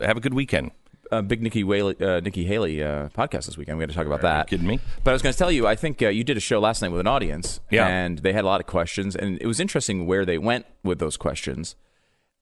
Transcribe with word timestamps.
have 0.00 0.16
a 0.16 0.20
good 0.20 0.34
weekend. 0.34 0.70
Uh, 1.10 1.22
big 1.22 1.40
Nikki 1.42 1.64
Whaley, 1.64 1.96
uh, 2.00 2.20
Nikki 2.20 2.44
Haley 2.44 2.82
uh, 2.82 3.08
podcast 3.08 3.46
this 3.46 3.56
weekend. 3.56 3.78
We 3.78 3.82
got 3.84 3.88
to 3.90 3.96
talk 3.96 4.04
about 4.06 4.22
Are 4.22 4.28
you 4.28 4.34
that. 4.40 4.46
kidding 4.48 4.66
me? 4.66 4.78
But 5.04 5.12
I 5.12 5.14
was 5.14 5.22
going 5.22 5.32
to 5.32 5.38
tell 5.38 5.50
you, 5.50 5.66
I 5.66 5.74
think 5.74 6.02
uh, 6.02 6.08
you 6.08 6.22
did 6.22 6.36
a 6.36 6.40
show 6.40 6.60
last 6.60 6.82
night 6.82 6.90
with 6.90 7.00
an 7.00 7.06
audience, 7.06 7.60
Yeah. 7.70 7.86
and 7.86 8.18
they 8.18 8.34
had 8.34 8.44
a 8.44 8.46
lot 8.46 8.60
of 8.60 8.66
questions, 8.66 9.16
and 9.16 9.38
it 9.40 9.46
was 9.46 9.58
interesting 9.58 10.06
where 10.06 10.26
they 10.26 10.36
went 10.36 10.66
with 10.84 10.98
those 10.98 11.16
questions. 11.16 11.76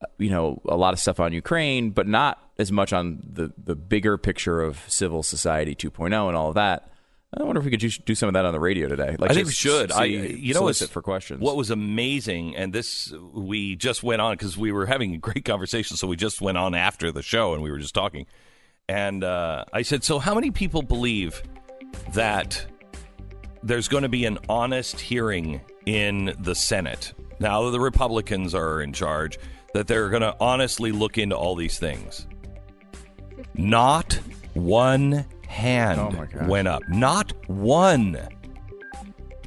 Uh, 0.03 0.07
You 0.19 0.31
know, 0.31 0.61
a 0.69 0.77
lot 0.77 0.95
of 0.95 0.99
stuff 1.01 1.21
on 1.21 1.33
Ukraine, 1.33 1.91
but 1.91 2.09
not 2.09 2.43
as 2.59 2.73
much 2.73 2.93
on 2.93 3.23
the 3.25 3.53
the 3.57 3.77
bigger 3.77 4.19
picture 4.19 4.61
of 4.63 4.81
civil 4.89 5.23
society 5.23 5.75
2.0 5.77 6.27
and 6.29 6.37
all 6.37 6.49
of 6.49 6.55
that. 6.57 6.91
I 7.39 7.43
wonder 7.43 7.59
if 7.59 7.65
we 7.67 7.71
could 7.71 8.05
do, 8.05 8.15
some 8.15 8.29
of 8.29 8.33
that 8.35 8.47
on 8.47 8.53
the 8.53 8.61
radio 8.61 8.89
today. 8.89 9.15
Like 9.19 9.31
I 9.31 9.35
think 9.35 9.47
we 9.47 9.53
should. 9.53 9.93
I, 9.93 10.05
you 10.05 10.55
know, 10.55 10.61
solicit 10.61 10.89
for 10.89 11.03
questions. 11.03 11.41
What 11.41 11.57
was 11.57 11.71
amazing, 11.71 12.57
and 12.57 12.73
this 12.73 13.13
we 13.35 13.77
just 13.77 14.03
went 14.03 14.23
on 14.23 14.35
because 14.35 14.57
we 14.57 14.73
were 14.73 14.87
having 14.87 15.15
a 15.15 15.19
great 15.19 15.45
conversation, 15.45 15.97
so 15.97 16.07
we 16.07 16.17
just 16.17 16.41
went 16.41 16.57
on 16.57 16.75
after 16.75 17.13
the 17.13 17.23
show, 17.23 17.53
and 17.53 17.63
we 17.63 17.71
were 17.71 17.79
just 17.79 17.95
talking. 17.95 18.27
And 18.89 19.23
uh, 19.23 19.65
I 19.73 19.83
said, 19.83 20.03
"So, 20.03 20.19
how 20.19 20.35
many 20.35 20.51
people 20.51 20.81
believe 20.81 21.43
that 22.15 22.65
there's 23.63 23.89
going 23.89 24.05
to 24.05 24.09
be 24.09 24.25
an 24.25 24.39
honest 24.49 24.99
hearing 24.99 25.61
in 25.85 26.35
the 26.41 26.55
Senate 26.55 27.13
now 27.39 27.65
that 27.65 27.71
the 27.71 27.81
Republicans 27.81 28.55
are 28.55 28.81
in 28.81 28.95
charge? 28.95 29.39
That 29.75 29.89
they're 29.89 30.09
going 30.09 30.23
to 30.23 30.35
honestly 30.41 30.91
look 30.91 31.19
into 31.19 31.37
all 31.37 31.55
these 31.55 31.79
things?" 31.79 32.27
Not 33.55 34.15
one 34.55 35.27
hand 35.57 35.99
Oh, 35.99 36.11
my 36.11 36.47
went 36.47 36.69
up. 36.69 36.83
Not 36.89 37.33
one. 37.49 38.19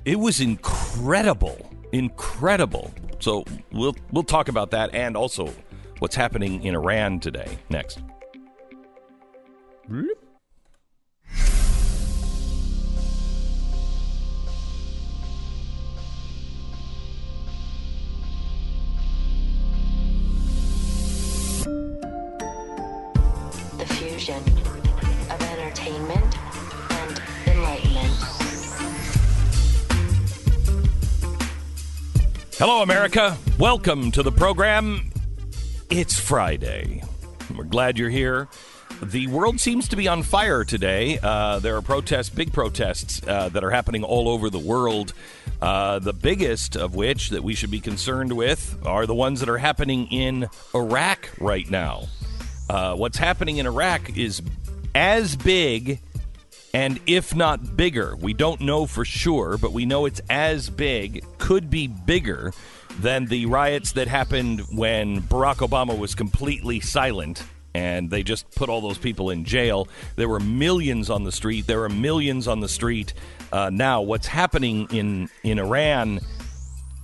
It 0.05 0.20
was 0.20 0.41
incredible, 0.41 1.72
incredible. 1.91 2.91
So 3.20 3.45
we'll 3.72 3.95
we'll 4.12 4.23
talk 4.23 4.49
about 4.49 4.72
that 4.72 4.94
and 4.94 5.16
also 5.16 5.54
what's 5.99 6.16
happening 6.16 6.63
in 6.63 6.73
Iran 6.73 7.20
today 7.20 7.59
next. 7.70 7.99
the 23.77 23.85
fusion 23.85 24.35
of 24.38 24.68
entertainment 25.80 26.38
and 26.91 27.22
enlightenment. 27.48 28.13
Hello, 32.58 32.82
America. 32.82 33.38
Welcome 33.58 34.12
to 34.12 34.24
the 34.24 34.32
program. 34.32 35.12
It's 35.90 36.20
Friday. 36.20 37.04
We're 37.55 37.63
glad 37.63 37.98
you're 37.98 38.10
here. 38.10 38.48
The 39.02 39.27
world 39.27 39.62
seems 39.62 39.88
to 39.90 39.96
be 39.96 40.10
on 40.10 40.24
fire 40.24 40.66
today. 40.66 41.20
Uh, 41.24 41.60
there 41.60 41.77
are 41.77 41.82
protests, 41.82 42.30
big 42.30 42.52
protests, 42.52 43.26
uh, 43.26 43.48
that 43.50 43.63
are 43.63 43.72
happening 43.72 44.04
all 44.04 44.27
over 44.27 44.50
the 44.50 44.60
world. 44.60 45.13
Uh, 45.62 46.00
the 46.00 46.13
biggest 46.13 46.76
of 46.76 46.96
which 46.96 47.30
that 47.30 47.44
we 47.44 47.55
should 47.55 47.72
be 47.72 47.80
concerned 47.80 48.34
with 48.34 48.77
are 48.85 49.05
the 49.05 49.16
ones 49.16 49.40
that 49.40 49.48
are 49.48 49.57
happening 49.57 50.07
in 50.07 50.50
Iraq 50.76 51.30
right 51.40 51.70
now. 51.70 52.07
Uh, 52.70 52.96
what's 52.96 53.18
happening 53.18 53.57
in 53.57 53.66
Iraq 53.66 54.16
is 54.16 54.41
as 54.95 55.35
big 55.35 55.99
and 56.73 56.99
if 57.07 57.35
not 57.35 57.76
bigger, 57.76 58.15
we 58.15 58.34
don't 58.34 58.62
know 58.62 58.85
for 58.85 59.04
sure, 59.04 59.57
but 59.57 59.71
we 59.71 59.85
know 59.85 60.05
it's 60.05 60.21
as 60.29 60.70
big, 60.70 61.26
could 61.40 61.70
be 61.70 61.87
bigger 61.87 62.54
than 62.99 63.26
the 63.26 63.45
riots 63.48 63.93
that 63.93 64.07
happened 64.07 64.62
when 64.72 65.22
Barack 65.22 65.67
Obama 65.67 65.97
was 65.97 66.13
completely 66.13 66.79
silent 66.79 67.44
and 67.73 68.09
they 68.09 68.23
just 68.23 68.50
put 68.51 68.69
all 68.69 68.81
those 68.81 68.97
people 68.97 69.29
in 69.29 69.45
jail. 69.45 69.88
There 70.16 70.28
were 70.28 70.40
millions 70.40 71.09
on 71.09 71.23
the 71.23 71.31
street. 71.31 71.67
There 71.67 71.84
are 71.84 71.90
millions 71.90 72.47
on 72.47 72.59
the 72.59 72.69
street 72.69 73.13
uh, 73.51 73.69
now. 73.71 74.01
What's 74.01 74.27
happening 74.27 74.88
in 74.91 75.29
in 75.44 75.59
Iran 75.59 76.19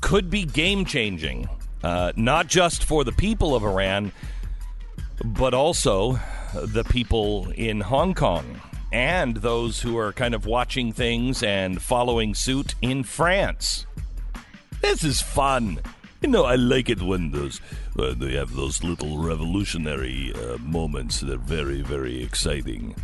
could 0.02 0.30
be 0.30 0.44
game 0.44 0.86
changing, 0.86 1.48
uh, 1.84 2.14
not 2.16 2.48
just 2.48 2.84
for 2.84 3.04
the 3.04 3.12
people 3.12 3.56
of 3.56 3.64
Iran, 3.64 4.12
but 5.24 5.54
also 5.54 6.20
the 6.64 6.84
people 6.84 7.52
in 7.56 7.82
Hong 7.82 8.14
Kong 8.14 8.62
and 8.92 9.38
those 9.38 9.82
who 9.82 9.98
are 9.98 10.14
kind 10.14 10.34
of 10.34 10.46
watching 10.46 10.94
things 10.94 11.44
and 11.44 11.82
following 11.82 12.34
suit 12.34 12.76
in 12.82 13.04
France. 13.04 13.86
This 14.82 15.04
is 15.04 15.22
fun. 15.22 15.80
You 16.22 16.30
know, 16.30 16.46
I 16.46 16.56
like 16.56 16.90
it 16.90 17.02
when 17.02 17.32
those 17.32 17.60
uh, 18.00 18.14
they 18.14 18.34
have 18.36 18.56
those 18.56 18.84
little 18.84 19.18
revolutionary 19.18 20.34
uh, 20.34 20.58
moments. 20.60 21.20
They're 21.20 21.38
very, 21.38 21.82
very 21.82 22.24
exciting. 22.24 22.96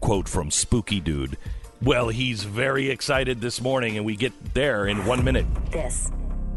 Quote 0.00 0.28
from 0.28 0.50
Spooky 0.50 1.00
Dude. 1.00 1.36
Well, 1.80 2.08
he's 2.08 2.42
very 2.44 2.90
excited 2.90 3.40
this 3.40 3.60
morning, 3.60 3.96
and 3.96 4.04
we 4.04 4.16
get 4.16 4.32
there 4.52 4.88
in 4.88 5.06
one 5.06 5.22
minute. 5.22 5.46
This 5.70 6.10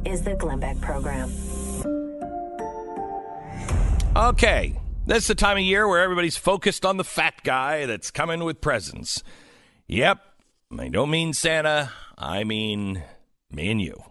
is 0.03 0.23
the 0.23 0.35
Glenn 0.35 0.59
Beck 0.59 0.81
Program. 0.81 1.31
Okay, 4.16 4.81
that's 5.06 5.28
the 5.28 5.35
time 5.35 5.57
of 5.57 5.63
year 5.63 5.88
where 5.88 6.01
everybody's 6.01 6.38
focused 6.38 6.85
on 6.85 6.97
the 6.97 7.03
fat 7.03 7.44
guy 7.44 7.85
that's 7.85 8.12
coming 8.12 8.44
with 8.44 8.62
presents. 8.62 9.23
Yep, 9.88 10.19
I 10.78 10.88
don't 10.88 11.09
mean 11.09 11.34
Santa, 11.34 11.91
I 12.17 12.44
mean 12.44 13.03
me 13.51 13.72
and 13.72 13.81
you. 13.81 14.01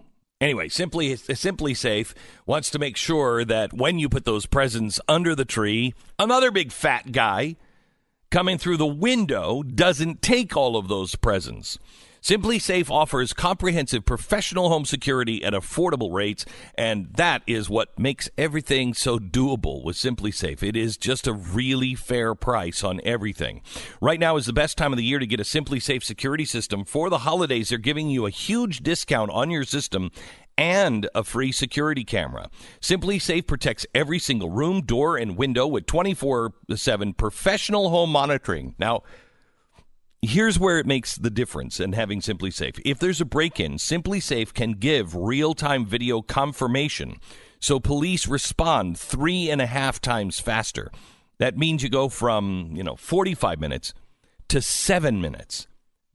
Anyway, 0.41 0.69
simply 0.69 1.15
SimpliSafe 1.15 2.15
wants 2.47 2.71
to 2.71 2.79
make 2.79 2.97
sure 2.97 3.45
that 3.45 3.75
when 3.75 3.99
you 3.99 4.09
put 4.09 4.25
those 4.25 4.47
presents 4.47 4.99
under 5.07 5.35
the 5.35 5.45
tree, 5.45 5.93
another 6.19 6.51
big 6.51 6.73
fat 6.73 7.13
guy 7.13 7.57
coming 8.31 8.57
through 8.57 8.79
the 8.79 8.87
window 8.87 9.63
doesn't 9.63 10.23
take 10.23 10.57
all 10.57 10.77
of 10.77 10.89
those 10.89 11.15
presents. 11.15 11.79
SimpliSafe 12.23 12.91
offers 12.91 13.33
comprehensive 13.33 14.05
professional 14.05 14.69
home 14.69 14.85
security 14.85 15.43
at 15.43 15.55
affordable 15.55 16.13
rates, 16.13 16.45
and 16.75 17.07
that 17.15 17.43
is 17.47 17.71
what 17.71 17.99
makes 17.99 18.29
everything 18.37 18.93
so 18.93 19.19
doable 19.19 19.83
with 19.83 19.97
SimpliSafe. 19.97 20.63
It 20.63 20.77
is 20.77 20.99
just 20.99 21.27
a 21.27 21.33
really 21.33 21.95
fair 21.95 22.35
price 22.35 22.85
on 22.85 23.01
everything. 23.05 23.63
Right 24.03 24.21
now 24.21 24.37
is 24.37 24.45
the 24.45 24.53
best 24.53 24.77
time 24.77 24.93
of 24.93 24.99
the 24.99 25.05
year 25.05 25.19
to 25.19 25.27
get 25.27 25.41
a 25.41 25.45
SimpliSafe 25.45 26.03
security 26.03 26.45
system. 26.45 26.85
For 26.85 27.09
the 27.09 27.19
holidays, 27.19 27.71
they're 27.71 27.79
giving 27.79 28.11
you 28.11 28.27
a 28.27 28.31
huge 28.31 28.81
discount 28.81 29.31
on 29.31 29.51
your 29.51 29.65
system 29.65 30.11
and 30.59 31.09
a 31.15 31.25
free 31.25 31.53
security 31.53 32.05
camera. 32.05 32.51
SimpliSafe 32.83 33.47
protects 33.47 33.87
every 33.95 34.19
single 34.19 34.51
room, 34.51 34.83
door, 34.83 35.17
and 35.17 35.39
window 35.39 35.67
with 35.67 35.87
24 35.87 36.53
7 36.75 37.15
professional 37.15 37.89
home 37.89 38.11
monitoring. 38.11 38.75
Now, 38.79 39.03
Here's 40.23 40.59
where 40.59 40.79
it 40.79 40.85
makes 40.85 41.17
the 41.17 41.31
difference 41.31 41.81
in 41.81 41.95
having 41.95 42.21
SimpliSafe. 42.21 42.79
If 42.85 42.99
there's 42.99 43.23
a 43.23 43.25
break 43.25 43.59
in, 43.59 43.77
SimpliSafe 43.77 44.53
can 44.53 44.73
give 44.73 45.17
real 45.17 45.55
time 45.55 45.87
video 45.87 46.21
confirmation. 46.21 47.17
So 47.59 47.81
police 47.81 48.27
respond 48.29 48.99
three 48.99 49.49
and 49.49 49.63
a 49.63 49.67
half 49.67 49.99
times 49.99 50.39
faster. 50.39 50.93
That 51.39 51.57
means 51.57 51.83
you 51.83 51.89
go 51.89 52.11
from, 52.11 52.73
you 52.75 52.83
know, 52.83 52.97
45 52.97 53.59
minutes 53.59 53.95
to 54.49 54.61
seven 54.61 55.23
minutes. 55.23 55.67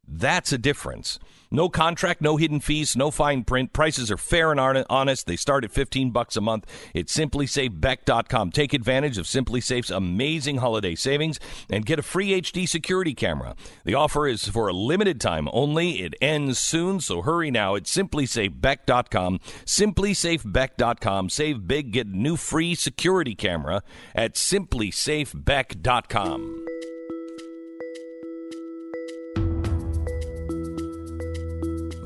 That's 0.07 0.51
a 0.51 0.57
difference. 0.57 1.19
No 1.51 1.69
contract, 1.69 2.21
no 2.21 2.37
hidden 2.37 2.59
fees, 2.59 2.97
no 2.97 3.11
fine 3.11 3.43
print. 3.43 3.71
Prices 3.71 4.09
are 4.11 4.17
fair 4.17 4.51
and 4.51 4.59
honest. 4.89 5.27
They 5.27 5.35
start 5.35 5.63
at 5.63 5.69
15 5.71 6.09
bucks 6.11 6.35
a 6.35 6.41
month. 6.41 6.65
It's 6.93 7.15
simplisafebeck.com. 7.15 8.51
Take 8.51 8.73
advantage 8.73 9.17
of 9.17 9.25
SimpliSafe's 9.25 9.91
amazing 9.91 10.57
holiday 10.57 10.95
savings 10.95 11.39
and 11.69 11.85
get 11.85 11.99
a 11.99 12.03
free 12.03 12.41
HD 12.41 12.67
security 12.67 13.13
camera. 13.13 13.55
The 13.85 13.93
offer 13.93 14.27
is 14.27 14.49
for 14.49 14.67
a 14.67 14.73
limited 14.73 15.21
time 15.21 15.47
only. 15.53 16.01
It 16.01 16.15
ends 16.21 16.59
soon, 16.59 16.99
so 16.99 17.21
hurry 17.21 17.51
now. 17.51 17.75
It's 17.75 17.95
simplisafebeck.com. 17.95 19.39
Simplisafebeck.com. 19.65 21.29
Save 21.29 21.67
big, 21.67 21.91
get 21.91 22.07
a 22.07 22.17
new 22.17 22.35
free 22.35 22.75
security 22.75 23.35
camera 23.35 23.81
at 24.13 24.35
simplisafebeck.com. 24.35 26.65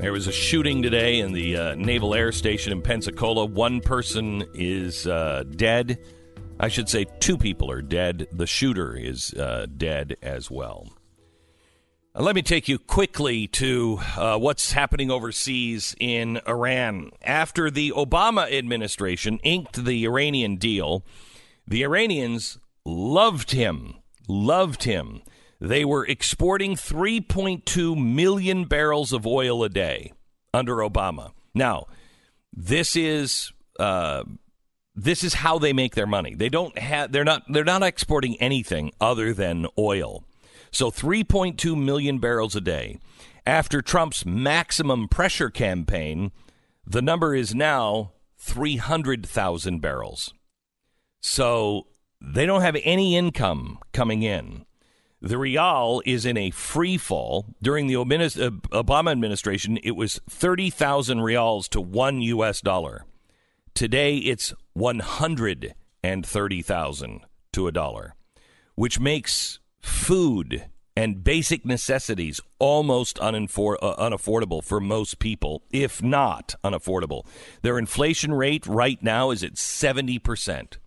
There 0.00 0.12
was 0.12 0.26
a 0.26 0.32
shooting 0.32 0.82
today 0.82 1.20
in 1.20 1.34
the 1.34 1.56
uh, 1.58 1.74
Naval 1.74 2.14
Air 2.14 2.32
Station 2.32 2.72
in 2.72 2.80
Pensacola. 2.80 3.44
One 3.44 3.82
person 3.82 4.42
is 4.54 5.06
uh, 5.06 5.44
dead. 5.56 5.98
I 6.58 6.68
should 6.68 6.88
say 6.88 7.04
two 7.20 7.36
people 7.36 7.70
are 7.70 7.82
dead. 7.82 8.26
The 8.32 8.46
shooter 8.46 8.96
is 8.96 9.34
uh, 9.34 9.66
dead 9.76 10.16
as 10.22 10.50
well. 10.50 10.88
Uh, 12.14 12.22
let 12.22 12.34
me 12.34 12.40
take 12.40 12.66
you 12.66 12.78
quickly 12.78 13.46
to 13.48 14.00
uh, 14.16 14.38
what's 14.38 14.72
happening 14.72 15.10
overseas 15.10 15.94
in 16.00 16.40
Iran. 16.48 17.10
After 17.22 17.70
the 17.70 17.92
Obama 17.94 18.50
administration 18.50 19.38
inked 19.42 19.84
the 19.84 20.06
Iranian 20.06 20.56
deal, 20.56 21.04
the 21.68 21.82
Iranians 21.82 22.58
loved 22.86 23.50
him, 23.50 23.96
loved 24.26 24.84
him. 24.84 25.20
They 25.60 25.84
were 25.84 26.06
exporting 26.06 26.74
3.2 26.74 27.96
million 27.96 28.64
barrels 28.64 29.12
of 29.12 29.26
oil 29.26 29.62
a 29.62 29.68
day 29.68 30.12
under 30.54 30.76
Obama. 30.76 31.32
Now, 31.54 31.86
this 32.52 32.96
is 32.96 33.52
uh, 33.78 34.24
this 34.94 35.22
is 35.22 35.34
how 35.34 35.58
they 35.58 35.72
make 35.72 35.94
their 35.94 36.06
money. 36.06 36.34
They 36.34 36.48
don't 36.48 36.76
have 36.78 37.12
they're 37.12 37.24
not 37.24 37.42
they're 37.48 37.64
not 37.64 37.82
exporting 37.82 38.40
anything 38.40 38.92
other 39.00 39.34
than 39.34 39.66
oil. 39.78 40.24
So 40.70 40.90
3.2 40.90 41.76
million 41.76 42.18
barrels 42.18 42.56
a 42.56 42.60
day. 42.60 42.98
After 43.46 43.82
Trump's 43.82 44.24
maximum 44.24 45.08
pressure 45.08 45.50
campaign, 45.50 46.30
the 46.86 47.02
number 47.02 47.34
is 47.34 47.54
now 47.54 48.12
300,000 48.38 49.80
barrels. 49.80 50.32
So 51.20 51.86
they 52.20 52.46
don't 52.46 52.62
have 52.62 52.76
any 52.84 53.16
income 53.16 53.78
coming 53.92 54.22
in. 54.22 54.64
The 55.22 55.36
rial 55.36 56.02
is 56.06 56.24
in 56.24 56.38
a 56.38 56.50
free 56.50 56.96
fall. 56.96 57.54
During 57.60 57.88
the 57.88 57.96
uh, 57.96 58.04
Obama 58.04 59.12
administration, 59.12 59.78
it 59.82 59.90
was 59.92 60.18
30,000 60.30 61.20
rials 61.20 61.68
to 61.68 61.80
one 61.80 62.22
U.S. 62.22 62.62
dollar. 62.62 63.04
Today, 63.74 64.16
it's 64.16 64.54
130,000 64.72 67.20
to 67.52 67.66
a 67.66 67.72
dollar, 67.72 68.14
which 68.76 68.98
makes 68.98 69.58
food 69.80 70.64
and 70.96 71.22
basic 71.22 71.66
necessities 71.66 72.40
almost 72.58 73.20
uh, 73.20 73.30
unaffordable 73.30 74.64
for 74.64 74.80
most 74.80 75.18
people, 75.18 75.62
if 75.70 76.02
not 76.02 76.54
unaffordable. 76.64 77.26
Their 77.62 77.78
inflation 77.78 78.32
rate 78.32 78.66
right 78.66 79.02
now 79.02 79.30
is 79.30 79.44
at 79.44 79.54
70%. 79.54 80.78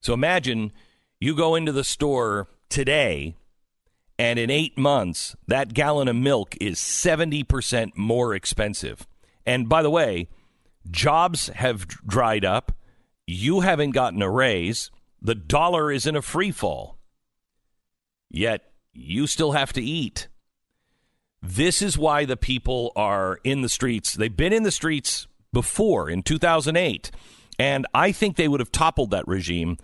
So 0.00 0.14
imagine 0.14 0.72
you 1.20 1.36
go 1.36 1.54
into 1.54 1.72
the 1.72 1.84
store 1.84 2.48
today, 2.72 3.36
and 4.18 4.38
in 4.38 4.50
eight 4.50 4.78
months, 4.78 5.36
that 5.46 5.74
gallon 5.74 6.08
of 6.08 6.16
milk 6.16 6.56
is 6.60 6.78
70% 6.78 7.92
more 7.96 8.34
expensive. 8.34 9.06
And 9.46 9.68
by 9.68 9.82
the 9.82 9.90
way, 9.90 10.28
jobs 10.90 11.48
have 11.48 11.86
dried 11.86 12.44
up. 12.44 12.72
You 13.26 13.60
haven't 13.60 13.90
gotten 13.90 14.22
a 14.22 14.30
raise. 14.30 14.90
The 15.20 15.34
dollar 15.34 15.92
is 15.92 16.06
in 16.06 16.16
a 16.16 16.22
free 16.22 16.50
fall. 16.50 16.98
Yet 18.30 18.62
you 18.92 19.26
still 19.26 19.52
have 19.52 19.72
to 19.74 19.82
eat. 19.82 20.28
This 21.42 21.82
is 21.82 21.98
why 21.98 22.24
the 22.24 22.36
people 22.36 22.92
are 22.96 23.38
in 23.44 23.60
the 23.62 23.68
streets. 23.68 24.14
They've 24.14 24.34
been 24.34 24.52
in 24.52 24.62
the 24.62 24.70
streets 24.70 25.26
before 25.52 26.08
in 26.08 26.22
2008. 26.22 27.10
And 27.58 27.86
I 27.92 28.12
think 28.12 28.36
they 28.36 28.48
would 28.48 28.60
have 28.60 28.72
toppled 28.72 29.10
that 29.10 29.28
regime 29.28 29.76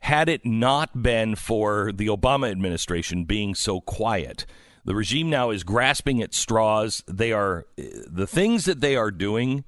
had 0.00 0.28
it 0.28 0.44
not 0.44 1.02
been 1.02 1.34
for 1.34 1.92
the 1.92 2.06
Obama 2.06 2.50
administration 2.50 3.24
being 3.24 3.54
so 3.54 3.80
quiet. 3.80 4.46
The 4.84 4.94
regime 4.94 5.28
now 5.28 5.50
is 5.50 5.64
grasping 5.64 6.22
at 6.22 6.32
straws. 6.32 7.02
They 7.08 7.32
are 7.32 7.66
the 7.76 8.26
things 8.26 8.66
that 8.66 8.80
they 8.80 8.94
are 8.94 9.10
doing 9.10 9.64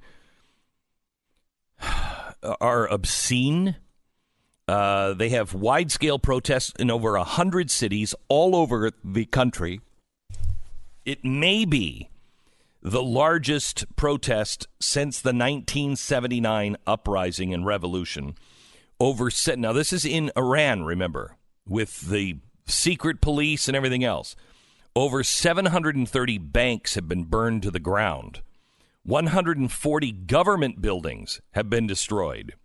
are 2.61 2.87
obscene. 2.87 3.75
Uh, 4.67 5.13
they 5.13 5.29
have 5.29 5.53
wide 5.53 5.91
scale 5.91 6.19
protests 6.19 6.73
in 6.79 6.89
over 6.89 7.13
100 7.13 7.69
cities 7.69 8.15
all 8.29 8.55
over 8.55 8.91
the 9.03 9.25
country. 9.25 9.81
It 11.05 11.25
may 11.25 11.65
be 11.65 12.09
the 12.81 13.03
largest 13.03 13.93
protest 13.95 14.67
since 14.79 15.19
the 15.19 15.29
1979 15.29 16.77
uprising 16.87 17.53
and 17.53 17.65
revolution. 17.65 18.35
Over 18.99 19.29
now, 19.55 19.71
this 19.71 19.93
is 19.93 20.03
in 20.03 20.31
Iran. 20.35 20.83
Remember, 20.83 21.37
with 21.65 22.01
the 22.01 22.39
secret 22.65 23.21
police 23.21 23.67
and 23.67 23.77
everything 23.77 24.03
else, 24.03 24.35
over 24.95 25.23
730 25.23 26.37
banks 26.39 26.95
have 26.95 27.07
been 27.07 27.23
burned 27.23 27.63
to 27.63 27.71
the 27.71 27.79
ground. 27.79 28.41
140 29.03 30.11
government 30.11 30.81
buildings 30.81 31.39
have 31.51 31.69
been 31.69 31.87
destroyed. 31.87 32.55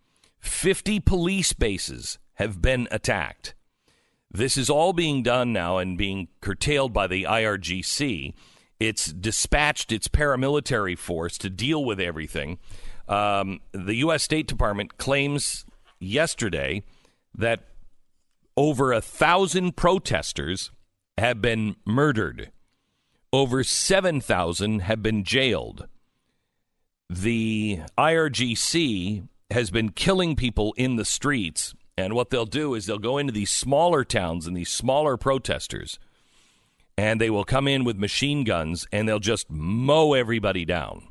50 0.41 1.01
police 1.01 1.53
bases 1.53 2.19
have 2.35 2.61
been 2.61 2.89
attacked. 2.91 3.55
This 4.31 4.57
is 4.57 4.69
all 4.69 4.93
being 4.93 5.23
done 5.23 5.53
now 5.53 5.79
and 5.79 5.97
being 5.97 6.27
curtailed 6.41 6.93
by 6.93 7.07
the 7.07 7.23
IRGC. 7.23 8.35
It's 8.81 9.07
dispatched 9.07 9.93
its 9.93 10.09
paramilitary 10.09 10.99
force 10.99 11.39
to 11.39 11.49
deal 11.49 11.85
with 11.85 12.01
everything. 12.01 12.59
Um, 13.07 13.61
the 13.71 13.95
U.S. 13.97 14.25
State 14.25 14.49
Department 14.49 14.99
claims 14.99 15.65
yesterday 16.05 16.83
that 17.37 17.65
over 18.57 18.93
a 18.93 19.01
thousand 19.01 19.77
protesters 19.77 20.71
have 21.19 21.41
been 21.41 21.77
murdered, 21.85 22.51
over 23.33 23.65
7,000 23.65 24.81
have 24.81 25.03
been 25.03 25.25
jailed. 25.25 25.89
The 27.11 27.81
IRGC 27.99 29.29
has 29.51 29.71
been 29.71 29.91
killing 29.91 30.37
people 30.37 30.73
in 30.77 30.97
the 30.97 31.05
streets. 31.05 31.75
And 31.97 32.15
what 32.15 32.31
they'll 32.31 32.47
do 32.47 32.75
is 32.75 32.87
they'll 32.87 32.99
go 32.99 33.19
into 33.19 33.33
these 33.33 33.51
smaller 33.51 34.05
towns 34.05 34.47
and 34.47 34.57
these 34.57 34.71
smaller 34.71 35.17
protesters, 35.17 35.99
and 36.99 37.21
they 37.21 37.31
will 37.31 37.45
come 37.45 37.69
in 37.69 37.85
with 37.85 37.97
machine 37.97 38.43
guns 38.43 38.87
and 38.91 39.09
they'll 39.09 39.21
just 39.21 39.49
mow 39.51 40.15
everybody 40.15 40.65
down. 40.65 41.09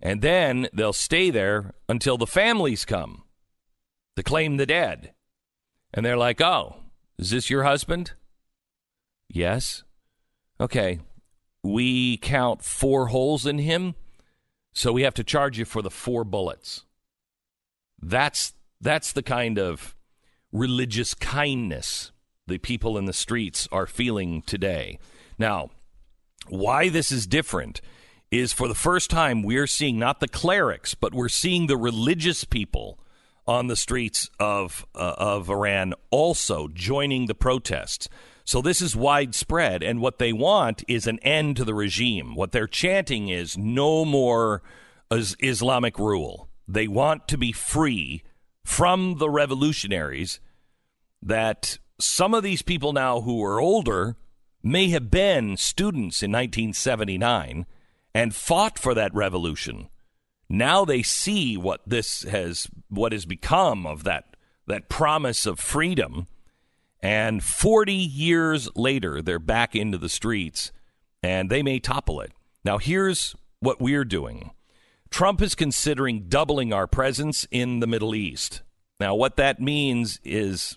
And 0.00 0.20
then 0.22 0.68
they'll 0.72 0.92
stay 0.92 1.30
there 1.30 1.74
until 1.88 2.16
the 2.16 2.26
families 2.26 2.84
come 2.84 3.24
to 4.18 4.24
claim 4.24 4.56
the 4.56 4.66
dead. 4.66 5.12
And 5.94 6.04
they're 6.04 6.16
like, 6.16 6.40
oh, 6.40 6.74
is 7.20 7.30
this 7.30 7.50
your 7.50 7.62
husband? 7.62 8.14
Yes. 9.28 9.84
Okay. 10.60 10.98
We 11.62 12.16
count 12.16 12.64
four 12.64 13.06
holes 13.06 13.46
in 13.46 13.58
him, 13.58 13.94
so 14.72 14.92
we 14.92 15.02
have 15.02 15.14
to 15.14 15.24
charge 15.24 15.56
you 15.56 15.64
for 15.64 15.82
the 15.82 15.90
four 15.90 16.24
bullets. 16.24 16.84
That's 18.02 18.54
that's 18.80 19.12
the 19.12 19.22
kind 19.22 19.56
of 19.56 19.94
religious 20.50 21.14
kindness 21.14 22.10
the 22.48 22.58
people 22.58 22.98
in 22.98 23.04
the 23.04 23.12
streets 23.12 23.68
are 23.70 23.86
feeling 23.86 24.42
today. 24.42 24.98
Now, 25.38 25.70
why 26.48 26.88
this 26.88 27.12
is 27.12 27.28
different 27.28 27.80
is 28.32 28.52
for 28.52 28.66
the 28.66 28.74
first 28.74 29.10
time 29.10 29.44
we're 29.44 29.68
seeing 29.68 29.96
not 29.96 30.18
the 30.18 30.28
clerics, 30.28 30.94
but 30.94 31.14
we're 31.14 31.28
seeing 31.28 31.68
the 31.68 31.76
religious 31.76 32.42
people 32.42 32.98
on 33.48 33.66
the 33.66 33.76
streets 33.76 34.30
of 34.38 34.86
uh, 34.94 35.14
of 35.16 35.48
Iran 35.48 35.94
also 36.10 36.68
joining 36.68 37.26
the 37.26 37.34
protests. 37.34 38.08
So 38.44 38.62
this 38.62 38.80
is 38.80 38.94
widespread, 38.94 39.82
and 39.82 40.00
what 40.00 40.18
they 40.18 40.32
want 40.32 40.84
is 40.86 41.06
an 41.06 41.18
end 41.20 41.56
to 41.56 41.64
the 41.64 41.74
regime. 41.74 42.34
What 42.34 42.52
they're 42.52 42.66
chanting 42.66 43.28
is 43.28 43.58
no 43.58 44.04
more 44.04 44.62
Islamic 45.10 45.98
rule. 45.98 46.48
They 46.66 46.86
want 46.86 47.26
to 47.28 47.38
be 47.38 47.52
free 47.52 48.22
from 48.64 49.16
the 49.18 49.30
revolutionaries 49.30 50.40
that 51.22 51.78
some 51.98 52.34
of 52.34 52.42
these 52.42 52.62
people 52.62 52.92
now 52.92 53.22
who 53.22 53.42
are 53.42 53.60
older 53.60 54.16
may 54.62 54.90
have 54.90 55.10
been 55.10 55.56
students 55.56 56.22
in 56.22 56.30
1979 56.30 57.66
and 58.14 58.34
fought 58.34 58.78
for 58.78 58.94
that 58.94 59.14
revolution. 59.14 59.88
Now 60.48 60.84
they 60.84 61.02
see 61.02 61.56
what 61.56 61.82
this 61.86 62.22
has 62.22 62.68
what 62.88 63.12
has 63.12 63.26
become 63.26 63.86
of 63.86 64.04
that 64.04 64.36
that 64.66 64.88
promise 64.88 65.46
of 65.46 65.58
freedom 65.58 66.26
and 67.00 67.42
40 67.42 67.92
years 67.92 68.68
later 68.74 69.22
they're 69.22 69.38
back 69.38 69.74
into 69.74 69.98
the 69.98 70.08
streets 70.08 70.72
and 71.22 71.50
they 71.50 71.62
may 71.62 71.78
topple 71.78 72.20
it. 72.20 72.32
Now 72.64 72.78
here's 72.78 73.36
what 73.60 73.80
we're 73.80 74.04
doing. 74.04 74.50
Trump 75.10 75.40
is 75.40 75.54
considering 75.54 76.28
doubling 76.28 76.72
our 76.72 76.86
presence 76.86 77.46
in 77.50 77.80
the 77.80 77.86
Middle 77.86 78.14
East. 78.14 78.62
Now, 79.00 79.14
what 79.14 79.36
that 79.36 79.60
means 79.60 80.20
is, 80.24 80.76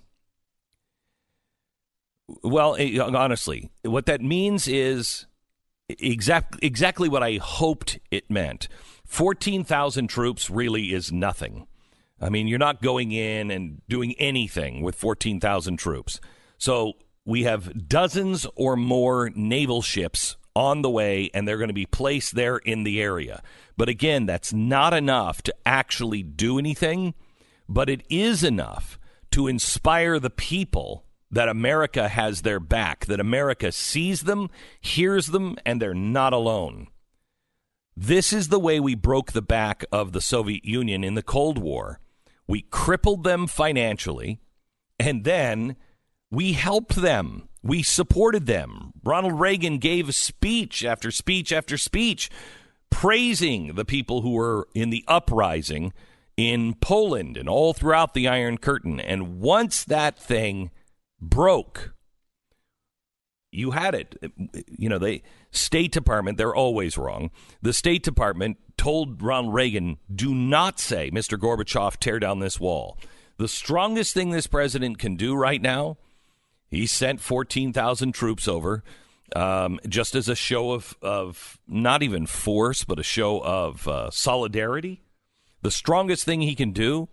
well, 2.44 2.75
eh, 2.78 3.00
honestly, 3.00 3.72
what 3.84 4.06
that 4.06 4.22
means 4.22 4.68
is 4.68 5.25
exact, 5.90 6.58
exactly 6.62 7.10
what 7.10 7.24
I 7.24 7.38
hoped 7.38 8.00
it 8.10 8.30
meant. 8.30 8.68
14,000 9.12 10.08
troops 10.08 10.50
really 10.50 10.94
is 10.94 11.12
nothing. 11.12 11.68
I 12.22 12.30
mean, 12.30 12.48
you're 12.48 12.58
not 12.58 12.82
going 12.82 13.12
in 13.12 13.51
and 13.51 13.82
doing 13.89 14.15
anything 14.18 14.82
with 14.82 14.96
14,000 14.96 15.75
troops. 15.75 16.22
So 16.58 16.94
we 17.25 17.44
have 17.44 17.89
dozens 17.89 18.48
or 18.56 18.77
more 18.77 19.30
naval 19.36 19.82
ships 19.82 20.38
on 20.56 20.82
the 20.82 20.89
way, 20.89 21.30
and 21.34 21.46
they're 21.46 21.58
going 21.58 21.68
to 21.68 21.74
be 21.74 21.86
placed 21.86 22.36
there 22.36 22.56
in 22.56 22.84
the 22.84 23.01
area. 23.01 23.44
But 23.75 23.89
again, 23.89 24.25
that's 24.27 24.53
not 24.53 24.94
enough 24.94 25.41
to 25.41 25.56
actually 25.65 26.24
do 26.24 26.58
anything, 26.58 27.13
but 27.68 27.89
it 27.89 28.03
is 28.10 28.46
enough 28.46 28.98
to 29.32 29.48
inspire 29.48 30.20
the 30.20 30.30
people 30.30 31.03
that 31.30 31.50
America 31.50 32.08
has 32.08 32.44
their 32.44 32.62
back, 32.62 33.08
that 33.08 33.20
America 33.20 33.74
sees 33.74 34.22
them, 34.22 34.50
hears 34.80 35.27
them, 35.27 35.58
and 35.65 35.82
they're 35.82 35.94
not 35.94 36.32
alone. 36.32 36.88
This 37.96 38.32
is 38.32 38.48
the 38.48 38.60
way 38.60 38.80
we 38.80 38.96
broke 38.96 39.32
the 39.32 39.42
back 39.42 39.84
of 39.92 40.12
the 40.12 40.22
Soviet 40.22 40.66
Union 40.66 41.04
in 41.04 41.16
the 41.16 41.24
Cold 41.24 41.58
War. 41.58 42.00
We 42.48 42.62
crippled 42.62 43.24
them 43.24 43.48
financially, 43.48 44.40
and 45.00 45.24
then 45.24 45.76
we 46.30 46.54
helped 46.54 46.96
them. 46.96 47.50
We 47.62 47.84
supported 47.84 48.46
them. 48.46 48.94
Ronald 49.04 49.40
Reagan 49.40 49.78
gave 49.78 50.16
speech 50.16 50.84
after 50.84 51.12
speech 51.12 51.52
after 51.52 51.78
speech 51.78 52.30
praising 52.90 53.76
the 53.76 53.86
people 53.86 54.22
who 54.22 54.32
were 54.32 54.68
in 54.74 54.90
the 54.90 55.04
uprising 55.08 55.94
in 56.38 56.74
Poland 56.76 57.38
and 57.38 57.50
all 57.50 57.74
throughout 57.74 58.14
the 58.14 58.28
Iron 58.28 58.58
Curtain. 58.58 59.00
And 59.00 59.40
once 59.40 59.84
that 59.84 60.18
thing 60.18 60.72
broke, 61.20 61.94
you 63.52 63.72
had 63.72 63.96
it. 63.96 64.16
You 64.68 64.90
know, 64.90 64.98
the 64.98 65.22
State 65.51 65.91
Department, 65.91 66.38
they're 66.38 66.55
always 66.55 66.98
wrong. 66.98 67.29
The 67.62 67.74
State 67.74 68.03
Department 68.03 68.58
told 68.77 69.22
Ronald 69.22 69.53
Reagan, 69.53 69.98
do 70.13 70.34
not 70.34 70.79
say, 70.79 71.12
Mr. 71.12 71.38
Gorbachev, 71.38 71.98
tear 71.98 72.20
down 72.20 72.39
this 72.39 72.60
wall. 72.60 72.98
The 73.38 73.48
strongest 73.48 74.13
thing 74.13 74.31
this 74.31 74.48
president 74.48 74.98
can 74.98 75.15
do 75.15 75.36
right 75.36 75.62
now, 75.62 75.98
he 76.70 76.88
sent 76.88 77.22
14,000 77.22 78.13
troops 78.13 78.48
over 78.48 78.84
um, 79.36 79.79
just 79.88 80.15
as 80.15 80.29
a 80.29 80.36
show 80.36 80.72
of, 80.72 80.96
of 81.01 81.60
not 81.67 82.03
even 82.03 82.25
force, 82.25 82.84
but 82.84 83.00
a 83.00 83.03
show 83.03 83.39
of 83.43 83.88
uh, 83.88 84.10
solidarity. 84.12 85.01
The 85.62 85.72
strongest 85.72 86.25
thing 86.25 86.41
he 86.41 86.55
can 86.55 86.72
do 86.72 87.10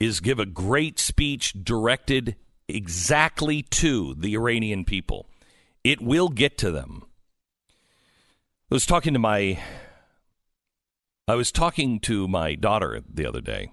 is 0.00 0.20
give 0.20 0.38
a 0.38 0.46
great 0.46 0.98
speech 0.98 1.54
directed 1.62 2.36
exactly 2.68 3.62
to 3.62 4.14
the 4.14 4.34
Iranian 4.34 4.84
people. 4.84 5.26
It 5.82 6.00
will 6.00 6.28
get 6.28 6.58
to 6.58 6.70
them. 6.70 7.04
I 8.70 8.74
was 8.74 8.86
talking 8.86 9.12
to 9.12 9.18
my 9.18 9.62
I 11.28 11.34
was 11.34 11.52
talking 11.52 12.00
to 12.00 12.26
my 12.26 12.54
daughter 12.54 13.02
the 13.06 13.26
other 13.26 13.42
day, 13.42 13.72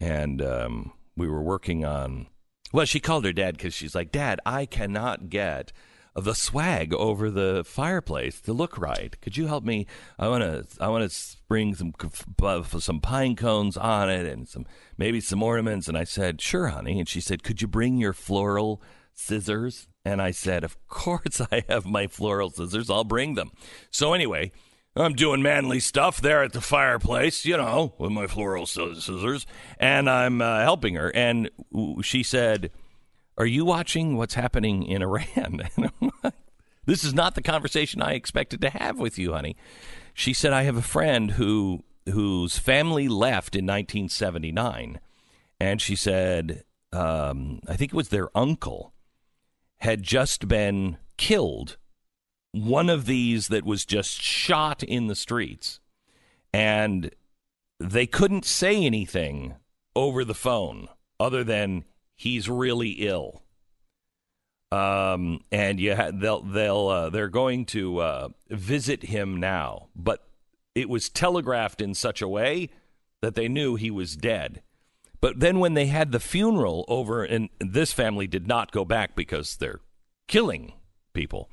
and 0.00 0.40
um, 0.40 0.92
we 1.16 1.28
were 1.28 1.42
working 1.42 1.84
on. 1.84 2.28
Well, 2.72 2.86
she 2.86 3.00
called 3.00 3.24
her 3.24 3.32
dad 3.32 3.56
because 3.56 3.74
she's 3.74 3.94
like, 3.94 4.12
"Dad, 4.12 4.38
I 4.46 4.66
cannot 4.66 5.30
get 5.30 5.72
the 6.14 6.34
swag 6.34 6.94
over 6.94 7.28
the 7.28 7.64
fireplace 7.66 8.40
to 8.42 8.52
look 8.52 8.78
right. 8.78 9.20
Could 9.20 9.36
you 9.36 9.48
help 9.48 9.64
me? 9.64 9.88
I 10.16 10.28
want 10.28 10.44
to 10.44 10.82
I 10.82 10.88
want 10.88 11.02
to 11.02 11.10
spring 11.10 11.74
some 11.74 11.92
some 12.78 13.00
pine 13.00 13.34
cones 13.34 13.76
on 13.76 14.08
it 14.08 14.26
and 14.26 14.48
some 14.48 14.64
maybe 14.96 15.20
some 15.20 15.42
ornaments." 15.42 15.88
And 15.88 15.98
I 15.98 16.04
said, 16.04 16.40
"Sure, 16.40 16.68
honey." 16.68 17.00
And 17.00 17.08
she 17.08 17.20
said, 17.20 17.42
"Could 17.42 17.60
you 17.60 17.66
bring 17.66 17.96
your 17.96 18.12
floral 18.12 18.80
scissors?" 19.12 19.88
And 20.04 20.20
I 20.20 20.30
said, 20.30 20.64
Of 20.64 20.76
course 20.88 21.40
I 21.50 21.64
have 21.68 21.86
my 21.86 22.06
floral 22.06 22.50
scissors. 22.50 22.90
I'll 22.90 23.04
bring 23.04 23.34
them. 23.34 23.52
So, 23.90 24.12
anyway, 24.12 24.52
I'm 24.94 25.14
doing 25.14 25.42
manly 25.42 25.80
stuff 25.80 26.20
there 26.20 26.42
at 26.42 26.52
the 26.52 26.60
fireplace, 26.60 27.44
you 27.44 27.56
know, 27.56 27.94
with 27.98 28.12
my 28.12 28.26
floral 28.26 28.66
scissors. 28.66 29.46
And 29.78 30.10
I'm 30.10 30.42
uh, 30.42 30.60
helping 30.60 30.96
her. 30.96 31.14
And 31.14 31.50
she 32.02 32.22
said, 32.22 32.70
Are 33.38 33.46
you 33.46 33.64
watching 33.64 34.16
what's 34.16 34.34
happening 34.34 34.82
in 34.82 35.02
Iran? 35.02 35.62
this 36.86 37.04
is 37.04 37.14
not 37.14 37.34
the 37.34 37.42
conversation 37.42 38.02
I 38.02 38.12
expected 38.12 38.60
to 38.62 38.70
have 38.70 38.98
with 38.98 39.18
you, 39.18 39.32
honey. 39.32 39.56
She 40.14 40.34
said, 40.34 40.52
I 40.52 40.64
have 40.64 40.76
a 40.76 40.82
friend 40.82 41.32
who 41.32 41.84
whose 42.06 42.58
family 42.58 43.08
left 43.08 43.54
in 43.54 43.64
1979. 43.64 45.00
And 45.60 45.80
she 45.80 45.94
said, 45.94 46.64
um, 46.92 47.60
I 47.68 47.76
think 47.76 47.92
it 47.92 47.96
was 47.96 48.08
their 48.08 48.36
uncle 48.36 48.91
had 49.82 50.00
just 50.00 50.46
been 50.46 50.96
killed. 51.16 51.76
One 52.52 52.88
of 52.88 53.04
these 53.04 53.48
that 53.48 53.64
was 53.64 53.84
just 53.84 54.22
shot 54.22 54.84
in 54.84 55.08
the 55.08 55.16
streets. 55.16 55.80
And 56.52 57.10
they 57.80 58.06
couldn't 58.06 58.44
say 58.44 58.84
anything 58.84 59.56
over 59.96 60.24
the 60.24 60.34
phone 60.34 60.88
other 61.18 61.42
than 61.42 61.84
he's 62.14 62.48
really 62.48 62.90
ill. 62.90 63.42
Um, 64.70 65.40
and 65.50 65.80
you 65.80 65.96
ha- 65.96 66.12
they'll 66.14 66.42
they'll 66.42 66.88
uh, 66.88 67.10
they're 67.10 67.28
going 67.28 67.66
to 67.66 67.98
uh, 67.98 68.28
visit 68.48 69.02
him 69.02 69.38
now, 69.38 69.88
but 69.96 70.24
it 70.76 70.88
was 70.88 71.08
telegraphed 71.08 71.80
in 71.80 71.94
such 71.94 72.22
a 72.22 72.28
way 72.28 72.70
that 73.20 73.34
they 73.34 73.48
knew 73.48 73.74
he 73.74 73.90
was 73.90 74.16
dead. 74.16 74.62
But 75.22 75.38
then 75.38 75.60
when 75.60 75.74
they 75.74 75.86
had 75.86 76.10
the 76.10 76.20
funeral 76.20 76.84
over, 76.88 77.22
and 77.22 77.48
this 77.60 77.92
family 77.92 78.26
did 78.26 78.48
not 78.48 78.72
go 78.72 78.84
back 78.84 79.14
because 79.14 79.56
they're 79.56 79.80
killing 80.26 80.72
people. 81.14 81.48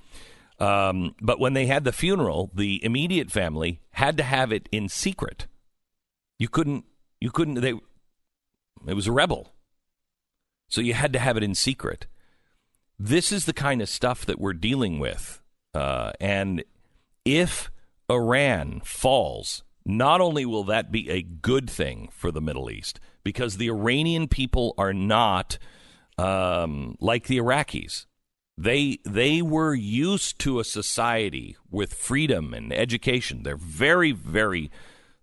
Um, 0.59 1.15
but 1.21 1.39
when 1.39 1.53
they 1.53 1.67
had 1.67 1.83
the 1.83 1.91
funeral, 1.91 2.49
the 2.53 2.83
immediate 2.83 3.31
family 3.31 3.79
had 3.91 4.17
to 4.17 4.23
have 4.23 4.51
it 4.51 4.67
in 4.71 4.89
secret. 4.89 5.45
You 6.39 6.49
couldn't. 6.49 6.83
You 7.21 7.29
couldn't. 7.29 7.61
They. 7.61 7.75
It 8.87 8.95
was 8.95 9.07
a 9.07 9.11
rebel. 9.11 9.53
So 10.67 10.81
you 10.81 10.95
had 10.95 11.13
to 11.13 11.19
have 11.19 11.37
it 11.37 11.43
in 11.43 11.53
secret. 11.53 12.07
This 12.97 13.31
is 13.31 13.45
the 13.45 13.53
kind 13.53 13.83
of 13.83 13.89
stuff 13.89 14.25
that 14.25 14.39
we're 14.39 14.53
dealing 14.53 14.97
with. 14.97 15.41
Uh, 15.75 16.11
and 16.19 16.63
if 17.23 17.69
Iran 18.09 18.81
falls, 18.83 19.63
not 19.89 20.21
only 20.21 20.45
will 20.45 20.63
that 20.65 20.91
be 20.91 21.09
a 21.09 21.23
good 21.23 21.69
thing 21.69 22.09
for 22.11 22.31
the 22.31 22.41
Middle 22.41 22.69
East, 22.69 22.99
because 23.23 23.57
the 23.57 23.69
Iranian 23.69 24.27
people 24.27 24.75
are 24.77 24.93
not 24.93 25.57
um, 26.17 26.95
like 26.99 27.25
the 27.25 27.37
Iraqis. 27.37 28.05
They 28.57 28.99
they 29.05 29.41
were 29.41 29.73
used 29.73 30.37
to 30.39 30.59
a 30.59 30.65
society 30.65 31.55
with 31.71 31.93
freedom 31.93 32.53
and 32.53 32.71
education. 32.73 33.43
They're 33.43 33.55
very 33.55 34.11
very 34.11 34.69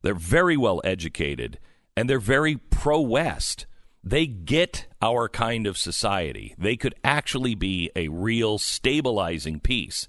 they're 0.02 0.14
very 0.14 0.56
well 0.56 0.80
educated 0.84 1.58
and 1.96 2.08
they're 2.08 2.18
very 2.18 2.56
pro 2.56 3.00
West. 3.00 3.66
They 4.02 4.26
get 4.26 4.86
our 5.02 5.28
kind 5.28 5.66
of 5.66 5.76
society. 5.76 6.54
They 6.58 6.76
could 6.76 6.94
actually 7.04 7.54
be 7.54 7.90
a 7.94 8.08
real 8.08 8.58
stabilizing 8.58 9.60
piece 9.60 10.08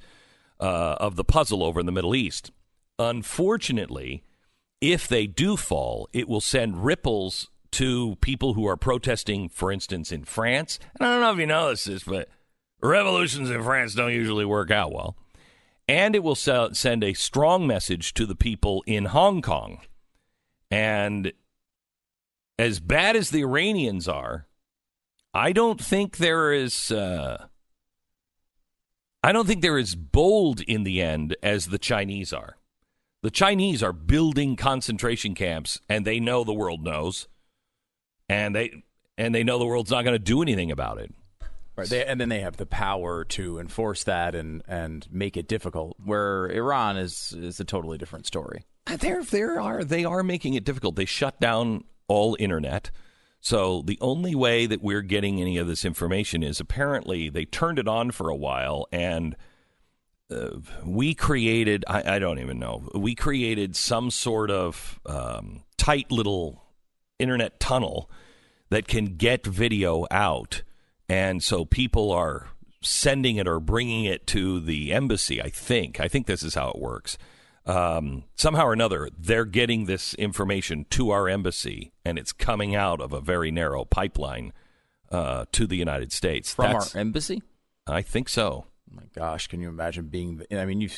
uh, 0.59 0.95
of 0.99 1.15
the 1.15 1.23
puzzle 1.23 1.63
over 1.63 1.79
in 1.79 1.85
the 1.85 1.91
Middle 1.91 2.15
East. 2.15 2.51
Unfortunately, 2.99 4.23
if 4.81 5.07
they 5.07 5.27
do 5.27 5.57
fall, 5.57 6.07
it 6.13 6.27
will 6.27 6.41
send 6.41 6.85
ripples 6.85 7.49
to 7.71 8.15
people 8.21 8.53
who 8.53 8.67
are 8.67 8.77
protesting, 8.77 9.49
for 9.49 9.71
instance, 9.71 10.11
in 10.11 10.23
France. 10.23 10.79
And 10.99 11.07
I 11.07 11.11
don't 11.11 11.21
know 11.21 11.33
if 11.33 11.39
you 11.39 11.45
know 11.47 11.73
this, 11.73 12.03
but 12.03 12.29
revolutions 12.81 13.49
in 13.49 13.63
France 13.63 13.93
don't 13.93 14.13
usually 14.13 14.45
work 14.45 14.71
out 14.71 14.91
well. 14.91 15.17
And 15.87 16.15
it 16.15 16.23
will 16.23 16.35
send 16.35 17.03
a 17.03 17.13
strong 17.13 17.65
message 17.65 18.13
to 18.15 18.25
the 18.25 18.35
people 18.35 18.83
in 18.85 19.05
Hong 19.05 19.41
Kong. 19.41 19.79
And 20.69 21.31
as 22.59 22.79
bad 22.79 23.15
as 23.15 23.29
the 23.29 23.41
Iranians 23.41 24.07
are, 24.07 24.47
I 25.33 25.53
don't 25.53 25.81
think 25.81 26.17
there 26.17 26.51
is. 26.51 26.91
Uh, 26.91 27.45
I 29.23 29.31
don't 29.31 29.47
think 29.47 29.61
they're 29.61 29.77
as 29.77 29.95
bold 29.95 30.61
in 30.61 30.83
the 30.83 31.01
end 31.01 31.35
as 31.41 31.67
the 31.67 31.77
Chinese 31.77 32.33
are. 32.33 32.56
The 33.27 33.31
Chinese 33.31 33.83
are 33.83 33.91
building 33.91 34.55
concentration 34.55 35.35
camps, 35.35 35.81
and 35.89 36.07
they 36.07 36.17
know 36.17 36.45
the 36.45 36.53
world 36.53 36.85
knows 36.85 37.27
and 38.29 38.55
they 38.55 38.83
and 39.17 39.35
they 39.35 39.43
know 39.43 39.59
the 39.59 39.65
world's 39.65 39.91
not 39.91 40.05
going 40.05 40.15
to 40.15 40.17
do 40.17 40.41
anything 40.41 40.71
about 40.71 40.97
it. 40.97 41.13
Right. 41.75 41.89
They, 41.89 42.05
and 42.05 42.21
then 42.21 42.29
they 42.29 42.39
have 42.39 42.55
the 42.55 42.65
power 42.65 43.25
to 43.25 43.59
enforce 43.59 44.05
that 44.05 44.33
and, 44.33 44.63
and 44.65 45.05
make 45.11 45.35
it 45.35 45.45
difficult. 45.45 45.97
Where 46.01 46.47
Iran 46.47 46.95
is 46.95 47.35
is 47.37 47.59
a 47.59 47.65
totally 47.65 47.97
different 47.97 48.27
story. 48.27 48.63
Uh, 48.89 48.95
there 48.95 49.21
there 49.21 49.59
are 49.59 49.83
they 49.83 50.05
are 50.05 50.23
making 50.23 50.53
it 50.53 50.63
difficult. 50.63 50.95
They 50.95 51.03
shut 51.03 51.37
down 51.41 51.83
all 52.07 52.37
internet. 52.39 52.91
So 53.41 53.81
the 53.81 53.97
only 53.99 54.35
way 54.35 54.67
that 54.67 54.81
we're 54.81 55.01
getting 55.01 55.41
any 55.41 55.57
of 55.57 55.67
this 55.67 55.83
information 55.83 56.43
is 56.43 56.61
apparently 56.61 57.27
they 57.27 57.43
turned 57.43 57.77
it 57.77 57.89
on 57.89 58.11
for 58.11 58.29
a 58.29 58.37
while 58.37 58.87
and 58.93 59.35
uh, 60.29 60.57
we 60.83 61.13
created 61.13 61.85
I, 61.87 62.15
I, 62.15 62.19
don't 62.19 62.39
even 62.39 62.59
know 62.59 62.89
we 62.93 63.15
created 63.15 63.75
some 63.75 64.11
sort 64.11 64.51
of 64.51 64.99
um, 65.05 65.63
tight 65.77 66.11
little 66.11 66.63
internet 67.19 67.59
tunnel 67.59 68.09
that 68.69 68.87
can 68.87 69.17
get 69.17 69.45
video 69.45 70.05
out. 70.11 70.63
And 71.09 71.41
so 71.41 71.65
people 71.65 72.11
are 72.11 72.47
sending 72.81 73.37
it 73.37 73.47
or 73.47 73.59
bringing 73.59 74.05
it 74.05 74.27
to 74.27 74.59
the 74.59 74.93
embassy, 74.93 75.41
I 75.41 75.49
think. 75.49 75.99
I 75.99 76.07
think 76.07 76.27
this 76.27 76.43
is 76.43 76.55
how 76.55 76.69
it 76.69 76.79
works. 76.79 77.17
Um, 77.65 78.23
somehow 78.35 78.65
or 78.65 78.73
another, 78.73 79.09
they're 79.17 79.45
getting 79.45 79.85
this 79.85 80.13
information 80.13 80.85
to 80.91 81.11
our 81.11 81.27
embassy, 81.27 81.91
and 82.05 82.17
it's 82.17 82.31
coming 82.31 82.75
out 82.75 83.01
of 83.01 83.11
a 83.11 83.19
very 83.19 83.51
narrow 83.51 83.83
pipeline 83.83 84.53
uh, 85.11 85.45
to 85.51 85.67
the 85.67 85.75
United 85.75 86.13
States. 86.13 86.53
From 86.53 86.73
That's, 86.73 86.95
our 86.95 87.01
embassy? 87.01 87.41
I 87.85 88.01
think 88.01 88.29
so. 88.29 88.67
My 88.91 89.03
gosh, 89.15 89.47
can 89.47 89.61
you 89.61 89.69
imagine 89.69 90.07
being? 90.07 90.37
The, 90.37 90.59
I 90.59 90.65
mean, 90.65 90.81
you. 90.81 90.89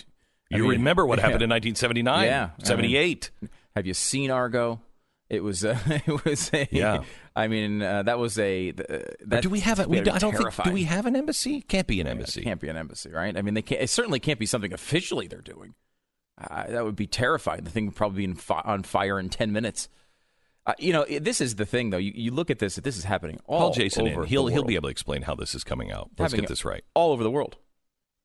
You 0.52 0.64
mean, 0.64 0.72
remember 0.72 1.06
what 1.06 1.20
happened 1.20 1.44
in 1.44 1.50
1979? 1.50 2.26
Yeah, 2.26 2.50
78. 2.64 3.32
I 3.32 3.46
mean, 3.46 3.50
have 3.76 3.86
you 3.86 3.94
seen 3.94 4.32
Argo? 4.32 4.82
It 5.30 5.44
was 5.44 5.64
uh, 5.64 5.78
it 6.08 6.26
was 6.26 6.50
a 6.54 6.68
yeah. 6.72 7.04
I 7.36 7.48
mean 7.48 7.82
uh, 7.82 8.04
that 8.04 8.18
was 8.18 8.40
a 8.40 8.70
uh, 8.72 9.40
do 9.42 9.50
we 9.50 9.60
have 9.60 9.80
a, 9.80 9.88
we, 9.88 10.00
I 10.00 10.18
don't 10.18 10.36
think 10.36 10.64
do 10.64 10.72
we 10.72 10.84
have 10.86 11.06
an 11.06 11.16
embassy? 11.16 11.62
Can't 11.62 11.86
be 11.86 12.02
an 12.02 12.08
embassy. 12.08 12.42
Yeah, 12.42 12.46
can't 12.46 12.60
be 12.60 12.68
an 12.68 12.78
embassy, 12.78 13.12
right? 13.12 13.38
I 13.38 13.44
mean 13.44 13.54
they 13.54 13.62
can't, 13.62 13.82
it 13.82 13.90
certainly 13.90 14.20
can't 14.20 14.40
be 14.40 14.48
something 14.48 14.74
officially 14.74 15.28
they're 15.28 15.42
doing. 15.42 15.76
Uh, 16.40 16.68
that 16.68 16.84
would 16.84 16.96
be 16.96 17.06
terrifying. 17.06 17.64
The 17.64 17.70
thing 17.70 17.86
would 17.88 17.96
probably 17.96 18.26
be 18.26 18.34
fi- 18.34 18.64
on 18.66 18.84
fire 18.84 19.20
in 19.20 19.30
ten 19.30 19.52
minutes. 19.52 19.88
Uh, 20.66 20.74
you 20.80 20.94
know, 20.94 21.06
this 21.06 21.42
is 21.42 21.56
the 21.56 21.66
thing 21.66 21.92
though. 21.92 21.98
You, 21.98 22.12
you 22.16 22.32
look 22.32 22.50
at 22.50 22.60
this. 22.60 22.78
This 22.78 22.98
is 22.98 23.04
happening 23.04 23.40
all 23.46 23.60
Call 23.60 23.74
Jason 23.74 24.08
over 24.08 24.24
in. 24.24 24.28
He'll 24.30 24.48
he'll 24.48 24.64
be 24.64 24.76
able 24.76 24.88
to 24.88 24.92
explain 24.92 25.22
how 25.22 25.36
this 25.36 25.54
is 25.54 25.64
coming 25.64 25.92
out. 25.92 26.10
Let's 26.18 26.32
Having 26.32 26.46
get 26.46 26.50
this 26.50 26.66
right. 26.66 26.84
All 26.96 27.12
over 27.12 27.24
the 27.24 27.32
world. 27.32 27.58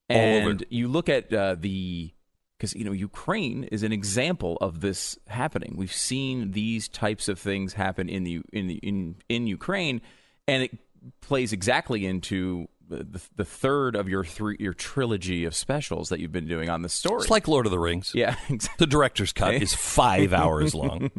And 0.09 0.65
you 0.69 0.89
look 0.89 1.09
at 1.09 1.33
uh, 1.33 1.57
the 1.59 2.13
because 2.59 2.75
you 2.75 2.85
know 2.85 2.93
Ukraine 2.93 3.65
is 3.65 3.83
an 3.83 3.93
example 3.93 4.57
of 4.61 4.81
this 4.81 5.19
happening. 5.27 5.75
We've 5.77 5.93
seen 5.93 6.53
these 6.53 6.89
types 6.89 7.29
of 7.29 7.39
things 7.39 7.75
happen 7.75 8.09
in 8.09 8.25
the 8.25 8.41
in 8.53 8.67
the 8.67 8.77
in 8.77 9.17
in 9.29 9.47
Ukraine, 9.47 10.01
and 10.47 10.63
it 10.63 10.79
plays 11.21 11.53
exactly 11.53 12.07
into 12.07 12.69
the, 12.89 13.21
the 13.37 13.45
third 13.45 13.97
of 13.97 14.09
your 14.09 14.25
three 14.25 14.57
your 14.59 14.75
trilogy 14.75 15.45
of 15.45 15.55
specials 15.55 16.11
that 16.11 16.21
you've 16.21 16.33
been 16.33 16.49
doing 16.49 16.69
on 16.69 16.83
the 16.83 16.89
story. 16.89 17.23
It's 17.23 17.31
like 17.31 17.49
Lord 17.49 17.67
of 17.67 17.73
the 17.73 17.79
Rings. 17.79 18.13
yeah, 18.15 18.37
The 18.79 18.87
director's 18.87 19.33
cut 19.33 19.55
is 19.55 19.75
five 19.75 20.33
hours 20.43 20.75
long. 20.75 21.11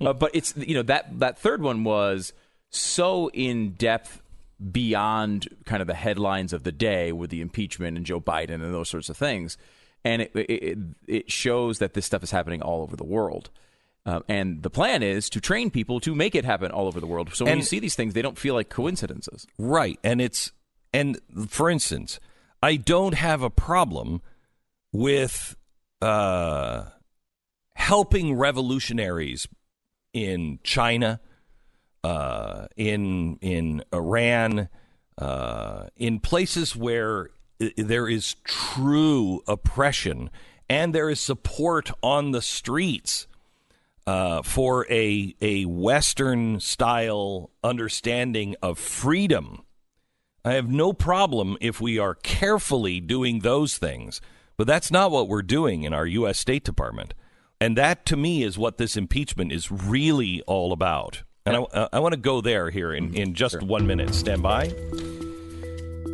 uh, 0.00 0.12
but 0.12 0.32
it's 0.34 0.54
you 0.56 0.74
know 0.74 0.82
that 0.82 1.18
that 1.20 1.38
third 1.38 1.62
one 1.62 1.84
was 1.84 2.32
so 2.70 3.28
in 3.30 3.72
depth 3.72 4.20
beyond 4.70 5.48
kind 5.64 5.80
of 5.80 5.88
the 5.88 5.94
headlines 5.94 6.52
of 6.52 6.62
the 6.62 6.72
day 6.72 7.10
with 7.12 7.30
the 7.30 7.40
impeachment 7.40 7.96
and 7.96 8.06
Joe 8.06 8.20
Biden 8.20 8.54
and 8.62 8.72
those 8.74 8.88
sorts 8.88 9.08
of 9.08 9.16
things, 9.16 9.56
and 10.04 10.22
it 10.22 10.30
it, 10.34 10.78
it 11.06 11.30
shows 11.32 11.78
that 11.78 11.94
this 11.94 12.06
stuff 12.06 12.22
is 12.22 12.30
happening 12.30 12.62
all 12.62 12.82
over 12.82 12.96
the 12.96 13.04
world. 13.04 13.50
Um, 14.04 14.24
and 14.28 14.62
the 14.64 14.70
plan 14.70 15.02
is 15.04 15.30
to 15.30 15.40
train 15.40 15.70
people 15.70 16.00
to 16.00 16.12
make 16.14 16.34
it 16.34 16.44
happen 16.44 16.72
all 16.72 16.88
over 16.88 16.98
the 16.98 17.06
world. 17.06 17.32
So 17.34 17.44
when 17.44 17.52
And- 17.52 17.60
you 17.60 17.64
see 17.66 17.78
these 17.78 17.94
things, 17.94 18.14
they 18.14 18.22
don't 18.22 18.36
feel 18.38 18.54
like 18.54 18.68
coincidences. 18.68 19.46
Right. 19.58 19.96
And 20.02 20.20
it's, 20.20 20.50
and 20.92 21.20
for 21.46 21.70
instance, 21.70 22.18
I 22.60 22.74
don't 22.76 23.14
have 23.14 23.42
a 23.42 23.50
problem 23.50 24.20
with 24.92 25.56
uh, 26.00 26.86
helping 27.74 28.34
revolutionaries 28.34 29.46
in 30.12 30.58
China, 30.64 31.20
uh, 32.04 32.66
in 32.76 33.38
in 33.40 33.84
Iran, 33.92 34.68
uh, 35.18 35.86
in 35.96 36.20
places 36.20 36.76
where 36.76 37.30
there 37.76 38.08
is 38.08 38.36
true 38.44 39.42
oppression 39.46 40.30
and 40.68 40.94
there 40.94 41.10
is 41.10 41.20
support 41.20 41.90
on 42.02 42.32
the 42.32 42.42
streets 42.42 43.26
uh, 44.06 44.42
for 44.42 44.86
a 44.90 45.34
a 45.40 45.64
Western 45.64 46.60
style 46.60 47.50
understanding 47.62 48.56
of 48.62 48.78
freedom. 48.78 49.62
I 50.44 50.54
have 50.54 50.68
no 50.68 50.92
problem 50.92 51.56
if 51.60 51.80
we 51.80 51.98
are 51.98 52.16
carefully 52.16 53.00
doing 53.00 53.40
those 53.40 53.78
things, 53.78 54.20
but 54.56 54.66
that's 54.66 54.90
not 54.90 55.12
what 55.12 55.28
we're 55.28 55.42
doing 55.42 55.84
in 55.84 55.94
our 55.94 56.06
U.S. 56.06 56.38
State 56.38 56.64
Department. 56.64 57.14
And 57.60 57.76
that, 57.76 58.04
to 58.06 58.16
me, 58.16 58.42
is 58.42 58.58
what 58.58 58.76
this 58.76 58.96
impeachment 58.96 59.52
is 59.52 59.70
really 59.70 60.42
all 60.48 60.72
about. 60.72 61.22
And 61.44 61.56
I, 61.56 61.88
I 61.94 61.98
want 61.98 62.12
to 62.12 62.20
go 62.20 62.40
there 62.40 62.70
here 62.70 62.92
in, 62.92 63.14
in 63.14 63.34
just 63.34 63.60
one 63.62 63.86
minute. 63.86 64.14
Stand 64.14 64.42
by. 64.42 64.72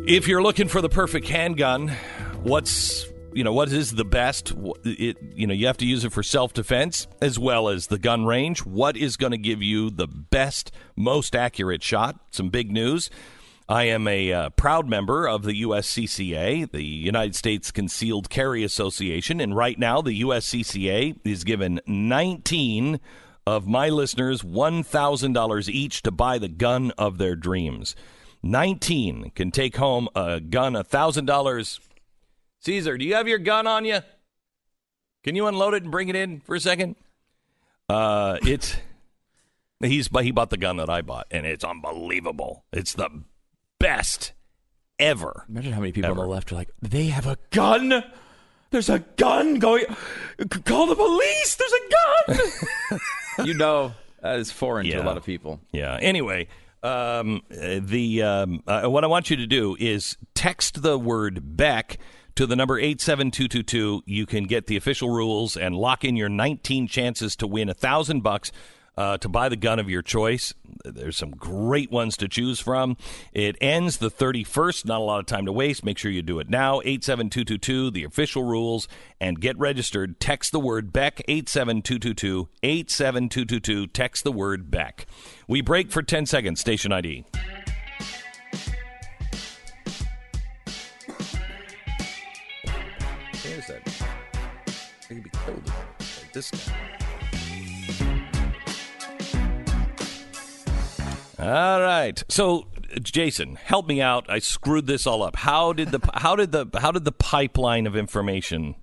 If 0.07 0.27
you're 0.27 0.41
looking 0.41 0.67
for 0.67 0.81
the 0.81 0.89
perfect 0.89 1.27
handgun, 1.27 1.89
what's 2.41 3.05
you 3.31 3.43
know 3.43 3.53
what 3.53 3.71
is 3.71 3.91
the 3.91 4.05
best? 4.05 4.53
It 4.83 5.17
you 5.35 5.45
know 5.45 5.53
you 5.53 5.67
have 5.67 5.77
to 5.77 5.85
use 5.85 6.03
it 6.03 6.11
for 6.11 6.23
self 6.23 6.53
defense 6.53 7.07
as 7.21 7.37
well 7.37 7.69
as 7.69 7.87
the 7.87 7.99
gun 7.99 8.25
range. 8.25 8.65
What 8.65 8.97
is 8.97 9.17
going 9.17 9.31
to 9.31 9.37
give 9.37 9.61
you 9.61 9.91
the 9.91 10.07
best, 10.07 10.71
most 10.95 11.35
accurate 11.35 11.83
shot? 11.83 12.19
Some 12.31 12.49
big 12.49 12.71
news. 12.71 13.11
I 13.67 13.83
am 13.83 14.07
a 14.07 14.33
uh, 14.33 14.49
proud 14.49 14.89
member 14.89 15.27
of 15.27 15.43
the 15.43 15.61
USCCA, 15.61 16.71
the 16.71 16.83
United 16.83 17.35
States 17.35 17.69
Concealed 17.69 18.27
Carry 18.31 18.63
Association, 18.63 19.39
and 19.39 19.55
right 19.55 19.77
now 19.77 20.01
the 20.01 20.23
USCCA 20.23 21.19
is 21.23 21.43
given 21.43 21.79
19 21.85 22.99
of 23.49 23.67
my 23.67 23.89
listeners 23.89 24.41
$1,000 24.41 25.69
each 25.69 26.01
to 26.03 26.11
buy 26.11 26.37
the 26.37 26.47
gun 26.47 26.91
of 26.97 27.17
their 27.17 27.35
dreams. 27.35 27.95
19 28.43 29.31
can 29.35 29.51
take 29.51 29.77
home 29.77 30.07
a 30.15 30.39
gun, 30.39 30.73
$1,000. 30.73 31.79
Caesar, 32.61 32.97
do 32.97 33.05
you 33.05 33.15
have 33.15 33.27
your 33.27 33.39
gun 33.39 33.67
on 33.67 33.85
you? 33.85 33.99
Can 35.23 35.35
you 35.35 35.47
unload 35.47 35.73
it 35.73 35.83
and 35.83 35.91
bring 35.91 36.09
it 36.09 36.15
in 36.15 36.39
for 36.39 36.55
a 36.55 36.59
second? 36.59 36.95
Uh, 37.89 38.37
it's 38.45 38.77
he's 39.81 40.09
he 40.21 40.31
bought 40.31 40.51
the 40.51 40.57
gun 40.57 40.77
that 40.77 40.89
I 40.89 41.01
bought, 41.01 41.27
and 41.31 41.45
it's 41.45 41.63
unbelievable. 41.63 42.63
It's 42.71 42.93
the 42.93 43.09
best 43.79 44.33
ever. 44.99 45.45
Imagine 45.49 45.73
how 45.73 45.79
many 45.79 45.91
people 45.91 46.11
Ever. 46.11 46.21
on 46.21 46.27
the 46.27 46.33
left 46.33 46.51
are 46.51 46.55
like, 46.55 46.69
they 46.81 47.07
have 47.07 47.25
a 47.25 47.37
gun. 47.49 48.03
There's 48.71 48.89
a 48.89 48.99
gun 48.99 49.55
going. 49.55 49.85
Call 50.65 50.85
the 50.85 50.95
police. 50.95 51.55
There's 51.55 51.73
a 51.73 52.35
gun. 52.37 52.99
you 53.45 53.53
know 53.53 53.93
that 54.21 54.39
is 54.39 54.51
foreign 54.51 54.85
to 54.87 54.97
a 54.97 55.03
lot 55.03 55.17
of 55.17 55.25
people. 55.25 55.59
Yeah. 55.71 55.97
Anyway, 56.01 56.47
um, 56.83 57.41
the 57.49 58.23
um, 58.23 58.63
uh, 58.67 58.87
what 58.87 59.03
I 59.03 59.07
want 59.07 59.29
you 59.29 59.35
to 59.37 59.47
do 59.47 59.75
is 59.79 60.17
text 60.33 60.81
the 60.81 60.97
word 60.97 61.57
Beck 61.57 61.97
to 62.35 62.45
the 62.45 62.55
number 62.55 62.79
87222. 62.79 64.03
You 64.05 64.25
can 64.25 64.45
get 64.45 64.67
the 64.67 64.77
official 64.77 65.09
rules 65.09 65.57
and 65.57 65.75
lock 65.75 66.05
in 66.05 66.15
your 66.15 66.29
19 66.29 66.87
chances 66.87 67.35
to 67.37 67.47
win 67.47 67.69
a 67.69 67.73
thousand 67.73 68.21
bucks. 68.21 68.51
Uh, 68.99 69.17
to 69.17 69.29
buy 69.29 69.47
the 69.47 69.55
gun 69.55 69.79
of 69.79 69.89
your 69.89 70.01
choice. 70.01 70.53
There's 70.83 71.15
some 71.15 71.31
great 71.31 71.89
ones 71.89 72.17
to 72.17 72.27
choose 72.27 72.59
from. 72.59 72.97
It 73.31 73.55
ends 73.61 73.99
the 73.99 74.11
31st. 74.11 74.83
Not 74.83 74.99
a 74.99 75.03
lot 75.05 75.21
of 75.21 75.25
time 75.25 75.45
to 75.45 75.53
waste. 75.53 75.85
Make 75.85 75.97
sure 75.97 76.11
you 76.11 76.21
do 76.21 76.39
it 76.39 76.49
now. 76.49 76.81
87222, 76.81 77.91
the 77.91 78.03
official 78.03 78.43
rules, 78.43 78.89
and 79.21 79.39
get 79.39 79.57
registered. 79.57 80.19
Text 80.19 80.51
the 80.51 80.59
word 80.59 80.91
Beck, 80.91 81.21
87222, 81.29 82.49
87222. 82.61 83.87
Text 83.87 84.25
the 84.25 84.33
word 84.33 84.69
Beck. 84.69 85.05
We 85.47 85.61
break 85.61 85.91
for 85.91 86.01
10 86.01 86.25
seconds. 86.25 86.59
Station 86.59 86.91
ID. 86.91 87.23
Where 93.31 93.59
is 93.59 93.67
that? 93.67 94.03
I 95.09 95.13
could 95.13 95.23
be 95.23 95.29
killed 95.29 95.65
by 95.65 96.03
this 96.33 96.51
guy. 96.51 96.98
All 101.39 101.81
right. 101.81 102.21
So, 102.27 102.67
Jason, 103.01 103.55
help 103.55 103.87
me 103.87 104.01
out. 104.01 104.29
I 104.29 104.39
screwed 104.39 104.87
this 104.87 105.07
all 105.07 105.23
up. 105.23 105.37
How 105.37 105.73
did 105.73 105.91
the 105.91 105.99
how 106.13 106.35
did 106.35 106.51
the 106.51 106.67
how 106.79 106.91
did 106.91 107.05
the 107.05 107.11
pipeline 107.11 107.87
of 107.87 107.95
information? 107.95 108.75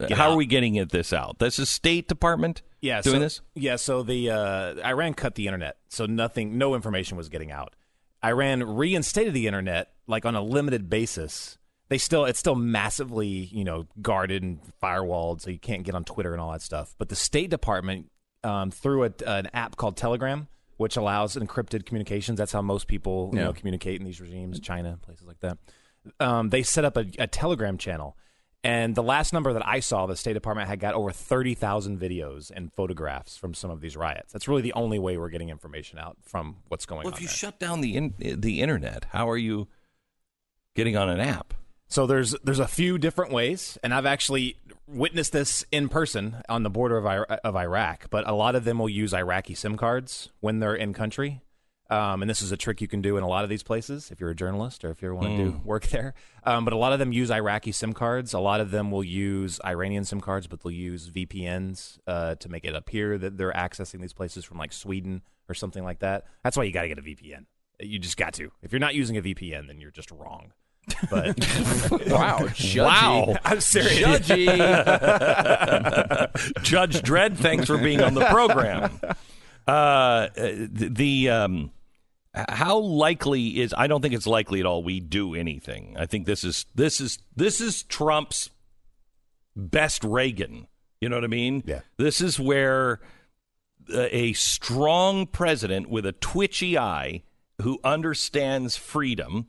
Get 0.00 0.12
how 0.12 0.30
are 0.30 0.36
we 0.36 0.46
getting 0.46 0.74
it 0.74 0.90
this 0.90 1.12
out? 1.12 1.38
This 1.38 1.60
is 1.60 1.70
State 1.70 2.08
Department 2.08 2.62
yeah, 2.82 3.00
doing 3.00 3.16
so, 3.16 3.20
this. 3.20 3.40
Yeah, 3.54 3.76
so 3.76 4.02
the 4.02 4.30
uh, 4.30 4.74
Iran 4.84 5.14
cut 5.14 5.36
the 5.36 5.46
internet, 5.46 5.76
so 5.88 6.04
nothing, 6.04 6.58
no 6.58 6.74
information 6.74 7.16
was 7.16 7.28
getting 7.28 7.52
out. 7.52 7.76
Iran 8.24 8.62
reinstated 8.64 9.34
the 9.34 9.46
internet 9.46 9.92
like 10.08 10.26
on 10.26 10.34
a 10.34 10.42
limited 10.42 10.90
basis. 10.90 11.58
They 11.88 11.98
still, 11.98 12.24
it's 12.24 12.40
still 12.40 12.56
massively, 12.56 13.28
you 13.28 13.62
know, 13.62 13.86
guarded 14.00 14.42
and 14.42 14.58
firewalled, 14.82 15.42
so 15.42 15.50
you 15.50 15.60
can't 15.60 15.84
get 15.84 15.94
on 15.94 16.04
Twitter 16.04 16.32
and 16.32 16.40
all 16.40 16.50
that 16.50 16.62
stuff. 16.62 16.94
But 16.98 17.08
the 17.08 17.16
State 17.16 17.50
Department, 17.50 18.10
um, 18.42 18.72
through 18.72 19.04
a, 19.04 19.12
an 19.26 19.48
app 19.54 19.76
called 19.76 19.96
Telegram, 19.96 20.48
which 20.82 20.96
allows 20.98 21.36
encrypted 21.36 21.86
communications. 21.86 22.36
That's 22.38 22.52
how 22.52 22.60
most 22.62 22.86
people, 22.88 23.30
you 23.32 23.38
Yeah. 23.38 23.44
know, 23.46 23.52
communicate 23.54 23.98
in 24.00 24.04
these 24.04 24.20
regimes, 24.20 24.60
China, 24.60 24.98
places 25.00 25.26
like 25.26 25.40
that. 25.40 25.56
Um, 26.20 26.50
they 26.50 26.62
set 26.62 26.84
up 26.84 26.96
a, 26.96 27.06
a 27.18 27.26
Telegram 27.26 27.78
channel. 27.78 28.16
And 28.64 28.94
the 28.94 29.02
last 29.02 29.32
number 29.32 29.52
that 29.54 29.66
I 29.66 29.80
saw, 29.80 30.06
the 30.06 30.14
State 30.16 30.34
Department 30.34 30.68
had 30.68 30.78
got 30.78 30.94
over 30.94 31.10
30,000 31.10 31.98
videos 31.98 32.50
and 32.54 32.72
photographs 32.72 33.36
from 33.36 33.54
some 33.54 33.70
of 33.72 33.80
these 33.80 33.96
riots. 33.96 34.32
That's 34.32 34.46
really 34.46 34.62
the 34.62 34.72
only 34.74 35.00
way 35.00 35.16
we're 35.16 35.30
getting 35.30 35.48
information 35.48 35.98
out 35.98 36.16
from 36.22 36.58
what's 36.68 36.86
going 36.86 37.02
Well, 37.04 37.08
on. 37.08 37.14
if 37.14 37.20
you 37.22 37.26
there. 37.26 37.34
shut 37.36 37.58
down 37.58 37.80
the 37.80 37.96
in, 37.96 38.14
the 38.18 38.60
internet, 38.60 39.06
how 39.10 39.28
are 39.28 39.36
you 39.36 39.66
getting 40.76 40.96
on 40.96 41.08
an 41.08 41.20
app? 41.20 41.54
so 41.88 42.06
there's 42.06 42.34
there's 42.42 42.58
a 42.60 42.66
few 42.68 42.96
different 42.98 43.32
ways, 43.32 43.76
and 43.82 43.92
I've 43.92 44.06
actually 44.06 44.56
witnessed 44.86 45.32
this 45.32 45.64
in 45.72 45.88
person 45.88 46.42
on 46.48 46.62
the 46.62 46.70
border 46.70 46.96
of, 46.96 47.06
I- 47.06 47.38
of 47.44 47.56
Iraq. 47.56 48.10
But 48.10 48.28
a 48.28 48.32
lot 48.34 48.54
of 48.54 48.64
them 48.64 48.78
will 48.78 48.88
use 48.88 49.14
Iraqi 49.14 49.54
SIM 49.54 49.76
cards 49.76 50.28
when 50.40 50.58
they're 50.60 50.74
in 50.74 50.92
country. 50.92 51.42
Um, 51.90 52.22
and 52.22 52.30
this 52.30 52.40
is 52.40 52.50
a 52.52 52.56
trick 52.56 52.80
you 52.80 52.88
can 52.88 53.02
do 53.02 53.18
in 53.18 53.22
a 53.22 53.28
lot 53.28 53.44
of 53.44 53.50
these 53.50 53.62
places 53.62 54.10
if 54.10 54.18
you're 54.18 54.30
a 54.30 54.34
journalist 54.34 54.82
or 54.82 54.90
if 54.90 55.02
you 55.02 55.14
want 55.14 55.28
to 55.28 55.36
do 55.36 55.60
work 55.64 55.88
there. 55.88 56.14
Um, 56.42 56.64
but 56.64 56.72
a 56.72 56.76
lot 56.76 56.94
of 56.94 56.98
them 56.98 57.12
use 57.12 57.30
Iraqi 57.30 57.70
SIM 57.70 57.92
cards. 57.92 58.32
A 58.32 58.38
lot 58.38 58.60
of 58.60 58.70
them 58.70 58.90
will 58.90 59.04
use 59.04 59.60
Iranian 59.62 60.04
SIM 60.04 60.22
cards, 60.22 60.46
but 60.46 60.62
they'll 60.62 60.72
use 60.72 61.10
VPNs 61.10 61.98
uh, 62.06 62.36
to 62.36 62.48
make 62.48 62.64
it 62.64 62.74
appear 62.74 63.18
that 63.18 63.36
they're 63.36 63.52
accessing 63.52 64.00
these 64.00 64.14
places 64.14 64.42
from 64.44 64.56
like 64.56 64.72
Sweden 64.72 65.20
or 65.50 65.54
something 65.54 65.84
like 65.84 65.98
that. 65.98 66.24
That's 66.42 66.56
why 66.56 66.64
you 66.64 66.72
got 66.72 66.82
to 66.82 66.88
get 66.88 66.98
a 66.98 67.02
VPN. 67.02 67.44
You 67.78 67.98
just 67.98 68.16
got 68.16 68.32
to. 68.34 68.50
If 68.62 68.72
you're 68.72 68.78
not 68.80 68.94
using 68.94 69.18
a 69.18 69.22
VPN, 69.22 69.66
then 69.66 69.78
you're 69.78 69.90
just 69.90 70.10
wrong. 70.10 70.52
But 71.10 71.38
Wow, 72.08 72.38
judgy. 72.48 72.84
Wow. 72.84 73.36
I'm 73.44 73.60
serious. 73.60 74.00
judgy. 74.00 74.46
Judge 76.62 77.02
Dredd, 77.02 77.36
thanks 77.36 77.66
for 77.66 77.78
being 77.78 78.00
on 78.02 78.14
the 78.14 78.24
program. 78.26 78.98
Uh, 79.66 80.28
the, 80.34 80.88
the 80.90 81.30
um, 81.30 81.70
how 82.34 82.78
likely 82.78 83.60
is? 83.60 83.74
I 83.76 83.86
don't 83.86 84.00
think 84.02 84.14
it's 84.14 84.26
likely 84.26 84.60
at 84.60 84.66
all. 84.66 84.82
We 84.82 85.00
do 85.00 85.34
anything. 85.34 85.96
I 85.98 86.06
think 86.06 86.26
this 86.26 86.44
is 86.44 86.66
this 86.74 87.00
is 87.00 87.18
this 87.36 87.60
is 87.60 87.82
Trump's 87.84 88.50
best 89.54 90.02
Reagan. 90.02 90.66
You 91.00 91.08
know 91.08 91.16
what 91.16 91.24
I 91.24 91.28
mean? 91.28 91.62
Yeah. 91.66 91.80
This 91.98 92.20
is 92.20 92.40
where 92.40 93.00
uh, 93.92 94.08
a 94.10 94.32
strong 94.32 95.26
president 95.26 95.90
with 95.90 96.06
a 96.06 96.12
twitchy 96.12 96.78
eye 96.78 97.22
who 97.60 97.78
understands 97.84 98.76
freedom 98.76 99.46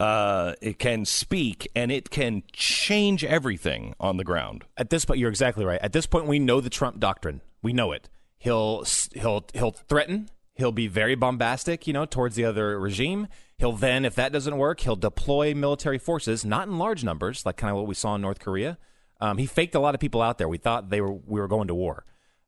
uh, 0.00 0.54
it 0.62 0.78
can 0.78 1.04
speak, 1.04 1.70
and 1.76 1.92
it 1.92 2.10
can 2.10 2.42
change 2.52 3.22
everything 3.24 3.94
on 4.00 4.16
the 4.16 4.24
ground. 4.24 4.64
At 4.76 4.90
this 4.90 5.04
point, 5.04 5.20
you're 5.20 5.28
exactly 5.30 5.64
right. 5.64 5.80
At 5.82 5.92
this 5.92 6.06
point, 6.06 6.26
we 6.26 6.38
know 6.38 6.60
the 6.60 6.70
Trump 6.70 6.98
doctrine. 6.98 7.42
We 7.62 7.72
know 7.74 7.92
it. 7.92 8.08
He'll 8.38 8.84
he'll 9.12 9.44
he'll 9.52 9.72
threaten. 9.72 10.30
He'll 10.54 10.72
be 10.72 10.88
very 10.88 11.14
bombastic, 11.14 11.86
you 11.86 11.92
know, 11.92 12.06
towards 12.06 12.34
the 12.36 12.44
other 12.44 12.78
regime. 12.78 13.28
He'll 13.58 13.72
then, 13.72 14.04
if 14.06 14.14
that 14.14 14.32
doesn't 14.32 14.56
work, 14.56 14.80
he'll 14.80 14.96
deploy 14.96 15.54
military 15.54 15.98
forces, 15.98 16.44
not 16.44 16.66
in 16.66 16.78
large 16.78 17.04
numbers, 17.04 17.44
like 17.44 17.56
kind 17.56 17.70
of 17.70 17.76
what 17.76 17.86
we 17.86 17.94
saw 17.94 18.14
in 18.14 18.22
North 18.22 18.40
Korea. 18.40 18.78
Um, 19.20 19.36
he 19.36 19.44
faked 19.44 19.74
a 19.74 19.80
lot 19.80 19.94
of 19.94 20.00
people 20.00 20.22
out 20.22 20.38
there. 20.38 20.48
We 20.48 20.56
thought 20.58 20.88
they 20.88 21.02
were 21.02 21.12
we 21.12 21.40
were 21.40 21.48
going 21.48 21.68
to 21.68 21.74
war. 21.74 22.04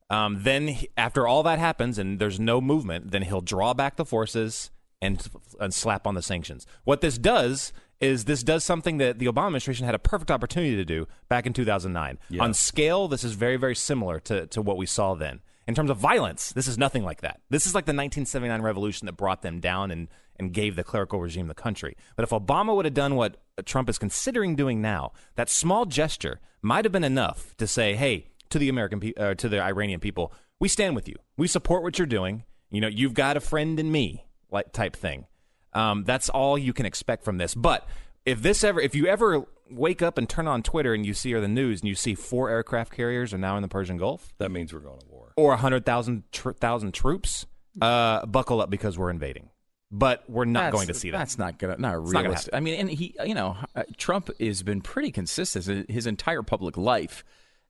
Um, 0.09 0.43
then, 0.43 0.69
he- 0.69 0.89
after 0.97 1.27
all 1.27 1.43
that 1.43 1.59
happens 1.59 1.99
and 1.99 2.19
there's 2.19 2.41
no 2.41 2.61
movement, 2.63 3.11
then 3.11 3.23
he'll 3.23 3.41
draw 3.43 3.75
back 3.75 3.97
the 3.97 4.07
forces 4.07 4.71
and, 5.03 5.29
and 5.61 5.75
slap 5.75 6.07
on 6.07 6.15
the 6.15 6.23
sanctions. 6.23 6.67
What 6.85 7.03
this 7.03 7.19
does 7.19 7.73
is 8.01 8.25
this 8.25 8.43
does 8.43 8.65
something 8.65 8.99
that 8.99 9.19
the 9.19 9.27
Obama 9.27 9.47
administration 9.47 9.85
had 9.85 9.95
a 9.95 9.99
perfect 9.99 10.31
opportunity 10.31 10.77
to 10.77 10.85
do 10.85 11.07
back 11.29 11.45
in 11.45 11.53
2009. 11.53 12.19
On 12.43 12.55
scale, 12.55 13.09
this 13.09 13.25
is 13.25 13.35
very, 13.35 13.57
very 13.57 13.77
similar 13.77 14.19
to, 14.21 14.47
to 14.47 14.63
what 14.63 14.77
we 14.77 14.87
saw 14.87 15.15
then. 15.15 15.41
In 15.69 15.75
terms 15.75 15.91
of 15.91 15.99
violence, 15.99 16.53
this 16.53 16.67
is 16.67 16.79
nothing 16.79 17.05
like 17.05 17.21
that. 17.21 17.41
This 17.51 17.67
is 17.67 17.75
like 17.75 17.85
the 17.85 17.91
1979 17.91 18.63
revolution 18.63 19.07
that 19.07 19.13
brought 19.13 19.43
them 19.43 19.61
down 19.61 19.91
and, 19.93 20.09
and 20.37 20.53
gave 20.53 20.75
the 20.75 20.83
clerical 20.83 21.21
regime 21.21 21.47
the 21.47 21.55
country. 21.55 21.97
But 22.17 22.25
if 22.25 22.31
Obama 22.31 22.75
would 22.75 22.85
have 22.85 22.95
done 22.95 23.15
what 23.15 23.37
Trump 23.65 23.89
is 23.89 23.99
considering 23.99 24.57
doing 24.57 24.81
now, 24.81 25.13
that 25.37 25.49
small 25.49 25.85
gesture 25.85 26.41
might 26.63 26.85
have 26.85 26.93
been 26.93 27.05
enough 27.05 27.57
to 27.59 27.67
say, 27.69 27.95
hey, 27.95 28.27
to 28.51 28.59
the 28.59 28.69
American 28.69 28.99
pe- 28.99 29.15
uh, 29.15 29.35
to 29.35 29.49
the 29.49 29.61
Iranian 29.61 30.01
people, 30.01 30.33
we 30.59 30.69
stand 30.69 30.97
with 30.97 31.09
you. 31.09 31.17
We 31.37 31.47
support 31.47 31.85
what 31.85 31.99
you're 31.99 32.07
doing. 32.07 32.45
You 32.71 32.81
know, 32.81 32.89
you've 32.89 33.15
got 33.15 33.37
a 33.37 33.41
friend 33.41 33.79
in 33.79 33.93
me, 33.93 34.25
like 34.53 34.73
type 34.73 34.95
thing. 34.95 35.27
Um, 35.73 36.05
that's 36.05 36.29
all 36.29 36.59
you 36.59 36.73
can 36.73 36.85
expect 36.87 37.25
from 37.25 37.39
this. 37.39 37.55
But 37.55 37.87
if 38.27 38.43
this 38.43 38.63
ever, 38.63 38.81
if 38.81 38.95
you 38.95 39.07
ever 39.07 39.45
wake 39.71 40.03
up 40.03 40.19
and 40.19 40.29
turn 40.29 40.47
on 40.47 40.63
Twitter 40.63 40.93
and 40.93 41.07
you 41.07 41.15
see 41.15 41.33
or 41.33 41.41
the 41.41 41.49
news 41.49 41.81
and 41.81 41.89
you 41.89 41.95
see 41.95 42.15
four 42.15 42.51
aircraft 42.51 42.93
carriers 42.93 43.33
are 43.33 43.39
now 43.39 43.57
in 43.57 43.63
the 43.63 43.69
Persian 43.69 43.97
Gulf 43.97 44.33
That 44.39 44.51
means 44.51 44.73
we're 44.75 44.81
going 44.81 45.01
to 45.01 45.07
war. 45.09 45.33
or 45.37 45.57
hundred 45.57 45.87
thousand 45.87 46.25
tr- 46.31 46.51
thousand 46.53 46.93
troops, 46.93 47.47
uh, 47.81 48.27
buckle 48.27 48.61
up 48.61 48.69
because 48.71 48.99
we're 48.99 49.11
invading. 49.11 49.49
But 49.91 50.25
we're 50.29 50.45
not 50.47 50.61
That's- 50.65 50.75
going 50.75 50.87
to 50.89 50.95
see 50.95 51.11
that. 51.11 51.19
That's 51.19 51.39
not 51.39 51.59
gonna 51.59 51.77
not 51.79 51.81
not 51.81 51.93
gonna 52.03 52.21
realistic. 52.23 52.55
I 52.55 52.61
mean, 52.61 52.75
and 52.81 52.91
he, 52.91 53.15
you 53.25 53.35
know, 53.35 53.57
uh, 53.75 53.83
Trump 53.97 54.31
has 54.41 54.63
been 54.63 54.81
pretty 54.83 55.11
consistent 55.11 55.91
his 55.91 56.07
entire 56.07 56.43
public 56.43 56.77
life 56.77 57.25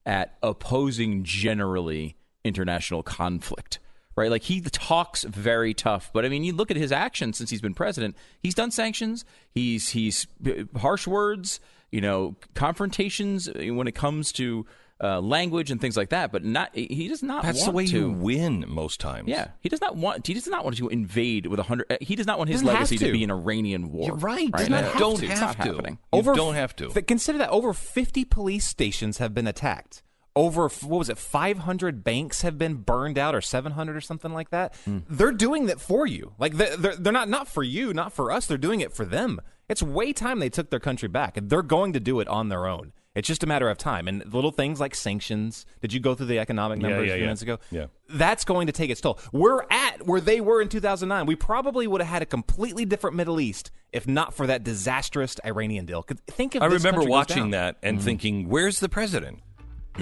at 0.05 0.37
opposing 0.43 1.23
generally 1.23 2.15
international 2.43 3.03
conflict. 3.03 3.79
Right, 4.15 4.29
like 4.29 4.43
he 4.43 4.61
talks 4.61 5.23
very 5.23 5.73
tough, 5.73 6.11
but 6.13 6.23
I 6.23 6.29
mean, 6.29 6.43
you 6.43 6.53
look 6.53 6.69
at 6.69 6.77
his 6.77 6.91
actions 6.91 7.35
since 7.37 7.49
he's 7.49 7.61
been 7.61 7.73
president. 7.73 8.15
He's 8.43 8.53
done 8.53 8.69
sanctions. 8.69 9.25
He's 9.49 9.89
he's 9.89 10.27
uh, 10.45 10.65
harsh 10.77 11.07
words, 11.07 11.59
you 11.91 11.99
know, 11.99 12.35
confrontations 12.53 13.47
uh, 13.49 13.73
when 13.73 13.87
it 13.87 13.93
comes 13.95 14.31
to 14.33 14.67
uh, 15.01 15.19
language 15.19 15.71
and 15.71 15.81
things 15.81 15.97
like 15.97 16.09
that. 16.09 16.31
But 16.31 16.43
not 16.43 16.75
he 16.75 17.07
does 17.07 17.23
not. 17.23 17.41
That's 17.43 17.61
the 17.61 17.71
want 17.71 17.75
way 17.77 17.85
to. 17.87 17.97
you 17.97 18.11
win 18.11 18.65
most 18.67 18.99
times. 18.99 19.27
Yeah, 19.29 19.47
he 19.61 19.69
does 19.69 19.81
not 19.81 19.95
want. 19.95 20.27
He 20.27 20.33
does 20.35 20.45
not 20.47 20.63
want 20.63 20.77
to 20.77 20.89
invade 20.89 21.47
with 21.47 21.59
a 21.59 21.63
hundred. 21.63 21.91
uh, 21.91 21.97
He 21.99 22.15
does 22.15 22.27
not 22.27 22.37
want 22.37 22.49
his 22.51 22.61
Doesn't 22.61 22.73
legacy 22.73 22.97
to. 22.99 23.05
to. 23.07 23.11
be 23.13 23.23
an 23.23 23.31
Iranian 23.31 23.91
war. 23.91 24.07
You're 24.07 24.15
right. 24.17 24.49
right? 24.53 24.69
You 24.69 24.75
Uh, 24.75 24.97
don't 24.99 25.23
it's 25.23 25.31
have 25.39 25.57
not 25.57 25.65
to. 25.65 25.71
happening. 25.73 25.97
You 26.13 26.21
don't 26.21 26.55
have 26.55 26.75
to. 26.75 26.89
Consider 27.01 27.39
that 27.39 27.49
over 27.49 27.73
50 27.73 28.25
police 28.25 28.65
stations 28.67 29.17
have 29.17 29.33
been 29.33 29.47
attacked. 29.47 30.03
Over 30.35 30.67
what 30.67 30.97
was 30.97 31.09
it? 31.09 31.17
500 31.17 32.03
banks 32.03 32.41
have 32.41 32.57
been 32.57 32.75
burned 32.75 33.17
out, 33.17 33.35
or 33.35 33.41
700, 33.41 33.95
or 33.95 34.01
something 34.01 34.33
like 34.33 34.49
that. 34.49 34.75
Hmm. 34.85 34.99
They're 35.07 35.31
doing 35.31 35.67
that 35.67 35.79
for 35.79 36.07
you. 36.07 36.33
Like 36.39 36.53
they're, 36.55 36.95
they're 36.95 37.13
not 37.13 37.29
not 37.29 37.47
for 37.47 37.61
you, 37.61 37.93
not 37.93 38.13
for 38.13 38.31
us. 38.31 38.47
They're 38.47 38.57
doing 38.57 38.81
it 38.81 38.93
for 38.93 39.05
them. 39.05 39.39
It's 39.69 39.83
way 39.83 40.11
time 40.11 40.39
they 40.39 40.49
took 40.49 40.69
their 40.69 40.79
country 40.79 41.07
back, 41.07 41.37
and 41.37 41.49
they're 41.49 41.61
going 41.61 41.93
to 41.93 41.99
do 41.99 42.19
it 42.19 42.27
on 42.27 42.49
their 42.49 42.65
own. 42.65 42.93
It's 43.15 43.27
just 43.27 43.43
a 43.43 43.47
matter 43.47 43.69
of 43.69 43.77
time. 43.77 44.07
And 44.07 44.33
little 44.33 44.51
things 44.51 44.79
like 44.79 44.95
sanctions. 44.95 45.67
Did 45.81 45.93
you 45.93 45.99
go 45.99 46.15
through 46.15 46.25
the 46.25 46.39
economic 46.39 46.79
numbers 46.79 47.07
yeah, 47.07 47.13
a 47.13 47.15
few 47.15 47.21
yeah. 47.21 47.25
minutes 47.27 47.41
ago? 47.43 47.59
Yeah. 47.69 47.85
That's 48.09 48.43
going 48.43 48.67
to 48.67 48.73
take 48.73 48.89
its 48.89 49.01
toll. 49.01 49.19
We're 49.31 49.63
at 49.69 50.07
where 50.07 50.19
they 50.19 50.41
were 50.41 50.61
in 50.61 50.69
2009. 50.69 51.27
We 51.27 51.35
probably 51.35 51.85
would 51.85 52.01
have 52.01 52.09
had 52.09 52.21
a 52.23 52.25
completely 52.25 52.85
different 52.85 53.15
Middle 53.15 53.39
East 53.39 53.69
if 53.91 54.07
not 54.07 54.33
for 54.33 54.47
that 54.47 54.63
disastrous 54.63 55.39
Iranian 55.45 55.85
deal 55.85 56.03
Think 56.27 56.55
if 56.55 56.63
I 56.63 56.65
remember 56.65 57.03
watching 57.03 57.51
that 57.51 57.77
and 57.83 58.01
thinking, 58.01 58.49
"Where's 58.49 58.79
the 58.79 58.89
president? 58.89 59.39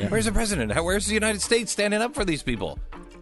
Where's 0.09 0.25
the 0.25 0.31
president? 0.31 0.71
How, 0.71 0.83
where's 0.83 1.05
the 1.07 1.13
United 1.13 1.41
States 1.41 1.71
standing 1.71 2.01
up 2.01 2.13
for 2.15 2.23
these 2.25 2.43
people?" 2.43 2.79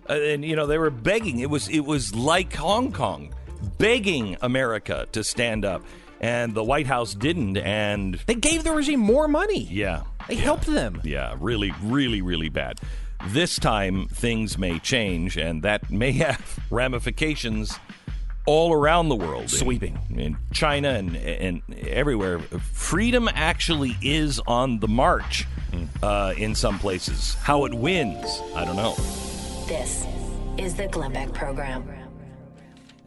Uh, 0.09 0.13
and 0.13 0.43
you 0.45 0.55
know, 0.55 0.65
they 0.67 0.77
were 0.77 0.89
begging. 0.89 1.39
It 1.39 1.49
was 1.49 1.67
it 1.69 1.81
was 1.85 2.13
like 2.15 2.53
Hong 2.55 2.91
Kong, 2.91 3.33
begging 3.77 4.37
America 4.41 5.07
to 5.11 5.23
stand 5.23 5.65
up, 5.65 5.83
and 6.21 6.53
the 6.53 6.63
White 6.63 6.87
House 6.87 7.13
didn't. 7.13 7.57
And 7.57 8.15
They 8.25 8.35
gave 8.35 8.63
the 8.63 8.71
regime 8.71 8.99
more 8.99 9.27
money. 9.27 9.67
yeah, 9.71 10.03
They 10.27 10.35
helped 10.35 10.65
them. 10.65 11.01
yeah, 11.03 11.35
really, 11.39 11.73
really, 11.83 12.21
really 12.21 12.49
bad. 12.49 12.79
This 13.29 13.59
time 13.59 14.07
things 14.07 14.57
may 14.57 14.79
change, 14.79 15.37
and 15.37 15.61
that 15.63 15.89
may 15.91 16.11
have 16.25 16.59
ramifications 16.69 17.77
all 18.49 18.73
around 18.73 19.09
the 19.09 19.15
world, 19.15 19.47
Sweeping. 19.49 19.99
in, 20.09 20.19
in 20.19 20.37
China 20.51 20.89
and 20.89 21.15
and 21.15 21.61
everywhere. 21.87 22.39
Freedom 22.39 23.29
actually 23.31 23.95
is 24.01 24.39
on 24.47 24.79
the 24.79 24.87
march 24.87 25.45
uh, 26.01 26.33
in 26.35 26.55
some 26.55 26.79
places. 26.79 27.35
How 27.35 27.65
it 27.65 27.73
wins, 27.73 28.41
I 28.55 28.65
don't 28.65 28.75
know. 28.75 28.95
This 29.67 30.05
is 30.57 30.73
the 30.73 30.87
Glenn 30.87 31.13
Beck 31.13 31.31
Program. 31.31 31.87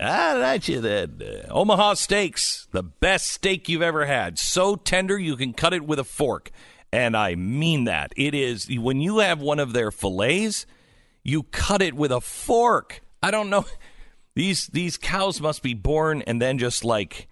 Ah, 0.01 0.35
that's 0.39 0.69
you 0.69 0.81
then. 0.81 1.21
Uh, 1.21 1.53
Omaha 1.53 1.95
Steaks, 1.95 2.69
the 2.71 2.83
best 2.83 3.27
steak 3.29 3.69
you've 3.69 3.83
ever 3.83 4.07
had. 4.07 4.39
So 4.39 4.77
tender 4.77 5.19
you 5.19 5.37
can 5.37 5.53
cut 5.53 5.75
it 5.75 5.85
with 5.85 5.99
a 5.99 6.05
fork. 6.05 6.51
And 6.93 7.17
I 7.17 7.35
mean 7.35 7.85
that. 7.85 8.13
It 8.17 8.35
is, 8.35 8.69
when 8.71 9.01
you 9.01 9.19
have 9.19 9.41
one 9.41 9.59
of 9.59 9.73
their 9.73 9.91
fillets, 9.91 10.67
you 11.23 11.45
cut 11.45 11.83
it 11.83 11.95
with 11.95 12.13
a 12.13 12.21
fork. 12.21 13.01
I 13.23 13.31
don't 13.31 13.51
know. 13.51 13.65
These, 14.35 14.69
these 14.69 14.97
cows 14.97 15.41
must 15.41 15.63
be 15.63 15.75
born 15.75 16.23
and 16.23 16.41
then 16.41 16.59
just 16.59 16.85
like 16.85 17.29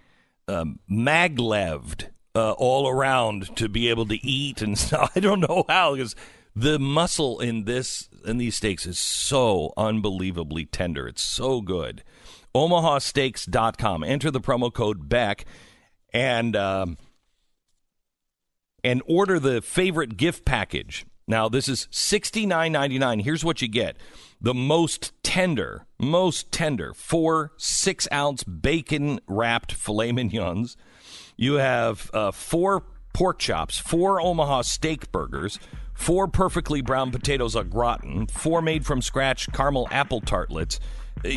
um, 0.48 0.80
magleved 0.90 2.08
uh, 2.34 2.52
all 2.52 2.88
around 2.88 3.56
to 3.56 3.68
be 3.68 3.88
able 3.88 4.06
to 4.06 4.26
eat 4.26 4.62
and 4.62 4.78
stuff. 4.78 5.12
I 5.14 5.20
don't 5.20 5.40
know 5.40 5.64
how 5.68 5.94
because 5.94 6.14
the 6.54 6.78
muscle 6.78 7.40
in 7.40 7.64
this 7.64 8.08
in 8.26 8.36
these 8.36 8.56
steaks 8.56 8.86
is 8.86 8.98
so 8.98 9.72
unbelievably 9.76 10.66
tender. 10.66 11.08
It's 11.08 11.22
so 11.22 11.60
good. 11.60 12.02
OmahaSteaks.com. 12.54 14.04
Enter 14.04 14.30
the 14.30 14.40
promo 14.40 14.72
code 14.72 15.08
Beck 15.08 15.44
and 16.12 16.56
um, 16.56 16.98
and 18.82 19.02
order 19.06 19.38
the 19.38 19.62
favorite 19.62 20.16
gift 20.16 20.44
package. 20.44 21.06
Now 21.30 21.48
this 21.48 21.68
is 21.68 21.86
sixty 21.92 22.44
nine 22.44 22.72
ninety 22.72 22.98
nine. 22.98 23.20
Here's 23.20 23.44
what 23.44 23.62
you 23.62 23.68
get: 23.68 23.96
the 24.40 24.52
most 24.52 25.12
tender, 25.22 25.86
most 25.96 26.50
tender 26.50 26.92
four 26.92 27.52
six 27.56 28.08
ounce 28.12 28.42
bacon 28.42 29.20
wrapped 29.28 29.70
filet 29.70 30.10
mignons. 30.10 30.76
You 31.36 31.54
have 31.54 32.10
uh, 32.12 32.32
four 32.32 32.82
pork 33.12 33.38
chops, 33.38 33.78
four 33.78 34.20
Omaha 34.20 34.62
steak 34.62 35.12
burgers, 35.12 35.60
four 35.94 36.26
perfectly 36.26 36.80
brown 36.82 37.12
potatoes 37.12 37.54
au 37.54 37.62
gratin, 37.62 38.26
four 38.26 38.60
made 38.60 38.84
from 38.84 39.00
scratch 39.00 39.52
caramel 39.52 39.86
apple 39.92 40.20
tartlets, 40.20 40.80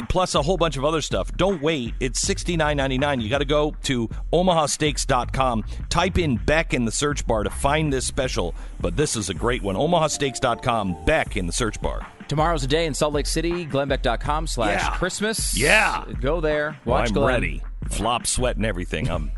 plus 0.09 0.35
a 0.35 0.41
whole 0.41 0.57
bunch 0.57 0.77
of 0.77 0.85
other 0.85 1.01
stuff. 1.01 1.31
Don't 1.35 1.61
wait. 1.61 1.93
It's 1.99 2.19
sixty 2.21 2.55
nine 2.57 2.77
ninety 2.77 2.97
nine. 2.97 3.19
You 3.21 3.29
got 3.29 3.39
to 3.39 3.45
go 3.45 3.75
to 3.83 4.07
omahasteaks.com. 4.31 5.63
Type 5.89 6.17
in 6.17 6.37
Beck 6.37 6.73
in 6.73 6.85
the 6.85 6.91
search 6.91 7.25
bar 7.27 7.43
to 7.43 7.49
find 7.49 7.91
this 7.91 8.05
special, 8.07 8.55
but 8.79 8.95
this 8.95 9.15
is 9.15 9.29
a 9.29 9.33
great 9.33 9.61
one. 9.61 9.75
omahasteaks.com, 9.75 11.05
Beck 11.05 11.37
in 11.37 11.47
the 11.47 11.53
search 11.53 11.81
bar. 11.81 12.05
Tomorrow's 12.27 12.63
a 12.63 12.67
day 12.67 12.85
in 12.85 12.93
Salt 12.93 13.13
Lake 13.13 13.25
City. 13.27 13.65
Glennbeck.com 13.65 14.47
slash 14.47 14.81
Yeah. 14.81 14.89
Christmas. 14.97 15.57
Yeah. 15.57 16.05
Go 16.21 16.39
there. 16.39 16.77
Well, 16.85 16.99
Watch 16.99 17.09
I'm 17.09 17.13
Glenn. 17.15 17.27
ready. 17.27 17.61
Flop, 17.89 18.25
sweat, 18.25 18.55
and 18.55 18.65
everything. 18.65 19.09
I'm 19.11 19.31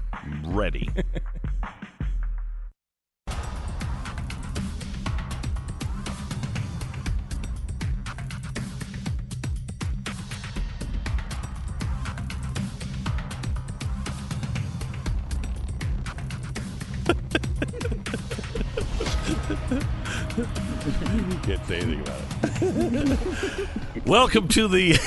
ready. 0.46 0.90
say 21.68 21.80
anything 21.80 22.02
about 22.02 22.22
it. 22.62 24.06
welcome 24.06 24.48
to 24.50 24.68
the 24.68 24.98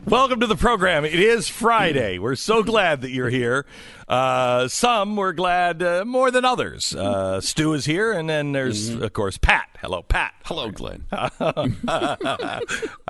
welcome 0.06 0.40
to 0.40 0.46
the 0.46 0.56
program. 0.56 1.04
It 1.04 1.14
is 1.20 1.48
Friday. 1.48 2.18
We're 2.18 2.36
so 2.36 2.62
glad 2.62 3.02
that 3.02 3.10
you're 3.10 3.28
here. 3.28 3.66
Uh, 4.08 4.68
some 4.68 5.16
we're 5.16 5.32
glad 5.32 5.82
uh, 5.82 6.04
more 6.04 6.30
than 6.30 6.44
others. 6.44 6.94
Uh, 6.94 7.40
Stu 7.40 7.72
is 7.74 7.84
here, 7.84 8.12
and 8.12 8.28
then 8.30 8.52
there's 8.52 8.88
of 8.90 9.12
course 9.12 9.36
Pat. 9.36 9.68
Hello, 9.80 10.02
Pat. 10.02 10.32
Hello, 10.44 10.70
Glenn. 10.70 11.04
How 11.10 11.40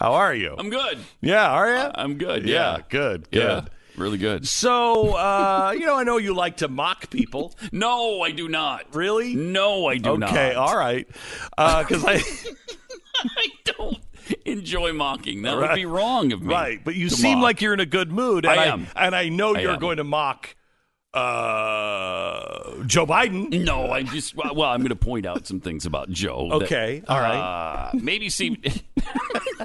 are 0.01 0.35
you? 0.35 0.55
I'm 0.59 0.71
good. 0.71 0.99
yeah, 1.21 1.49
are 1.51 1.69
you? 1.73 1.91
I'm 1.95 2.19
good. 2.19 2.45
yeah, 2.49 2.77
Yeah. 2.77 2.83
good, 2.89 3.31
good. 3.31 3.41
Yeah. 3.43 3.65
Really 3.99 4.19
good. 4.19 4.47
So, 4.47 5.17
uh, 5.17 5.75
you 5.79 5.87
know, 5.87 5.97
I 5.97 6.05
know 6.05 6.17
you 6.19 6.35
like 6.35 6.59
to 6.59 6.69
mock 6.69 7.11
people. 7.11 7.55
No, 7.73 8.23
I 8.23 8.31
do 8.31 8.49
not. 8.49 8.95
Really? 8.95 9.35
No, 9.35 9.87
I 9.87 9.99
do 9.99 10.17
not. 10.17 10.31
Okay, 10.31 10.55
all 10.55 10.77
right. 10.77 11.07
Because 11.57 12.05
I. 12.07 12.23
I 13.17 13.47
don't 13.65 13.99
enjoy 14.45 14.93
mocking. 14.93 15.43
That 15.43 15.57
would 15.57 15.75
be 15.75 15.87
wrong 15.87 16.33
of 16.33 16.43
me. 16.43 16.53
Right, 16.53 16.81
but 16.83 16.95
you 16.95 17.09
seem 17.09 17.39
mock. 17.39 17.43
like 17.45 17.61
you're 17.61 17.75
in 17.75 17.81
a 17.81 17.87
good 17.87 18.11
mood, 18.11 18.45
and 18.45 18.59
I 18.59 18.65
I, 18.65 18.67
am. 18.67 18.87
and 18.95 19.15
I 19.15 19.29
know 19.29 19.55
I 19.55 19.61
you're 19.61 19.73
am. 19.73 19.79
going 19.79 19.97
to 19.99 20.05
mock 20.05 20.55
uh, 21.17 22.83
Joe 22.87 23.07
Biden. 23.07 23.65
No, 23.65 23.91
I 23.91 24.03
just 24.03 24.35
well, 24.37 24.55
well, 24.55 24.69
I'm 24.71 24.81
going 24.81 24.91
to 24.91 24.97
point 24.97 25.27
out 25.27 25.47
some 25.47 25.61
things 25.61 25.87
about 25.87 26.11
Joe. 26.11 26.49
that, 26.51 26.65
Okay, 26.67 27.03
all 27.09 27.19
right. 27.21 27.37
Uh, 27.39 27.91
maybe 27.95 28.29
see. 28.29 28.61
I 29.59 29.65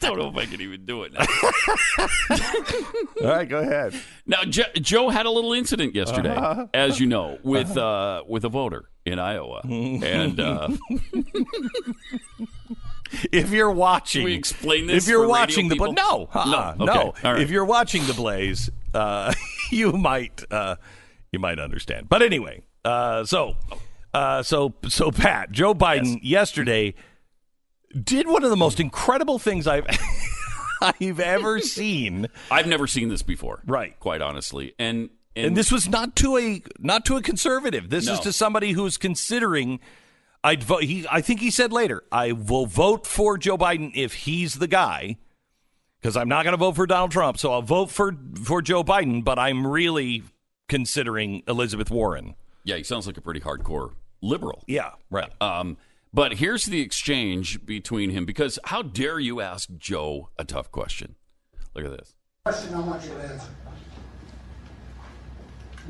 don't 0.00 0.18
know 0.18 0.28
if 0.28 0.36
I 0.36 0.46
can 0.46 0.60
even 0.60 0.84
do 0.84 1.02
it 1.04 1.12
now. 1.12 1.24
All 3.22 3.28
right, 3.36 3.48
go 3.48 3.58
ahead. 3.58 3.94
Now, 4.26 4.42
Jo- 4.44 4.64
Joe 4.74 5.08
had 5.08 5.26
a 5.26 5.30
little 5.30 5.52
incident 5.54 5.94
yesterday, 5.94 6.34
Uh-huh. 6.34 6.66
as 6.74 7.00
you 7.00 7.06
know, 7.06 7.38
with 7.42 7.76
uh, 7.76 8.22
with 8.28 8.44
a 8.44 8.48
voter 8.48 8.84
in 9.06 9.18
Iowa, 9.18 9.60
and 9.64 10.38
uh, 10.40 10.68
If 13.32 13.50
you're 13.50 13.70
watching, 13.72 14.22
we 14.24 14.34
explain 14.34 14.86
this 14.86 15.04
If 15.04 15.08
you're 15.10 15.18
for 15.18 15.22
radio 15.24 15.40
watching 15.40 15.68
the 15.68 15.74
people? 15.74 15.92
Bla- 15.94 16.02
no, 16.02 16.28
uh-uh, 16.32 16.74
No, 16.78 16.84
no. 16.84 16.92
okay, 17.08 17.26
all 17.28 17.32
right. 17.34 17.42
If 17.42 17.50
you're 17.50 17.64
watching 17.64 18.06
the 18.06 18.14
Blaze, 18.14 18.70
uh, 18.94 19.32
you 19.70 19.92
might 19.92 20.44
uh, 20.50 20.76
you 21.32 21.38
might 21.38 21.58
understand. 21.58 22.08
But 22.08 22.22
anyway, 22.22 22.62
uh, 22.84 23.24
so 23.24 23.56
uh, 24.14 24.42
so 24.42 24.74
so 24.88 25.10
Pat, 25.10 25.52
Joe 25.52 25.74
Biden 25.74 26.18
yesterday 26.22 26.94
did 28.02 28.28
one 28.28 28.44
of 28.44 28.50
the 28.50 28.56
most 28.56 28.80
incredible 28.80 29.38
things 29.38 29.66
I've 29.66 29.86
I've 30.80 31.20
ever 31.20 31.60
seen. 31.60 32.28
I've 32.50 32.66
never 32.66 32.86
seen 32.86 33.08
this 33.08 33.22
before, 33.22 33.62
Right. 33.66 33.98
Quite 34.00 34.22
honestly, 34.22 34.74
and 34.78 35.10
and, 35.36 35.46
And 35.48 35.56
this 35.56 35.70
was 35.70 35.88
not 35.88 36.16
to 36.16 36.36
a 36.36 36.62
not 36.78 37.04
to 37.06 37.16
a 37.16 37.22
conservative. 37.22 37.90
This 37.90 38.08
is 38.08 38.18
to 38.20 38.32
somebody 38.32 38.72
who's 38.72 38.96
considering. 38.96 39.80
I'd 40.42 40.62
vote. 40.62 40.84
He, 40.84 41.06
I 41.10 41.20
think 41.20 41.40
he 41.40 41.50
said 41.50 41.70
later, 41.70 42.02
I 42.10 42.32
will 42.32 42.64
vote 42.64 43.06
for 43.06 43.36
Joe 43.36 43.58
Biden 43.58 43.92
if 43.94 44.14
he's 44.14 44.54
the 44.54 44.66
guy, 44.66 45.18
because 46.00 46.16
I'm 46.16 46.28
not 46.28 46.44
going 46.44 46.52
to 46.52 46.58
vote 46.58 46.76
for 46.76 46.86
Donald 46.86 47.10
Trump. 47.10 47.38
So 47.38 47.52
I'll 47.52 47.62
vote 47.62 47.90
for 47.90 48.16
for 48.42 48.62
Joe 48.62 48.82
Biden, 48.82 49.22
but 49.24 49.38
I'm 49.38 49.66
really 49.66 50.22
considering 50.68 51.42
Elizabeth 51.48 51.90
Warren. 51.90 52.34
yeah, 52.64 52.76
he 52.76 52.82
sounds 52.82 53.06
like 53.06 53.16
a 53.16 53.20
pretty 53.20 53.40
hardcore 53.40 53.92
liberal. 54.22 54.62
Yeah, 54.66 54.90
right. 55.10 55.30
Um, 55.40 55.76
but 56.12 56.34
here's 56.34 56.66
the 56.66 56.80
exchange 56.80 57.64
between 57.64 58.10
him 58.10 58.24
because 58.24 58.58
how 58.64 58.82
dare 58.82 59.18
you 59.18 59.40
ask 59.40 59.68
Joe 59.78 60.28
a 60.38 60.44
tough 60.44 60.70
question? 60.70 61.16
Look 61.74 61.84
at 61.84 61.90
this. 61.92 62.14
question 62.44 62.74
I 62.74 62.80
want 62.80 63.02
you 63.04 63.10
to 63.10 63.22
answer. 63.22 63.48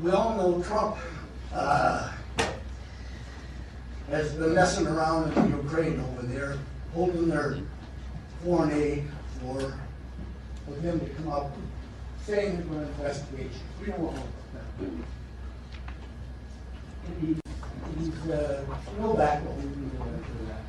We 0.01 0.11
all 0.11 0.35
know 0.35 0.63
Trump 0.63 0.97
uh, 1.53 2.11
has 4.09 4.33
been 4.33 4.53
messing 4.55 4.87
around 4.87 5.35
in 5.37 5.51
Ukraine 5.51 5.99
over 5.99 6.25
there, 6.25 6.57
holding 6.93 7.29
their 7.29 7.57
foreign 8.43 8.71
aid 8.71 9.07
for, 9.41 9.73
for 10.73 10.79
them 10.81 10.99
to 10.99 11.05
come 11.15 11.29
up, 11.29 11.51
saying 12.25 12.55
they're 12.57 12.65
going 12.65 12.85
to 12.85 12.87
investigate. 12.91 13.51
We 13.79 13.87
don't 13.87 13.99
want 13.99 14.15
that. 14.53 14.85
And 17.07 17.21
he, 17.21 17.35
he's 17.99 18.31
uh, 18.31 18.63
no 18.99 19.13
back 19.13 19.43
what 19.45 19.55
we 19.57 19.63
do 19.63 19.89
for 19.97 20.43
that. 20.45 20.61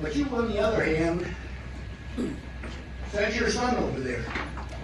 But 0.00 0.16
you, 0.16 0.24
on 0.26 0.48
the 0.48 0.58
other 0.58 0.84
hand, 0.84 1.26
sent 3.10 3.34
your 3.36 3.50
son 3.50 3.76
over 3.76 4.00
there 4.00 4.24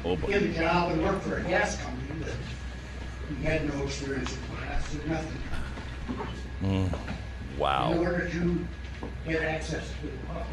Oh 0.06 0.16
get 0.16 0.42
a 0.42 0.52
job 0.52 0.92
and 0.92 1.02
work 1.02 1.20
for 1.22 1.38
a 1.38 1.42
gas 1.44 1.80
company 1.80 2.24
that 2.24 2.34
he 3.28 3.42
had 3.42 3.66
no 3.66 3.84
experience 3.84 4.36
in 4.36 4.66
gas 4.66 4.94
or 4.94 5.08
nothing. 5.08 5.38
In 6.62 6.90
Wow. 7.58 7.92
In 7.92 7.98
order 7.98 8.28
to 8.28 8.66
get 9.26 9.42
access 9.42 9.88
to 10.00 10.06
the 10.06 10.26
public, 10.26 10.46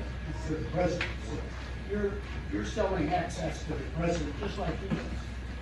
to 0.47 0.53
the 0.53 0.69
president. 0.69 1.09
So 1.91 1.97
you're, 1.97 2.11
you're 2.53 2.65
selling 2.65 3.09
access 3.09 3.63
to 3.63 3.69
the 3.69 3.75
president 3.97 4.33
just 4.39 4.57
like 4.57 4.73
he 4.79 4.95
is. 4.95 5.01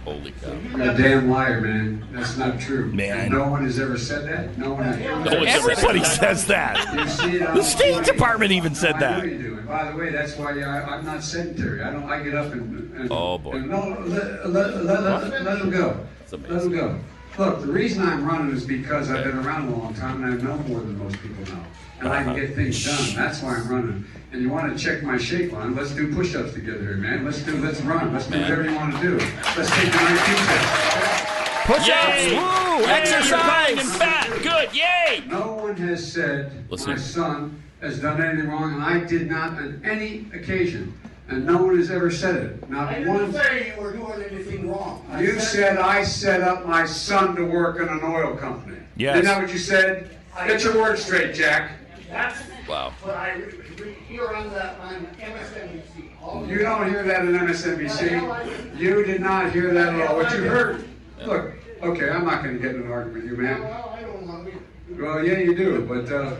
Holy 0.05 0.31
cow. 0.31 0.51
You 0.53 0.77
You're 0.77 0.91
a 0.91 0.97
damn 0.97 1.29
liar, 1.29 1.59
man. 1.61 2.07
That's 2.11 2.37
not 2.37 2.59
true. 2.59 2.91
Man. 2.91 3.19
And 3.19 3.31
no 3.33 3.49
one 3.49 3.63
has 3.63 3.79
ever 3.79 3.97
said 3.97 4.27
that. 4.27 4.57
No 4.57 4.73
one 4.73 4.83
has 4.83 4.95
ever 4.97 5.07
No 5.25 5.37
one's 5.39 5.49
ever 5.49 5.71
Everybody 5.71 6.03
says 6.03 6.45
that. 6.47 6.93
You 6.93 7.07
see 7.07 7.37
it 7.37 7.47
on 7.47 7.57
The 7.57 7.63
State 7.63 7.95
TV. 7.95 8.05
Department 8.05 8.51
even 8.51 8.75
said 8.75 8.95
I 8.95 8.99
that. 8.99 9.17
know 9.19 9.23
you 9.31 9.37
do. 9.39 9.57
And 9.57 9.67
by 9.67 9.91
the 9.91 9.97
way, 9.97 10.09
that's 10.11 10.37
why 10.37 10.51
I, 10.61 10.95
I'm 10.95 11.05
not 11.05 11.23
sedentary. 11.23 11.81
I 11.81 11.91
don't. 11.91 12.03
I 12.09 12.23
get 12.23 12.35
up 12.35 12.53
and. 12.53 12.93
and 12.95 13.11
Oh, 13.11 13.37
boy. 13.37 13.53
And 13.53 13.69
no, 13.69 13.79
let, 14.05 14.49
let, 14.49 14.83
let, 14.85 15.03
let, 15.03 15.43
let 15.43 15.61
him 15.61 15.69
go. 15.71 16.05
That's 16.19 16.31
Let 16.33 16.51
amazing. 16.51 16.71
him 16.71 16.77
go. 16.77 16.99
Look, 17.37 17.61
the 17.61 17.71
reason 17.71 18.03
I'm 18.03 18.25
running 18.25 18.53
is 18.55 18.65
because 18.65 19.09
I've 19.09 19.23
been 19.23 19.37
around 19.37 19.69
a 19.69 19.75
long 19.75 19.93
time 19.93 20.23
and 20.23 20.33
I 20.41 20.43
know 20.43 20.57
more 20.67 20.79
than 20.79 20.97
most 20.97 21.17
people 21.21 21.43
know. 21.53 21.63
And 22.01 22.09
I 22.09 22.17
Uh-huh. 22.21 22.33
can 22.33 22.35
get 22.35 22.55
things 22.55 22.83
done. 22.85 23.15
That's 23.15 23.41
why 23.41 23.55
I'm 23.55 23.67
running. 23.67 24.05
And 24.31 24.41
you 24.41 24.49
want 24.49 24.75
to 24.75 24.81
check 24.83 25.03
my 25.03 25.17
shape 25.17 25.51
line? 25.53 25.75
Let's 25.75 25.91
do 25.91 26.13
push-ups 26.13 26.53
together 26.53 26.79
here, 26.79 26.95
man. 26.97 27.25
Let's 27.25 27.41
do. 27.41 27.57
Let's 27.57 27.81
run. 27.81 28.13
Let's 28.13 28.27
do 28.27 28.39
whatever 28.39 28.63
you 28.63 28.75
want 28.75 28.95
to 28.95 29.01
do. 29.01 29.17
Let's 29.57 29.69
take 29.75 29.91
the 29.91 29.97
IQ 29.97 30.35
test. 30.47 31.25
Push-ups, 31.65 31.87
Yay! 31.87 32.33
woo, 32.35 32.79
Yay, 32.81 32.85
exercise. 32.91 33.77
And 33.79 33.89
fat. 33.89 34.27
Good. 34.41 34.75
Yay. 34.75 35.23
No 35.27 35.53
one 35.53 35.75
has 35.77 36.11
said 36.11 36.51
Listen. 36.69 36.91
my 36.91 36.97
son 36.97 37.63
has 37.81 37.99
done 37.99 38.21
anything 38.21 38.49
wrong, 38.49 38.73
and 38.73 38.83
I 38.83 38.99
did 39.05 39.29
not 39.29 39.53
on 39.53 39.81
any 39.85 40.25
occasion. 40.33 40.93
And 41.29 41.45
no 41.45 41.61
one 41.61 41.77
has 41.77 41.91
ever 41.91 42.09
said 42.09 42.35
it. 42.37 42.69
Not 42.69 42.89
I 42.89 42.99
didn't 42.99 43.33
say 43.33 43.73
you 43.75 43.81
were 43.81 43.93
doing 43.93 44.23
anything 44.23 44.69
wrong. 44.69 45.05
I 45.11 45.21
You 45.21 45.39
said 45.39 45.77
I 45.77 46.03
set 46.03 46.41
up 46.41 46.65
my 46.65 46.85
son 46.85 47.35
to 47.35 47.45
work 47.45 47.79
in 47.79 47.87
an 47.87 47.99
oil 48.03 48.35
company. 48.35 48.77
Yes. 48.97 49.17
Isn't 49.17 49.25
that 49.25 49.41
what 49.43 49.53
you 49.53 49.59
said? 49.59 50.17
Get 50.47 50.63
your 50.63 50.75
words 50.81 51.03
straight, 51.03 51.35
Jack. 51.35 51.71
That's 52.09 52.39
Wow. 52.67 52.93
what 53.01 53.15
I 53.15 53.33
re- 53.33 53.45
re- 53.77 53.93
hear 54.07 54.27
on 54.29 54.49
the, 54.49 54.73
on 54.79 55.05
MSNBC. 55.19 56.09
all 56.21 56.47
You 56.47 56.59
don't 56.59 56.87
hear 56.89 57.03
that 57.03 57.21
in 57.25 57.33
MSNBC. 57.35 58.79
You 58.79 59.03
did 59.05 59.21
not 59.21 59.51
hear 59.51 59.71
that 59.73 59.93
at 59.93 60.07
all. 60.07 60.15
What 60.17 60.31
you 60.31 60.43
heard. 60.43 60.83
Look, 61.25 61.53
okay, 61.83 62.09
I'm 62.09 62.25
not 62.25 62.43
going 62.43 62.55
to 62.55 62.61
get 62.61 62.75
in 62.75 62.81
an 62.83 62.91
argument 62.91 63.23
with 63.23 63.31
you, 63.31 63.37
man. 63.37 63.61
Well, 63.61 63.95
I 63.95 64.01
don't 64.01 64.27
want 64.27 64.47
to. 64.51 65.01
Well, 65.03 65.25
yeah, 65.25 65.37
you 65.37 65.55
do, 65.55 65.81
but, 65.85 66.11
uh, 66.11 66.35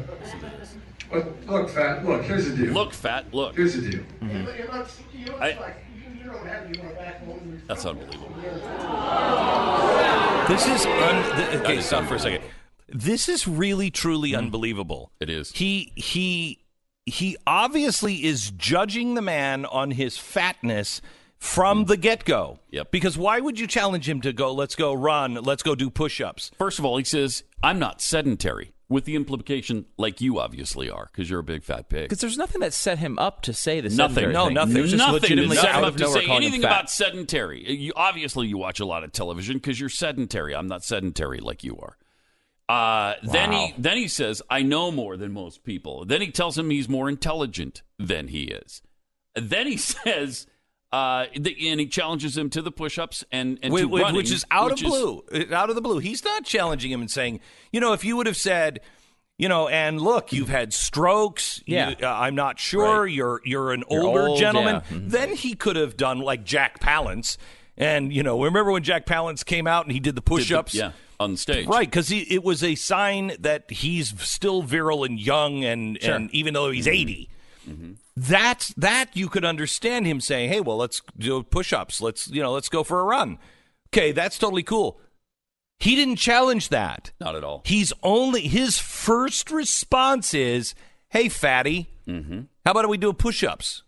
but 1.11 1.47
look, 1.47 1.69
fat, 1.69 2.05
look, 2.05 2.23
here's 2.23 2.49
the 2.49 2.57
deal. 2.57 2.73
Look, 2.73 2.93
fat. 2.93 3.25
Look. 3.33 3.55
Here's 3.55 3.75
the 3.75 3.89
deal. 3.89 4.03
It 4.21 4.71
looks, 4.71 4.99
you 5.13 5.25
looks 5.25 5.39
I- 5.39 5.57
like 5.59 5.85
you, 5.95 6.19
you 6.19 6.31
don't 6.31 6.45
have 6.45 6.65
any 6.65 6.81
more 6.81 6.93
backbone. 6.93 7.61
That's 7.67 7.85
unbelievable. 7.85 8.35
This 10.49 10.65
is 10.65 10.83
un- 10.87 11.35
th- 11.37 11.61
okay. 11.61 11.77
is 11.77 11.85
Stop 11.85 12.05
for 12.05 12.15
a 12.15 12.19
second. 12.19 12.43
This 12.87 13.29
is 13.29 13.47
really 13.47 13.91
truly 13.91 14.31
mm-hmm. 14.31 14.39
unbelievable. 14.39 15.11
It 15.19 15.29
is. 15.29 15.51
He 15.51 15.91
he 15.95 16.57
he 17.05 17.37
obviously 17.45 18.25
is 18.25 18.49
judging 18.57 19.13
the 19.13 19.21
man 19.21 19.65
on 19.65 19.91
his 19.91 20.17
fatness 20.17 21.01
from 21.37 21.85
mm. 21.85 21.87
the 21.87 21.97
get 21.97 22.25
go. 22.25 22.57
Yep. 22.71 22.89
Because 22.89 23.15
why 23.15 23.39
would 23.39 23.59
you 23.59 23.67
challenge 23.67 24.09
him 24.09 24.21
to 24.21 24.33
go? 24.33 24.51
Let's 24.51 24.75
go 24.75 24.91
run. 24.91 25.35
Let's 25.35 25.61
go 25.61 25.75
do 25.75 25.91
push 25.91 26.19
ups. 26.19 26.49
First 26.57 26.79
of 26.79 26.85
all, 26.85 26.97
he 26.97 27.03
says, 27.03 27.43
I'm 27.61 27.77
not 27.77 28.01
sedentary, 28.01 28.73
with 28.89 29.05
the 29.05 29.15
implication, 29.15 29.85
like 29.97 30.19
you 30.19 30.39
obviously 30.39 30.89
are, 30.89 31.07
because 31.11 31.29
you're 31.29 31.39
a 31.39 31.43
big 31.43 31.63
fat 31.63 31.89
pig. 31.89 32.03
Because 32.09 32.19
there's 32.21 32.37
nothing 32.37 32.61
that 32.61 32.73
set 32.73 32.97
him 32.97 33.19
up 33.19 33.43
to 33.43 33.53
say 33.53 33.79
the 33.81 33.89
Nothing. 33.89 34.31
No, 34.31 34.45
thing. 34.45 34.55
nothing. 34.55 34.75
Just 34.85 34.95
Nothing 34.97 35.37
to 35.37 35.55
set 35.55 35.75
him 35.75 35.83
up 35.83 35.95
to 35.97 36.07
say 36.09 36.25
anything 36.25 36.63
about 36.63 36.89
sedentary. 36.89 37.71
You 37.71 37.93
obviously 37.95 38.47
you 38.47 38.57
watch 38.57 38.79
a 38.79 38.85
lot 38.85 39.03
of 39.03 39.11
television 39.11 39.57
because 39.57 39.79
you're 39.79 39.89
sedentary. 39.89 40.55
I'm 40.55 40.67
not 40.67 40.83
sedentary 40.83 41.39
like 41.39 41.63
you 41.63 41.77
are. 41.77 41.97
Uh, 42.67 43.15
Then 43.23 43.51
he 43.51 43.73
then 43.79 43.97
he 43.97 44.07
says, 44.07 44.41
"I 44.49 44.61
know 44.61 44.91
more 44.91 45.17
than 45.17 45.31
most 45.33 45.63
people." 45.63 46.05
Then 46.05 46.21
he 46.21 46.29
tells 46.31 46.55
him 46.57 46.69
he's 46.69 46.87
more 46.89 47.09
intelligent 47.09 47.81
than 47.97 48.27
he 48.27 48.43
is. 48.43 48.81
Then 49.35 49.65
he 49.67 49.77
says, 49.77 50.45
uh, 50.91 51.25
the, 51.35 51.69
and 51.69 51.79
he 51.79 51.85
challenges 51.87 52.37
him 52.37 52.49
to 52.49 52.61
the 52.61 52.71
push-ups 52.71 53.23
and, 53.31 53.59
and 53.61 53.71
Whi- 53.73 53.81
to 53.81 53.87
whi- 53.87 54.01
running, 54.01 54.15
which 54.17 54.31
is 54.31 54.43
out 54.49 54.71
which 54.71 54.83
of 54.83 54.87
blue, 54.89 55.23
out 55.51 55.69
of 55.69 55.75
the 55.75 55.81
blue. 55.81 55.99
He's 55.99 56.23
not 56.23 56.43
challenging 56.45 56.91
him 56.91 57.01
and 57.01 57.11
saying, 57.11 57.39
you 57.71 57.79
know, 57.79 57.93
if 57.93 58.03
you 58.03 58.15
would 58.17 58.25
have 58.27 58.37
said, 58.37 58.79
you 59.37 59.47
know, 59.47 59.67
and 59.67 60.01
look, 60.01 60.33
you've 60.33 60.49
had 60.49 60.73
strokes. 60.73 61.61
you- 61.65 61.75
Yeah. 61.77 61.93
uh, 62.01 62.07
I'm 62.11 62.35
not 62.35 62.59
sure. 62.59 63.03
Right. 63.03 63.11
You're 63.13 63.39
you're 63.45 63.71
an 63.71 63.83
You're 63.89 64.03
older 64.03 64.27
old, 64.29 64.39
gentleman. 64.39 64.81
yeah. 64.89 64.97
Mhm. 64.97 65.09
Then 65.11 65.35
he 65.35 65.53
could 65.53 65.75
have 65.75 65.95
done 65.95 66.19
like 66.19 66.43
Jack 66.43 66.79
Palance, 66.79 67.37
and 67.77 68.11
you 68.11 68.23
know, 68.23 68.41
remember 68.43 68.71
when 68.71 68.83
Jack 68.83 69.05
Palance 69.05 69.45
came 69.45 69.67
out 69.67 69.85
and 69.85 69.93
he 69.93 69.99
did 69.99 70.15
the 70.15 70.21
Did 70.21 70.25
the- 70.25 70.29
push-ups? 70.29 70.73
yeah, 70.73 70.91
on 71.19 71.37
stage. 71.37 71.67
Right, 71.67 71.87
because 71.89 72.11
it 72.11 72.43
was 72.43 72.63
a 72.63 72.75
sign 72.75 73.33
that 73.39 73.69
he's 73.71 74.13
still 74.21 74.61
virile 74.63 75.03
and 75.05 75.19
young, 75.19 75.63
and, 75.63 75.97
and 76.03 76.29
even 76.33 76.53
though 76.55 76.71
he's 76.71 76.87
80 76.87 77.29
that's 78.19 78.73
that 78.73 79.15
you 79.15 79.29
could 79.29 79.45
understand 79.45 80.05
him 80.05 80.19
saying, 80.19 80.49
"Hey, 80.49 80.59
well, 80.59 80.77
let's 80.77 81.01
do 81.17 81.41
push-ups. 81.41 82.01
Let's 82.01 82.27
you 82.27 82.41
know, 82.41 82.51
let's 82.51 82.69
go 82.69 82.83
for 82.83 82.99
a 82.99 83.03
run." 83.03 83.37
Okay, 83.87 84.11
that's 84.11 84.37
totally 84.37 84.63
cool. 84.63 84.99
He 85.79 85.95
didn't 85.95 86.17
challenge 86.17 86.69
that. 86.69 87.11
Not 87.21 87.35
at 87.35 87.43
all. 87.43 87.61
He's 87.65 87.93
only 88.03 88.41
his 88.41 88.77
first 88.77 89.51
response 89.51 90.33
is, 90.33 90.75
"Hey, 91.09 91.29
fatty, 91.29 91.89
mm-hmm. 92.07 92.41
how 92.65 92.71
about 92.71 92.89
we 92.89 92.97
do 92.97 93.13
push-ups?" 93.13 93.83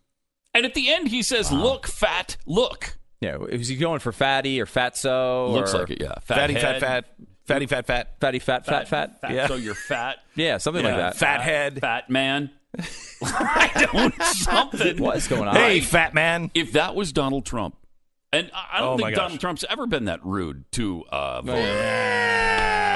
And 0.54 0.66
at 0.66 0.76
the 0.76 0.94
end, 0.94 1.10
he 1.10 1.24
says, 1.24 1.52
"Look, 1.52 1.88
fat, 1.88 2.38
look." 2.46 2.98
Yeah, 3.20 3.38
is 3.50 3.68
he 3.68 3.76
going 3.76 4.00
for 4.00 4.12
fatty 4.12 4.62
or 4.62 4.66
fatso? 4.66 5.52
Looks 5.52 5.74
or 5.74 5.80
like 5.80 5.92
it, 5.92 6.02
yeah. 6.02 6.16
Fat 6.22 6.38
Fatty, 6.38 6.54
head, 6.54 6.62
fat, 6.62 6.80
fat. 6.80 7.06
Fatty, 7.46 7.66
fat, 7.66 7.86
fat. 7.86 8.20
Fatty, 8.22 8.40
fat, 8.40 8.66
fat, 8.66 8.88
fat. 8.88 9.20
Yeah. 9.30 9.48
So 9.48 9.56
you're 9.56 9.76
fat. 9.76 10.18
Yeah, 10.36 10.58
something 10.58 10.84
like 10.84 10.96
that. 10.96 11.18
Fat 11.18 11.42
head. 11.42 11.82
Fat 11.82 12.10
man. 12.10 12.50
I 13.24 13.88
don't 13.94 14.22
something. 14.24 14.98
What 14.98 15.18
is 15.18 15.28
going 15.28 15.48
on? 15.48 15.56
Hey, 15.56 15.80
fat 15.82 16.14
man. 16.14 16.52
If 16.54 16.74
that 16.74 16.96
was 16.96 17.12
Donald 17.12 17.46
Trump, 17.46 17.76
and 18.34 18.50
I 18.54 18.78
I 18.78 18.80
don't 18.80 18.94
Oh, 19.02 19.04
think. 19.04 19.16
Donald 19.16 19.40
Trump's 19.40 19.66
ever 19.70 19.86
been 19.88 20.06
that 20.06 20.26
rude 20.26 20.64
to 20.74 21.04
uh, 21.12 21.42
voters. 21.42 21.66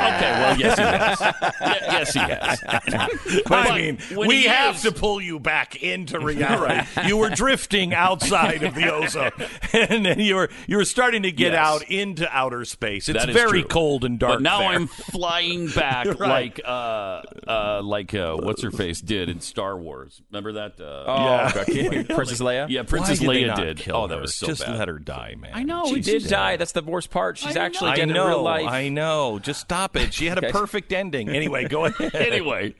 Okay, 0.05 0.31
well, 0.31 0.57
yes, 0.59 0.77
he 0.77 0.83
has. 0.83 1.19
Ye- 1.61 1.87
yes, 1.91 2.13
he 2.13 2.19
has. 2.19 3.41
But 3.47 3.71
I 3.71 3.75
mean, 3.77 3.97
when 4.13 4.27
we 4.27 4.43
have 4.43 4.75
is- 4.75 4.81
to 4.83 4.91
pull 4.91 5.21
you 5.21 5.39
back 5.39 5.81
into 5.81 6.19
reality. 6.19 6.87
you 7.07 7.17
were 7.17 7.29
drifting 7.29 7.93
outside 7.93 8.63
of 8.63 8.75
the 8.75 8.91
ozone, 8.93 9.31
and 9.73 10.05
then 10.05 10.19
you 10.19 10.35
were 10.35 10.49
you 10.67 10.77
were 10.77 10.85
starting 10.85 11.23
to 11.23 11.31
get 11.31 11.53
Yes. 11.53 11.65
out 11.65 11.83
into 11.89 12.27
outer 12.35 12.65
space. 12.65 13.07
It's 13.09 13.25
very 13.25 13.61
true. 13.61 13.67
cold 13.69 14.03
and 14.05 14.17
dark. 14.19 14.35
But 14.35 14.41
now 14.41 14.59
there. 14.59 14.69
I'm 14.69 14.87
flying 14.87 15.67
back 15.75 16.05
Right. 16.19 16.19
like 16.19 16.61
uh, 16.65 17.21
uh, 17.47 17.81
like 17.83 18.13
uh, 18.13 18.35
what's 18.37 18.61
her 18.63 18.71
face 18.71 19.01
did 19.01 19.29
in 19.29 19.39
Star 19.41 19.77
Wars. 19.77 20.21
Remember 20.31 20.53
that? 20.53 20.79
Uh, 20.79 21.03
Oh, 21.07 21.63
Yeah. 21.67 22.03
Princess 22.03 22.39
Leia. 22.41 22.67
yeah, 22.69 22.83
Princess 22.83 23.19
did 23.19 23.29
they 23.29 23.43
Leia 23.43 23.47
not 23.47 23.57
did. 23.57 23.77
Kill 23.77 23.95
Oh, 23.95 24.07
that 24.07 24.19
was 24.21 24.33
so 24.35 24.47
Just 24.47 24.65
bad. 24.65 24.77
let 24.77 24.87
her 24.87 24.99
die, 24.99 25.35
man. 25.37 25.51
I 25.53 25.63
know. 25.63 25.85
She 25.85 25.95
he 25.95 26.01
did 26.01 26.27
die. 26.27 26.55
That's 26.57 26.71
the 26.71 26.81
worst 26.83 27.09
part. 27.11 27.37
She's 27.37 27.55
actually 27.55 27.91
I 27.91 27.95
dead 27.95 28.07
in 28.09 28.13
know. 28.13 28.27
real 28.27 28.41
life. 28.41 28.67
I 28.67 28.89
know. 28.89 29.39
Just 29.39 29.61
stop 29.61 29.94
it. 29.97 30.13
She 30.13 30.25
had 30.27 30.43
a 30.43 30.51
perfect 30.51 30.91
ending. 30.93 31.29
Anyway, 31.29 31.67
go 31.67 31.85
ahead. 31.85 32.15
anyway, 32.15 32.73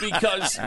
because 0.00 0.58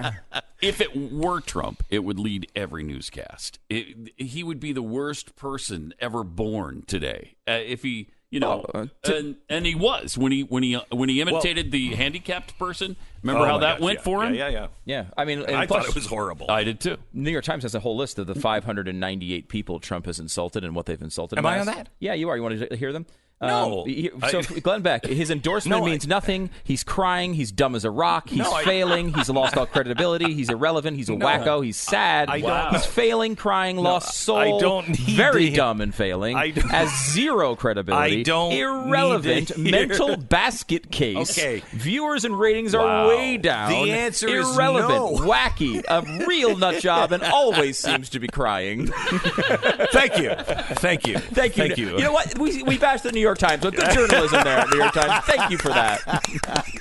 if 0.62 0.82
it 0.82 0.96
were 1.12 1.42
Trump, 1.42 1.84
it 1.90 2.00
would 2.04 2.20
lead 2.20 2.48
every 2.56 2.84
newscast. 2.84 3.60
It, 3.70 4.12
he 4.18 4.44
would 4.44 4.60
be 4.60 4.74
the 4.74 4.82
worst 4.82 5.36
person 5.36 5.94
ever 6.00 6.24
born 6.24 6.84
today. 6.88 7.36
Uh, 7.48 7.60
if 7.66 7.84
he, 7.84 8.10
you 8.30 8.40
know, 8.40 8.66
Well, 8.74 8.84
uh, 8.84 8.88
to- 9.04 9.18
and 9.18 9.36
and 9.50 9.66
he 9.66 9.76
was 9.76 10.18
when 10.18 10.32
he 10.32 10.42
when 10.42 10.64
he 10.64 10.74
when 10.90 11.10
he 11.10 11.22
imitated 11.22 11.72
the 11.72 11.96
handicapped 11.96 12.58
person. 12.58 12.96
Remember 13.22 13.44
Oh, 13.44 13.46
how 13.46 13.58
that 13.60 13.76
gosh, 13.78 13.82
went 13.86 14.00
yeah. 14.00 14.04
for 14.04 14.24
him? 14.26 14.34
Yeah, 14.36 14.50
yeah, 14.50 14.68
Yeah, 14.86 15.06
I 15.16 15.24
mean, 15.26 15.40
and 15.44 15.56
I 15.56 15.66
plus, 15.66 15.84
thought 15.86 15.90
it 15.90 15.96
was 15.96 16.08
horrible. 16.08 16.50
I 16.52 16.64
did 16.66 16.80
too. 16.82 16.98
New 17.14 17.32
York 17.32 17.46
Times 17.46 17.64
has 17.64 17.74
a 17.74 17.80
whole 17.80 17.96
list 17.96 18.20
of 18.20 18.28
the 18.28 18.36
598 18.36 19.48
people 19.48 19.80
Trump 19.80 20.08
has 20.08 20.20
insulted 20.20 20.64
and 20.66 20.76
what 20.76 20.88
they've 20.88 21.02
insulted. 21.02 21.38
Am 21.40 21.46
I 21.46 21.60
on 21.60 21.68
that? 21.68 21.88
Yeah, 22.00 22.14
you 22.16 22.28
are. 22.30 22.36
You 22.36 22.44
want 22.44 22.60
to 22.70 22.76
hear 22.76 22.92
them? 22.92 23.06
No. 23.48 23.82
Um, 23.82 23.88
he- 23.90 24.10
I- 24.22 24.32
so 24.32 24.42
Glenn 24.42 24.82
Beck, 24.82 25.06
his 25.06 25.30
endorsement 25.30 25.80
No, 25.82 25.86
I- 25.86 25.90
means 25.92 26.08
nothing. 26.08 26.50
He's 26.64 26.84
crying. 26.84 27.34
He's 27.34 27.52
dumb 27.52 27.76
as 27.76 27.86
a 27.86 27.92
rock. 27.92 28.30
He's 28.30 28.40
No, 28.40 28.52
I- 28.54 28.64
failing. 28.64 29.14
He's 29.14 29.30
lost 29.30 29.58
all 29.58 29.66
credibility. 29.74 30.34
He's 30.34 30.50
irrelevant. 30.50 30.98
He's 30.98 31.10
a 31.10 31.14
wacko. 31.14 31.64
He's 31.64 31.78
sad. 31.78 32.30
I 32.30 32.40
don't- 32.42 32.72
He's 32.74 32.86
failing, 32.86 33.36
crying, 33.36 33.78
lost 33.78 34.16
soul. 34.16 34.38
I 34.38 34.60
don't 34.60 34.88
need 34.90 34.98
Very 35.18 35.50
to- 35.50 35.56
dumb 35.56 35.82
and 35.82 35.94
failing. 35.94 36.36
I 36.36 36.52
don't- 36.52 36.70
has 36.70 36.90
zero 37.12 37.56
credibility. 37.56 38.20
I 38.22 38.24
don't 38.24 38.54
irrelevant. 38.54 39.26
need 39.26 39.48
to 39.48 39.54
hear- 39.62 39.72
mental 39.88 40.18
basket 40.18 40.92
case. 40.92 41.38
Okay. 41.38 41.62
Viewers 41.72 42.26
and 42.26 42.38
ratings 42.40 42.76
Wow. 42.76 42.82
are 42.82 43.08
way 43.10 43.38
down. 43.38 43.72
The 43.72 43.92
answer 43.92 44.28
is 44.28 44.56
irrelevant. 44.56 44.90
no. 44.90 45.12
Wacky. 45.28 45.84
A 45.88 46.26
real 46.28 46.58
nut 46.58 46.82
job 46.82 47.12
and 47.12 47.24
always 47.34 47.78
seems 47.78 48.10
to 48.10 48.20
be 48.20 48.28
crying. 48.28 48.88
Thank 48.88 50.18
you. 50.18 50.34
Thank 50.76 51.08
you. 51.08 51.18
Thank 51.20 51.58
you. 51.58 51.64
Thank 51.64 51.78
you. 51.78 51.98
You 51.98 52.04
know 52.04 52.12
what? 52.14 52.38
We, 52.38 52.64
we 52.64 52.78
bashed 52.78 53.04
the 53.04 53.12
New 53.12 53.20
York 53.22 53.33
Times. 53.38 53.64
So 53.64 53.72
good 53.72 53.90
journalism 53.92 54.44
there 54.44 54.60
at 54.60 54.70
New 54.70 54.78
York 54.80 54.94
Times. 54.94 55.24
Thank 55.26 55.52
you 55.52 55.58
for 55.58 55.70
that. 55.70 56.00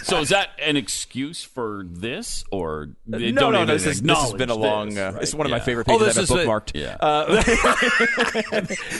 So 0.02 0.20
is 0.20 0.28
that 0.30 0.50
an 0.60 0.76
excuse 0.76 1.42
for 1.42 1.84
this, 1.86 2.44
or 2.50 2.90
they 3.06 3.32
no, 3.32 3.40
don't 3.42 3.52
no, 3.52 3.58
even 3.58 3.68
no. 3.68 3.74
This, 3.74 3.86
is, 3.86 4.02
this 4.02 4.18
has 4.18 4.32
been 4.34 4.50
a 4.50 4.54
long. 4.54 4.90
this, 4.90 4.98
uh, 4.98 5.12
right? 5.14 5.22
Is 5.22 5.34
one 5.34 5.46
of 5.46 5.50
my 5.50 5.56
Yeah. 5.58 5.62
favorite 5.64 5.86
Oh, 5.90 5.98
pages 5.98 6.14
this 6.16 6.30
I've 6.30 6.38
is 6.38 6.44
a- 6.44 6.46
bookmarked. 6.48 6.72
Yeah. 6.82 6.96
Uh, 7.00 7.42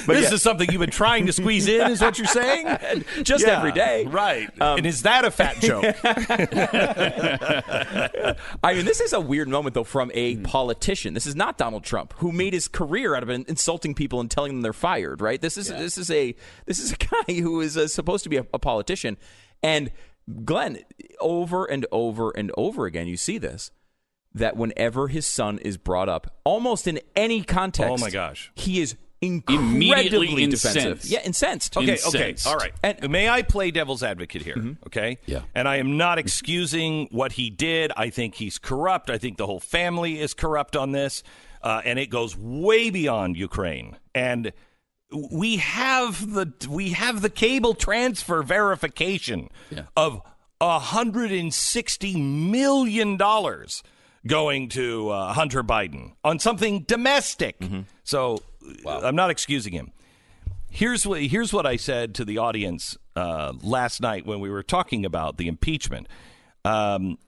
this 0.07 0.33
is 0.33 0.43
something 0.43 0.71
you've 0.71 0.81
been 0.81 0.91
trying 0.91 1.27
to 1.27 1.33
squeeze 1.33 1.67
in, 1.69 1.91
is 1.91 2.01
what 2.01 2.19
you're 2.19 2.27
saying? 2.27 3.05
just 3.23 3.45
Yeah, 3.47 3.59
every 3.59 3.73
day. 3.73 4.05
Right. 4.07 4.49
Um, 4.61 4.79
and 4.79 4.87
is 4.87 5.03
that 5.03 5.25
a 5.25 5.31
fat 5.31 5.61
joke? 5.61 5.83
I 8.63 8.75
mean, 8.75 8.85
this 8.85 9.01
is 9.01 9.13
a 9.13 9.21
weird 9.21 9.49
moment, 9.49 9.75
though, 9.75 9.85
from 9.85 10.11
a 10.15 10.37
politician. 10.39 11.15
This 11.15 11.27
is 11.27 11.35
not 11.37 11.59
Donald 11.59 11.85
Trump, 11.85 12.15
who 12.19 12.33
made 12.33 12.53
his 12.53 12.69
career 12.69 13.15
out 13.15 13.23
of 13.23 13.31
insulting 13.31 13.95
people 13.95 14.21
and 14.21 14.31
telling 14.31 14.53
them 14.53 14.63
they're 14.63 14.73
fired. 14.73 15.21
Right? 15.21 15.41
This 15.41 15.57
is 15.57 15.69
this 15.69 15.99
is 15.99 16.11
a 16.11 16.35
this 16.67 16.79
is 16.79 16.93
a 16.93 16.97
guy 16.97 17.41
who 17.43 17.61
is 17.61 17.77
uh, 17.77 17.87
supposed 17.89 18.25
to 18.25 18.31
be 18.31 18.39
a, 18.39 18.47
a 18.55 18.59
politician. 18.59 19.19
And 19.63 19.91
Glenn, 20.45 20.79
over 21.21 21.65
and 21.67 21.85
over 21.93 22.31
and 22.31 22.51
over 22.57 22.87
again, 22.87 23.07
you 23.07 23.17
see 23.17 23.39
this 23.39 23.71
that 24.35 24.57
whenever 24.57 25.09
his 25.09 25.27
son 25.27 25.59
is 25.59 25.77
brought 25.77 26.09
up, 26.09 26.35
almost 26.45 26.87
in 26.87 26.99
any 27.15 27.43
context, 27.43 27.93
Oh, 27.93 27.97
my 27.99 28.09
gosh. 28.11 28.51
he 28.55 28.81
is 28.81 28.97
Immediately 29.21 29.87
incredibly 30.27 30.47
defensive. 30.47 30.77
incensed. 30.85 31.11
Yeah, 31.11 31.21
incensed. 31.23 31.77
Okay, 31.77 31.93
Incensed. 31.93 32.17
okay, 32.17 32.51
all 32.51 32.57
right. 32.57 32.73
And- 32.83 33.09
May 33.11 33.29
I 33.29 33.43
play 33.43 33.71
devil's 33.71 34.03
advocate 34.03 34.43
here? 34.43 34.77
Okay. 34.87 35.19
Yeah. 35.27 35.43
And 35.55 35.69
I 35.69 35.77
am 35.77 35.97
not 35.97 36.19
excusing 36.19 37.07
what 37.13 37.33
he 37.33 37.49
did. 37.51 37.93
I 37.97 38.11
think 38.11 38.35
he's 38.37 38.59
corrupt. 38.59 39.11
I 39.11 39.19
think 39.19 39.37
the 39.37 39.47
whole 39.47 39.61
family 39.61 40.19
is 40.19 40.35
corrupt 40.35 40.75
on 40.75 40.91
this, 40.91 41.23
uh, 41.63 41.83
and 41.85 42.01
it 42.01 42.07
goes 42.11 42.37
way 42.37 42.91
beyond 42.91 43.37
Ukraine. 43.37 43.97
And 44.13 44.53
we 45.31 45.57
have 45.59 46.33
the 46.33 46.53
we 46.69 46.91
have 46.91 47.21
the 47.23 47.31
cable 47.31 47.75
transfer 47.75 48.43
verification 48.43 49.49
Yeah. 49.71 49.83
of 49.97 50.23
hundred 50.61 51.33
and 51.33 51.53
sixty 51.53 52.21
million 52.21 53.17
dollars 53.17 53.83
going 54.27 54.69
to 54.71 55.11
uh, 55.11 55.33
Hunter 55.33 55.63
Biden 55.65 56.13
on 56.23 56.39
something 56.39 56.83
domestic. 56.85 57.57
So 58.05 58.39
I'm 58.87 59.17
not 59.17 59.31
excusing 59.31 59.73
him. 59.73 59.91
Here's 60.71 61.05
what 61.07 61.21
here's 61.23 61.53
what 61.53 61.67
I 61.67 61.77
said 61.77 62.15
to 62.15 62.25
the 62.25 62.39
audience 62.39 62.97
uh, 63.17 63.53
last 63.63 64.01
night 64.01 64.25
when 64.25 64.41
we 64.41 64.49
were 64.51 64.63
talking 64.63 65.05
about 65.05 65.37
the 65.37 65.49
impeachment. 65.49 66.07
Um, 66.65 67.19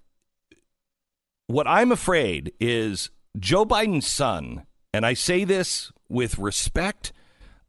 what 1.47 1.67
I'm 1.67 1.93
afraid 1.93 2.53
is 2.61 3.11
Joe 3.39 3.67
Biden's 3.67 4.07
son, 4.07 4.65
and 4.95 5.05
I 5.05 5.15
say 5.15 5.45
this 5.45 5.93
with 6.09 6.39
respect 6.39 7.13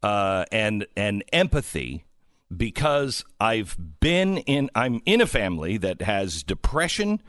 uh, 0.02 0.44
and 0.52 0.86
and 0.96 1.24
empathy 1.32 2.04
because 2.54 3.24
I've 3.40 3.76
been 4.00 4.38
in 4.38 4.70
I'm 4.74 5.00
in 5.04 5.20
a 5.20 5.26
family 5.26 5.76
that 5.78 6.02
has 6.02 6.42
depression 6.42 7.20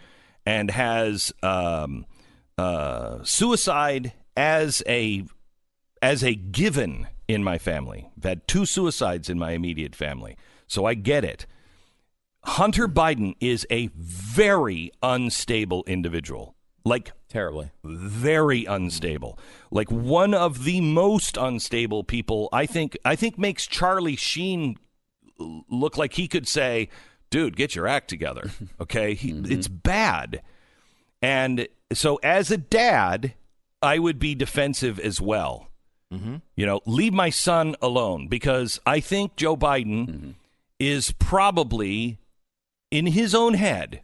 and 0.45 0.71
has 0.71 1.33
um, 1.43 2.05
uh, 2.57 3.23
suicide 3.23 4.13
as 4.35 4.83
a 4.87 5.25
as 6.01 6.23
a 6.23 6.35
given 6.35 7.07
in 7.27 7.43
my 7.43 7.57
family. 7.57 8.09
I've 8.17 8.23
had 8.23 8.47
two 8.47 8.65
suicides 8.65 9.29
in 9.29 9.39
my 9.39 9.51
immediate 9.51 9.95
family, 9.95 10.37
so 10.67 10.85
I 10.85 10.93
get 10.93 11.25
it. 11.25 11.45
Hunter 12.43 12.87
Biden 12.87 13.35
is 13.41 13.67
a 13.69 13.89
very 13.95 14.91
unstable 15.03 15.83
individual. 15.85 16.55
Like 16.85 17.11
Terribly. 17.37 17.69
very 17.83 18.65
unstable. 18.65 19.37
Like 19.69 19.91
one 19.91 20.33
of 20.33 20.63
the 20.63 20.81
most 20.81 21.37
unstable 21.37 22.03
people 22.03 22.49
I 22.51 22.65
think 22.65 22.97
I 23.05 23.15
think 23.15 23.37
makes 23.37 23.67
Charlie 23.67 24.15
Sheen 24.15 24.77
look 25.69 25.97
like 25.97 26.13
he 26.13 26.27
could 26.27 26.47
say, 26.47 26.89
"Dude, 27.29 27.55
get 27.55 27.75
your 27.75 27.87
act 27.87 28.09
together." 28.09 28.49
Okay? 28.81 29.13
He, 29.13 29.33
mm-hmm. 29.33 29.51
It's 29.51 29.67
bad. 29.67 30.41
And 31.21 31.67
so 31.93 32.15
as 32.23 32.49
a 32.49 32.57
dad, 32.57 33.35
I 33.83 33.99
would 33.99 34.17
be 34.17 34.33
defensive 34.33 34.99
as 34.99 35.21
well. 35.21 35.69
Mm-hmm. 36.11 36.37
You 36.55 36.65
know, 36.65 36.81
leave 36.87 37.13
my 37.13 37.29
son 37.29 37.75
alone 37.83 38.29
because 38.29 38.79
I 38.83 38.99
think 38.99 39.35
Joe 39.35 39.55
Biden 39.55 40.07
mm-hmm. 40.07 40.31
is 40.79 41.11
probably 41.19 42.17
in 42.89 43.05
his 43.05 43.35
own 43.35 43.53
head 43.53 44.01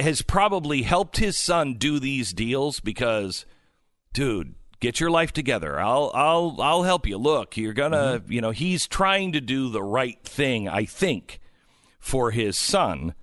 has 0.00 0.22
probably 0.22 0.82
helped 0.82 1.18
his 1.18 1.38
son 1.38 1.74
do 1.74 1.98
these 1.98 2.32
deals 2.32 2.80
because 2.80 3.44
dude 4.12 4.54
get 4.80 5.00
your 5.00 5.10
life 5.10 5.32
together 5.32 5.80
i'll 5.80 6.10
i'll 6.14 6.56
i'll 6.60 6.82
help 6.82 7.06
you 7.06 7.18
look 7.18 7.56
you're 7.56 7.72
gonna 7.72 8.20
mm-hmm. 8.20 8.32
you 8.32 8.40
know 8.40 8.50
he's 8.50 8.86
trying 8.86 9.32
to 9.32 9.40
do 9.40 9.68
the 9.70 9.82
right 9.82 10.22
thing 10.24 10.68
i 10.68 10.84
think 10.84 11.40
for 11.98 12.30
his 12.30 12.56
son 12.56 13.14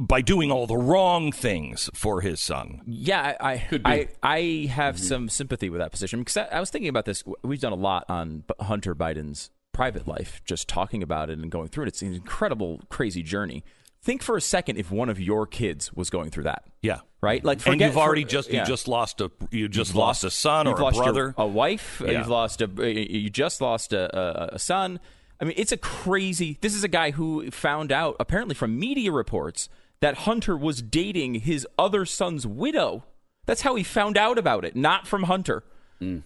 by 0.00 0.22
doing 0.22 0.50
all 0.50 0.66
the 0.66 0.76
wrong 0.76 1.30
things 1.30 1.90
for 1.92 2.22
his 2.22 2.40
son 2.40 2.80
Yeah, 2.86 3.36
I 3.38 3.52
I, 3.52 3.68
I, 3.84 4.08
I 4.22 4.66
have 4.72 4.96
mm-hmm. 4.96 5.04
some 5.04 5.28
sympathy 5.28 5.68
with 5.68 5.80
that 5.80 5.92
position 5.92 6.20
because 6.20 6.38
I, 6.38 6.44
I 6.44 6.60
was 6.60 6.70
thinking 6.70 6.88
about 6.88 7.04
this. 7.04 7.22
We've 7.42 7.60
done 7.60 7.72
a 7.72 7.76
lot 7.76 8.06
on 8.08 8.44
Hunter 8.60 8.94
Biden's 8.94 9.50
private 9.72 10.08
life, 10.08 10.40
just 10.44 10.68
talking 10.68 11.02
about 11.02 11.28
it 11.28 11.38
and 11.38 11.50
going 11.50 11.68
through 11.68 11.84
it. 11.84 11.88
It's 11.88 12.02
an 12.02 12.14
incredible, 12.14 12.80
crazy 12.88 13.22
journey. 13.22 13.62
Think 14.02 14.22
for 14.22 14.36
a 14.36 14.40
second 14.40 14.78
if 14.78 14.90
one 14.90 15.08
of 15.10 15.20
your 15.20 15.46
kids 15.46 15.92
was 15.92 16.08
going 16.10 16.30
through 16.30 16.44
that. 16.44 16.64
yeah 16.82 17.00
Right, 17.22 17.44
like 17.44 17.66
and 17.66 17.78
you've 17.78 17.98
already 17.98 18.22
for- 18.24 18.30
just 18.30 18.50
yeah. 18.50 18.60
you 18.60 18.66
just 18.66 18.88
lost 18.88 19.20
a 19.20 19.30
you 19.50 19.68
just 19.68 19.90
You've 19.90 19.96
lost, 19.96 20.24
a 20.24 20.30
son 20.30 20.66
or 20.66 20.74
a 20.74 20.82
lost 20.82 20.96
your- 20.96 21.04
brother 21.04 21.34
a 21.36 21.46
wife. 21.46 22.00
uh, 22.00 22.06
Yeah. 22.06 22.18
You've 22.20 22.28
lost 22.28 22.62
a. 22.62 22.66
You 22.90 23.28
just 23.28 23.60
lost 23.60 23.92
a, 23.92 24.04
a, 24.18 24.54
a 24.54 24.58
son. 24.58 25.00
I 25.38 25.44
mean, 25.44 25.52
it's 25.58 25.70
a 25.70 25.76
crazy. 25.76 26.56
This 26.62 26.74
is 26.74 26.82
a 26.82 26.88
guy 26.88 27.10
who 27.10 27.50
found 27.50 27.92
out 27.92 28.16
apparently 28.18 28.54
from 28.54 28.78
media 28.78 29.12
reports 29.12 29.68
that 30.00 30.14
Hunter 30.24 30.56
was 30.56 30.80
dating 30.80 31.34
his 31.34 31.66
other 31.78 32.06
son's 32.06 32.46
widow. 32.46 33.04
That's 33.44 33.60
how 33.60 33.74
he 33.74 33.82
found 33.82 34.16
out 34.16 34.38
about 34.38 34.64
it, 34.64 34.74
not 34.74 35.06
from 35.06 35.24
Hunter. 35.24 35.62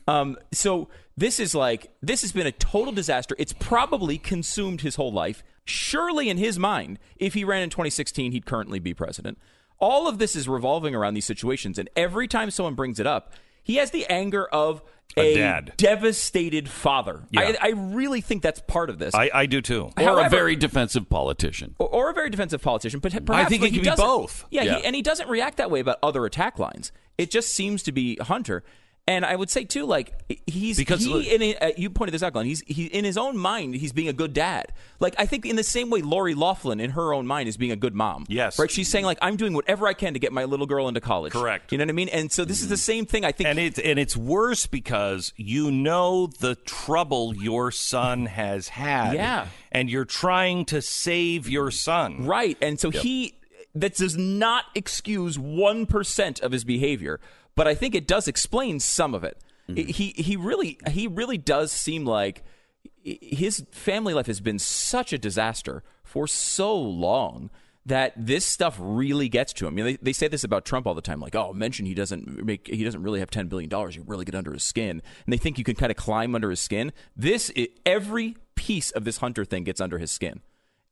Um, 0.07 0.37
so 0.53 0.89
this 1.17 1.41
is 1.41 1.53
like 1.57 1.91
this 2.01 2.21
has 2.23 2.31
been 2.31 2.47
a 2.47 2.53
total 2.53 2.93
disaster. 2.93 3.35
It's 3.37 3.53
probably 3.53 4.17
consumed 4.19 4.83
his 4.83 4.95
whole 4.95 5.11
life. 5.13 5.43
Surely, 5.65 6.29
in 6.29 6.37
his 6.37 6.59
mind, 6.59 6.99
if 7.17 7.35
he 7.35 7.45
ran 7.45 7.63
in 7.63 7.71
2016, 7.71 8.33
he'd 8.33 8.47
currently 8.47 8.79
be 8.79 8.93
president. 8.95 9.39
All 9.79 10.07
of 10.09 10.19
this 10.19 10.37
is 10.37 10.49
revolving 10.49 10.95
around 10.95 11.15
these 11.15 11.25
situations, 11.25 11.79
and 11.79 11.89
every 11.97 12.29
time 12.29 12.51
someone 12.51 12.75
brings 12.75 13.01
it 13.01 13.07
up, 13.07 13.33
he 13.63 13.77
has 13.77 13.91
the 13.91 14.07
anger 14.07 14.47
of 14.47 14.83
A 15.17 15.35
dad. 15.35 15.73
devastated 15.77 16.69
father. 16.69 17.25
Yeah. 17.31 17.41
I, 17.41 17.57
I 17.61 17.69
really 17.71 18.21
think 18.21 18.43
that's 18.43 18.61
part 18.61 18.91
of 18.91 18.99
this. 18.99 19.15
I, 19.15 19.31
I 19.33 19.47
do 19.47 19.61
too. 19.63 19.91
Or 19.97 20.03
However- 20.05 20.27
a 20.27 20.31
very 20.31 20.55
defensive 20.57 21.09
politician. 21.09 21.75
or, 21.79 21.89
or 21.89 22.11
a 22.11 22.15
very 22.15 22.29
defensive 22.31 22.61
politician, 22.63 23.01
but 23.01 23.13
perhaps 23.25 23.49
think 23.49 23.63
but 23.63 23.67
it 23.69 23.71
he 23.73 23.77
could 23.79 23.85
be 23.85 23.91
doesn't- 23.91 24.05
both. 24.05 24.45
Yeah, 24.51 24.63
Yeah. 24.63 24.79
He, 24.81 24.85
and 24.85 24.95
he 24.95 25.03
doesn't 25.03 25.29
react 25.29 25.57
that 25.57 25.71
way 25.71 25.81
about 25.81 25.99
other 26.03 26.25
attack 26.27 26.59
lines. 26.59 26.93
It 27.17 27.31
just 27.31 27.55
seems 27.55 27.83
to 27.85 27.93
be 27.93 28.17
Hunter. 28.17 28.65
And 29.07 29.27
I 29.27 29.37
would 29.37 29.51
say 29.51 29.65
too, 29.65 29.85
like 29.85 30.15
he's 30.47 30.79
Because 30.79 31.05
he, 31.05 31.35
in 31.35 31.57
uh, 31.61 31.73
you 31.77 31.91
pointed 31.91 32.13
this 32.15 32.23
out, 32.23 32.33
Glenn. 32.33 32.47
He's 32.47 32.63
he 32.67 32.87
in 32.87 33.05
his 33.05 33.19
own 33.19 33.37
mind, 33.37 33.75
he's 33.75 33.93
being 33.93 34.09
a 34.09 34.15
good 34.15 34.33
dad. 34.33 34.73
Like 34.99 35.15
I 35.19 35.27
think 35.27 35.45
in 35.45 35.57
the 35.57 35.63
same 35.63 35.91
way, 35.91 36.01
Lori 36.01 36.35
Laughlin 36.35 36.81
in 36.81 36.93
her 36.93 37.13
own 37.13 37.27
mind 37.27 37.49
is 37.49 37.59
being 37.59 37.73
a 37.73 37.77
good 37.77 37.95
mom. 37.95 38.25
Yes. 38.29 38.59
right. 38.59 38.71
She's 38.71 38.89
saying 38.89 39.05
like 39.05 39.19
I'm 39.21 39.37
doing 39.37 39.53
whatever 39.53 39.87
I 39.87 39.93
can 39.93 40.15
to 40.15 40.19
get 40.19 40.33
my 40.33 40.45
little 40.45 40.67
girl 40.67 40.89
into 40.89 41.03
college. 41.03 41.35
Correct. 41.35 41.71
You 41.71 41.77
know 41.77 41.85
what 41.85 41.91
I 41.91 41.93
mean? 41.93 42.09
And 42.09 42.33
so 42.33 42.47
this 42.47 42.63
is 42.63 42.69
the 42.69 42.79
same 42.79 43.05
thing. 43.05 43.27
I 43.27 43.33
think. 43.33 43.51
and 43.51 43.59
it's 43.59 43.79
and 43.79 43.99
it's 43.99 44.17
worse 44.17 44.67
because 44.67 45.35
you 45.37 45.71
know 45.71 46.27
the 46.27 46.55
trouble 46.55 47.37
your 47.37 47.71
son 47.71 48.25
has 48.25 48.69
had. 48.69 49.13
Yeah. 49.13 49.49
And 49.71 49.91
you're 49.91 50.07
trying 50.07 50.65
to 50.67 50.81
save 50.81 51.47
your 51.47 51.71
son. 51.71 52.25
Right. 52.25 52.57
And 52.63 52.81
so 52.81 52.89
he 52.89 53.35
that 53.75 53.97
does 53.97 54.17
not 54.17 54.67
excuse 54.75 55.37
1% 55.37 56.43
of 56.43 56.53
his 56.53 56.65
behavior, 56.65 57.21
but 57.55 57.69
I 57.69 57.75
think 57.75 57.95
it 57.95 58.07
does 58.07 58.29
explain 58.29 58.81
some 58.81 59.15
of 59.15 59.25
it. 59.25 59.39
Mm-hmm. 59.69 59.91
He 59.91 60.15
he 60.17 60.37
really 60.37 60.79
he 60.91 61.07
really 61.07 61.39
does 61.39 61.73
seem 61.73 62.05
like 62.05 62.45
his 63.03 63.65
family 63.71 64.15
life 64.15 64.27
has 64.27 64.41
been 64.41 64.59
such 64.59 65.13
a 65.13 65.19
disaster 65.19 65.83
for 66.03 66.27
so 66.27 66.77
long 66.77 67.51
that 67.87 68.13
this 68.17 68.47
stuff 68.47 68.77
really 68.81 69.29
gets 69.29 69.53
to 69.53 69.67
him. 69.67 69.77
You 69.77 69.85
know, 69.85 69.91
they, 69.91 69.99
they 70.01 70.13
say 70.13 70.27
this 70.29 70.43
about 70.43 70.65
Trump 70.65 70.87
all 70.87 70.95
the 70.95 71.03
time, 71.03 71.21
like, 71.21 71.35
"Oh, 71.35 71.53
mention 71.53 71.87
he 71.87 71.95
doesn't 71.95 72.45
make 72.45 72.67
he 72.67 72.85
doesn't 72.85 73.03
really 73.03 73.21
have 73.21 73.31
ten 73.31 73.49
billion 73.49 73.69
dollars. 73.69 73.97
You 73.97 74.05
really 74.07 74.25
get 74.25 74.35
under 74.35 74.53
his 74.53 74.63
skin," 74.63 75.03
and 75.25 75.33
they 75.33 75.37
think 75.37 75.59
you 75.59 75.65
can 75.65 75.75
kind 75.75 75.91
of 75.91 75.97
climb 75.97 76.35
under 76.35 76.51
his 76.51 76.61
skin. 76.61 76.93
This 77.17 77.53
every 77.85 78.37
piece 78.55 78.91
of 78.91 79.05
this 79.05 79.19
Hunter 79.19 79.45
thing 79.45 79.65
gets 79.65 79.81
under 79.81 79.99
his 79.99 80.11
skin. 80.11 80.41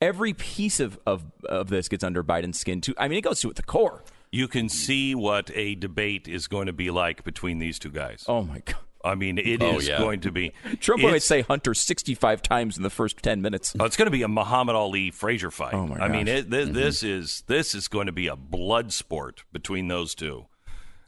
Every 0.00 0.34
piece 0.34 0.80
of, 0.80 0.98
of, 1.06 1.24
of 1.44 1.68
this 1.68 1.88
gets 1.88 2.02
under 2.02 2.24
Biden's 2.24 2.58
skin 2.58 2.80
too. 2.80 2.92
I 2.98 3.06
mean, 3.06 3.18
it 3.18 3.22
goes 3.22 3.40
to 3.42 3.50
at 3.50 3.56
the 3.56 3.62
core. 3.62 4.02
You 4.33 4.49
can 4.49 4.70
see 4.70 5.14
what 5.14 5.51
a 5.55 5.74
debate 5.74 6.26
is 6.26 6.49
going 6.49 6.66
to 6.66 6.72
be 6.72 6.91
like 6.91 7.22
between 7.22 7.59
these 7.59 7.78
two 7.78 7.91
guys. 7.91 8.24
Oh 8.26 8.43
my 8.43 8.61
god! 8.64 8.76
I 9.05 9.14
mean, 9.14 9.37
it 9.37 9.62
oh, 9.62 9.76
is 9.76 9.89
Oh, 9.89 9.93
yeah. 9.93 9.99
going 9.99 10.20
to 10.20 10.33
be. 10.33 10.53
Trump 10.80 11.03
might 11.03 11.22
say 11.22 11.43
Hunter 11.43 11.74
sixty-five 11.74 12.41
times 12.41 12.78
in 12.78 12.83
the 12.83 12.91
first 12.91 13.18
ten 13.18 13.43
minutes. 13.43 13.76
Oh, 13.78 13.85
it's 13.85 13.97
going 13.97 14.07
to 14.07 14.11
be 14.11 14.22
a 14.22 14.28
Muhammad 14.28 14.74
Ali 14.74 15.11
Frazier 15.11 15.51
fight. 15.51 15.74
Oh, 15.74 15.87
my 15.87 15.99
I 15.99 16.09
mean, 16.09 16.26
gosh. 16.26 16.35
it, 16.37 16.51
this, 16.51 16.64
mm-hmm. 16.64 16.74
this 16.74 17.03
is 17.03 17.43
this 17.47 17.74
is 17.74 17.89
going 17.89 18.07
to 18.07 18.12
be 18.12 18.26
a 18.26 18.37
blood 18.37 18.93
sport 18.93 19.45
between 19.53 19.89
those 19.89 20.14
two. 20.14 20.47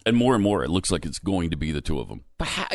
And 0.04 0.18
more 0.18 0.34
and 0.34 0.44
more, 0.44 0.62
it 0.62 0.68
looks 0.68 0.90
like 0.90 1.06
it's 1.06 1.18
going 1.18 1.48
to 1.48 1.56
be 1.56 1.72
the 1.72 1.80
two 1.80 1.98
of 1.98 2.08
them. 2.08 2.24
But, 2.36 2.48
ha- 2.48 2.68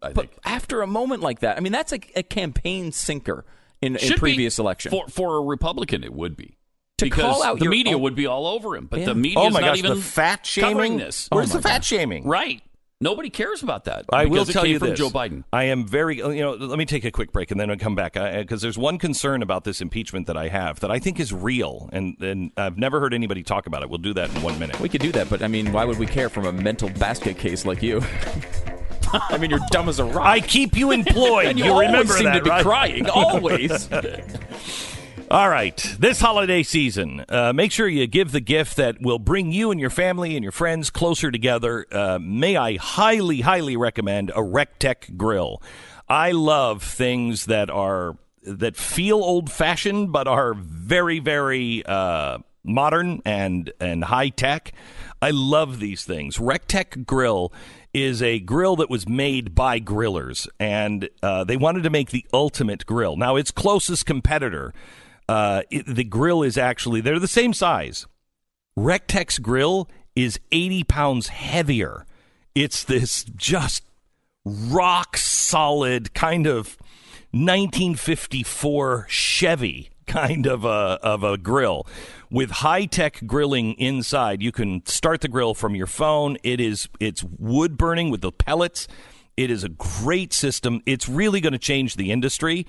but 0.00 0.14
think. 0.14 0.32
after 0.44 0.82
a 0.82 0.86
moment 0.86 1.22
like 1.22 1.40
that, 1.40 1.56
I 1.56 1.60
mean, 1.60 1.72
that's 1.72 1.94
a, 1.94 2.00
a 2.14 2.22
campaign 2.22 2.92
sinker 2.92 3.46
in, 3.80 3.96
in 3.96 4.12
previous 4.18 4.58
election. 4.58 4.90
For 4.90 5.08
for 5.08 5.38
a 5.38 5.40
Republican, 5.40 6.04
it 6.04 6.12
would 6.12 6.36
be. 6.36 6.58
To 6.98 7.06
because 7.06 7.22
call 7.22 7.42
out 7.42 7.58
the 7.58 7.64
your 7.64 7.70
media 7.72 7.94
own- 7.96 8.02
would 8.02 8.14
be 8.14 8.26
all 8.26 8.46
over 8.46 8.76
him, 8.76 8.86
but 8.86 9.00
Yeah. 9.00 9.06
the 9.06 9.14
media 9.16 9.38
Oh 9.40 9.48
is 9.48 9.54
my 9.54 9.60
not 9.60 9.66
gosh, 9.70 9.78
even 9.78 9.96
the 9.96 10.02
fat 10.02 10.46
shaming 10.46 10.96
this. 10.96 11.26
Where's 11.32 11.52
Oh 11.52 11.56
the 11.56 11.62
fat 11.62 11.78
God. 11.78 11.84
shaming? 11.84 12.24
Right. 12.26 12.62
Nobody 13.00 13.28
cares 13.28 13.62
about 13.64 13.84
that. 13.86 14.04
I 14.12 14.24
will 14.26 14.30
because 14.44 14.50
it 14.50 14.52
tell 14.52 14.62
came 14.62 14.72
you 14.72 14.78
from 14.78 14.90
this. 14.90 14.98
Joe 15.00 15.10
Biden. 15.10 15.42
I 15.52 15.64
am 15.64 15.86
very, 15.86 16.18
you 16.18 16.40
know, 16.40 16.52
let 16.52 16.78
me 16.78 16.86
take 16.86 17.04
a 17.04 17.10
quick 17.10 17.32
break 17.32 17.50
and 17.50 17.58
then 17.58 17.68
I'll 17.68 17.76
come 17.76 17.96
back 17.96 18.16
uh, 18.16 18.38
because 18.38 18.62
there's 18.62 18.78
one 18.78 18.98
concern 18.98 19.42
about 19.42 19.64
this 19.64 19.80
impeachment 19.80 20.28
that 20.28 20.36
I 20.36 20.46
have 20.48 20.78
that 20.80 20.92
I 20.92 21.00
think 21.00 21.18
is 21.18 21.32
real, 21.32 21.90
and, 21.92 22.16
and 22.22 22.52
I've 22.56 22.78
never 22.78 23.00
heard 23.00 23.12
anybody 23.12 23.42
talk 23.42 23.66
about 23.66 23.82
it. 23.82 23.90
We'll 23.90 23.98
do 23.98 24.14
that 24.14 24.34
in 24.34 24.40
one 24.42 24.56
minute. 24.60 24.78
we 24.80 24.88
could 24.88 25.00
do 25.02 25.10
that, 25.12 25.28
but 25.28 25.42
I 25.42 25.48
mean, 25.48 25.72
why 25.72 25.84
would 25.84 25.98
we 25.98 26.06
care 26.06 26.28
from 26.28 26.46
a 26.46 26.52
mental 26.52 26.88
basket 26.90 27.36
case 27.36 27.66
like 27.66 27.82
you? 27.82 28.00
I 29.12 29.36
mean, 29.38 29.50
you're 29.50 29.60
dumb 29.70 29.88
as 29.88 29.98
a 29.98 30.04
rock. 30.04 30.24
I 30.24 30.40
keep 30.40 30.76
you 30.76 30.92
employed. 30.92 31.46
and 31.48 31.58
you, 31.58 31.64
you 31.66 31.70
always 31.72 31.88
remember 31.88 32.12
seem 32.14 32.24
that, 32.26 32.38
to 32.38 32.44
be 32.44 32.50
right? 32.50 32.62
crying 32.62 33.08
always. 33.10 33.88
All 35.30 35.48
right. 35.48 35.76
This 35.98 36.20
holiday 36.20 36.62
season, 36.62 37.24
uh, 37.28 37.52
make 37.54 37.72
sure 37.72 37.88
you 37.88 38.06
give 38.06 38.30
the 38.30 38.40
gift 38.40 38.76
that 38.76 39.00
will 39.00 39.18
bring 39.18 39.52
you 39.52 39.70
and 39.70 39.80
your 39.80 39.90
family 39.90 40.36
and 40.36 40.42
your 40.42 40.52
friends 40.52 40.90
closer 40.90 41.30
together. 41.30 41.86
Uh, 41.90 42.18
may 42.20 42.56
I 42.56 42.76
highly, 42.76 43.40
highly 43.40 43.76
recommend 43.76 44.30
a 44.34 44.42
REC 44.42 44.78
TEC 44.78 45.16
grill. 45.16 45.62
I 46.08 46.32
love 46.32 46.82
things 46.82 47.46
that 47.46 47.70
are 47.70 48.18
that 48.42 48.76
feel 48.76 49.16
old 49.16 49.50
fashioned 49.50 50.12
but 50.12 50.28
are 50.28 50.52
very, 50.54 51.20
very 51.20 51.84
uh, 51.86 52.38
modern 52.62 53.22
and 53.24 53.72
and 53.80 54.04
high 54.04 54.28
tech. 54.28 54.72
I 55.22 55.30
love 55.30 55.80
these 55.80 56.04
things. 56.04 56.38
REC 56.38 56.66
TEC 56.68 57.06
Grill 57.06 57.50
is 57.94 58.20
a 58.20 58.40
grill 58.40 58.76
that 58.76 58.90
was 58.90 59.08
made 59.08 59.54
by 59.54 59.80
grillers, 59.80 60.46
and 60.60 61.08
uh, 61.22 61.44
they 61.44 61.56
wanted 61.56 61.82
to 61.84 61.90
make 61.90 62.10
the 62.10 62.26
ultimate 62.32 62.84
grill. 62.84 63.16
Now, 63.16 63.36
its 63.36 63.50
closest 63.50 64.04
competitor, 64.04 64.74
uh, 65.28 65.62
it, 65.70 65.86
the 65.86 66.04
grill 66.04 66.42
is 66.42 66.58
actually 66.58 67.00
they're 67.00 67.18
the 67.18 67.28
same 67.28 67.52
size. 67.52 68.06
REC 68.76 69.06
TEC's 69.06 69.38
grill 69.38 69.88
is 70.16 70.38
80 70.52 70.84
pounds 70.84 71.28
heavier. 71.28 72.06
It's 72.54 72.84
this 72.84 73.24
just 73.24 73.84
rock 74.44 75.16
solid 75.16 76.14
kind 76.14 76.46
of 76.46 76.76
1954 77.32 79.06
Chevy 79.08 79.90
kind 80.06 80.46
of 80.46 80.64
a 80.64 80.98
of 81.02 81.24
a 81.24 81.38
grill 81.38 81.86
with 82.30 82.50
high 82.50 82.84
tech 82.84 83.26
grilling 83.26 83.74
inside. 83.74 84.42
You 84.42 84.52
can 84.52 84.84
start 84.86 85.20
the 85.20 85.28
grill 85.28 85.54
from 85.54 85.74
your 85.74 85.86
phone. 85.86 86.36
It 86.42 86.60
is 86.60 86.88
it's 87.00 87.24
wood 87.24 87.76
burning 87.76 88.10
with 88.10 88.20
the 88.20 88.32
pellets. 88.32 88.86
It 89.36 89.50
is 89.50 89.64
a 89.64 89.68
great 89.68 90.32
system. 90.32 90.80
It's 90.86 91.08
really 91.08 91.40
going 91.40 91.54
to 91.54 91.58
change 91.58 91.96
the 91.96 92.12
industry, 92.12 92.66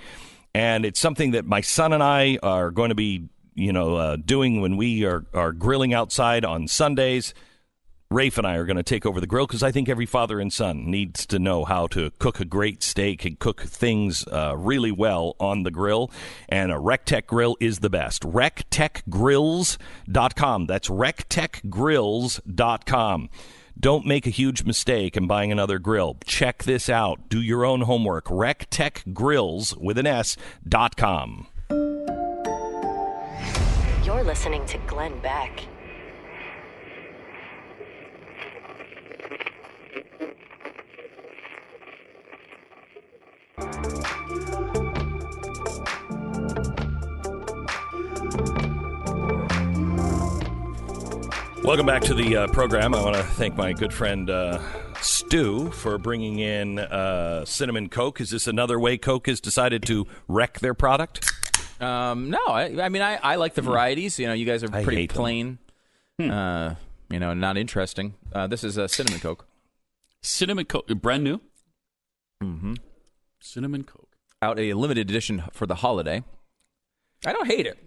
and 0.55 0.85
it's 0.85 1.01
something 1.01 1.31
that 1.31 1.45
my 1.45 1.59
son 1.59 1.91
and 1.91 2.01
I 2.01 2.39
are 2.41 2.71
going 2.71 2.87
to 2.87 2.95
be 2.95 3.27
you 3.55 3.73
know 3.73 3.95
uh, 3.95 4.15
doing 4.15 4.61
when 4.61 4.77
we 4.77 5.03
are 5.03 5.25
are 5.33 5.51
grilling 5.51 5.93
outside 5.93 6.45
on 6.45 6.69
Sundays. 6.69 7.33
Rafe 8.11 8.37
and 8.37 8.45
I 8.47 8.55
are 8.55 8.65
going 8.65 8.77
to 8.77 8.83
take 8.83 9.05
over 9.05 9.19
the 9.19 9.27
grill 9.27 9.47
because 9.47 9.63
I 9.63 9.73
think 9.73 9.89
every 9.89 10.05
father 10.05 10.39
and 10.39 10.53
son 10.53 10.89
needs 10.89 11.25
to 11.25 11.39
know 11.39 11.65
how 11.65 11.87
to 11.87 12.11
cook 12.19 12.39
a 12.39 12.45
great 12.45 12.83
steak 12.83 13.25
and 13.25 13.37
cook 13.37 13.63
things 13.63 14.25
uh, 14.27 14.55
really 14.55 14.91
well 14.91 15.35
on 15.39 15.63
the 15.63 15.71
grill. 15.71 16.09
And 16.47 16.71
a 16.71 16.79
REC 16.79 17.03
TEC 17.03 17.27
grill 17.27 17.57
is 17.59 17.79
the 17.79 17.89
best. 17.89 18.21
RecTecGrills.com. 18.21 20.67
That's 20.67 20.87
RecTecGrills.com. 20.87 23.29
Don't 23.77 24.05
make 24.05 24.25
a 24.25 24.31
huge 24.31 24.63
mistake 24.63 25.15
in 25.15 25.27
buying 25.27 25.51
another 25.51 25.77
grill. 25.79 26.17
Check 26.25 26.63
this 26.63 26.89
out. 26.89 27.29
Do 27.29 27.41
your 27.41 27.65
own 27.65 27.81
homework. 27.81 28.25
RecTecGrills 28.25 29.77
with 29.79 29.97
an 29.97 30.07
S 30.07 30.37
dot 30.67 30.97
com. 30.97 31.47
You're 34.03 34.23
listening 34.23 34.65
to 34.67 34.77
Glenn 34.87 35.19
Beck. 35.19 35.67
Welcome 51.65 51.87
back 51.87 52.03
to 52.03 52.13
the 52.13 52.37
uh, 52.37 52.47
program. 52.49 52.93
I 52.93 53.01
want 53.01 53.15
to 53.15 53.23
thank 53.23 53.55
my 53.55 53.73
good 53.73 53.91
friend 53.91 54.29
uh, 54.29 54.59
Stu 55.01 55.71
for 55.71 55.97
bringing 55.97 56.37
in 56.37 56.77
uh, 56.77 57.43
cinnamon 57.45 57.89
Coke. 57.89 58.21
Is 58.21 58.29
this 58.29 58.45
another 58.45 58.79
way 58.79 58.99
Coke 58.99 59.25
has 59.25 59.41
decided 59.41 59.81
to 59.87 60.05
wreck 60.27 60.59
their 60.59 60.75
product? 60.75 61.27
Um, 61.81 62.29
no, 62.29 62.37
I, 62.47 62.83
I 62.83 62.89
mean, 62.89 63.01
I, 63.01 63.15
I 63.15 63.35
like 63.37 63.55
the 63.55 63.63
varieties. 63.63 64.19
You 64.19 64.27
know, 64.27 64.33
you 64.33 64.45
guys 64.45 64.63
are 64.63 64.67
I 64.73 64.83
pretty 64.83 65.01
hate 65.01 65.09
them. 65.13 65.17
plain. 65.17 65.57
Uh, 66.19 66.75
you 67.09 67.19
know, 67.19 67.33
not 67.33 67.57
interesting. 67.57 68.13
Uh, 68.31 68.45
this 68.45 68.63
is 68.63 68.77
a 68.77 68.87
cinnamon 68.87 69.19
coke 69.19 69.47
Cinnamon 70.21 70.65
Coke, 70.65 70.87
brand 71.01 71.23
new. 71.23 71.41
Mm-hmm. 72.43 72.75
Cinnamon 73.39 73.83
Coke. 73.85 74.15
out 74.41 74.59
a 74.59 74.73
limited 74.73 75.09
edition 75.09 75.43
for 75.51 75.65
the 75.65 75.75
holiday. 75.75 76.23
I 77.25 77.33
don't 77.33 77.47
hate 77.47 77.65
it. 77.65 77.79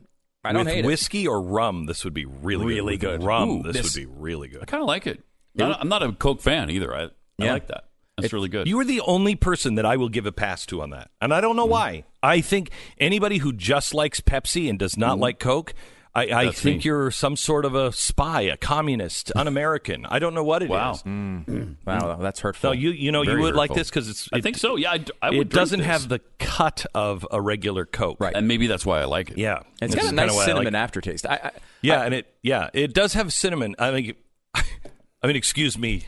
I 0.45 0.53
don't 0.53 0.65
With 0.65 0.75
hate 0.75 0.85
whiskey 0.85 1.27
or 1.27 1.43
rum, 1.43 1.87
this 1.87 2.05
would 2.05 2.15
be 2.15 2.25
really 2.25 2.67
Really 2.67 2.97
good. 2.97 3.21
Good. 3.21 3.27
Rum, 3.27 3.51
Ooh, 3.51 3.63
this, 3.63 3.77
this- 3.77 3.97
would 3.97 4.01
be 4.01 4.07
really 4.07 4.49
good. 4.49 4.63
I 4.63 4.65
kind 4.67 4.83
of 4.83 4.87
like 4.87 5.07
it. 5.07 5.23
Not- 5.55 5.81
I'm 5.81 5.89
not 5.89 6.03
a 6.03 6.13
Coke 6.13 6.41
fan 6.41 6.71
either. 6.71 6.95
I, 6.95 7.09
I 7.41 7.51
like 7.51 7.67
that. 7.69 7.85
That's 8.17 8.33
really 8.33 8.49
good. 8.49 8.67
You 8.67 8.79
are 8.81 8.85
the 8.85 9.01
only 9.03 9.37
person 9.37 9.77
that 9.77 9.87
I 9.87 9.97
will 9.97 10.09
give 10.09 10.27
a 10.27 10.33
pass 10.33 10.67
to 10.67 10.83
on 10.83 10.91
that. 10.91 11.11
And 11.21 11.33
I 11.33 11.41
don't 11.41 11.57
know 11.57 11.65
mm-hmm. 11.65 11.73
why. 11.73 12.05
I 12.23 12.41
think 12.41 12.71
anybody 12.99 13.39
who 13.39 13.53
just 13.53 13.95
likes 13.95 14.21
Pepsi 14.21 14.69
and 14.69 14.79
does 14.79 14.97
not 14.97 15.15
mm-hmm. 15.15 15.23
like 15.23 15.39
Coke, 15.39 15.75
I, 16.19 16.41
I 16.49 16.51
think 16.53 16.79
me. 16.79 16.83
you're 16.85 17.11
some 17.11 17.37
sort 17.37 17.65
of 17.65 17.75
a 17.75 17.93
spy, 17.93 18.43
a 18.43 18.57
communist, 18.57 19.33
un-American. 19.35 20.07
I 20.07 20.19
don't 20.19 20.35
know 20.35 20.45
what 20.45 20.63
it 20.63 20.67
is. 20.67 20.71
Mm. 20.71 21.45
Mm. 21.47 21.77
Wow. 21.87 22.09
Wow, 22.09 22.17
that's 22.17 22.41
hurtful. 22.41 22.71
No, 22.71 22.73
you 22.75 22.91
you 22.91 23.13
know 23.13 23.23
you 23.23 23.31
Very 23.31 23.43
would 23.43 23.55
like 23.55 23.73
this 23.75 23.89
because 23.91 24.09
it's. 24.09 24.29
I 24.33 24.41
think 24.41 24.57
so. 24.57 24.77
Yeah, 24.77 24.93
I, 24.93 24.99
d- 24.99 25.13
I 25.23 25.31
would 25.31 25.39
it 25.39 25.49
doesn't 25.51 25.79
this. 25.81 25.87
have 25.87 26.09
the 26.09 26.21
cut 26.39 26.85
of 26.95 27.27
a 27.31 27.41
regular 27.41 27.85
Coke. 27.87 28.19
Right. 28.21 28.35
and 28.35 28.47
maybe 28.49 28.67
that's 28.67 28.85
why 28.87 29.01
I 29.01 29.05
like 29.05 29.31
it. 29.31 29.39
Yeah. 29.39 29.61
it's 29.81 29.95
This 29.95 30.03
got 30.05 30.13
a 30.13 30.15
nice 30.15 30.25
kinda 30.29 30.35
I 30.35 30.37
like 30.37 30.47
cinnamon 30.47 30.75
aftertaste. 30.75 31.27
I, 31.27 31.35
I, 31.45 31.51
Yeah, 31.83 32.03
and 32.03 32.15
it 32.15 32.27
yeah 32.43 32.71
it 32.73 32.95
does 32.95 33.15
have 33.15 33.33
cinnamon. 33.33 33.75
I 33.79 33.91
mean, 33.91 34.15
I 34.55 35.27
mean, 35.27 35.37
excuse 35.37 35.79
me. 35.79 36.05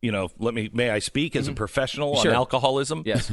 You 0.00 0.10
know, 0.10 0.30
let 0.38 0.52
me. 0.54 0.68
May 0.72 0.90
I 0.90 0.98
speak 0.98 1.36
as 1.36 1.46
a 1.46 1.50
mm-hmm. 1.50 1.56
professional 1.56 2.14
Mm-hmm. 2.14 2.22
Sure. 2.22 2.30
on 2.32 2.36
alcoholism? 2.36 3.02
yes. 3.06 3.30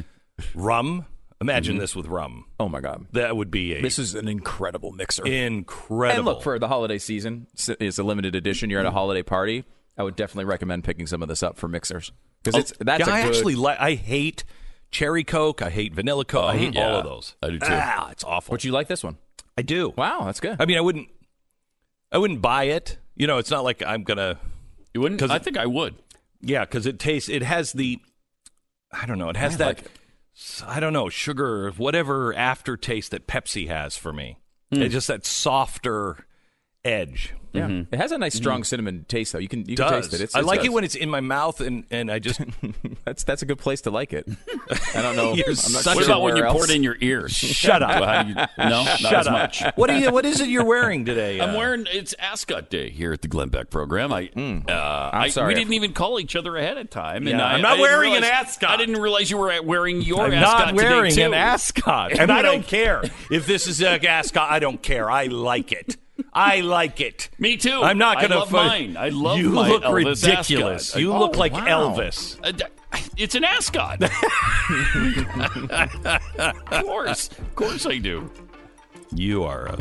Rum. 0.54 1.06
Imagine 1.42 1.78
this 1.78 1.96
with 1.96 2.08
rum. 2.08 2.46
Oh 2.60 2.68
my 2.68 2.82
god, 2.82 3.06
That 3.14 3.38
would 3.38 3.50
be 3.50 3.74
a 3.74 3.82
this 3.82 3.98
is 3.98 4.14
an 4.16 4.28
incredible 4.28 4.92
mixer. 4.92 5.26
incredible. 5.26 6.18
And 6.18 6.26
look, 6.26 6.44
for 6.44 6.60
the 6.60 6.68
holiday 6.68 6.98
season, 6.98 7.48
it's 7.80 7.98
a 7.98 8.04
limited 8.04 8.36
edition. 8.36 8.70
You're 8.70 8.82
at 8.82 8.86
a 8.86 8.92
holiday 8.92 9.24
party. 9.24 9.64
I 9.98 10.04
would 10.04 10.16
definitely 10.18 10.46
recommend 10.46 10.84
picking 10.84 11.08
some 11.08 11.22
of 11.22 11.30
this 11.30 11.42
up 11.42 11.58
for 11.58 11.68
mixers 11.70 12.12
because 12.44 12.60
it's 12.60 12.74
that's 12.80 13.08
yeah, 13.08 13.14
a 13.14 13.18
I 13.18 13.22
good. 13.24 13.36
actually 13.36 13.56
like. 13.56 13.80
I 13.80 13.94
hate 13.96 14.44
cherry 14.92 15.24
Coke. 15.24 15.62
I 15.62 15.70
hate 15.70 15.94
vanilla 15.94 16.26
Coke. 16.26 16.44
I 16.46 16.58
hate 16.58 16.76
all 16.78 16.96
of 16.98 17.04
those. 17.06 17.36
I 17.42 17.48
do 17.52 17.60
too. 17.60 17.68
Ah, 17.70 18.10
it's 18.12 18.24
awful. 18.24 18.54
But 18.54 18.64
you 18.66 18.72
like 18.72 18.88
this 18.88 19.04
one? 19.04 19.18
I 19.58 19.62
do. 19.62 19.94
Wow, 19.98 20.24
that's 20.26 20.40
good. 20.42 20.58
I 20.60 20.66
mean, 20.66 20.78
I 20.78 20.82
wouldn't. 20.82 21.08
I 22.12 22.18
wouldn't 22.18 22.42
buy 22.42 22.66
it. 22.66 22.98
You 23.16 23.28
know, 23.28 23.38
it's 23.38 23.52
not 23.52 23.64
like 23.64 23.82
I'm 23.86 24.04
gonna. 24.04 24.40
You 24.94 25.02
wouldn't? 25.02 25.20
Cause 25.22 25.32
I 25.32 25.38
it- 25.38 25.44
think 25.44 25.58
I 25.58 25.66
would. 25.66 25.96
Yeah, 26.42 26.62
because 26.66 26.86
it 26.86 27.00
tastes. 27.00 27.30
It 27.30 27.44
has 27.44 27.72
the. 27.74 28.00
I 28.92 29.06
don't 29.06 29.20
know. 29.20 29.30
It 29.30 29.38
has 29.38 29.56
I 29.56 29.58
that. 29.58 29.66
like 29.68 29.80
it. 29.80 29.92
I 30.66 30.80
don't 30.80 30.94
know 30.94 31.10
sugar, 31.10 31.72
whatever 31.72 32.34
aftertaste 32.34 33.12
that 33.12 33.28
Pepsi 33.28 33.68
has 33.68 33.98
for 33.98 34.14
me. 34.14 34.38
Hmm. 34.72 34.84
It's 34.84 34.94
just 34.94 35.08
that 35.08 35.26
softer 35.26 36.26
edge. 36.84 37.34
Yeah, 37.52 37.84
it 37.92 37.98
has 37.98 38.12
a 38.12 38.18
nice 38.18 38.36
strong 38.36 38.64
cinnamon 38.64 39.06
taste 39.08 39.34
though. 39.34 39.40
You 39.40 39.48
can 39.48 39.68
you 39.68 39.76
can 39.76 39.90
taste 39.90 40.14
it. 40.14 40.22
It's, 40.22 40.36
I 40.36 40.40
it's 40.40 40.48
like 40.48 40.60
good. 40.60 40.68
it 40.68 40.74
when 40.74 40.84
it's 40.84 40.96
in 40.96 41.10
my 41.10 41.20
mouth 41.20 41.62
and 41.62 41.84
and 41.90 42.12
I 42.12 42.20
just 42.20 42.40
that's 43.06 43.24
that's 43.24 43.42
a 43.42 43.46
good 43.46 43.58
place 43.58 43.82
to 43.82 43.92
like 43.92 44.14
it. 44.14 44.28
I 44.96 45.02
don't 45.02 45.16
know. 45.16 45.34
You're 45.34 45.46
I'm 45.48 45.52
not 45.54 45.58
such 45.58 45.96
What 45.96 46.06
about 46.06 46.22
when 46.22 46.36
you 46.38 46.44
where 46.44 46.52
pour 46.52 46.66
it 46.66 46.70
in 46.72 46.84
your 46.84 46.98
ears? 47.02 47.32
shut 47.32 47.82
up. 47.84 48.04
How 48.04 48.28
you- 48.28 48.36
no, 48.36 48.84
not 48.84 49.00
Shut 49.00 49.14
as 49.14 49.28
up. 49.28 49.34
much. 49.34 49.64
What 49.76 49.90
are 49.90 49.98
you? 49.98 50.12
What 50.12 50.26
is 50.26 50.42
it 50.42 50.50
you're 50.50 50.64
wearing 50.66 51.06
today? 51.06 51.40
I'm 51.42 51.52
uh, 51.56 51.58
wearing 51.58 51.86
it's 51.92 52.14
Ascot 52.20 52.70
Day 52.70 52.90
here 52.90 53.14
at 53.14 53.22
the 53.22 53.28
Glenn 53.28 53.50
Beck 53.50 53.70
program. 53.70 54.14
I, 54.14 54.30
uh, 54.36 55.10
I 55.14 55.30
sorry. 55.30 55.48
we 55.50 55.54
didn't 55.56 55.74
even 55.74 55.94
call 55.94 56.20
each 56.20 56.36
other 56.36 56.56
ahead 56.58 56.78
of 56.78 56.90
time. 56.90 57.28
And 57.28 57.40
Yeah, 57.40 57.46
I, 57.46 57.54
I'm 57.54 57.62
not 57.62 57.72
I 57.72 57.76
didn't 57.78 57.82
wearing 57.82 58.16
an 58.16 58.24
ascot. 58.26 58.70
I 58.70 58.78
didn't 58.78 58.98
realize 59.02 59.32
you 59.32 59.38
were 59.38 59.62
wearing 59.64 60.02
your 60.02 60.22
I'm 60.22 60.34
ascot 60.34 60.68
not 60.68 60.76
wearing 60.76 61.10
today, 61.12 61.24
an 61.24 61.34
ascot, 61.34 62.12
and 62.18 62.32
I 62.32 62.42
don't 62.42 62.66
care 62.68 63.02
if 63.32 63.46
this 63.48 63.68
is 63.68 63.82
an 63.82 64.06
ascot. 64.06 64.52
I 64.52 64.60
don't 64.60 64.82
care. 64.82 65.10
I 65.10 65.26
like 65.26 65.72
it. 65.72 65.98
I 66.34 66.62
like 66.62 67.02
it. 67.02 67.30
Me 67.40 67.58
too. 67.58 67.82
I'm 67.82 67.98
not 67.98 68.18
going 68.18 68.32
to. 68.32 68.40
love 68.40 68.52
mine. 68.52 68.98
I 68.98 69.10
love 69.10 69.40
You 69.40 69.50
my 69.50 69.70
look 69.70 69.84
Elvis 69.84 70.26
ridiculous. 70.26 70.90
ascot. 70.90 71.02
You 71.02 71.14
Oh, 71.14 71.20
look 71.20 71.38
like 71.38 71.54
wow. 71.54 71.66
Elvis. 71.96 72.38
Uh, 72.44 72.54
It's 73.18 73.36
an 73.36 73.44
ascot. 73.44 74.02
of 76.72 76.84
course, 76.86 77.30
of 77.30 77.56
course 77.56 77.86
I 77.86 77.98
do. 77.98 78.30
You 79.14 79.44
are 79.44 79.66
a. 79.68 79.78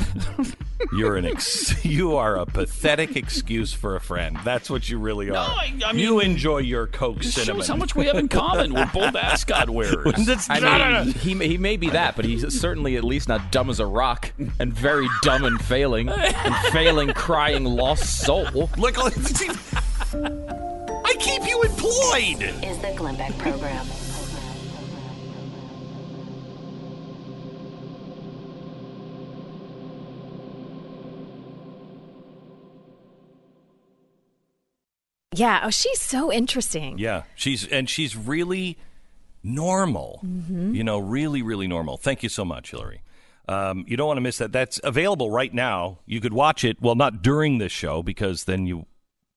You're 0.93 1.17
an. 1.17 1.27
Ex, 1.27 1.85
you 1.85 2.17
are 2.17 2.37
a 2.37 2.47
pathetic 2.47 3.15
excuse 3.17 3.75
for 3.75 3.95
a 3.97 4.01
friend. 4.01 4.39
That's 4.43 4.71
what 4.71 4.89
you 4.89 4.99
really 4.99 5.29
are. 5.31 5.37
I- 5.37 5.75
I 5.85 5.93
you 5.93 6.21
enjoy 6.21 6.59
your 6.59 6.87
Coke 6.87 7.19
This 7.19 7.35
cinnamon. 7.35 7.61
shows 7.61 7.69
how 7.69 7.77
much 7.77 7.95
we 7.95 8.07
have 8.07 8.17
in 8.17 8.29
common. 8.29 8.73
We're 8.73 8.87
both 8.87 9.15
ascot 9.17 9.69
wearers. 9.69 10.25
That's 10.25 10.49
I 10.49 10.61
not 10.61 10.81
mean, 10.81 11.15
a- 11.15 11.19
he 11.19 11.35
may- 11.35 11.49
he 11.49 11.59
may 11.59 11.77
be 11.77 11.91
that, 11.91 12.17
but 12.17 12.25
he's 12.25 12.59
certainly 12.59 12.97
at 12.97 13.05
least 13.05 13.29
not 13.29 13.53
dumb 13.53 13.69
as 13.69 13.81
a 13.81 13.87
rock 13.87 14.33
and 14.59 14.73
very 14.73 15.07
dumb 15.23 15.45
and 15.45 15.61
failing 15.63 16.09
and 16.09 16.57
failing, 16.73 17.13
crying, 17.13 17.65
lost 17.65 18.21
soul. 18.21 18.47
Look, 18.79 18.97
I 18.99 19.11
keep 21.19 21.47
you 21.47 21.63
employed. 21.63 22.43
Is 22.65 22.79
the 22.79 22.95
Glenn 22.97 23.17
Beck 23.17 23.37
program. 23.39 23.87
Yeah. 35.39 35.61
Oh, 35.65 35.71
she's 35.71 36.01
so 36.01 36.33
interesting. 36.33 36.99
Yeah, 36.99 37.23
she's 37.35 37.67
and 37.67 37.89
she's 37.89 38.17
really 38.17 38.79
normal. 39.43 40.21
You 40.75 40.85
know, 40.85 40.99
really, 40.99 41.43
really 41.43 41.67
normal. 41.67 41.97
Thank 41.97 42.23
you 42.23 42.29
so 42.29 42.45
much, 42.45 42.71
Hillary. 42.71 43.03
Um, 43.49 43.85
you 43.89 43.97
don't 43.97 44.07
want 44.07 44.19
to 44.19 44.23
miss 44.23 44.39
that. 44.39 44.53
That's 44.53 44.79
available 44.85 45.31
right 45.31 45.53
now. 45.53 46.01
You 46.07 46.21
could 46.21 46.35
watch 46.35 46.65
it. 46.65 46.83
Well, 46.83 46.95
not 46.95 47.23
during 47.23 47.59
this 47.59 47.73
show 47.73 48.03
because 48.03 48.45
then 48.45 48.67
you 48.67 48.87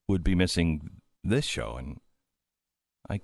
would 0.08 0.24
be 0.24 0.36
missing 0.36 0.90
this 1.24 1.46
show, 1.46 1.76
and 1.78 2.00
I 3.10 3.22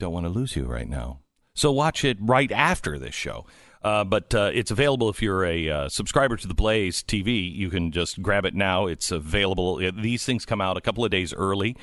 don't 0.00 0.12
want 0.12 0.24
to 0.24 0.30
lose 0.30 0.56
you 0.56 0.64
right 0.64 0.88
now. 0.88 1.18
So 1.54 1.70
watch 1.70 2.02
it 2.04 2.16
right 2.20 2.50
after 2.50 2.98
this 2.98 3.14
show. 3.14 3.44
Uh, 3.82 4.04
but 4.04 4.32
uh, 4.34 4.50
it's 4.54 4.70
available 4.70 5.10
if 5.10 5.20
you're 5.20 5.44
a 5.44 5.68
uh, 5.68 5.88
subscriber 5.88 6.36
to 6.36 6.46
the 6.46 6.54
Blaze 6.54 7.02
TV. 7.02 7.52
You 7.52 7.68
can 7.68 7.90
just 7.90 8.22
grab 8.22 8.46
it 8.46 8.54
now. 8.54 8.86
It's 8.86 9.10
available. 9.10 9.80
Uh, 9.84 9.90
These 9.94 10.24
things 10.24 10.46
come 10.46 10.60
out 10.60 10.76
a 10.76 10.80
couple 10.80 11.04
of 11.04 11.10
days 11.10 11.34
early 11.34 11.76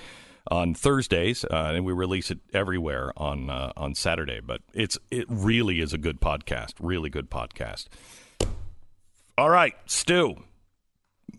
on 0.50 0.74
Thursdays, 0.74 1.46
uh, 1.46 1.72
and 1.76 1.86
we 1.86 1.94
release 1.94 2.32
it 2.32 2.40
everywhere 2.54 3.14
on 3.18 3.50
uh, 3.50 3.72
on 3.78 3.96
Saturday. 3.96 4.40
But 4.40 4.62
it's 4.74 4.98
it 5.12 5.26
really 5.30 5.80
is 5.82 5.94
a 5.94 5.98
good 5.98 6.20
podcast. 6.20 6.74
Really 6.80 7.10
good 7.10 7.30
podcast. 7.30 7.88
All 9.38 9.50
right, 9.50 9.76
Stu. 9.86 10.44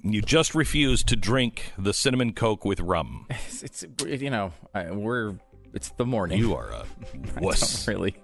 You 0.02 0.22
just 0.22 0.54
refused 0.54 1.08
to 1.08 1.16
drink 1.16 1.72
the 1.76 1.92
cinnamon 1.92 2.32
coke 2.32 2.64
with 2.64 2.80
rum. 2.80 3.26
It's, 3.46 3.84
it's 3.84 3.84
you 4.06 4.30
know 4.30 4.52
I, 4.74 4.90
we're 4.90 5.34
it's 5.74 5.90
the 5.90 6.06
morning. 6.06 6.38
You 6.38 6.54
are 6.54 6.70
a 6.70 6.84
wuss. 7.40 7.84
don't 7.84 7.94
really 7.94 8.14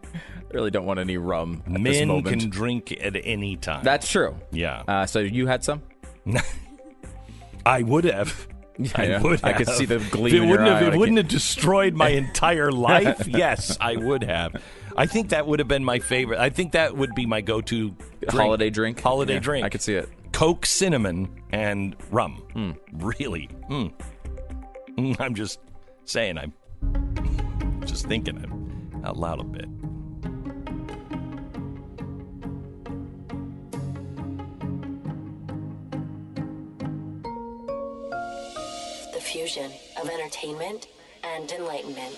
really 0.52 0.70
don't 0.70 0.86
want 0.86 1.00
any 1.00 1.16
rum 1.16 1.62
at 1.66 1.80
Men 1.80 2.22
can 2.22 2.48
drink 2.50 2.92
at 2.92 3.16
any 3.24 3.56
time. 3.56 3.84
That's 3.84 4.10
true. 4.10 4.36
yeah. 4.50 4.82
Uh, 4.86 5.06
so 5.06 5.18
you 5.18 5.46
had 5.46 5.64
some? 5.64 5.82
I 7.66 7.82
would 7.82 8.04
have. 8.04 8.48
I 8.94 9.04
Yeah, 9.06 9.22
would. 9.22 9.42
I 9.44 9.52
could 9.54 9.68
see 9.68 9.84
the 9.86 9.98
gleam 10.10 10.34
If 10.34 10.42
it 10.42 10.46
wouldn't 10.46 10.68
have. 10.68 10.82
It 10.82 10.92
I 10.94 10.96
wouldn't 10.96 11.16
came- 11.16 11.24
have 11.24 11.28
destroyed 11.28 11.94
my 11.94 12.08
entire 12.24 12.70
life. 12.70 13.26
yes, 13.28 13.76
I 13.80 13.96
would 13.96 14.22
have. 14.24 14.60
I 14.96 15.06
think 15.06 15.30
that 15.30 15.46
would 15.46 15.58
have 15.58 15.68
been 15.68 15.84
my 15.84 15.98
favorite. 15.98 16.38
I 16.38 16.50
think 16.50 16.72
that 16.72 16.96
would 16.96 17.14
be 17.14 17.26
my 17.26 17.40
go-to 17.40 17.90
drink. 18.20 18.32
holiday 18.32 18.70
drink. 18.70 19.00
Holiday 19.00 19.34
Yeah, 19.34 19.40
drink. 19.40 19.64
I 19.66 19.68
could 19.68 19.82
see 19.82 19.94
it. 19.94 20.08
Coke, 20.32 20.66
cinnamon, 20.66 21.28
and 21.50 21.96
rum. 22.10 22.42
Really? 22.92 23.48
Mm. 23.70 23.92
Mm, 24.98 25.20
I'm 25.20 25.34
just 25.34 25.60
saying. 26.04 26.38
I'm 26.38 26.52
just 27.86 28.06
thinking 28.06 28.36
it 28.38 29.06
out 29.06 29.16
loud 29.16 29.40
a 29.40 29.44
bit. 29.44 29.68
Fusion 39.26 39.72
of 40.00 40.08
entertainment 40.08 40.86
and 41.24 41.50
enlightenment. 41.50 42.16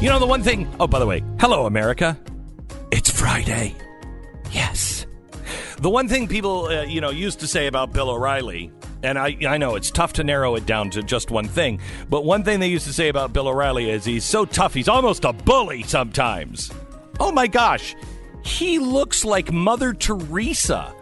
You 0.00 0.08
know 0.08 0.18
the 0.18 0.26
one 0.26 0.42
thing. 0.42 0.66
Oh, 0.80 0.86
by 0.86 0.98
the 0.98 1.06
way, 1.06 1.22
hello 1.38 1.66
America. 1.66 2.18
It's 2.90 3.10
Friday. 3.10 3.74
Yes. 4.50 5.06
The 5.78 5.90
one 5.90 6.08
thing 6.08 6.26
people, 6.26 6.66
uh, 6.66 6.84
you 6.84 7.02
know, 7.02 7.10
used 7.10 7.40
to 7.40 7.46
say 7.46 7.66
about 7.66 7.92
Bill 7.92 8.08
O'Reilly, 8.08 8.72
and 9.02 9.18
I, 9.18 9.36
I 9.46 9.58
know 9.58 9.74
it's 9.74 9.90
tough 9.90 10.14
to 10.14 10.24
narrow 10.24 10.54
it 10.54 10.64
down 10.64 10.88
to 10.90 11.02
just 11.02 11.30
one 11.30 11.48
thing, 11.48 11.80
but 12.08 12.24
one 12.24 12.42
thing 12.44 12.60
they 12.60 12.68
used 12.68 12.86
to 12.86 12.94
say 12.94 13.08
about 13.08 13.34
Bill 13.34 13.48
O'Reilly 13.48 13.90
is 13.90 14.06
he's 14.06 14.24
so 14.24 14.46
tough, 14.46 14.72
he's 14.72 14.88
almost 14.88 15.24
a 15.26 15.34
bully 15.34 15.82
sometimes. 15.82 16.72
Oh 17.20 17.30
my 17.30 17.46
gosh, 17.46 17.94
he 18.42 18.78
looks 18.78 19.22
like 19.24 19.52
Mother 19.52 19.92
Teresa 19.92 20.94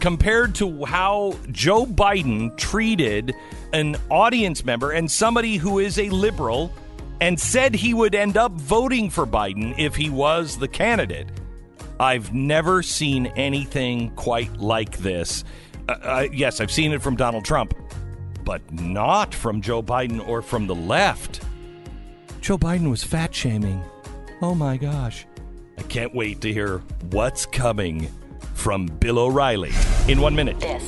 compared 0.00 0.54
to 0.54 0.84
how 0.84 1.36
Joe 1.50 1.86
Biden 1.86 2.56
treated 2.56 3.34
an 3.74 3.96
audience 4.08 4.64
member 4.64 4.92
and 4.92 5.10
somebody 5.10 5.56
who 5.56 5.80
is 5.80 5.98
a 5.98 6.08
liberal 6.08 6.72
and 7.20 7.38
said 7.38 7.74
he 7.74 7.92
would 7.92 8.14
end 8.14 8.36
up 8.36 8.52
voting 8.52 9.10
for 9.10 9.26
Biden 9.26 9.74
if 9.76 9.96
he 9.96 10.08
was 10.08 10.56
the 10.56 10.68
candidate. 10.68 11.26
I've 11.98 12.32
never 12.32 12.82
seen 12.82 13.26
anything 13.36 14.10
quite 14.10 14.56
like 14.56 14.98
this. 14.98 15.44
Uh, 15.88 15.92
uh, 16.02 16.28
yes, 16.32 16.60
I've 16.60 16.70
seen 16.70 16.92
it 16.92 17.02
from 17.02 17.16
Donald 17.16 17.44
Trump, 17.44 17.74
but 18.44 18.62
not 18.72 19.34
from 19.34 19.60
Joe 19.60 19.82
Biden 19.82 20.26
or 20.26 20.40
from 20.40 20.68
the 20.68 20.74
left. 20.74 21.42
Joe 22.40 22.56
Biden 22.56 22.90
was 22.90 23.02
fat 23.02 23.34
shaming. 23.34 23.82
Oh 24.40 24.54
my 24.54 24.76
gosh. 24.76 25.26
I 25.78 25.82
can't 25.82 26.14
wait 26.14 26.40
to 26.42 26.52
hear 26.52 26.78
what's 27.10 27.44
coming 27.44 28.08
from 28.54 28.86
Bill 28.86 29.18
O'Reilly 29.18 29.72
in 30.06 30.20
one 30.20 30.36
minute. 30.36 30.60
This 30.60 30.84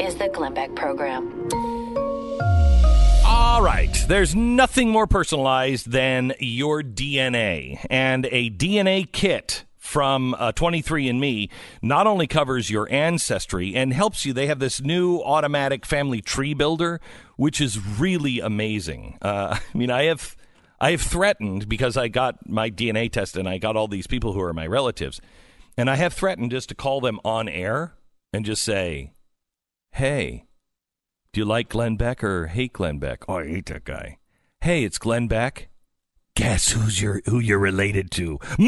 is 0.00 0.16
the 0.16 0.28
Glenn 0.32 0.54
Beck 0.54 0.74
program. 0.74 1.48
All 3.26 3.62
right. 3.62 4.04
There's 4.08 4.34
nothing 4.34 4.90
more 4.90 5.06
personalized 5.06 5.90
than 5.90 6.34
your 6.38 6.82
DNA. 6.82 7.84
And 7.88 8.26
a 8.26 8.50
DNA 8.50 9.10
kit 9.10 9.64
from 9.76 10.34
uh, 10.34 10.50
23andMe 10.52 11.50
not 11.82 12.06
only 12.06 12.26
covers 12.26 12.70
your 12.70 12.90
ancestry 12.90 13.74
and 13.74 13.92
helps 13.92 14.24
you, 14.24 14.32
they 14.32 14.46
have 14.46 14.58
this 14.58 14.80
new 14.80 15.20
automatic 15.20 15.86
family 15.86 16.20
tree 16.20 16.54
builder, 16.54 17.00
which 17.36 17.60
is 17.60 17.78
really 17.78 18.40
amazing. 18.40 19.18
Uh, 19.22 19.56
I 19.74 19.78
mean, 19.78 19.90
I 19.90 20.04
have. 20.04 20.36
I 20.80 20.90
have 20.90 21.02
threatened 21.02 21.68
because 21.68 21.96
I 21.96 22.08
got 22.08 22.48
my 22.48 22.68
DNA 22.68 23.10
test 23.10 23.36
and 23.36 23.48
I 23.48 23.58
got 23.58 23.76
all 23.76 23.88
these 23.88 24.08
people 24.08 24.32
who 24.32 24.40
are 24.42 24.52
my 24.52 24.66
relatives. 24.66 25.20
And 25.78 25.88
I 25.88 25.94
have 25.94 26.12
threatened 26.12 26.50
just 26.50 26.68
to 26.70 26.74
call 26.74 27.00
them 27.00 27.20
on 27.24 27.48
air 27.48 27.94
and 28.32 28.44
just 28.44 28.62
say, 28.62 29.12
Hey, 29.92 30.44
do 31.34 31.40
you 31.40 31.44
like 31.44 31.68
Glenn 31.68 31.96
Beck 31.96 32.22
or 32.22 32.46
hate 32.46 32.72
Glenn 32.72 33.00
Beck? 33.00 33.24
Oh, 33.28 33.38
I 33.38 33.48
hate 33.48 33.66
that 33.66 33.84
guy. 33.84 34.18
Hey, 34.60 34.84
it's 34.84 34.98
Glenn 34.98 35.26
Beck. 35.26 35.68
Guess 36.36 36.70
who's 36.70 37.02
your 37.02 37.22
who 37.26 37.40
you're 37.40 37.58
related 37.58 38.12
to? 38.12 38.38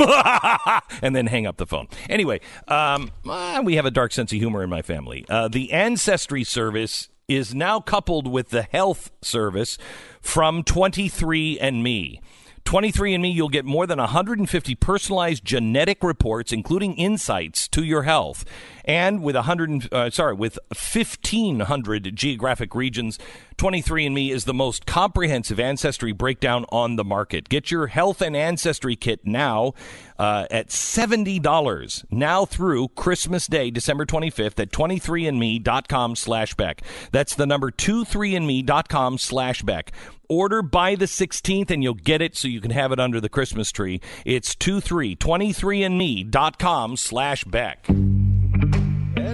and 1.01 1.15
then 1.15 1.29
hang 1.29 1.47
up 1.47 1.59
the 1.59 1.67
phone. 1.67 1.87
Anyway, 2.11 2.41
um, 2.67 3.13
uh, 3.29 3.61
we 3.65 3.77
have 3.77 3.87
a 3.87 3.91
dark 3.93 4.13
sense 4.13 4.33
of 4.33 4.39
humor 4.39 4.65
in 4.65 4.71
my 4.71 4.83
family. 4.83 5.25
Uh, 5.29 5.47
the 5.47 5.73
Ancestry 5.73 6.43
Service 6.43 7.09
is 7.29 7.55
now 7.55 7.79
coupled 7.79 8.27
with 8.27 8.49
the 8.49 8.63
Health 8.63 9.13
Service 9.23 9.79
from 10.21 10.65
23andMe. 10.65 12.21
23andMe, 12.67 13.33
you'll 13.33 13.49
get 13.49 13.65
more 13.65 13.87
than 13.87 13.99
150 13.99 14.75
personalized 14.75 15.45
genetic 15.45 16.03
reports, 16.03 16.53
including 16.53 16.95
insights 16.95 17.69
to 17.69 17.85
your 17.85 18.03
health. 18.03 18.45
And 18.85 19.23
with 19.23 19.37
100, 19.37 19.93
uh, 19.93 20.11
sorry, 20.11 20.35
with 20.35 20.59
1,500 20.69 22.15
geographic 22.15 22.75
regions, 22.75 23.19
23andMe 23.57 24.31
is 24.31 24.45
the 24.45 24.55
most 24.55 24.85
comprehensive 24.85 25.59
ancestry 25.59 26.13
breakdown 26.13 26.67
on 26.71 26.97
the 26.97 27.05
market. 27.05 27.49
Get 27.49 27.71
your 27.71 27.87
health 27.87 28.21
and 28.21 28.37
ancestry 28.37 28.97
kit 28.97 29.25
now 29.25 29.73
uh, 30.19 30.47
at 30.51 30.69
$70 30.69 32.05
now 32.11 32.45
through 32.45 32.89
Christmas 32.89 33.47
Day, 33.47 33.71
December 33.71 34.07
25th 34.07 34.61
at 34.61 34.71
23andme.com 34.71 36.17
slash 36.17 36.55
Beck. 36.55 36.83
That's 37.13 37.35
the 37.35 37.47
number 37.47 37.71
23andme.com 37.71 39.19
slash 39.19 39.63
Beck. 39.63 39.93
Order 40.29 40.61
by 40.63 40.95
the 40.95 41.07
16th 41.07 41.71
and 41.71 41.83
you'll 41.83 41.95
get 41.95 42.21
it 42.21 42.37
so 42.37 42.49
you 42.49 42.61
can 42.61 42.71
have 42.73 42.93
it 42.93 43.01
under 43.01 43.21
the 43.21 43.29
Christmas 43.29 43.71
tree. 43.73 44.01
It's 44.25 44.55
2323andme.com 44.57 46.97
slash 46.97 47.45
Beck. 47.45 47.87
All 47.89 47.95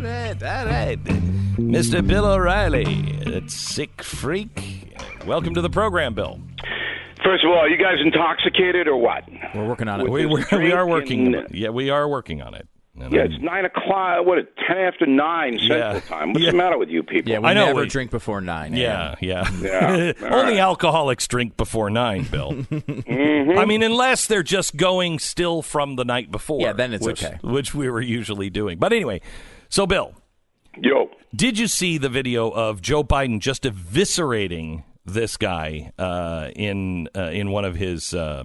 right, 0.00 0.42
all 0.42 0.66
right. 0.66 0.98
Mr. 1.56 2.06
Bill 2.06 2.24
O'Reilly, 2.26 2.84
that 3.24 3.50
sick 3.50 4.02
freak. 4.02 4.94
Welcome 5.26 5.54
to 5.54 5.60
the 5.60 5.70
program, 5.70 6.14
Bill. 6.14 6.40
First 7.24 7.44
of 7.44 7.50
all, 7.50 7.58
are 7.58 7.68
you 7.68 7.76
guys 7.78 7.96
intoxicated 8.04 8.88
or 8.88 8.96
what? 8.96 9.22
We're 9.54 9.66
working 9.66 9.88
on 9.88 10.00
it. 10.00 10.10
We, 10.10 10.26
With 10.26 10.50
we, 10.50 10.58
we 10.58 10.72
are 10.72 10.86
working. 10.86 11.34
and- 11.34 11.54
yeah, 11.54 11.68
we 11.68 11.90
are 11.90 12.08
working 12.08 12.42
on 12.42 12.54
it. 12.54 12.66
And 13.00 13.10
Yeah, 13.12 13.22
I'm- 13.22 13.32
it's 13.32 13.42
nine 13.42 13.64
o'clock. 13.64 14.26
What? 14.26 14.54
Ten 14.66 14.76
after 14.76 15.06
nine 15.06 15.58
Central 15.58 15.78
Yeah. 15.94 16.00
Time. 16.00 16.32
What's 16.34 16.44
Yeah. 16.44 16.50
the 16.50 16.56
matter 16.58 16.76
with 16.76 16.90
you 16.90 17.02
people? 17.02 17.32
Yeah, 17.32 17.38
we 17.38 17.46
I 17.46 17.54
know, 17.54 17.66
never 17.66 17.80
we- 17.80 17.86
drink 17.88 18.10
before 18.10 18.40
nine. 18.42 18.74
Yeah, 18.76 19.14
yeah. 19.20 19.48
Yeah, 19.62 20.12
Only 20.22 20.52
right. 20.54 20.56
alcoholics 20.58 21.26
drink 21.26 21.56
before 21.56 21.88
nine, 21.88 22.24
Bill. 22.24 22.52
Mm-hmm. 22.62 23.58
I 23.58 23.64
mean, 23.64 23.82
unless 23.82 24.26
they're 24.26 24.42
just 24.42 24.76
going 24.76 25.18
still 25.18 25.62
from 25.62 25.96
the 25.96 26.04
night 26.04 26.30
before. 26.30 26.60
Yeah, 26.60 26.72
then 26.74 26.92
it's 26.92 27.04
which, 27.04 27.24
okay. 27.24 27.38
Which 27.42 27.74
we 27.74 27.88
were 27.90 28.00
usually 28.00 28.50
doing. 28.50 28.78
But 28.78 28.92
anyway, 28.92 29.20
so 29.68 29.86
Bill, 29.86 30.14
Yo, 30.80 31.10
did 31.34 31.58
you 31.58 31.66
see 31.68 31.98
the 31.98 32.08
video 32.08 32.50
of 32.50 32.80
Joe 32.82 33.02
Biden 33.04 33.40
just 33.40 33.64
eviscerating 33.64 34.84
this 35.04 35.36
guy 35.36 35.92
uh, 35.98 36.50
in 36.54 37.08
uh, 37.16 37.22
in 37.32 37.50
one 37.50 37.64
of 37.64 37.74
his, 37.74 38.14
uh, 38.14 38.44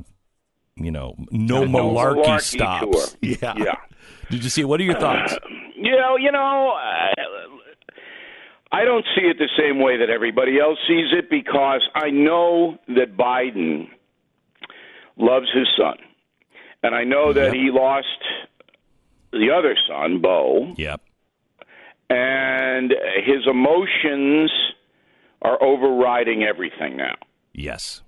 you 0.76 0.92
know, 0.92 1.16
no, 1.32 1.64
No 1.64 1.80
malarkey, 1.84 2.26
malarkey 2.26 2.42
stops? 2.42 3.12
tour. 3.12 3.18
Yeah. 3.42 3.54
Yeah. 3.58 3.76
Did 4.30 4.44
you 4.44 4.50
see? 4.50 4.62
it? 4.62 4.66
What 4.66 4.80
are 4.80 4.84
your 4.84 5.00
thoughts? 5.00 5.38
you 5.76 5.92
know, 5.92 6.18
you 6.18 6.32
know, 6.32 6.74
uh, 6.76 7.22
I 8.72 8.84
don't 8.84 9.06
see 9.16 9.22
it 9.24 9.38
the 9.38 9.50
same 9.58 9.80
way 9.82 9.98
that 9.98 10.10
everybody 10.10 10.60
else 10.60 10.78
sees 10.88 11.08
it 11.14 11.30
because 11.30 11.82
I 11.96 12.10
know 12.10 12.78
that 12.90 13.16
Biden 13.18 13.88
loves 15.18 15.48
his 15.54 15.68
son, 15.78 15.96
and 16.84 16.94
I 16.94 17.04
know 17.04 17.32
that 17.34 17.54
he 17.54 17.70
lost 17.72 18.08
the 19.32 19.50
other 19.58 19.76
son, 19.88 20.20
Bo, 20.22 20.74
Yep. 20.78 21.02
and 22.10 22.94
his 23.26 23.46
emotions 23.50 24.52
are 25.42 25.62
overriding 25.64 26.44
everything 26.44 26.98
now. 26.98 27.16
Yes. 27.54 28.02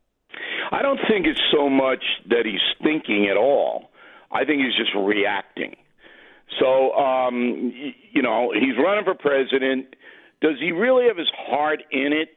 I 0.71 0.81
don't 0.81 0.99
think 1.09 1.25
it's 1.25 1.41
so 1.51 1.69
much 1.69 2.03
that 2.29 2.45
he's 2.45 2.61
thinking 2.83 3.27
at 3.29 3.37
all. 3.37 3.91
I 4.31 4.45
think 4.45 4.61
he's 4.61 4.75
just 4.75 4.91
reacting. 4.95 5.75
So, 6.59 6.93
um, 6.93 7.71
you 8.11 8.21
know, 8.21 8.51
he's 8.53 8.75
running 8.77 9.05
for 9.05 9.13
president. 9.13 9.95
Does 10.41 10.55
he 10.59 10.71
really 10.71 11.05
have 11.07 11.17
his 11.17 11.29
heart 11.35 11.83
in 11.91 12.13
it? 12.13 12.29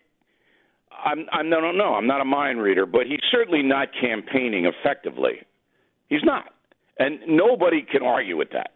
I'm, 1.04 1.26
I'm, 1.32 1.46
I 1.52 1.60
don't 1.60 1.78
know. 1.78 1.94
I'm 1.94 2.06
not 2.06 2.20
a 2.20 2.24
mind 2.24 2.60
reader, 2.60 2.86
but 2.86 3.06
he's 3.06 3.20
certainly 3.30 3.62
not 3.62 3.88
campaigning 3.98 4.66
effectively. 4.66 5.40
He's 6.08 6.22
not. 6.22 6.44
And 6.98 7.20
nobody 7.26 7.82
can 7.82 8.02
argue 8.02 8.36
with 8.36 8.50
that. 8.52 8.72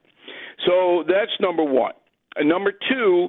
So 0.67 1.05
that's 1.07 1.33
number 1.41 1.63
one. 1.63 1.93
And 2.37 2.49
number 2.49 2.73
two, 2.73 3.29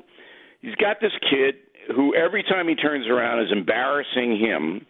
he's 0.62 0.76
got 0.76 0.97
this 1.01 1.12
kid 1.30 1.55
who 1.95 2.16
every 2.16 2.43
time 2.43 2.68
he 2.68 2.76
turns 2.76 3.08
around 3.08 3.41
is 3.43 3.51
embarrassing 3.51 4.39
him 4.39 4.86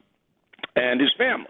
and 0.75 1.01
his 1.01 1.11
family. 1.17 1.47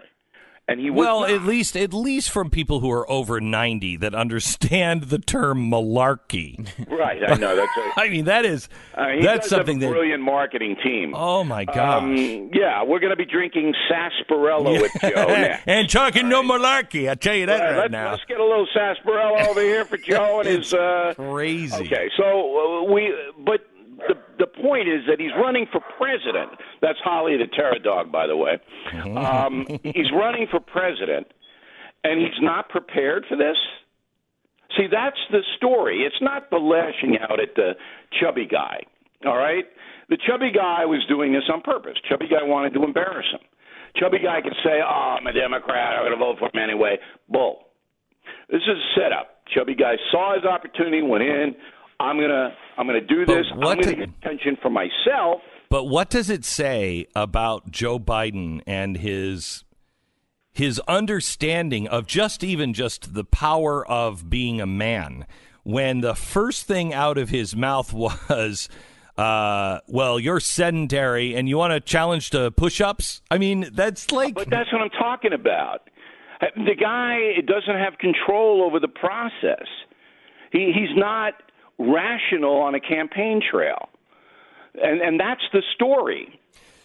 And 0.70 0.78
he 0.80 0.90
was 0.90 0.98
Well, 0.98 1.20
not. 1.22 1.30
at 1.30 1.42
least 1.44 1.74
at 1.78 1.94
least 1.94 2.28
from 2.30 2.50
people 2.50 2.80
who 2.80 2.90
are 2.90 3.10
over 3.10 3.40
ninety 3.40 3.96
that 3.96 4.14
understand 4.14 5.04
the 5.04 5.18
term 5.18 5.70
malarkey. 5.70 6.68
right. 6.90 7.22
I 7.26 7.36
know 7.36 7.56
that's 7.56 7.72
a, 7.96 8.00
I 8.00 8.10
mean, 8.10 8.26
that 8.26 8.44
is 8.44 8.68
uh, 8.94 9.06
that's 9.22 9.48
something 9.48 9.78
a 9.78 9.86
that. 9.86 9.90
brilliant 9.90 10.22
marketing 10.22 10.76
team. 10.84 11.14
Oh 11.16 11.42
my 11.42 11.64
gosh! 11.64 12.02
Um, 12.02 12.50
yeah, 12.52 12.82
we're 12.84 12.98
going 13.00 13.12
to 13.12 13.16
be 13.16 13.24
drinking 13.24 13.72
sarsaparilla 13.88 14.72
with 14.80 14.92
Joe 15.00 15.08
and 15.66 15.88
talking 15.88 16.28
no 16.28 16.42
malarkey, 16.42 17.10
I 17.10 17.14
tell 17.14 17.34
you 17.34 17.46
that 17.46 17.60
Uh, 17.60 17.64
right 17.64 17.76
let's, 17.78 17.92
now. 17.92 18.10
let's 18.10 18.24
get 18.28 18.38
a 18.38 18.44
little 18.44 18.68
sarsaparilla 18.74 19.48
over 19.48 19.62
here 19.62 19.86
for 19.86 19.96
Joe 20.10 20.40
and 20.40 20.48
his. 20.48 20.74
Uh, 20.74 21.14
Crazy. 21.16 21.86
Okay, 21.86 22.10
so 22.16 22.24
uh, 22.86 22.92
we, 22.92 23.14
but 23.44 23.60
the 24.06 24.14
the 24.38 24.46
point 24.46 24.88
is 24.88 25.02
that 25.08 25.18
he's 25.18 25.32
running 25.40 25.66
for 25.72 25.80
president. 25.98 26.50
That's 26.80 26.98
Holly 27.02 27.36
the 27.36 27.46
Terror 27.46 27.78
Dog, 27.82 28.12
by 28.12 28.26
the 28.26 28.36
way. 28.36 28.58
Um, 29.16 29.66
he's 29.82 30.10
running 30.12 30.46
for 30.50 30.60
president, 30.60 31.26
and 32.04 32.20
he's 32.20 32.40
not 32.40 32.68
prepared 32.68 33.26
for 33.28 33.36
this. 33.36 33.56
See, 34.76 34.86
that's 34.90 35.18
the 35.30 35.40
story. 35.56 36.02
It's 36.02 36.20
not 36.20 36.50
the 36.50 36.58
lashing 36.58 37.18
out 37.18 37.40
at 37.40 37.54
the 37.56 37.72
chubby 38.20 38.46
guy. 38.46 38.80
All 39.26 39.36
right, 39.36 39.64
the 40.08 40.18
chubby 40.28 40.52
guy 40.54 40.84
was 40.84 41.04
doing 41.08 41.32
this 41.32 41.44
on 41.52 41.62
purpose. 41.62 41.98
Chubby 42.08 42.28
guy 42.28 42.42
wanted 42.42 42.74
to 42.74 42.84
embarrass 42.84 43.26
him. 43.32 43.40
Chubby 43.96 44.18
guy 44.22 44.40
could 44.42 44.54
say, 44.62 44.78
"Oh, 44.84 45.16
I'm 45.18 45.26
a 45.26 45.32
Democrat. 45.32 45.96
I'm 45.96 46.04
going 46.06 46.12
to 46.12 46.18
vote 46.18 46.38
for 46.38 46.46
him 46.54 46.62
anyway." 46.62 46.98
Bull. 47.28 47.64
This 48.50 48.62
is 48.62 48.68
a 48.68 49.00
setup. 49.00 49.44
Chubby 49.54 49.74
guy 49.74 49.96
saw 50.10 50.34
his 50.34 50.44
opportunity, 50.44 51.02
went 51.02 51.24
in. 51.24 51.56
I'm 52.00 52.20
gonna, 52.20 52.54
I'm 52.76 52.86
gonna 52.86 53.00
do 53.00 53.26
this. 53.26 53.46
I'm 53.52 53.60
gonna 53.60 53.82
did- 53.82 53.98
get 53.98 54.08
attention 54.22 54.56
for 54.62 54.70
myself. 54.70 55.40
But 55.70 55.84
what 55.84 56.08
does 56.08 56.30
it 56.30 56.44
say 56.46 57.06
about 57.14 57.70
Joe 57.70 57.98
Biden 57.98 58.62
and 58.66 58.96
his 58.96 59.64
his 60.52 60.80
understanding 60.88 61.86
of 61.86 62.06
just 62.06 62.42
even 62.42 62.72
just 62.72 63.14
the 63.14 63.24
power 63.24 63.86
of 63.86 64.28
being 64.30 64.60
a 64.60 64.66
man 64.66 65.26
when 65.62 66.00
the 66.00 66.14
first 66.14 66.66
thing 66.66 66.94
out 66.94 67.18
of 67.18 67.28
his 67.28 67.54
mouth 67.54 67.92
was 68.28 68.68
uh, 69.18 69.80
well, 69.88 70.18
you're 70.20 70.40
sedentary 70.40 71.34
and 71.34 71.48
you 71.48 71.58
want 71.58 71.72
to 71.72 71.80
challenge 71.80 72.30
to 72.30 72.52
push-ups? 72.52 73.20
I 73.30 73.38
mean, 73.38 73.68
that's 73.72 74.12
like 74.12 74.34
But 74.34 74.48
that's 74.48 74.72
what 74.72 74.80
I'm 74.80 74.90
talking 74.90 75.32
about. 75.32 75.90
The 76.40 76.76
guy 76.80 77.40
doesn't 77.44 77.80
have 77.82 77.98
control 77.98 78.62
over 78.62 78.78
the 78.78 78.88
process. 78.88 79.66
He, 80.52 80.72
he's 80.72 80.96
not 80.96 81.34
rational 81.78 82.56
on 82.56 82.74
a 82.74 82.80
campaign 82.80 83.40
trail, 83.50 83.88
and 84.74 85.00
and 85.00 85.20
that's 85.20 85.42
the 85.52 85.62
story. 85.74 86.38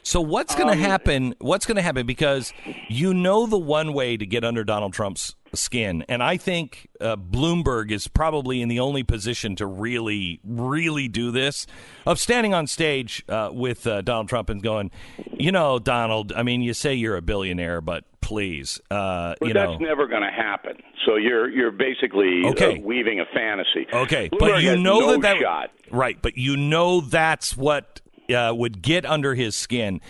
So 0.04 0.22
what's 0.22 0.54
Um, 0.56 0.62
going 0.64 0.78
to 0.78 0.84
happen? 0.84 1.34
What's 1.40 1.66
going 1.66 1.78
to 1.78 1.82
happen? 1.82 2.06
Because 2.06 2.54
you 2.90 3.14
know 3.14 3.46
the 3.46 3.58
one 3.58 3.94
way 3.94 4.18
to 4.18 4.26
get 4.26 4.44
under 4.44 4.64
Donald 4.64 4.94
Trump's 4.94 5.36
skin, 5.54 6.04
and 6.10 6.22
I 6.24 6.36
think 6.38 6.88
uh, 7.00 7.16
Bloomberg 7.16 7.92
is 7.92 8.08
probably 8.08 8.62
in 8.62 8.70
the 8.70 8.80
only 8.80 9.04
position 9.04 9.56
to 9.58 9.66
really, 9.68 10.40
really 10.44 11.08
do 11.08 11.30
this 11.32 11.68
of 12.06 12.20
standing 12.20 12.54
on 12.54 12.66
stage 12.68 13.24
uh, 13.30 13.50
with 13.54 13.86
uh, 13.88 14.02
Donald 14.02 14.30
Trump 14.30 14.50
and 14.50 14.62
going, 14.64 14.90
you 15.38 15.52
know, 15.52 15.80
Donald. 15.80 16.34
I 16.36 16.44
mean, 16.44 16.62
you 16.62 16.74
say 16.74 16.94
you're 16.96 17.18
a 17.18 17.22
billionaire, 17.22 17.82
but 17.82 18.04
please, 18.20 18.82
uh, 18.90 19.36
But 19.40 19.48
you 19.50 19.54
that's 19.54 19.72
know. 19.74 19.78
never 19.78 20.08
going 20.08 20.24
to 20.24 20.32
happen. 20.32 20.78
So 21.06 21.18
you're 21.18 21.50
you're 21.50 21.72
basically 21.72 22.44
Okay. 22.46 22.78
uh, 22.78 22.82
weaving 22.82 23.20
a 23.20 23.26
fantasy. 23.34 23.86
Okay, 23.94 24.30
Bloomberg 24.30 24.40
but 24.40 24.64
you 24.64 24.76
know 24.78 25.00
no 25.02 25.12
that 25.14 25.22
that 25.22 25.38
shot. 25.40 25.70
right, 25.92 26.18
but 26.22 26.38
you 26.38 26.56
know 26.58 27.00
that's 27.02 27.56
what 27.58 28.00
uh, 28.30 28.54
would 28.56 28.82
get 28.82 29.06
under 29.06 29.36
his 29.36 29.56
skin. 29.56 30.02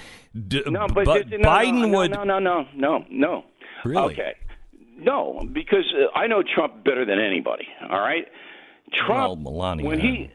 D- 0.47 0.63
No, 0.67 0.87
but, 0.87 1.05
but 1.05 1.29
no, 1.29 1.37
Biden 1.39 1.89
no, 1.91 1.97
would 1.99 2.11
No, 2.11 2.23
no, 2.23 2.39
no, 2.39 2.65
no, 2.75 3.05
no. 3.09 3.43
Really? 3.85 4.13
Okay. 4.13 4.33
no, 4.97 5.41
because 5.51 5.85
uh, 5.95 6.17
I 6.17 6.27
know 6.27 6.41
Trump 6.43 6.83
better 6.83 7.05
than 7.05 7.19
anybody. 7.19 7.67
All 7.89 7.99
right, 7.99 8.25
Trump. 8.93 9.09
Well, 9.09 9.35
Melania. 9.35 9.85
when 9.85 9.99
he, 9.99 10.31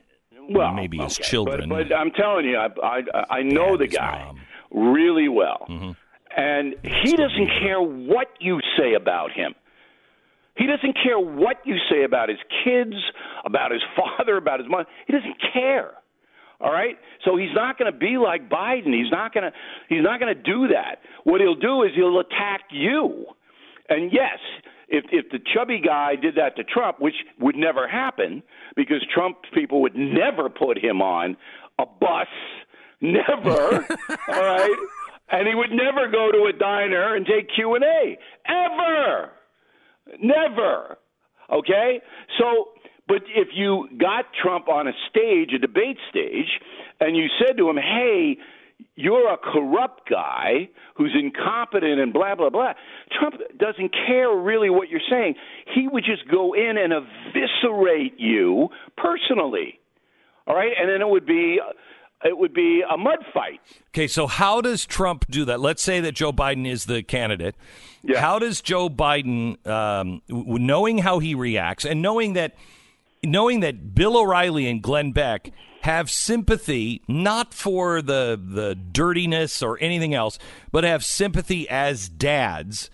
well, 0.51 0.73
maybe 0.73 0.99
his 0.99 1.17
children. 1.17 1.69
But, 1.69 1.89
but 1.89 1.97
I'm 1.97 2.11
telling 2.11 2.45
you, 2.47 2.57
I 2.57 2.69
I, 2.83 3.03
I 3.39 3.43
know 3.43 3.77
Dad, 3.77 3.81
the 3.91 3.97
guy 3.97 4.25
mom. 4.27 4.41
really 4.71 5.29
well, 5.29 5.67
Mhm. 5.69 5.97
and 6.37 6.75
he 6.83 7.17
doesn't 7.17 7.49
care 7.61 7.81
what 7.81 8.29
you 8.41 8.61
say 8.79 8.95
about 8.95 9.33
him. 9.33 9.55
He 10.57 10.67
doesn't 10.67 10.95
care 11.03 11.19
what 11.19 11.59
you 11.65 11.77
say 11.91 12.03
about 12.05 12.29
his 12.29 12.39
kids, 12.65 12.95
about 13.45 13.71
his 13.71 13.83
father, 13.97 14.37
about 14.37 14.61
his 14.61 14.69
mother. 14.69 14.87
He 15.07 15.13
doesn't 15.13 15.37
care. 15.53 15.93
All 16.61 16.73
right? 16.73 16.97
So 17.25 17.37
he's 17.37 17.55
not 17.55 17.79
going 17.79 17.93
to 17.93 17.97
be 17.97 18.19
like 18.19 18.49
Biden. 18.49 18.93
He's 18.93 19.11
not 19.11 19.33
going 19.33 19.45
to 19.45 19.53
he's 19.89 20.03
not 20.03 20.21
going 20.21 20.35
to 20.35 20.43
do 20.43 20.69
that. 20.69 20.97
What 21.25 21.41
he'll 21.41 21.55
do 21.55 21.83
is 21.83 21.91
he'll 21.95 22.19
attack 22.21 22.63
you. 22.71 23.27
And 23.89 24.13
yes, 24.13 24.39
if 24.89 25.05
if 25.13 25.31
the 25.31 25.39
chubby 25.55 25.81
guy 25.85 26.17
did 26.17 26.35
that 26.35 26.57
to 26.57 26.65
Trump, 26.65 27.01
which 27.01 27.15
would 27.39 27.57
never 27.57 27.87
happen 27.87 28.43
because 28.77 29.05
Trump 29.15 29.39
people 29.55 29.83
would 29.83 29.95
never 29.97 30.49
put 30.49 30.79
him 30.79 31.01
on 31.01 31.37
a 31.79 31.87
bus, 31.87 32.27
never. 33.01 33.87
all 34.29 34.43
right? 34.45 34.77
And 35.31 35.47
he 35.47 35.55
would 35.55 35.71
never 35.71 36.11
go 36.11 36.33
to 36.33 36.51
a 36.55 36.59
diner 36.59 37.15
and 37.15 37.27
take 37.27 37.49
Q&A 37.55 38.19
ever. 38.47 39.31
Never. 40.21 40.97
Okay? 41.53 42.01
So, 42.39 42.69
but 43.09 43.23
if 43.35 43.49
you 43.55 43.89
got 43.99 44.27
Trump 44.41 44.69
on 44.69 44.87
a 44.87 44.93
stage, 45.09 45.51
a 45.55 45.59
debate 45.59 45.97
stage, 46.11 46.61
and 47.01 47.17
you 47.17 47.27
said 47.41 47.57
to 47.57 47.69
him, 47.69 47.77
hey, 47.77 48.37
you're 48.95 49.33
a 49.33 49.37
corrupt 49.37 50.09
guy 50.09 50.69
who's 50.97 51.17
incompetent 51.19 51.99
and 52.01 52.13
blah, 52.13 52.35
blah, 52.35 52.51
blah, 52.51 52.75
Trump 53.19 53.35
doesn't 53.59 53.93
care 54.07 54.31
really 54.31 54.71
what 54.71 54.89
you're 54.89 55.01
saying. 55.11 55.35
He 55.75 55.89
would 55.89 56.05
just 56.05 56.29
go 56.31 56.55
in 56.55 56.77
and 56.77 56.93
eviscerate 56.93 58.15
you 58.19 58.69
personally. 58.97 59.81
All 60.47 60.55
right? 60.55 60.73
And 60.79 60.89
then 60.89 61.01
it 61.01 61.09
would 61.09 61.27
be. 61.27 61.59
It 62.25 62.37
would 62.37 62.53
be 62.53 62.83
a 62.83 62.97
mud 62.97 63.21
fight. 63.33 63.61
Okay, 63.91 64.09
so 64.09 64.27
how 64.27 64.61
does 64.61 64.85
Trump 64.85 65.27
do 65.31 65.45
that? 65.45 65.61
Let's 65.61 65.81
say 65.81 66.01
that 66.01 66.17
Joe 66.17 66.33
Biden 66.33 66.67
is 66.69 66.87
the 66.87 67.01
candidate. 67.01 67.55
Yeah. 68.03 68.21
How 68.21 68.41
does 68.41 68.61
Joe 68.61 68.89
Biden, 68.89 69.65
um, 69.69 70.21
w- 70.29 70.59
knowing 70.59 70.99
how 70.99 71.21
he 71.21 71.37
reacts 71.37 71.85
and 71.85 72.03
knowing 72.03 72.33
that, 72.33 72.57
knowing 73.25 73.61
that 73.61 73.95
Bill 73.95 74.17
O'Reilly 74.17 74.69
and 74.69 74.83
Glenn 74.83 75.13
Beck 75.13 75.51
have 75.83 76.11
sympathy 76.11 77.03
not 77.09 77.55
for 77.55 78.03
the 78.03 78.41
the 78.43 78.75
dirtiness 78.75 79.63
or 79.63 79.79
anything 79.81 80.15
else, 80.15 80.39
but 80.73 80.85
have 80.85 81.05
sympathy 81.05 81.69
as 81.69 82.09
dads 82.09 82.91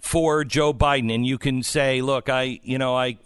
for 0.00 0.44
Joe 0.44 0.72
Biden, 0.72 1.14
and 1.14 1.26
you 1.26 1.38
can 1.38 1.62
say, 1.62 2.00
look, 2.00 2.28
I, 2.28 2.60
you 2.62 2.78
know, 2.78 2.96
I 2.96 3.18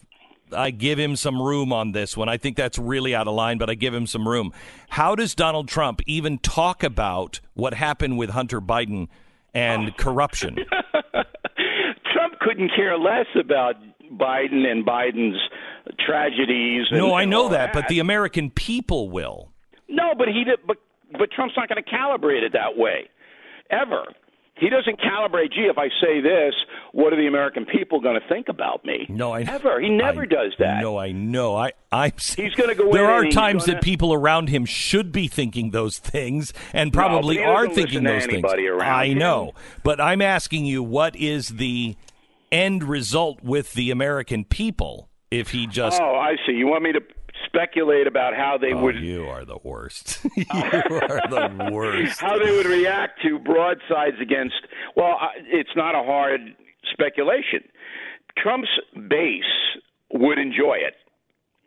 I 0.52 0.70
give 0.70 0.98
him 0.98 1.16
some 1.16 1.40
room 1.40 1.72
on 1.72 1.92
this 1.92 2.16
one. 2.16 2.28
I 2.28 2.36
think 2.36 2.56
that's 2.56 2.78
really 2.78 3.14
out 3.14 3.26
of 3.26 3.34
line, 3.34 3.58
but 3.58 3.70
I 3.70 3.74
give 3.74 3.94
him 3.94 4.06
some 4.06 4.28
room. 4.28 4.52
How 4.90 5.14
does 5.14 5.34
Donald 5.34 5.68
Trump 5.68 6.00
even 6.06 6.38
talk 6.38 6.82
about 6.82 7.40
what 7.54 7.74
happened 7.74 8.18
with 8.18 8.30
Hunter 8.30 8.60
Biden 8.60 9.08
and 9.52 9.96
corruption? 9.96 10.56
Trump 12.12 12.38
couldn't 12.40 12.70
care 12.76 12.96
less 12.98 13.26
about 13.38 13.76
Biden 14.18 14.66
and 14.66 14.84
Biden's 14.86 15.38
tragedies. 16.06 16.86
And, 16.90 16.98
no, 16.98 17.14
I 17.14 17.24
know 17.24 17.44
all 17.44 17.48
that, 17.50 17.72
but 17.72 17.88
the 17.88 17.98
American 17.98 18.50
people 18.50 19.10
will. 19.10 19.50
no, 19.88 20.14
but 20.16 20.28
he 20.28 20.44
did, 20.44 20.58
but 20.66 20.76
but 21.12 21.30
Trump's 21.30 21.54
not 21.56 21.68
going 21.68 21.82
to 21.82 21.88
calibrate 21.90 22.42
it 22.42 22.52
that 22.54 22.76
way, 22.76 23.08
ever. 23.70 24.04
He 24.56 24.68
doesn't 24.68 25.00
calibrate. 25.00 25.52
Gee, 25.52 25.68
if 25.70 25.78
I 25.78 25.88
say 26.00 26.20
this, 26.20 26.54
what 26.92 27.12
are 27.12 27.16
the 27.16 27.26
American 27.26 27.66
people 27.66 28.00
going 28.00 28.20
to 28.20 28.28
think 28.28 28.48
about 28.48 28.84
me? 28.84 29.04
No, 29.08 29.32
I 29.32 29.42
never. 29.42 29.80
He 29.80 29.90
never 29.90 30.22
I- 30.22 30.26
does 30.26 30.52
that. 30.60 30.80
No, 30.80 30.96
I 30.96 31.10
know. 31.12 31.56
I, 31.56 31.72
I. 31.90 32.12
He's 32.36 32.54
gonna 32.54 32.74
go 32.76 32.84
in 32.86 32.92
There 32.92 33.10
are 33.10 33.26
times 33.26 33.66
gonna- 33.66 33.78
that 33.78 33.82
people 33.84 34.12
around 34.12 34.48
him 34.48 34.64
should 34.64 35.10
be 35.12 35.26
thinking 35.28 35.70
those 35.70 35.98
things, 35.98 36.52
and 36.72 36.92
probably 36.92 37.38
he 37.38 37.42
are 37.42 37.68
thinking 37.68 38.04
those 38.04 38.26
things. 38.26 38.44
I 38.80 39.06
him. 39.06 39.18
know, 39.18 39.54
but 39.82 40.00
I'm 40.00 40.22
asking 40.22 40.66
you, 40.66 40.82
what 40.84 41.16
is 41.16 41.48
the 41.48 41.96
end 42.54 42.84
result 42.84 43.42
with 43.42 43.72
the 43.74 43.90
American 43.90 44.44
people 44.44 45.10
if 45.30 45.50
he 45.50 45.66
just? 45.66 46.00
Oh, 46.00 46.14
I 46.14 46.36
see. 46.46 46.52
You 46.52 46.66
want 46.68 46.82
me 46.84 46.92
to 46.92 47.00
speculate 47.46 48.06
about 48.06 48.34
how 48.34 48.56
they 48.58 48.72
Oh, 48.72 48.82
would 48.82 48.96
you 48.96 49.26
are 49.28 49.44
the 49.44 49.58
worst. 49.62 50.24
you 50.36 50.44
are 50.50 51.28
the 51.28 51.68
worst. 51.72 52.20
how 52.20 52.38
they 52.38 52.50
would 52.52 52.66
react 52.66 53.20
to 53.22 53.38
broadsides 53.38 54.16
against. 54.20 54.54
Well, 54.96 55.16
it's 55.46 55.74
not 55.76 55.94
a 55.94 56.02
hard 56.04 56.40
speculation. 56.92 57.64
Trump's 58.38 58.68
base 59.08 59.42
would 60.12 60.38
enjoy 60.38 60.76
it. 60.76 60.94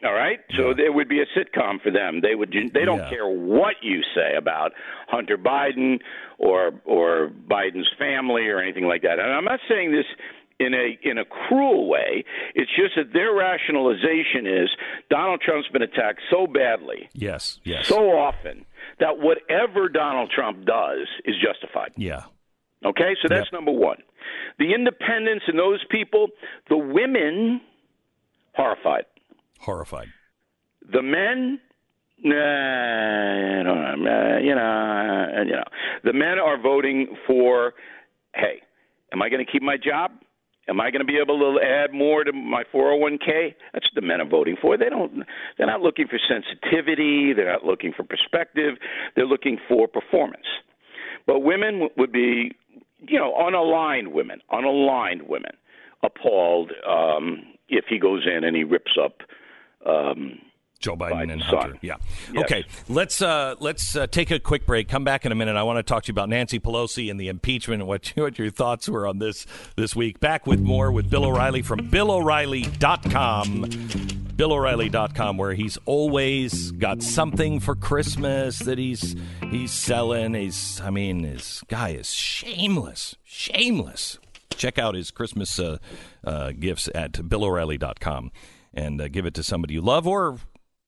All 0.05 0.13
right, 0.13 0.39
so 0.55 0.75
there 0.75 0.91
would 0.93 1.09
be 1.09 1.21
a 1.21 1.25
sitcom 1.35 1.81
for 1.81 1.89
them. 1.89 2.21
They 2.21 2.35
would. 2.35 2.53
They 2.71 2.85
don't 2.85 2.99
Yeah. 2.99 3.09
care 3.09 3.27
what 3.27 3.77
you 3.81 4.03
say 4.13 4.35
about 4.38 4.73
Hunter 5.07 5.39
Biden 5.39 5.99
or 6.38 6.79
or 6.85 7.31
Biden's 7.49 7.89
family 7.97 8.47
or 8.47 8.59
anything 8.59 8.85
like 8.85 9.01
that. 9.01 9.17
And 9.17 9.31
I'm 9.33 9.43
not 9.43 9.59
saying 9.67 9.91
this 9.93 10.05
in 10.60 10.74
a 10.74 10.97
in 11.03 11.18
a 11.18 11.26
cruel 11.26 11.88
way. 11.88 12.24
It's 12.55 12.72
just 12.76 12.95
that 12.95 13.14
their 13.14 13.34
rationalization 13.34 14.47
is 14.47 14.70
Donald 15.10 15.41
Trump's 15.41 15.68
been 15.70 15.82
attacked 15.84 16.22
so 16.32 16.47
badly 16.47 17.10
Yes, 17.14 17.60
yes, 17.64 17.88
so 17.88 18.10
often 18.12 18.66
that 18.99 19.20
whatever 19.20 19.88
Donald 19.89 20.32
Trump 20.32 20.66
does 20.66 21.08
is 21.26 21.36
justified. 21.41 21.91
yeah. 21.95 22.24
Okay, 22.86 23.16
so 23.22 23.28
that's 23.28 23.47
Yep. 23.47 23.53
number 23.53 23.72
one. 23.72 23.97
The 24.60 24.74
independents 24.74 25.45
and 25.47 25.58
those 25.58 25.84
people, 25.89 26.28
the 26.70 26.78
women, 26.78 27.62
horrified. 28.53 29.05
Horrified. 29.60 30.08
The 30.91 31.01
men, 31.01 31.60
nah, 32.24 33.60
I 33.60 33.64
don't 33.64 34.03
know, 34.03 34.38
you 34.41 34.55
know, 34.55 35.43
you 35.45 35.51
know, 35.55 35.64
the 36.03 36.14
men 36.14 36.39
are 36.39 36.58
voting 36.62 37.16
for. 37.26 37.74
Hey, 38.36 38.62
am 39.12 39.22
I 39.22 39.30
going 39.30 39.43
to 39.45 39.51
keep 39.51 39.62
my 39.64 39.78
job? 39.78 40.12
Am 40.70 40.82
I 40.82 40.91
going 40.91 40.99
to 40.99 41.05
be 41.05 41.18
able 41.18 41.39
to 41.39 41.59
add 41.63 41.93
more 41.93 42.24
to 42.24 42.34
my 42.34 42.63
401k? 42.74 43.55
That's 43.74 43.86
what 43.86 43.95
the 43.95 44.01
men 44.01 44.20
are 44.20 44.28
voting 44.28 44.57
for. 44.61 44.78
They 44.78 44.89
don't. 44.89 45.24
They're 45.57 45.68
not 45.68 45.82
looking 45.82 46.07
for 46.07 46.20
sensitivity. 46.28 47.34
They're 47.34 47.51
not 47.51 47.63
looking 47.63 47.93
for 47.95 48.03
perspective. 48.03 48.76
They're 49.15 49.26
looking 49.26 49.59
for 49.68 49.88
performance. 49.88 50.45
But 51.26 51.39
women 51.39 51.89
would 51.97 52.11
be, 52.11 52.51
you 53.07 53.20
know, 53.20 53.34
unaligned 53.34 54.11
women, 54.11 54.41
unaligned 54.51 55.28
women, 55.28 55.51
appalled 56.03 56.72
um, 56.88 57.43
if 57.70 57.86
he 57.89 57.97
goes 57.97 58.26
in 58.26 58.43
and 58.43 58.55
he 58.55 58.63
rips 58.63 58.97
up. 59.01 59.22
Um, 59.86 60.39
Joe 60.78 60.95
Biden 60.95 61.32
and 61.32 61.41
Hunter. 61.41 61.69
son. 61.71 61.80
Yeah. 61.82 61.95
Yes. 62.34 62.43
Okay. 62.45 62.65
Let's 62.88 63.21
uh, 63.21 63.55
let's 63.59 63.95
uh, 63.95 64.07
take 64.07 64.32
a 64.32 64.39
quick 64.39 64.65
break. 64.65 64.88
Come 64.88 65.03
back 65.03 65.25
in 65.25 65.32
a 65.32 65.36
minute. 65.36 65.55
I 65.55 65.63
want 65.63 65.78
to 65.78 65.84
talk 65.84 66.03
to 66.03 66.07
you 66.07 66.13
about 66.13 66.30
Nancy 66.30 66.59
Pelosi 66.59 67.09
and 67.11 67.19
the 67.19 67.28
impeachment. 67.30 67.82
and 67.82 67.88
What 67.88 68.07
what 68.15 68.38
your 68.39 68.49
thoughts 68.49 68.88
were 68.89 69.07
on 69.07 69.19
this 69.19 69.45
this 69.75 69.95
week. 69.95 70.19
Back 70.19 70.45
with 70.47 70.59
more 70.59 70.91
with 70.91 71.09
Bill 71.09 71.25
O'Reilly 71.25 71.61
from 71.61 71.89
BillO'Reilly.com. 71.89 73.61
BillO'Reilly.com, 74.38 75.38
where 75.38 75.53
he's 75.53 75.78
always 75.86 76.71
got 76.71 77.01
something 77.01 77.59
for 77.59 77.75
Christmas 77.75 78.59
that 78.59 78.78
he's 78.78 79.15
he's 79.49 79.71
selling. 79.71 80.34
He's 80.36 80.80
I 80.82 80.89
mean, 80.91 81.23
this 81.23 81.63
guy 81.67 81.89
is 81.89 82.11
shameless, 82.13 83.15
shameless. 83.23 84.19
Check 84.51 84.78
out 84.80 84.95
his 84.95 85.11
Christmas 85.11 85.59
uh, 85.59 85.78
uh, 86.23 86.51
gifts 86.51 86.89
at 86.95 87.13
BillO'Reilly.com 87.13 88.32
and 88.73 89.01
uh, 89.01 89.07
give 89.07 89.25
it 89.25 89.34
to 89.36 89.43
somebody 89.43 89.73
you 89.75 89.82
love 89.82 90.07
or 90.07 90.38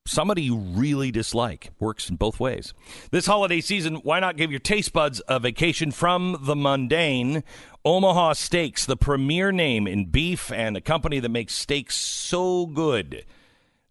somebody 0.06 0.44
you 0.44 0.58
really 0.58 1.12
dislike. 1.12 1.72
Works 1.80 2.10
in 2.10 2.16
both 2.16 2.40
ways. 2.40 2.74
This 3.12 3.26
holiday 3.26 3.62
season, 3.62 3.96
why 3.98 4.20
not 4.20 4.38
give 4.38 4.52
your 4.52 4.60
taste 4.60 4.94
buds 4.94 5.22
a 5.28 5.40
vacation 5.40 5.92
from 5.92 6.38
the 6.42 6.56
mundane? 6.56 7.44
Omaha 7.86 8.34
Steaks, 8.34 8.86
the 8.86 8.98
premier 8.98 9.52
name 9.52 9.88
in 9.88 10.06
beef 10.08 10.52
and 10.52 10.76
a 10.76 10.82
company 10.82 11.20
that 11.20 11.30
makes 11.30 11.56
steaks 11.56 11.96
so 11.96 12.66
good 12.66 13.26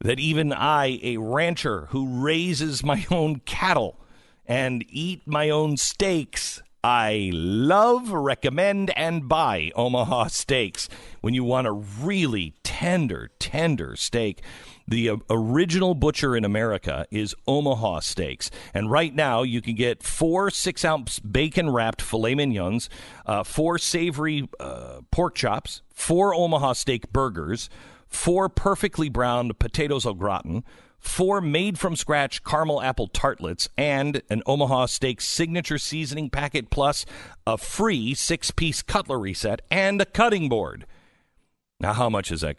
that 0.01 0.21
even 0.21 0.53
I, 0.53 1.01
a 1.03 1.17
rancher 1.17 1.87
who 1.91 2.23
raises 2.23 2.85
my 2.85 3.07
own 3.11 3.41
cattle 3.41 3.99
and 4.47 4.85
eat 4.89 5.23
my 5.27 5.51
own 5.51 5.77
steaks, 5.77 6.63
I 6.83 7.31
love, 7.35 8.11
recommend, 8.13 8.91
and 8.97 9.29
buy 9.29 9.73
Omaha 9.75 10.29
Steaks. 10.29 10.89
When 11.21 11.35
you 11.35 11.45
want 11.45 11.67
a 11.67 11.73
really 11.73 12.55
tender, 12.63 13.31
tender 13.39 13.97
steak, 13.97 14.43
the 14.89 15.11
uh, 15.11 15.17
original 15.31 15.95
butcher 15.95 16.35
in 16.35 16.45
America 16.45 17.07
is 17.11 17.35
Omaha 17.47 18.01
Steaks. 18.01 18.51
And 18.73 18.91
right 18.91 19.15
now, 19.15 19.43
you 19.43 19.61
can 19.61 19.75
get 19.75 20.03
four 20.03 20.51
six 20.51 20.85
ounce 20.85 21.21
bacon 21.21 21.71
wrapped 21.71 22.03
filet 22.03 22.35
mignons, 22.35 22.89
uh, 23.27 23.45
four 23.45 23.79
savory 23.79 24.49
uh, 24.59 25.01
pork 25.11 25.35
chops, 25.35 25.83
four 25.93 26.35
Omaha 26.35 26.73
Steak 26.73 27.13
burgers, 27.13 27.69
four 28.09 28.49
perfectly 28.49 29.09
browned 29.09 29.59
potatoes 29.59 30.07
au 30.07 30.15
gratin, 30.15 30.65
four 30.99 31.41
made 31.41 31.79
from 31.79 31.95
scratch 31.95 32.43
caramel 32.43 32.81
apple 32.81 33.09
tartlets, 33.09 33.69
and 33.77 34.23
an 34.31 34.43
Omaha 34.47 34.87
Steak 34.87 35.21
signature 35.21 35.79
seasoning 35.79 36.31
packet, 36.31 36.71
plus 36.71 37.05
a 37.47 37.59
free 37.59 38.15
six 38.15 38.51
piece 38.51 38.81
cutlery 38.83 39.35
set 39.35 39.61
and 39.71 40.01
a 40.01 40.07
cutting 40.07 40.49
board. 40.49 40.87
Now, 41.79 41.93
how 41.93 42.09
much 42.09 42.33
is 42.33 42.41
that 42.41 42.59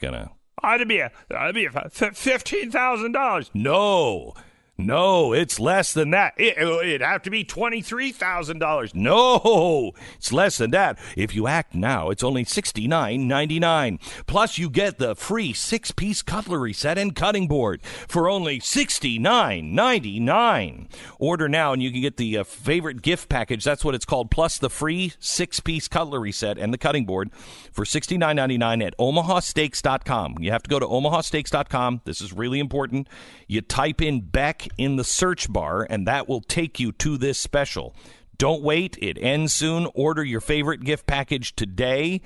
gonna? 0.62 0.74
I'd 0.74 0.88
be 0.88 1.00
a, 1.00 1.12
I'd 1.36 1.56
be 1.56 1.66
a 1.66 1.90
fifteen 1.90 2.72
thousand 2.72 3.12
dollars. 3.14 3.50
No, 3.54 4.34
no, 4.80 5.34
it's 5.34 5.60
less 5.60 5.92
than 5.92 6.12
that. 6.12 6.36
It, 6.38 6.58
it'd 6.58 7.02
have 7.02 7.22
to 7.24 7.30
be 7.30 7.44
$23,000. 7.44 8.96
No, 8.96 9.92
it's 10.16 10.32
less 10.32 10.58
than 10.58 10.72
that. 10.72 10.98
If 11.18 11.36
you 11.36 11.48
act 11.48 11.76
now, 11.76 12.12
it's 12.12 12.24
only 12.24 12.46
$69.99. 12.46 14.00
Plus, 14.26 14.58
you 14.58 14.70
get 14.70 14.98
the 14.98 15.16
free 15.16 15.52
six 15.52 15.92
piece 15.92 16.22
cutlery 16.22 16.72
set 16.72 16.98
and 16.98 17.14
cutting 17.14 17.50
board 17.50 17.84
for 17.84 18.30
only 18.30 18.60
$69.99. 18.60 20.88
Order 21.20 21.50
now 21.50 21.74
and 21.74 21.84
you 21.84 21.92
can 21.92 22.02
get 22.02 22.16
the 22.16 22.38
uh, 22.38 22.46
favorite 22.46 23.02
gift 23.02 23.28
package. 23.28 23.66
That's 23.66 23.84
what 23.84 23.96
it's 23.96 24.06
called. 24.06 24.32
Plus, 24.32 24.58
the 24.58 24.70
free 24.70 25.12
six 25.20 25.60
piece 25.60 25.90
cutlery 25.90 26.32
set 26.32 26.58
and 26.58 26.74
the 26.74 26.78
cutting 26.78 27.06
board 27.06 27.32
for 27.74 27.84
$69.99 27.84 28.88
at 28.88 28.98
omahasteaks.com. 28.98 30.38
You 30.40 30.52
have 30.52 30.64
to 30.64 30.70
go 30.70 30.80
to 30.80 30.88
omahasteaks.com. 30.88 32.04
This 32.06 32.22
is 32.22 32.32
really 32.32 32.60
important. 32.60 33.10
You 33.48 33.60
type 33.60 34.02
in 34.02 34.22
Beck 34.22 34.69
in 34.78 34.96
the 34.96 35.04
search 35.04 35.52
bar, 35.52 35.86
and 35.90 36.08
that 36.08 36.28
will 36.28 36.42
take 36.42 36.80
you 36.80 36.92
to 36.94 37.18
this 37.18 37.40
special. 37.40 37.96
Don't 38.38 38.62
wait, 38.62 38.98
it 39.02 39.18
ends 39.22 39.54
soon. 39.54 39.88
Order 39.94 40.24
your 40.24 40.42
favorite 40.42 40.84
gift 40.84 41.06
package 41.06 41.56
today. 41.56 42.22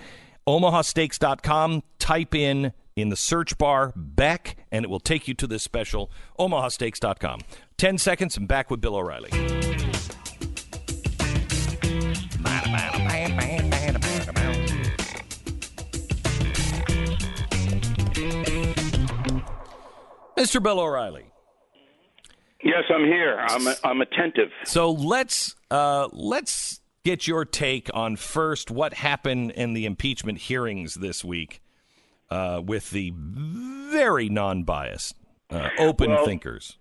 OmahaSteaks.com, 0.48 1.84
type 2.00 2.36
in 2.36 2.74
in 2.96 3.10
the 3.10 3.16
search 3.16 3.58
bar 3.58 3.94
Beck, 3.96 4.58
and 4.72 4.86
it 4.86 4.89
will 4.89 5.00
take 5.00 5.28
you 5.28 5.34
to 5.34 5.48
this 5.48 5.64
special. 5.64 6.12
OmahaSteaks.com. 6.38 7.41
10 7.78 7.98
seconds 7.98 8.38
and 8.38 8.48
back 8.48 8.70
with 8.70 8.80
Bill 8.80 8.96
O'Reilly. 8.96 9.30
Mr. 20.38 20.62
Bill 20.62 20.80
O'Reilly. 20.80 21.33
Yes, 22.64 22.84
I'm 22.93 23.03
here. 23.03 23.38
I'm 23.39 23.68
I'm 23.84 24.01
attentive. 24.01 24.49
So 24.64 24.91
let's 24.91 25.55
uh, 25.70 26.07
let's 26.11 26.80
get 27.03 27.28
your 27.28 27.43
take 27.45 27.89
on 27.93 28.16
first 28.16 28.72
what 28.72 28.93
happened 28.93 29.51
in 29.51 29.74
the 29.74 29.86
impeachment 29.86 30.38
hearings 30.38 30.95
this 30.95 31.24
week 31.24 31.61
uh, 32.30 32.61
with 32.64 32.89
the 32.91 33.14
very 33.16 34.30
non-biased, 34.30 35.16
uh, 35.49 35.70
open 35.78 36.11
Well, 36.11 36.26
thinkers. 36.26 36.78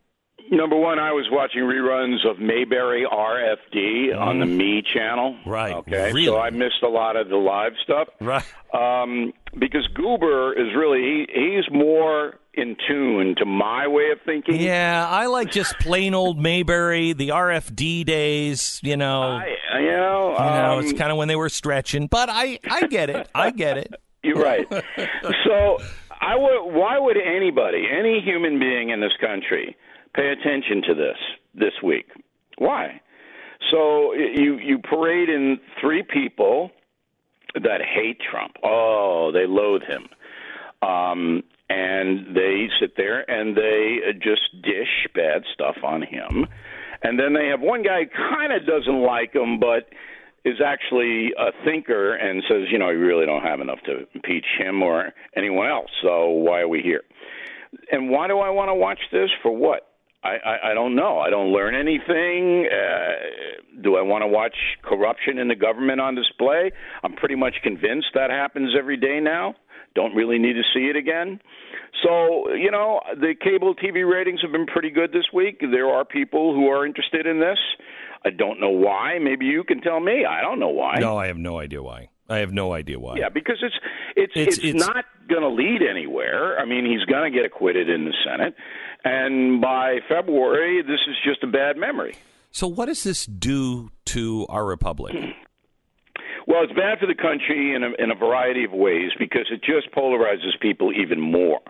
Number 0.50 0.76
one, 0.76 0.98
I 0.98 1.12
was 1.12 1.26
watching 1.30 1.62
reruns 1.62 2.28
of 2.28 2.38
Mayberry 2.38 3.06
RFD 3.10 4.16
on 4.16 4.38
the 4.38 4.46
Me 4.46 4.82
channel. 4.82 5.36
Right. 5.46 5.74
Okay. 5.74 6.12
Really? 6.12 6.26
So 6.26 6.38
I 6.38 6.50
missed 6.50 6.82
a 6.82 6.88
lot 6.88 7.16
of 7.16 7.28
the 7.28 7.36
live 7.36 7.72
stuff. 7.82 8.08
Right. 8.20 8.44
Um, 8.74 9.32
because 9.58 9.86
Goober 9.94 10.52
is 10.52 10.74
really 10.76 11.00
he, 11.00 11.26
he's 11.32 11.64
more 11.72 12.38
in 12.54 12.76
tune 12.86 13.34
to 13.38 13.44
my 13.44 13.86
way 13.86 14.10
of 14.10 14.18
thinking. 14.24 14.60
Yeah, 14.60 15.06
I 15.08 15.26
like 15.26 15.50
just 15.50 15.78
plain 15.78 16.14
old 16.14 16.38
Mayberry, 16.38 17.12
the 17.12 17.30
RFD 17.30 18.04
days. 18.04 18.80
You 18.82 18.96
know, 18.96 19.22
I, 19.22 19.46
you 19.78 19.86
know, 19.86 20.32
you 20.32 20.38
know, 20.38 20.78
um, 20.78 20.84
it's 20.84 20.92
kind 20.92 21.10
of 21.10 21.16
when 21.16 21.28
they 21.28 21.36
were 21.36 21.48
stretching. 21.48 22.06
But 22.06 22.28
I, 22.30 22.58
I 22.68 22.86
get 22.86 23.10
it. 23.10 23.28
I 23.34 23.50
get 23.50 23.78
it. 23.78 23.94
You're 24.22 24.42
right. 24.42 24.66
so 25.44 25.78
I 26.20 26.36
would. 26.36 26.72
Why 26.72 26.98
would 26.98 27.16
anybody, 27.16 27.86
any 27.90 28.20
human 28.20 28.58
being 28.58 28.90
in 28.90 29.00
this 29.00 29.12
country, 29.20 29.76
pay 30.14 30.28
attention 30.28 30.82
to 30.88 30.94
this 30.94 31.16
this 31.54 31.72
week? 31.82 32.06
Why? 32.58 33.00
So 33.70 34.12
you 34.12 34.58
you 34.58 34.78
parade 34.78 35.28
in 35.28 35.58
three 35.80 36.02
people 36.02 36.70
that 37.54 37.80
hate 37.80 38.18
Trump. 38.30 38.56
Oh, 38.62 39.30
they 39.32 39.46
loathe 39.46 39.82
him. 39.82 40.08
Um, 40.88 41.42
and 41.72 42.36
they 42.36 42.68
sit 42.80 42.96
there 42.96 43.28
and 43.30 43.56
they 43.56 43.98
uh, 44.08 44.12
just 44.12 44.42
dish 44.62 45.08
bad 45.14 45.42
stuff 45.54 45.76
on 45.82 46.02
him. 46.02 46.46
And 47.02 47.18
then 47.18 47.32
they 47.32 47.48
have 47.48 47.60
one 47.60 47.82
guy 47.82 48.02
kind 48.04 48.52
of 48.52 48.66
doesn't 48.66 49.02
like 49.02 49.34
him, 49.34 49.58
but 49.58 49.88
is 50.44 50.60
actually 50.64 51.32
a 51.38 51.52
thinker 51.64 52.14
and 52.14 52.42
says, 52.48 52.68
you 52.70 52.78
know, 52.78 52.90
you 52.90 52.98
really 52.98 53.26
don't 53.26 53.42
have 53.42 53.60
enough 53.60 53.78
to 53.86 54.06
impeach 54.14 54.44
him 54.58 54.82
or 54.82 55.12
anyone 55.36 55.68
else. 55.68 55.90
So 56.02 56.28
why 56.28 56.60
are 56.60 56.68
we 56.68 56.82
here? 56.82 57.02
And 57.90 58.10
why 58.10 58.26
do 58.28 58.38
I 58.38 58.50
want 58.50 58.68
to 58.68 58.74
watch 58.74 58.98
this? 59.10 59.30
For 59.42 59.54
what? 59.56 59.88
I, 60.24 60.36
I, 60.44 60.70
I 60.70 60.74
don't 60.74 60.94
know. 60.94 61.18
I 61.18 61.30
don't 61.30 61.52
learn 61.52 61.74
anything. 61.74 62.68
Uh, 62.70 63.82
do 63.82 63.96
I 63.96 64.02
want 64.02 64.22
to 64.22 64.28
watch 64.28 64.54
corruption 64.82 65.38
in 65.38 65.48
the 65.48 65.56
government 65.56 66.00
on 66.00 66.14
display? 66.14 66.70
I'm 67.02 67.14
pretty 67.14 67.34
much 67.34 67.54
convinced 67.62 68.08
that 68.14 68.30
happens 68.30 68.74
every 68.78 68.96
day 68.96 69.20
now. 69.20 69.54
Don't 69.94 70.14
really 70.14 70.38
need 70.38 70.54
to 70.54 70.62
see 70.74 70.86
it 70.86 70.96
again. 70.96 71.40
So, 72.02 72.52
you 72.54 72.70
know, 72.70 73.00
the 73.14 73.34
cable 73.38 73.74
TV 73.74 74.08
ratings 74.10 74.40
have 74.42 74.52
been 74.52 74.66
pretty 74.66 74.90
good 74.90 75.12
this 75.12 75.26
week. 75.32 75.60
There 75.60 75.88
are 75.88 76.04
people 76.04 76.54
who 76.54 76.68
are 76.68 76.86
interested 76.86 77.26
in 77.26 77.38
this. 77.40 77.58
I 78.24 78.30
don't 78.30 78.60
know 78.60 78.70
why. 78.70 79.18
Maybe 79.20 79.46
you 79.46 79.64
can 79.64 79.80
tell 79.80 80.00
me. 80.00 80.24
I 80.24 80.40
don't 80.40 80.58
know 80.58 80.68
why. 80.70 80.96
No, 80.98 81.16
I 81.18 81.26
have 81.26 81.36
no 81.36 81.58
idea 81.58 81.82
why. 81.82 82.08
I 82.28 82.38
have 82.38 82.52
no 82.52 82.72
idea 82.72 82.98
why. 82.98 83.16
Yeah, 83.18 83.28
because 83.28 83.58
it's 83.62 83.74
it's 84.16 84.32
It's- 84.36 84.56
it's, 84.58 84.64
it's- 84.64 84.86
not 84.86 85.04
going 85.28 85.42
to 85.42 85.48
lead 85.48 85.82
anywhere. 85.82 86.58
I 86.58 86.64
mean, 86.64 86.86
he's 86.86 87.04
going 87.04 87.30
to 87.30 87.36
get 87.36 87.44
acquitted 87.44 87.90
in 87.90 88.04
the 88.04 88.14
Senate, 88.24 88.54
and 89.04 89.60
by 89.60 89.98
February, 90.08 90.82
this 90.82 91.00
is 91.08 91.16
just 91.24 91.42
a 91.42 91.46
bad 91.46 91.76
memory. 91.76 92.14
So, 92.50 92.66
what 92.68 92.86
does 92.86 93.02
this 93.04 93.26
do 93.26 93.90
to 94.06 94.46
our 94.48 94.64
republic? 94.64 95.14
Well, 96.46 96.62
it's 96.64 96.72
bad 96.72 96.98
for 96.98 97.06
the 97.06 97.14
country 97.14 97.74
in 97.74 97.82
a, 97.84 97.90
in 98.02 98.10
a 98.10 98.14
variety 98.14 98.64
of 98.64 98.72
ways 98.72 99.10
because 99.18 99.46
it 99.50 99.62
just 99.62 99.94
polarizes 99.94 100.58
people 100.60 100.92
even 100.92 101.20
more. 101.20 101.60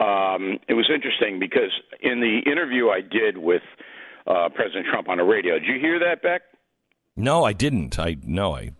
Um, 0.00 0.58
it 0.68 0.74
was 0.74 0.90
interesting 0.92 1.38
because 1.38 1.70
in 2.00 2.20
the 2.20 2.40
interview 2.50 2.88
I 2.88 3.00
did 3.00 3.38
with 3.38 3.62
uh, 4.26 4.48
President 4.54 4.86
Trump 4.90 5.08
on 5.08 5.18
the 5.18 5.24
radio, 5.24 5.58
did 5.58 5.68
you 5.68 5.78
hear 5.80 5.98
that, 6.00 6.22
Beck? 6.22 6.42
No, 7.16 7.44
I 7.44 7.52
didn't. 7.52 7.98
I 7.98 8.16
no, 8.24 8.56
I. 8.56 8.70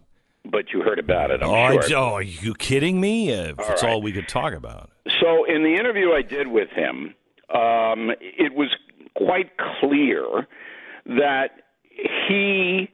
But 0.45 0.73
you 0.73 0.81
heard 0.83 0.99
about 0.99 1.31
it, 1.31 1.41
I'm 1.43 1.49
oh, 1.51 1.55
I- 1.55 1.95
oh, 1.95 2.15
are 2.15 2.23
you 2.23 2.55
kidding 2.55 3.01
me? 3.01 3.33
Uh, 3.33 3.51
All 3.51 3.55
that's 3.69 3.83
right. 3.85 3.93
all 3.93 4.03
we 4.03 4.11
could 4.13 4.27
talk 4.27 4.55
about. 4.55 4.91
So, 5.21 5.45
in 5.45 5.63
the 5.63 5.75
interview 5.79 6.13
I 6.13 6.23
did 6.23 6.49
with 6.49 6.69
him, 6.71 7.15
um, 7.55 8.11
it 8.21 8.55
was 8.55 8.75
quite 9.15 9.53
clear 9.81 10.49
that 11.07 11.51
he, 12.29 12.89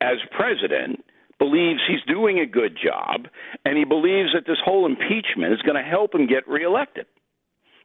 as 0.00 0.16
president, 0.30 1.04
believes 1.40 1.80
he's 1.88 2.02
doing 2.06 2.38
a 2.38 2.46
good 2.46 2.76
job, 2.76 3.26
and 3.64 3.76
he 3.76 3.84
believes 3.84 4.30
that 4.34 4.44
this 4.46 4.58
whole 4.64 4.86
impeachment 4.86 5.52
is 5.52 5.62
going 5.62 5.82
to 5.82 5.88
help 5.88 6.14
him 6.14 6.26
get 6.28 6.46
reelected. 6.46 7.06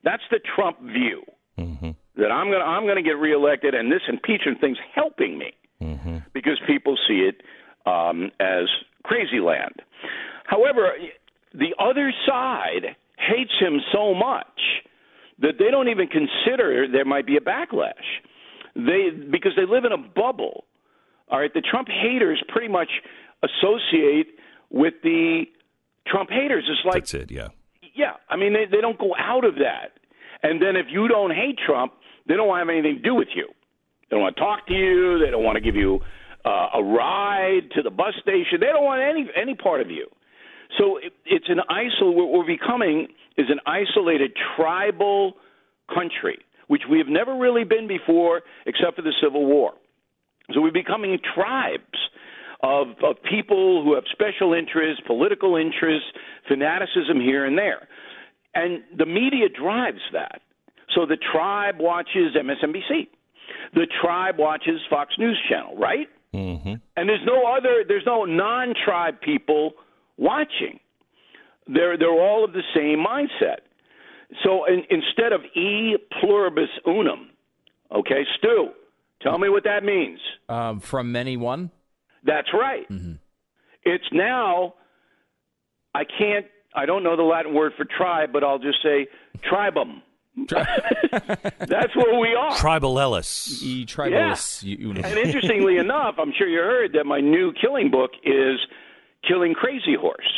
That's 0.03 0.22
the 0.30 0.39
Trump 0.56 0.80
view. 0.82 1.24
That 2.18 2.32
I'm 2.32 2.47
going 2.47 2.60
to 2.60 2.66
I'm 2.66 2.84
going 2.84 2.97
to 2.97 3.10
get 3.10 3.18
reelected, 3.18 3.74
and 3.74 3.91
this 3.91 4.01
impeachment 4.08 4.62
thing's 4.62 4.78
helping 4.93 5.38
me 5.38 5.53
because 6.34 6.60
people 6.68 6.97
see 7.08 7.30
it 7.30 7.41
um, 7.86 8.30
as 8.39 8.68
crazy 9.03 9.39
land. 9.39 9.82
However, 10.45 10.91
the 11.53 11.74
other 11.80 12.14
side 12.28 12.95
hates 13.18 13.51
him 13.60 13.80
so 13.93 14.14
much 14.14 14.60
that 15.39 15.53
they 15.60 15.72
don't 15.72 15.89
even 15.89 16.08
consider 16.08 16.88
there 16.91 17.06
might 17.06 17.26
be 17.26 17.38
a 17.38 17.41
backlash. 17.41 17.93
They 18.76 19.10
because 19.32 19.53
they 19.56 19.66
live 19.66 19.86
in 19.86 19.91
a 19.91 19.97
bubble. 19.97 20.66
All 21.30 21.39
right, 21.39 21.53
the 21.53 21.62
Trump 21.62 21.88
haters 21.88 22.41
pretty 22.49 22.68
much 22.68 22.89
associate 23.46 24.28
with 24.70 24.96
the 25.04 25.43
Trump 26.08 26.30
haters. 26.30 26.66
It's 26.70 26.86
like 26.86 27.04
That's 27.04 27.14
it. 27.14 27.32
Yeah. 27.32 27.50
yeah, 27.96 28.14
I 28.30 28.36
mean 28.36 28.54
they 28.54 28.66
they 28.66 28.82
don't 28.82 28.98
go 28.98 29.14
out 29.18 29.46
of 29.46 29.56
that. 29.56 29.98
And 30.43 30.62
then 30.62 30.76
if 30.76 30.88
you 30.89 31.08
don't 31.08 31.32
hate 31.32 31.58
Trump, 31.66 31.93
they 32.28 32.36
don't 32.36 32.56
have 32.58 32.70
anything 32.70 32.98
to 32.98 33.02
do 33.02 33.16
with 33.16 33.30
you. 33.36 33.48
They 34.10 34.16
don't 34.16 34.22
want 34.22 34.36
to 34.36 34.41
talk 34.41 34.68
to 34.68 34.74
you. 34.74 35.20
They 35.20 35.32
don't 35.32 35.43
want 35.43 35.56
to 35.56 35.62
give 35.62 35.76
you 35.76 36.02
uh, 36.46 36.70
a 36.76 36.84
ride 36.84 37.72
to 37.76 37.82
the 37.82 37.89
bus 37.89 38.14
station. 38.22 38.60
They 38.60 38.68
don't 38.68 38.84
want 38.84 39.02
any 39.02 39.28
any 39.36 39.56
part 39.56 39.82
of 39.82 39.89
you. 39.89 40.08
So 40.78 40.98
it, 40.98 41.14
it's 41.26 41.50
an 41.50 41.62
isol. 41.70 42.14
What 42.14 42.32
we're 42.32 42.46
becoming 42.46 43.08
is 43.38 43.48
an 43.50 43.60
isolated 43.66 44.32
tribal 44.56 45.34
country, 45.93 46.39
which 46.68 46.84
we 46.89 46.98
have 47.00 47.08
never 47.08 47.36
really 47.36 47.64
been 47.64 47.88
before, 47.88 48.41
except 48.66 48.96
for 48.96 49.02
the 49.02 49.14
Civil 49.22 49.46
War. 49.46 49.74
So 50.54 50.62
we're 50.62 50.72
becoming 50.72 51.18
tribes 51.34 51.98
of, 52.66 52.88
of 53.03 53.18
people 53.30 53.84
who 53.84 53.93
have 53.93 54.05
special 54.11 54.53
interests, 54.53 55.01
political 55.05 55.55
interests, 55.55 56.07
fanaticism 56.47 57.22
here 57.22 57.45
and 57.45 57.57
there. 57.57 57.88
And 58.55 58.82
the 58.97 59.05
media 59.05 59.49
drives 59.49 60.01
that. 60.13 60.41
So 60.95 61.05
the 61.05 61.18
tribe 61.18 61.76
watches 61.80 62.36
MSNBC. 62.36 63.07
The 63.74 63.88
tribe 64.01 64.36
watches 64.39 64.80
Fox 64.89 65.13
News 65.20 65.39
Channel, 65.49 65.78
right? 65.78 66.07
Mm-hmm. 66.34 66.74
And 66.97 67.09
there's 67.09 67.26
no 67.26 67.45
other, 67.45 67.84
there's 67.88 68.05
no 68.05 68.26
non-tribe 68.26 69.22
people 69.22 69.74
watching. 70.18 70.80
They're 71.68 71.97
they're 71.97 72.09
all 72.09 72.43
of 72.43 72.53
the 72.53 72.61
same 72.76 73.03
mindset. 73.03 73.61
So 74.43 74.66
in, 74.66 74.84
instead 74.89 75.34
of 75.34 75.41
e 75.55 75.97
pluribus 76.20 76.70
unum, 76.86 77.30
okay, 77.91 78.24
Stu, 78.38 78.70
tell 79.22 79.39
me 79.39 79.49
what 79.49 79.63
that 79.63 79.84
means. 79.84 80.20
Um, 80.47 80.80
from 80.80 81.11
many 81.11 81.38
one. 81.38 81.72
That's 82.26 82.49
right. 82.53 82.86
It's 83.84 84.05
now 84.11 84.73
I 85.93 86.03
can't 86.03 86.45
I 86.76 86.86
don't 86.86 87.03
know 87.03 87.15
the 87.15 87.23
Latin 87.23 87.53
word 87.53 87.73
for 87.78 87.86
tribe, 87.86 88.34
but 88.34 88.43
I'll 88.43 88.59
just 88.59 88.80
say 88.84 89.07
tribum. 89.49 90.01
That's 90.49 91.95
what 91.95 92.19
we 92.19 92.36
are. 92.36 92.55
Tribal 92.57 92.99
Ellis. 92.99 93.61
E 93.63 93.86
tribalist. 93.86 94.63
You, 94.63 94.76
you. 94.78 94.89
And 94.91 95.17
interestingly 95.17 95.78
enough, 95.86 96.15
I'm 96.17 96.34
sure 96.38 96.47
you 96.47 96.59
heard 96.59 96.91
that 96.93 97.05
my 97.05 97.21
new 97.21 97.53
killing 97.53 97.89
book 97.89 98.11
is 98.26 98.59
Killing 99.26 99.53
Crazy 99.53 99.95
Horse, 99.99 100.30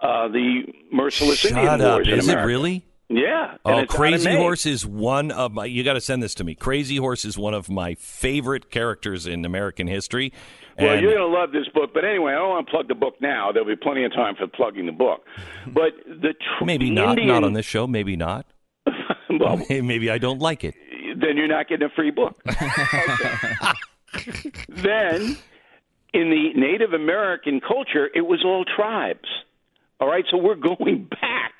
uh, 0.00 0.28
the 0.28 0.62
merciless 0.92 1.44
Indian 1.44 1.66
Shut 1.66 1.80
up. 1.80 1.92
wars 1.94 2.08
in 2.08 2.18
Is 2.18 2.28
it 2.28 2.36
really? 2.36 2.84
Yeah. 3.08 3.52
and 3.52 3.58
Oh, 3.64 3.70
it's 3.78 3.78
out 3.78 3.82
in 3.82 3.86
Crazy 3.86 4.36
Horse 4.36 4.66
is 4.66 4.84
one 4.84 5.30
of 5.30 5.52
my. 5.52 5.64
You 5.64 5.84
got 5.84 5.94
to 5.94 6.00
send 6.00 6.22
this 6.22 6.34
to 6.36 6.44
me. 6.44 6.54
Crazy 6.54 6.96
Horse 6.96 7.24
is 7.24 7.38
one 7.38 7.54
of 7.54 7.70
my 7.70 7.94
favorite 7.94 8.70
characters 8.70 9.26
in 9.26 9.44
American 9.44 9.86
history. 9.86 10.32
Well, 10.78 11.00
you're 11.00 11.14
going 11.14 11.32
to 11.32 11.38
love 11.38 11.52
this 11.52 11.66
book, 11.72 11.92
but 11.94 12.04
anyway, 12.04 12.32
I 12.32 12.36
don't 12.36 12.50
want 12.50 12.66
to 12.66 12.70
plug 12.70 12.88
the 12.88 12.94
book 12.94 13.14
now. 13.20 13.50
There'll 13.50 13.66
be 13.66 13.76
plenty 13.76 14.04
of 14.04 14.12
time 14.12 14.34
for 14.36 14.46
plugging 14.46 14.84
the 14.84 14.92
book. 14.92 15.24
But 15.66 15.92
the 16.06 16.34
tr- 16.34 16.64
maybe 16.66 16.90
not. 16.90 17.10
Indian, 17.10 17.28
Not 17.28 17.44
on 17.44 17.54
this 17.54 17.64
show. 17.64 17.86
Maybe 17.86 18.14
not. 18.16 18.44
well, 19.30 19.56
maybe 19.70 20.10
I 20.10 20.18
don't 20.18 20.40
like 20.40 20.64
it. 20.64 20.74
then 21.18 21.38
you're 21.38 21.48
not 21.48 21.68
getting 21.68 21.86
a 21.86 21.90
free 21.94 22.10
book. 22.10 22.38
then, 24.68 25.36
in 26.12 26.30
the 26.30 26.52
Native 26.54 26.92
American 26.92 27.60
culture, 27.60 28.08
it 28.14 28.22
was 28.26 28.42
all 28.44 28.64
tribes. 28.64 29.28
All 30.00 30.08
right, 30.08 30.24
so 30.30 30.36
we're 30.36 30.54
going 30.56 31.04
back 31.04 31.52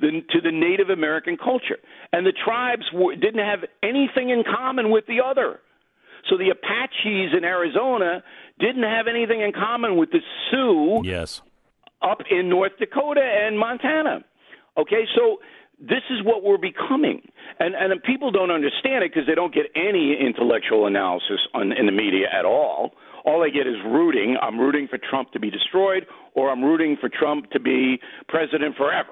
the, 0.00 0.22
to 0.30 0.40
the 0.40 0.50
Native 0.50 0.90
American 0.90 1.36
culture, 1.36 1.78
and 2.12 2.26
the 2.26 2.32
tribes 2.32 2.84
were, 2.92 3.14
didn't 3.14 3.44
have 3.44 3.60
anything 3.82 4.30
in 4.30 4.42
common 4.44 4.90
with 4.90 5.06
the 5.06 5.20
other. 5.24 5.60
So 6.28 6.38
the 6.38 6.50
Apaches 6.50 7.36
in 7.36 7.44
Arizona 7.44 8.22
didn't 8.58 8.84
have 8.84 9.06
anything 9.08 9.40
in 9.40 9.52
common 9.52 9.96
with 9.96 10.10
the 10.10 10.20
Sioux 10.50 11.02
Yes. 11.04 11.42
up 12.00 12.18
in 12.30 12.48
North 12.48 12.72
Dakota 12.78 13.20
and 13.20 13.58
Montana. 13.58 14.24
Okay, 14.78 15.04
so 15.16 15.38
this 15.78 16.02
is 16.10 16.24
what 16.24 16.44
we're 16.44 16.58
becoming, 16.58 17.22
and 17.58 17.74
and 17.74 18.02
people 18.04 18.30
don't 18.30 18.50
understand 18.52 19.04
it 19.04 19.12
because 19.12 19.26
they 19.26 19.34
don't 19.34 19.52
get 19.52 19.66
any 19.74 20.16
intellectual 20.18 20.86
analysis 20.86 21.40
on, 21.54 21.72
in 21.72 21.86
the 21.86 21.92
media 21.92 22.26
at 22.32 22.44
all. 22.44 22.92
All 23.24 23.40
they 23.40 23.50
get 23.50 23.66
is 23.66 23.76
rooting. 23.84 24.36
I'm 24.40 24.58
rooting 24.58 24.88
for 24.88 24.98
Trump 24.98 25.32
to 25.32 25.40
be 25.40 25.50
destroyed, 25.50 26.06
or 26.34 26.50
I'm 26.50 26.62
rooting 26.64 26.96
for 27.00 27.08
Trump 27.08 27.50
to 27.50 27.60
be 27.60 28.00
president 28.28 28.76
forever. 28.76 29.10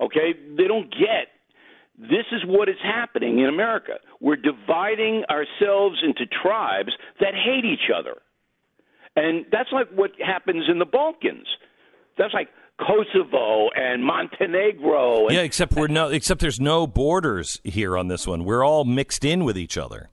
Okay, 0.00 0.34
they 0.56 0.66
don't 0.66 0.90
get. 0.90 1.28
This 1.98 2.24
is 2.32 2.42
what 2.46 2.68
is 2.68 2.76
happening 2.82 3.40
in 3.40 3.46
America. 3.46 3.94
We're 4.20 4.36
dividing 4.36 5.24
ourselves 5.28 6.02
into 6.02 6.24
tribes 6.42 6.92
that 7.20 7.34
hate 7.34 7.66
each 7.66 7.90
other. 7.94 8.16
And 9.16 9.44
that's 9.52 9.68
like 9.72 9.88
what 9.94 10.12
happens 10.24 10.64
in 10.70 10.78
the 10.78 10.86
Balkans. 10.86 11.46
That's 12.16 12.32
like 12.32 12.48
Kosovo 12.78 13.68
and 13.74 14.02
Montenegro. 14.04 15.26
And, 15.26 15.36
Yeah, 15.36 15.42
except 15.42 15.74
we're 15.74 15.88
no. 15.88 16.08
Except 16.08 16.40
there's 16.40 16.60
no 16.60 16.86
borders 16.86 17.60
here 17.64 17.98
on 17.98 18.08
this 18.08 18.26
one. 18.26 18.44
We're 18.44 18.64
all 18.64 18.84
mixed 18.84 19.24
in 19.24 19.44
with 19.44 19.58
each 19.58 19.76
other. 19.76 20.10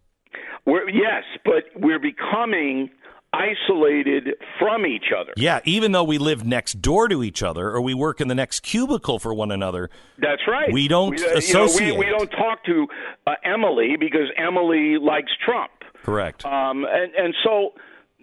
we're, 0.65 0.89
yes, 0.89 1.23
but 1.45 1.63
we're 1.75 1.99
becoming 1.99 2.89
isolated 3.37 4.35
from 4.59 4.85
each 4.85 5.11
other. 5.17 5.33
Yeah, 5.37 5.59
even 5.63 5.91
though 5.91 6.03
we 6.03 6.17
live 6.17 6.45
next 6.45 6.81
door 6.81 7.07
to 7.07 7.23
each 7.23 7.43
other 7.43 7.69
or 7.69 7.81
we 7.81 7.93
work 7.93 8.19
in 8.19 8.27
the 8.27 8.35
next 8.35 8.61
cubicle 8.61 9.19
for 9.19 9.33
one 9.33 9.51
another. 9.51 9.89
That's 10.17 10.41
right. 10.47 10.71
We 10.71 10.87
don't 10.87 11.19
uh, 11.19 11.21
you 11.21 11.31
know, 11.31 11.37
associate. 11.37 11.97
we, 11.97 12.05
we 12.05 12.11
don't 12.11 12.29
talk 12.31 12.63
to 12.65 12.87
uh, 13.27 13.33
Emily 13.43 13.95
because 13.99 14.29
Emily 14.37 14.97
likes 14.97 15.31
Trump. 15.45 15.71
Correct. 16.03 16.45
Um, 16.45 16.85
and, 16.89 17.13
and 17.15 17.35
so 17.43 17.73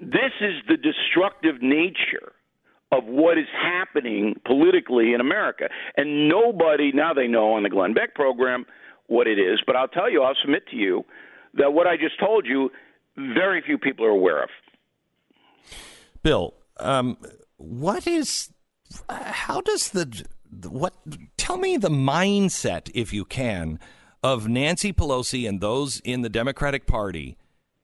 this 0.00 0.32
is 0.40 0.54
the 0.68 0.76
destructive 0.76 1.62
nature 1.62 2.32
of 2.92 3.04
what 3.04 3.38
is 3.38 3.46
happening 3.52 4.34
politically 4.46 5.12
in 5.14 5.20
America. 5.20 5.68
And 5.96 6.28
nobody, 6.28 6.92
now 6.92 7.12
they 7.12 7.26
know 7.26 7.54
on 7.54 7.62
the 7.62 7.68
Glenn 7.70 7.94
Beck 7.94 8.14
program 8.14 8.66
what 9.06 9.26
it 9.26 9.38
is, 9.38 9.60
but 9.66 9.76
I'll 9.76 9.88
tell 9.88 10.10
you, 10.10 10.22
I'll 10.22 10.36
submit 10.40 10.66
to 10.68 10.76
you 10.76 11.04
that 11.54 11.72
what 11.72 11.86
I 11.86 11.96
just 11.96 12.18
told 12.18 12.46
you, 12.46 12.70
very 13.16 13.62
few 13.62 13.78
people 13.78 14.04
are 14.06 14.10
aware 14.10 14.42
of. 14.42 14.48
Bill, 16.22 16.54
um, 16.78 17.16
what 17.56 18.06
is? 18.06 18.50
How 19.08 19.60
does 19.60 19.90
the 19.90 20.24
what? 20.68 20.94
Tell 21.36 21.58
me 21.58 21.76
the 21.76 21.90
mindset, 21.90 22.90
if 22.94 23.12
you 23.12 23.24
can, 23.24 23.78
of 24.22 24.48
Nancy 24.48 24.92
Pelosi 24.92 25.48
and 25.48 25.60
those 25.60 26.00
in 26.00 26.22
the 26.22 26.28
Democratic 26.28 26.86
Party. 26.86 27.36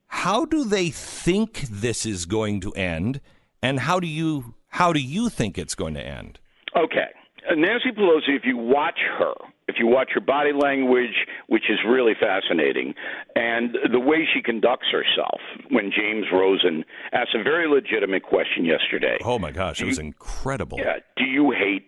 How 0.06 0.44
do 0.44 0.64
they 0.64 0.90
think 0.90 1.62
this 1.62 2.04
is 2.04 2.26
going 2.26 2.60
to 2.60 2.72
end, 2.72 3.20
and 3.62 3.80
how 3.80 4.00
do 4.00 4.06
you 4.06 4.54
how 4.68 4.92
do 4.92 5.00
you 5.00 5.28
think 5.28 5.58
it's 5.58 5.74
going 5.74 5.94
to 5.94 6.04
end? 6.04 6.38
Okay. 6.76 7.08
Uh, 7.48 7.54
Nancy 7.54 7.90
Pelosi, 7.90 8.36
if 8.36 8.42
you 8.44 8.56
watch 8.56 8.98
her, 9.18 9.34
if 9.68 9.76
you 9.78 9.86
watch 9.86 10.10
her 10.14 10.20
body 10.20 10.52
language, 10.52 11.26
which 11.46 11.64
is 11.70 11.78
really 11.86 12.14
fascinating, 12.18 12.94
and 13.36 13.76
the 13.92 14.00
way 14.00 14.26
she 14.32 14.42
conducts 14.42 14.86
herself 14.90 15.40
when 15.70 15.92
James 15.96 16.26
Rosen 16.32 16.84
asked 17.12 17.34
a 17.34 17.42
very 17.42 17.68
legitimate 17.68 18.22
question 18.22 18.64
yesterday. 18.64 19.18
Oh 19.24 19.38
my 19.38 19.52
gosh, 19.52 19.80
it 19.80 19.86
was 19.86 19.98
incredible. 19.98 20.78
Yeah, 20.78 20.98
do 21.16 21.24
you 21.24 21.52
hate 21.52 21.86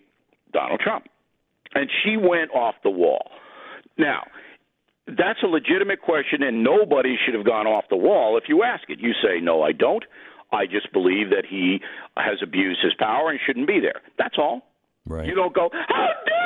Donald 0.53 0.81
Trump? 0.81 1.07
And 1.75 1.91
she 2.05 2.17
went 2.17 2.51
off 2.53 2.75
the 2.85 2.91
wall. 2.91 3.31
Now, 3.99 4.25
that's 5.07 5.43
a 5.43 5.47
legitimate 5.47 6.01
question, 6.03 6.43
and 6.43 6.63
nobody 6.63 7.17
should 7.25 7.35
have 7.35 7.45
gone 7.45 7.67
off 7.67 7.85
the 7.91 7.97
wall 7.97 8.37
if 8.37 8.45
you 8.49 8.63
ask 8.63 8.89
it. 8.89 9.01
You 9.01 9.13
say, 9.23 9.41
no, 9.41 9.63
I 9.63 9.73
don't. 9.73 10.05
I 10.53 10.67
just 10.67 10.93
believe 10.93 11.31
that 11.31 11.45
he 11.49 11.81
has 12.17 12.39
abused 12.43 12.81
his 12.83 12.93
power 12.99 13.31
and 13.31 13.41
shouldn't 13.45 13.67
be 13.67 13.81
there. 13.81 14.03
That's 14.19 14.37
all. 14.39 14.63
Right. 15.07 15.27
You 15.27 15.35
don't 15.35 15.55
go, 15.55 15.71
how 15.73 16.09
dare 16.27 16.42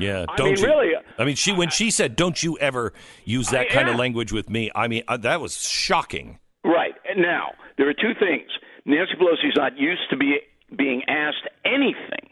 Yeah, 0.00 0.24
I 0.28 0.36
don't 0.36 0.48
mean, 0.52 0.58
you? 0.58 0.66
really. 0.66 0.88
I 1.18 1.24
mean, 1.24 1.36
she 1.36 1.52
when 1.52 1.70
she 1.70 1.90
said, 1.90 2.16
"Don't 2.16 2.42
you 2.42 2.58
ever 2.58 2.92
use 3.24 3.48
that 3.50 3.66
I- 3.70 3.74
kind 3.74 3.86
yeah. 3.88 3.92
of 3.94 3.98
language 3.98 4.32
with 4.32 4.48
me?" 4.50 4.70
I 4.74 4.88
mean, 4.88 5.02
uh, 5.08 5.16
that 5.18 5.40
was 5.40 5.60
shocking. 5.66 6.38
Right. 6.64 6.94
And 7.08 7.20
now, 7.22 7.52
there 7.78 7.88
are 7.88 7.94
two 7.94 8.14
things. 8.18 8.48
Nancy 8.84 9.12
Pelosi's 9.14 9.56
not 9.56 9.78
used 9.78 10.08
to 10.10 10.16
be 10.16 10.38
being 10.76 11.02
asked 11.08 11.46
anything 11.64 12.28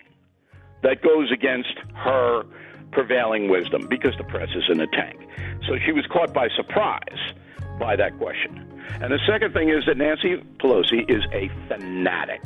that 0.82 1.02
goes 1.02 1.30
against 1.32 1.74
her 1.94 2.44
prevailing 2.92 3.48
wisdom 3.50 3.86
because 3.88 4.14
the 4.16 4.24
press 4.24 4.48
is 4.54 4.64
in 4.70 4.80
a 4.80 4.86
tank. 4.88 5.18
So 5.66 5.76
she 5.84 5.92
was 5.92 6.06
caught 6.10 6.32
by 6.32 6.48
surprise 6.56 7.32
by 7.78 7.96
that 7.96 8.16
question. 8.18 8.64
And 9.00 9.12
the 9.12 9.18
second 9.28 9.52
thing 9.52 9.68
is 9.68 9.84
that 9.86 9.96
Nancy 9.98 10.36
Pelosi 10.58 11.04
is 11.10 11.22
a 11.32 11.50
fanatic. 11.68 12.40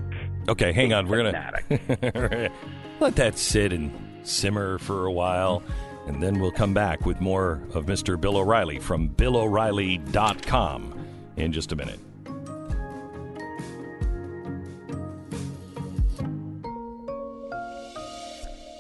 Okay, 0.49 0.73
hang 0.73 0.93
on. 0.93 1.07
We're 1.07 1.23
gonna 1.23 2.51
let 3.01 3.15
that 3.17 3.39
sit 3.39 3.73
and 3.73 3.93
simmer 4.23 4.79
for 4.79 5.07
a 5.07 5.13
while, 5.13 5.63
and 6.07 6.23
then 6.23 6.41
we'll 6.41 6.51
come 6.51 6.75
back 6.75 7.07
with 7.07 7.21
more 7.21 7.63
of 7.75 7.87
Mr. 7.87 8.21
Bill 8.21 8.37
O'Reilly 8.37 8.79
from 8.79 9.09
BillO'Reilly.com 9.09 11.07
in 11.37 11.53
just 11.53 11.73
a 11.73 11.77
minute. 11.77 11.99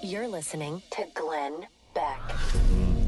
You're 0.02 0.28
listening 0.28 0.82
to 0.90 1.06
Glenn 1.14 1.66
Beck. 1.94 2.20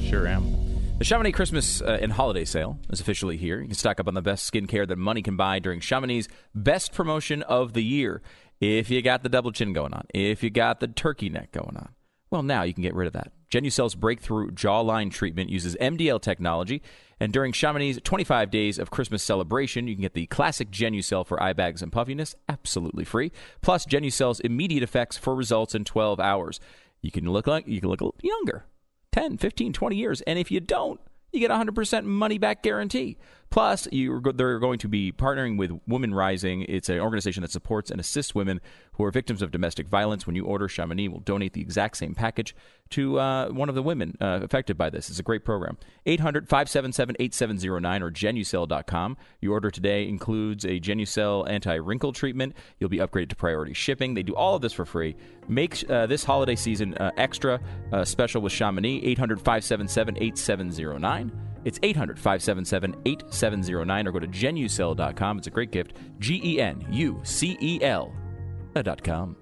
Sure 0.01 0.27
am. 0.27 0.65
The 0.99 1.05
Chamonix 1.05 1.33
Christmas 1.33 1.83
uh, 1.83 1.99
and 2.01 2.13
Holiday 2.13 2.45
Sale 2.45 2.79
is 2.89 3.01
officially 3.01 3.37
here. 3.37 3.61
You 3.61 3.67
can 3.67 3.75
stock 3.75 3.99
up 3.99 4.07
on 4.07 4.15
the 4.15 4.23
best 4.23 4.51
skincare 4.51 4.87
that 4.87 4.97
money 4.97 5.23
can 5.23 5.37
buy 5.37 5.59
during 5.59 5.81
Chamonix's 5.81 6.29
best 6.55 6.93
promotion 6.95 7.43
of 7.43 7.73
the 7.73 7.83
year. 7.83 8.23
If 8.61 8.91
you 8.91 9.03
got 9.03 9.25
the 9.25 9.29
double 9.29 9.51
chin 9.51 9.73
going 9.73 9.93
on, 9.93 10.07
if 10.15 10.43
you 10.43 10.51
got 10.51 10.79
the 10.79 10.87
turkey 10.87 11.29
neck 11.29 11.51
going 11.51 11.77
on, 11.77 11.89
well, 12.35 12.43
now 12.43 12.65
you 12.65 12.75
can 12.75 12.83
get 12.83 12.97
rid 12.97 13.07
of 13.07 13.13
that. 13.13 13.31
Genucel's 13.49 13.95
breakthrough 13.95 14.51
jawline 14.51 15.09
treatment 15.09 15.51
uses 15.51 15.77
MDL 15.81 16.21
technology, 16.21 16.83
and 17.21 17.33
during 17.33 17.53
Chamonix's 17.53 18.01
25 18.03 18.51
days 18.51 18.77
of 18.77 18.91
Christmas 18.91 19.23
celebration, 19.23 19.87
you 19.87 19.95
can 19.95 20.03
get 20.03 20.15
the 20.15 20.27
classic 20.27 20.73
Genucel 20.73 21.25
for 21.25 21.41
eye 21.41 21.53
bags 21.53 21.81
and 21.81 21.93
puffiness 21.93 22.35
absolutely 22.49 23.05
free, 23.05 23.31
plus 23.63 23.87
Genucel's 23.87 24.41
immediate 24.41 24.83
effects 24.83 25.17
for 25.17 25.37
results 25.37 25.77
in 25.77 25.85
12 25.85 26.19
hours. 26.19 26.59
You 27.03 27.13
can 27.13 27.31
look 27.31 27.47
like 27.47 27.69
you 27.69 27.81
can 27.81 27.89
look 27.89 28.01
younger. 28.21 28.65
10, 29.13 29.39
15, 29.39 29.73
20 29.73 29.95
years. 29.95 30.23
And 30.23 30.37
if 30.41 30.51
you 30.51 30.59
don't, 30.59 31.01
you 31.31 31.39
get 31.39 31.53
a 31.53 31.55
100% 31.55 32.05
money 32.05 32.39
back 32.39 32.65
guarantee. 32.65 33.17
Plus, 33.55 33.87
they're 33.93 34.59
going 34.59 34.81
to 34.81 34.89
be 34.89 35.13
partnering 35.13 35.57
with 35.57 35.71
Women 35.87 36.13
Rising. 36.13 36.63
It's 36.63 36.89
an 36.89 36.99
organization 36.99 37.43
that 37.43 37.53
supports 37.53 37.89
and 37.89 38.01
assists 38.01 38.35
women 38.35 38.61
who 38.95 39.05
are 39.05 39.13
victims 39.13 39.43
of 39.43 39.53
domestic 39.53 39.87
violence. 39.87 40.27
When 40.27 40.35
you 40.35 40.45
order, 40.45 40.67
Chamonix 40.67 41.07
will 41.07 41.21
donate 41.21 41.53
the 41.53 41.61
exact 41.61 41.97
same 41.97 42.17
package 42.17 42.57
to 42.91 43.21
uh, 43.21 43.51
one 43.51 43.69
of 43.69 43.77
the 43.77 43.83
women 43.85 44.19
uh, 44.21 44.41
affected 44.43 44.77
by 44.77 44.91
this. 44.91 45.09
It's 45.09 45.21
a 45.21 45.23
great 45.23 45.45
program. 45.45 45.79
800 46.05 46.49
577 46.49 47.15
8709 47.21 48.03
or 48.03 48.11
genucel.com. 48.11 49.17
Your 49.41 49.53
order 49.53 49.71
today 49.71 50.09
includes 50.09 50.65
a 50.65 50.81
Genucel 50.81 51.49
anti 51.49 51.77
wrinkle 51.77 52.13
treatment. 52.13 52.57
You'll 52.81 52.91
be 52.91 52.99
upgraded 52.99 53.29
to 53.29 53.37
priority 53.37 53.73
shipping. 53.73 54.15
They 54.15 54.25
do 54.25 54.35
all 54.35 54.57
of 54.57 54.63
this 54.63 54.73
for 54.73 54.85
free. 54.85 55.15
Make 55.47 55.89
uh, 55.89 56.07
this 56.07 56.25
holiday 56.25 56.57
season 56.57 56.95
uh, 56.95 57.13
extra 57.17 57.61
uh, 57.93 58.05
special 58.05 58.43
with 58.43 58.53
Chamonix. 58.53 59.01
800 59.05 59.39
577 59.39 60.21
8709. 60.21 61.54
It's 61.65 61.79
800 61.83 62.19
577 62.19 62.97
8709 63.05 64.07
or 64.07 64.13
go 64.13 64.19
to 64.19 64.27
genucel.com. 64.27 65.39
It's 65.39 65.47
a 65.47 65.51
great 65.51 65.71
gift. 65.71 65.95
G 66.19 66.41
E 66.45 66.61
N 66.61 66.87
U 66.91 67.21
C 67.25 67.57
E 67.61 67.83
L.com. 67.83 69.37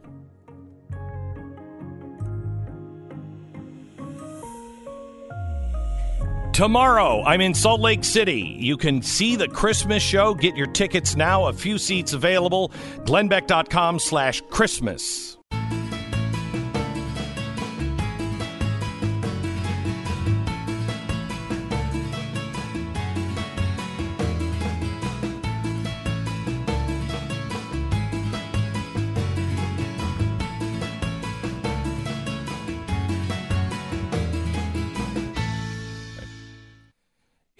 Tomorrow, 6.52 7.22
I'm 7.24 7.40
in 7.40 7.54
Salt 7.54 7.80
Lake 7.80 8.04
City. 8.04 8.56
You 8.58 8.76
can 8.76 9.00
see 9.00 9.36
the 9.36 9.48
Christmas 9.48 10.02
show. 10.02 10.34
Get 10.34 10.54
your 10.54 10.66
tickets 10.66 11.16
now. 11.16 11.46
A 11.46 11.52
few 11.52 11.78
seats 11.78 12.12
available. 12.12 12.68
Glennbeck.com 13.06 13.98
slash 13.98 14.42
Christmas. 14.50 15.38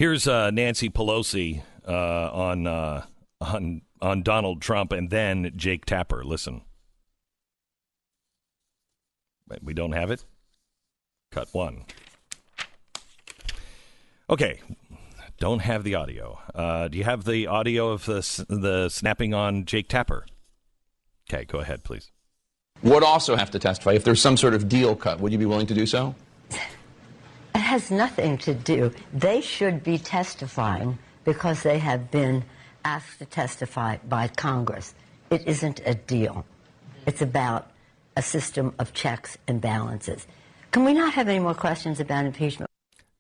Here's 0.03 0.27
uh, 0.27 0.51
Nancy 0.51 0.91
Pelosi 0.91 1.63
uh, 1.87 1.93
on 1.93 2.67
uh, 2.67 3.05
on 3.41 3.83
on 4.01 4.23
Donald 4.25 4.61
Trump, 4.61 4.91
and 4.91 5.11
then 5.11 5.53
Jake 5.55 5.87
Tapper. 5.87 6.25
Listen, 6.25 6.63
we 9.63 9.73
don't 9.73 9.93
have 9.93 10.11
it. 10.11 10.25
Cut 11.31 11.47
one. 11.53 11.85
Okay, 14.29 14.61
don't 15.39 15.61
have 15.61 15.85
the 15.85 15.95
audio. 15.95 16.37
Uh, 16.53 16.89
do 16.89 16.99
you 16.99 17.05
have 17.05 17.25
the 17.25 17.47
audio 17.47 17.91
of 17.91 18.05
the 18.05 18.45
the 18.49 18.89
snapping 18.89 19.35
on 19.35 19.67
Jake 19.67 19.89
Tapper? 19.89 20.27
Okay, 21.31 21.45
go 21.45 21.61
ahead, 21.61 21.85
please. 21.85 22.11
would 22.83 23.05
also 23.05 23.37
have 23.37 23.53
to 23.53 23.61
testify 23.61 23.93
if 23.93 24.03
there's 24.03 24.21
some 24.21 24.37
sort 24.37 24.55
of 24.55 24.69
deal 24.69 24.97
cut. 24.97 25.21
Would 25.21 25.31
you 25.31 25.39
be 25.39 25.47
willing 25.47 25.69
to 25.69 25.75
do 25.75 25.87
so? 25.87 26.17
It 27.55 27.61
has 27.61 27.91
nothing 27.91 28.39
to 28.39 28.55
do. 28.55 28.93
They 29.13 29.41
should 29.41 29.83
be 29.83 29.99
testifying 29.99 30.99
because 31.25 31.63
they 31.63 31.79
have 31.79 32.11
been 32.11 32.45
asked 32.85 33.19
to 33.19 33.27
testify 33.27 33.99
by 34.09 34.29
Congress. 34.29 34.95
It 35.31 35.47
isn't 35.47 35.81
a 35.85 35.95
deal. 35.95 36.45
It's 37.07 37.23
about 37.23 37.71
a 38.17 38.23
system 38.23 38.75
of 38.79 38.93
checks 38.93 39.39
and 39.47 39.61
balances. 39.61 40.27
Can 40.71 40.85
we 40.85 40.95
not 40.95 41.15
have 41.15 41.29
any 41.29 41.39
more 41.39 41.55
questions 41.55 42.01
about 42.01 42.25
impeachment? 42.25 42.71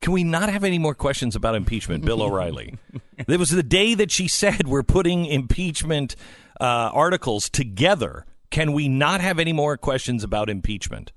Can 0.01 0.13
we 0.13 0.25
not 0.25 0.49
have 0.49 0.65
any 0.65 0.79
more 0.79 0.95
questions 0.95 1.37
about 1.37 1.55
impeachment, 1.55 2.05
Bill 2.05 2.23
O'Reilly? 2.23 2.79
it 3.17 3.39
was 3.39 3.51
the 3.51 3.63
day 3.63 3.95
that 3.95 4.11
she 4.11 4.29
said 4.29 4.67
we're 4.67 4.83
putting 4.83 5.27
impeachment 5.27 6.17
uh, 6.61 6.91
articles 6.93 7.49
together. 7.49 8.27
Can 8.51 8.73
we 8.73 8.89
not 8.89 9.21
have 9.21 9.39
any 9.39 9.53
more 9.53 9.77
questions 9.77 10.25
about 10.25 10.51
impeachment? 10.51 11.13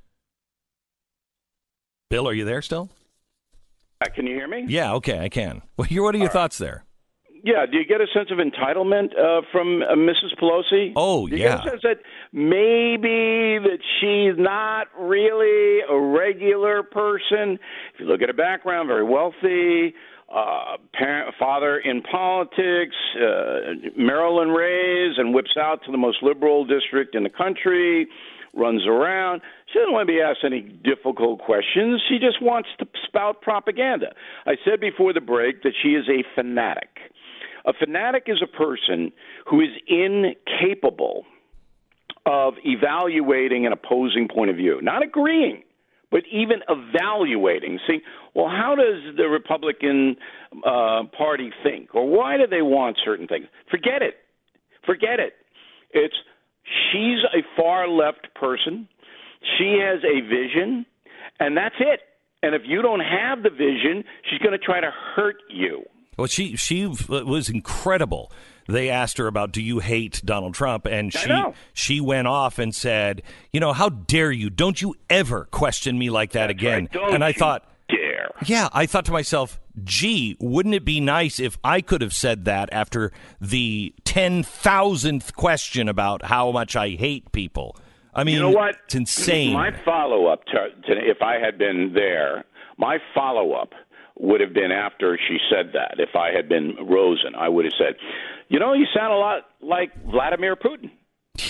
Bill, 2.09 2.27
are 2.27 2.33
you 2.33 2.45
there 2.45 2.61
still? 2.61 2.89
Uh, 4.01 4.09
Can 4.13 4.27
you 4.27 4.35
hear 4.35 4.47
me? 4.47 4.65
Yeah, 4.67 4.93
okay, 4.95 5.19
I 5.19 5.29
can. 5.29 5.61
Well, 5.77 5.87
what 5.89 6.15
are 6.15 6.17
your 6.17 6.29
thoughts 6.29 6.57
there? 6.57 6.85
Yeah. 7.43 7.65
Do 7.71 7.77
you 7.77 7.85
get 7.85 8.01
a 8.01 8.07
sense 8.11 8.29
of 8.31 8.39
entitlement 8.39 9.13
uh, 9.17 9.41
from 9.51 9.83
uh, 9.83 9.93
Mrs. 9.93 10.35
Pelosi? 10.41 10.93
Oh, 10.95 11.27
Do 11.27 11.35
you 11.35 11.43
yeah. 11.43 11.57
get 11.57 11.67
a 11.67 11.69
sense 11.69 11.81
that 11.83 11.97
maybe 12.33 13.59
that 13.61 13.79
she's 13.99 14.35
not 14.41 14.87
really 14.99 15.81
a 15.87 15.99
regular 15.99 16.81
person? 16.81 17.59
If 17.93 17.99
you 17.99 18.07
look 18.07 18.21
at 18.23 18.29
her 18.29 18.33
background, 18.33 18.87
very 18.87 19.03
wealthy, 19.03 19.93
uh, 20.35 20.77
parent, 20.95 21.35
father 21.37 21.77
in 21.77 22.01
politics, 22.01 22.95
uh, 23.15 23.91
Maryland 23.95 24.55
raised, 24.55 25.19
and 25.19 25.33
whips 25.33 25.55
out 25.59 25.81
to 25.85 25.91
the 25.91 25.99
most 25.99 26.23
liberal 26.23 26.65
district 26.65 27.13
in 27.15 27.21
the 27.23 27.29
country. 27.29 28.07
Runs 28.55 28.87
around. 28.87 29.41
She 29.71 29.79
doesn't 29.79 29.91
want 29.91 30.07
to 30.07 30.13
be 30.13 30.21
asked 30.21 30.39
any 30.45 30.61
difficult 30.61 31.39
questions. 31.39 32.01
She 32.07 32.19
just 32.19 32.41
wants 32.41 32.69
to 32.79 32.87
spout 33.05 33.41
propaganda. 33.41 34.13
I 34.45 34.55
said 34.63 34.79
before 34.79 35.11
the 35.11 35.21
break 35.21 35.63
that 35.63 35.73
she 35.81 35.89
is 35.89 36.05
a 36.07 36.23
fanatic. 36.35 36.89
A 37.65 37.73
fanatic 37.73 38.23
is 38.27 38.41
a 38.41 38.47
person 38.47 39.11
who 39.49 39.59
is 39.59 39.69
incapable 39.87 41.25
of 42.25 42.53
evaluating 42.63 43.65
an 43.65 43.73
opposing 43.73 44.27
point 44.33 44.49
of 44.49 44.55
view, 44.55 44.79
not 44.81 45.03
agreeing, 45.03 45.63
but 46.11 46.21
even 46.31 46.59
evaluating. 46.69 47.79
See, 47.87 47.99
well, 48.33 48.47
how 48.47 48.75
does 48.75 49.15
the 49.17 49.27
Republican 49.27 50.15
uh, 50.65 51.03
Party 51.17 51.51
think, 51.63 51.93
or 51.93 52.07
why 52.07 52.37
do 52.37 52.47
they 52.47 52.61
want 52.61 52.97
certain 53.03 53.27
things? 53.27 53.47
Forget 53.69 54.01
it. 54.01 54.15
Forget 54.85 55.19
it. 55.19 55.33
It's 55.91 56.15
she's 56.65 57.19
a 57.33 57.43
far 57.55 57.87
left 57.87 58.33
person. 58.35 58.87
She 59.57 59.79
has 59.81 60.03
a 60.03 60.21
vision, 60.21 60.85
and 61.39 61.55
that's 61.55 61.75
it. 61.79 62.01
And 62.41 62.53
if 62.55 62.63
you 62.65 62.81
don't 62.81 62.99
have 62.99 63.43
the 63.43 63.49
vision, 63.49 64.03
she's 64.29 64.39
going 64.39 64.51
to 64.51 64.57
try 64.63 64.79
to 64.79 64.91
hurt 65.15 65.37
you. 65.49 65.83
Well, 66.17 66.27
she 66.27 66.55
she 66.55 66.85
was 66.85 67.49
incredible. 67.49 68.31
They 68.67 68.89
asked 68.89 69.17
her 69.17 69.27
about, 69.27 69.51
"Do 69.51 69.61
you 69.61 69.79
hate 69.79 70.21
Donald 70.23 70.53
Trump?" 70.53 70.85
And 70.85 71.11
she 71.13 71.29
she 71.73 71.99
went 71.99 72.27
off 72.27 72.57
and 72.57 72.73
said, 72.73 73.21
"You 73.51 73.59
know, 73.59 73.73
how 73.73 73.89
dare 73.89 74.31
you? 74.31 74.49
Don't 74.49 74.81
you 74.81 74.95
ever 75.09 75.45
question 75.51 75.97
me 75.99 76.09
like 76.09 76.31
that 76.31 76.49
again?" 76.49 76.87
Don't 76.91 77.13
and 77.13 77.23
I 77.23 77.33
thought, 77.33 77.69
dare. 77.89 78.31
yeah, 78.45 78.69
I 78.71 78.85
thought 78.85 79.05
to 79.05 79.11
myself, 79.11 79.59
"Gee, 79.83 80.37
wouldn't 80.39 80.75
it 80.75 80.85
be 80.85 80.99
nice 80.99 81.39
if 81.39 81.57
I 81.63 81.81
could 81.81 82.01
have 82.01 82.13
said 82.13 82.45
that 82.45 82.69
after 82.71 83.11
the 83.41 83.93
ten 84.03 84.43
thousandth 84.43 85.35
question 85.35 85.87
about 85.89 86.25
how 86.25 86.51
much 86.51 86.75
I 86.75 86.89
hate 86.89 87.31
people?" 87.31 87.75
I 88.13 88.23
mean, 88.23 88.35
you 88.35 88.41
know 88.41 88.49
what? 88.51 88.75
It's 88.85 88.95
insane. 88.95 89.51
My 89.53 89.71
follow 89.83 90.27
up 90.27 90.45
to, 90.45 90.53
to 90.53 90.93
if 91.09 91.21
I 91.21 91.37
had 91.37 91.57
been 91.57 91.91
there, 91.93 92.45
my 92.77 92.97
follow 93.13 93.51
up 93.53 93.73
would 94.17 94.39
have 94.39 94.53
been 94.53 94.71
after 94.71 95.19
she 95.27 95.37
said 95.49 95.71
that. 95.73 95.95
If 95.99 96.15
I 96.15 96.31
had 96.31 96.47
been 96.47 96.75
Rosen, 96.81 97.35
I 97.35 97.49
would 97.49 97.65
have 97.65 97.73
said, 97.77 97.95
"You 98.47 98.59
know, 98.59 98.71
you 98.73 98.85
sound 98.95 99.11
a 99.11 99.17
lot 99.17 99.41
like 99.61 99.91
Vladimir 100.05 100.55
Putin." 100.55 100.91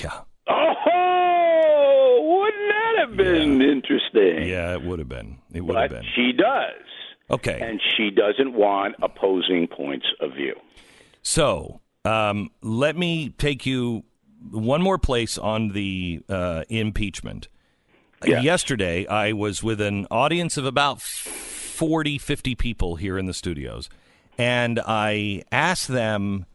yeah, 0.02 0.22
Oh, 0.48 2.40
wouldn't 2.40 2.70
that 2.70 3.08
have 3.08 3.18
been 3.18 3.62
interesting? 3.62 4.48
yeah, 4.50 4.74
it 4.74 4.82
would 4.82 5.00
have 5.00 5.10
been. 5.10 5.38
It 5.54 5.62
would 5.62 5.76
have 5.76 5.92
been. 5.92 6.04
she 6.16 6.32
does, 6.32 6.74
Okay. 7.30 7.60
and 7.60 7.82
she 7.96 8.12
doesn't 8.12 8.54
want 8.54 8.96
opposing 9.02 9.68
points 9.68 10.06
of 10.20 10.34
view. 10.34 10.56
So 11.24 11.82
um, 12.04 12.52
let 12.62 12.96
me 12.96 13.30
take 13.30 13.66
you 13.66 14.04
one 14.52 14.82
more 14.82 14.98
place 14.98 15.38
on 15.38 15.70
the 15.70 16.22
uh, 16.30 16.64
impeachment. 16.70 17.48
Yeah. 18.24 18.42
Yesterday, 18.42 19.06
I 19.08 19.34
was 19.34 19.62
with 19.62 19.82
an 19.82 20.08
audience 20.10 20.58
of 20.58 20.66
about 20.66 21.02
40, 21.02 22.18
50 22.18 22.56
people 22.56 22.96
here 22.96 23.18
in 23.18 23.26
the 23.26 23.34
studios, 23.34 23.90
and 24.38 24.80
I 24.86 25.44
asked 25.52 25.88
them, 25.88 26.46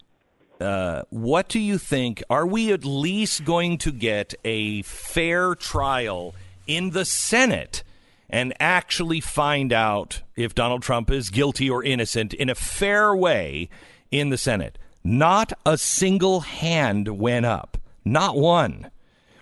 uh, 0.61 1.03
What 1.11 1.49
do 1.49 1.61
you 1.61 1.79
think? 1.79 2.23
Are 2.31 2.47
we 2.47 2.73
at 2.73 2.85
least 2.85 3.45
going 3.45 3.79
to 3.79 3.93
get 3.93 4.35
a 4.45 4.83
fair 4.83 5.55
trial 5.55 6.35
in 6.67 6.91
the 6.91 7.05
Senate? 7.05 7.85
And 8.31 8.55
actually 8.61 9.21
find 9.21 9.73
out 9.73 10.23
if 10.37 10.55
Donald 10.55 10.83
Trump 10.83 11.11
is 11.11 11.31
guilty 11.31 11.69
or 11.69 11.83
innocent 11.83 12.33
in 12.33 12.49
a 12.49 12.55
fair 12.55 13.15
way 13.15 13.69
in 14.11 14.31
the 14.31 14.39
Senate. 14.39 14.79
Not 15.03 15.53
a 15.67 15.77
single 15.77 16.41
hand 16.41 17.09
went 17.19 17.47
up. 17.47 17.77
Not 18.05 18.37
one. 18.37 18.91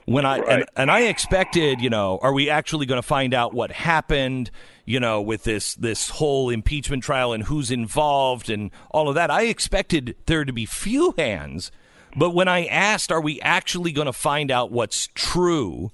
When 0.06 0.24
I 0.24 0.38
and, 0.38 0.64
and 0.74 0.90
I 0.90 1.00
expected, 1.02 1.82
you 1.82 1.90
know, 1.90 2.18
are 2.22 2.32
we 2.32 2.48
actually 2.48 2.86
going 2.86 3.00
to 3.00 3.06
find 3.06 3.34
out 3.34 3.52
what 3.52 3.70
happened, 3.70 4.50
you 4.86 5.00
know, 5.00 5.20
with 5.20 5.44
this 5.44 5.74
this 5.74 6.08
whole 6.08 6.48
impeachment 6.48 7.02
trial 7.02 7.34
and 7.34 7.44
who's 7.44 7.70
involved 7.70 8.48
and 8.48 8.70
all 8.90 9.10
of 9.10 9.16
that? 9.16 9.30
I 9.30 9.42
expected 9.42 10.16
there 10.24 10.46
to 10.46 10.52
be 10.52 10.64
few 10.64 11.12
hands, 11.18 11.70
but 12.16 12.30
when 12.30 12.48
I 12.48 12.64
asked, 12.64 13.12
are 13.12 13.20
we 13.20 13.38
actually 13.42 13.92
going 13.92 14.06
to 14.06 14.12
find 14.14 14.50
out 14.50 14.72
what's 14.72 15.10
true? 15.14 15.92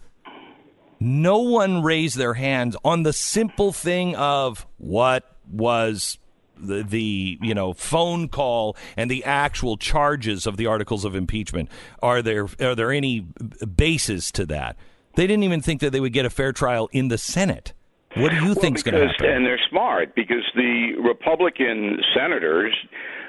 No 1.04 1.38
one 1.38 1.82
raised 1.82 2.16
their 2.16 2.34
hands 2.34 2.76
on 2.84 3.02
the 3.02 3.12
simple 3.12 3.72
thing 3.72 4.16
of 4.16 4.66
what 4.78 5.36
was 5.50 6.18
the, 6.56 6.82
the 6.82 7.38
you 7.42 7.54
know 7.54 7.72
phone 7.74 8.28
call 8.28 8.76
and 8.96 9.10
the 9.10 9.24
actual 9.24 9.76
charges 9.76 10.46
of 10.46 10.56
the 10.56 10.66
articles 10.66 11.04
of 11.04 11.14
impeachment 11.14 11.68
are 12.02 12.22
there 12.22 12.46
are 12.60 12.74
there 12.74 12.92
any 12.92 13.26
bases 13.76 14.30
to 14.32 14.46
that 14.46 14.76
they 15.16 15.26
didn't 15.26 15.42
even 15.42 15.60
think 15.60 15.80
that 15.80 15.90
they 15.90 16.00
would 16.00 16.12
get 16.12 16.24
a 16.24 16.30
fair 16.30 16.52
trial 16.52 16.88
in 16.92 17.08
the 17.08 17.18
senate 17.18 17.72
what 18.16 18.30
do 18.30 18.36
you 18.36 18.46
Well, 18.46 18.54
think's 18.54 18.82
going 18.82 18.94
to 18.94 19.08
happen 19.08 19.26
And 19.28 19.44
they're 19.44 19.60
smart 19.68 20.14
because 20.14 20.44
the 20.54 20.92
Republican 21.02 21.98
senators 22.16 22.72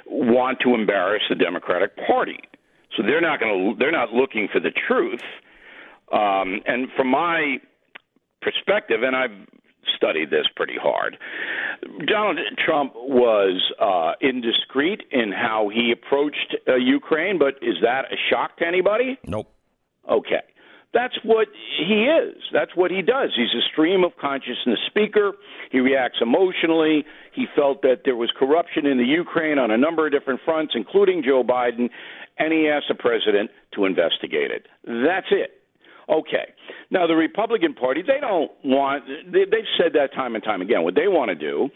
want 0.05 0.59
to 0.59 0.75
embarrass 0.75 1.23
the 1.27 1.35
Democratic 1.35 1.97
Party, 2.05 2.37
so 2.95 3.01
they're 3.01 3.21
not 3.21 3.39
going 3.39 3.73
to. 3.73 3.79
They're 3.79 3.91
not 3.91 4.13
looking 4.13 4.47
for 4.51 4.59
the 4.59 4.71
truth. 4.87 5.21
Um, 6.11 6.61
and 6.65 6.87
from 6.95 7.09
my 7.09 7.57
perspective, 8.41 9.03
and 9.03 9.15
I've 9.15 9.47
studied 9.95 10.29
this 10.29 10.45
pretty 10.55 10.75
hard, 10.81 11.17
Donald 12.05 12.39
Trump 12.65 12.93
was 12.95 13.61
uh, 13.79 14.13
indiscreet 14.21 15.01
in 15.11 15.31
how 15.31 15.69
he 15.73 15.91
approached 15.91 16.55
uh, 16.67 16.75
Ukraine. 16.75 17.37
But 17.39 17.55
is 17.61 17.75
that 17.81 18.05
a 18.11 18.15
shock 18.29 18.57
to 18.57 18.67
anybody? 18.67 19.17
nope 19.25 19.51
Okay. 20.09 20.41
That's 20.93 21.15
what 21.23 21.49
he 21.77 22.05
is. 22.05 22.41
That's 22.53 22.71
what 22.73 22.89
he 22.89 23.01
does. 23.01 23.31
He's 23.35 23.53
a 23.53 23.65
stream 23.69 24.05
of 24.05 24.13
consciousness 24.19 24.79
speaker. 24.87 25.33
He 25.69 25.79
reacts 25.79 26.19
emotionally. 26.21 27.03
He 27.33 27.47
felt 27.53 27.81
that 27.81 28.03
there 28.05 28.15
was 28.15 28.31
corruption 28.37 28.85
in 28.85 28.97
the 28.97 29.03
Ukraine 29.03 29.59
on 29.59 29.71
a 29.71 29.77
number 29.77 30.05
of 30.05 30.13
different 30.13 30.39
fronts, 30.45 30.73
including 30.73 31.21
Joe 31.21 31.43
Biden, 31.43 31.89
and 32.39 32.53
he 32.53 32.69
asked 32.69 32.85
the 32.87 32.95
president 32.95 33.51
to 33.73 33.83
investigate 33.83 34.51
it. 34.51 34.67
That's 34.85 35.27
it. 35.31 35.64
Okay. 36.09 36.53
Now, 36.91 37.07
the 37.07 37.15
Republican 37.15 37.73
Party, 37.73 38.01
they 38.05 38.19
don't 38.19 38.51
want, 38.63 39.05
they, 39.31 39.45
they've 39.45 39.67
said 39.77 39.93
that 39.93 40.13
time 40.13 40.35
and 40.35 40.43
time 40.43 40.61
again. 40.61 40.83
What 40.83 40.95
they 40.95 41.07
want 41.07 41.29
to 41.29 41.35
do 41.35 41.69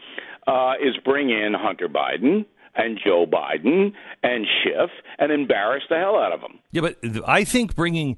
uh, 0.48 0.74
is 0.82 0.96
bring 1.04 1.30
in 1.30 1.54
Hunter 1.54 1.88
Biden 1.88 2.46
and 2.76 3.00
Joe 3.04 3.26
Biden 3.26 3.94
and 4.24 4.46
Schiff 4.64 4.90
and 5.18 5.32
embarrass 5.32 5.84
the 5.90 5.98
hell 5.98 6.18
out 6.18 6.32
of 6.32 6.42
them. 6.42 6.60
Yeah, 6.72 6.82
but 6.82 6.98
I 7.28 7.44
think 7.44 7.76
bringing. 7.76 8.18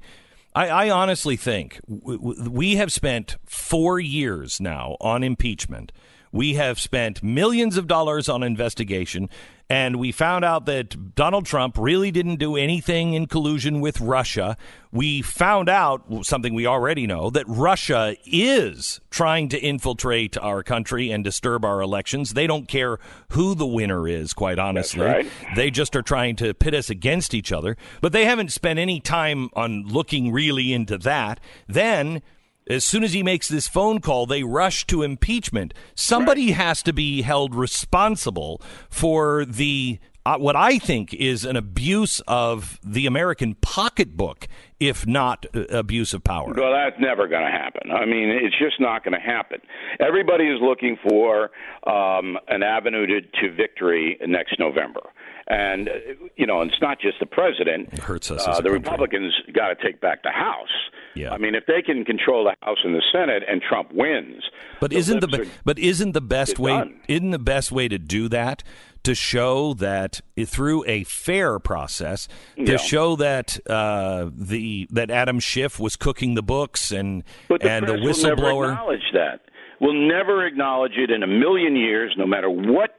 I, 0.54 0.68
I 0.68 0.90
honestly 0.90 1.36
think 1.36 1.80
we 1.88 2.76
have 2.76 2.92
spent 2.92 3.36
four 3.46 3.98
years 3.98 4.60
now 4.60 4.96
on 5.00 5.22
impeachment. 5.22 5.92
We 6.30 6.54
have 6.54 6.78
spent 6.78 7.22
millions 7.22 7.78
of 7.78 7.86
dollars 7.86 8.28
on 8.28 8.42
investigation, 8.42 9.30
and 9.72 9.96
we 9.96 10.12
found 10.12 10.44
out 10.44 10.66
that 10.66 11.14
Donald 11.14 11.46
Trump 11.46 11.78
really 11.78 12.10
didn't 12.10 12.36
do 12.36 12.56
anything 12.56 13.14
in 13.14 13.24
collusion 13.24 13.80
with 13.80 14.02
Russia. 14.02 14.54
We 14.92 15.22
found 15.22 15.70
out 15.70 16.26
something 16.26 16.52
we 16.52 16.66
already 16.66 17.06
know 17.06 17.30
that 17.30 17.48
Russia 17.48 18.14
is 18.26 19.00
trying 19.08 19.48
to 19.48 19.58
infiltrate 19.58 20.36
our 20.36 20.62
country 20.62 21.10
and 21.10 21.24
disturb 21.24 21.64
our 21.64 21.80
elections. 21.80 22.34
They 22.34 22.46
don't 22.46 22.68
care 22.68 22.98
who 23.30 23.54
the 23.54 23.64
winner 23.66 24.06
is, 24.06 24.34
quite 24.34 24.58
honestly. 24.58 25.06
right. 25.06 25.26
They 25.56 25.70
just 25.70 25.96
are 25.96 26.02
trying 26.02 26.36
to 26.36 26.52
pit 26.52 26.74
us 26.74 26.90
against 26.90 27.32
each 27.32 27.50
other. 27.50 27.78
But 28.02 28.12
they 28.12 28.26
haven't 28.26 28.52
spent 28.52 28.78
any 28.78 29.00
time 29.00 29.48
on 29.54 29.84
looking 29.84 30.32
really 30.32 30.74
into 30.74 30.98
that. 30.98 31.40
Then 31.66 32.20
as 32.68 32.84
soon 32.84 33.04
as 33.04 33.12
he 33.12 33.22
makes 33.22 33.48
this 33.48 33.68
phone 33.68 34.00
call, 34.00 34.26
they 34.26 34.42
rush 34.42 34.86
to 34.86 35.02
impeachment. 35.02 35.74
Somebody 35.94 36.52
has 36.52 36.82
to 36.84 36.92
be 36.92 37.22
held 37.22 37.54
responsible 37.54 38.60
for 38.88 39.44
the 39.44 39.98
uh, 40.24 40.38
what 40.38 40.54
I 40.54 40.78
think 40.78 41.12
is 41.14 41.44
an 41.44 41.56
abuse 41.56 42.20
of 42.28 42.78
the 42.84 43.06
American 43.06 43.56
pocketbook, 43.56 44.46
if 44.78 45.04
not 45.04 45.46
uh, 45.54 45.62
abuse 45.70 46.14
of 46.14 46.22
power. 46.22 46.54
Well, 46.56 46.72
that's 46.72 47.00
never 47.00 47.26
going 47.26 47.42
to 47.42 47.50
happen. 47.50 47.90
I 47.90 48.06
mean, 48.06 48.28
it's 48.28 48.56
just 48.56 48.80
not 48.80 49.04
going 49.04 49.14
to 49.14 49.20
happen. 49.20 49.60
Everybody 49.98 50.44
is 50.44 50.60
looking 50.62 50.96
for 51.08 51.50
um, 51.86 52.38
an 52.48 52.62
avenue 52.62 53.06
to, 53.06 53.20
to 53.20 53.52
victory 53.52 54.18
next 54.26 54.60
November. 54.60 55.02
And, 55.48 55.90
you 56.36 56.46
know, 56.46 56.62
it's 56.62 56.80
not 56.80 57.00
just 57.00 57.18
the 57.20 57.26
president. 57.26 57.88
It 57.92 57.98
hurts 57.98 58.30
us. 58.30 58.42
Uh, 58.46 58.46
the 58.46 58.54
country. 58.54 58.72
Republicans 58.78 59.34
got 59.52 59.68
to 59.68 59.74
take 59.84 60.00
back 60.00 60.22
the 60.22 60.30
House. 60.30 60.68
Yeah. 61.14 61.32
I 61.32 61.38
mean, 61.38 61.54
if 61.54 61.66
they 61.66 61.82
can 61.82 62.04
control 62.04 62.44
the 62.44 62.54
House 62.64 62.78
and 62.84 62.94
the 62.94 63.02
Senate 63.12 63.42
and 63.48 63.60
Trump 63.60 63.90
wins. 63.92 64.42
But 64.80 64.92
isn't 64.92 65.20
the 65.20 65.42
are- 65.42 65.46
but 65.64 65.78
isn't 65.78 66.12
the 66.12 66.20
best 66.20 66.58
way 66.58 66.72
done. 66.72 67.00
isn't 67.08 67.30
the 67.32 67.38
best 67.38 67.70
way 67.72 67.88
to 67.88 67.98
do 67.98 68.28
that 68.28 68.62
to 69.02 69.14
show 69.16 69.74
that 69.74 70.20
through 70.46 70.84
a 70.86 71.02
fair 71.04 71.58
process 71.58 72.28
to 72.56 72.72
Yeah. 72.72 72.76
show 72.78 73.16
that 73.16 73.58
uh, 73.68 74.30
the 74.34 74.86
that 74.90 75.10
Adam 75.10 75.38
Schiff 75.40 75.78
was 75.80 75.96
cooking 75.96 76.34
the 76.34 76.42
books 76.42 76.90
and 76.92 77.24
But 77.48 77.60
the 77.62 77.70
and 77.70 77.86
the 77.86 77.94
press 77.94 78.22
will 78.22 78.28
never 78.36 78.42
whistleblower 78.42 78.68
acknowledge 78.72 79.10
that. 79.12 79.40
We'll 79.80 79.94
never 80.08 80.46
acknowledge 80.46 80.96
it 80.96 81.10
in 81.10 81.22
a 81.24 81.26
million 81.26 81.74
years, 81.76 82.14
no 82.16 82.26
matter 82.26 82.48
what 82.48 82.94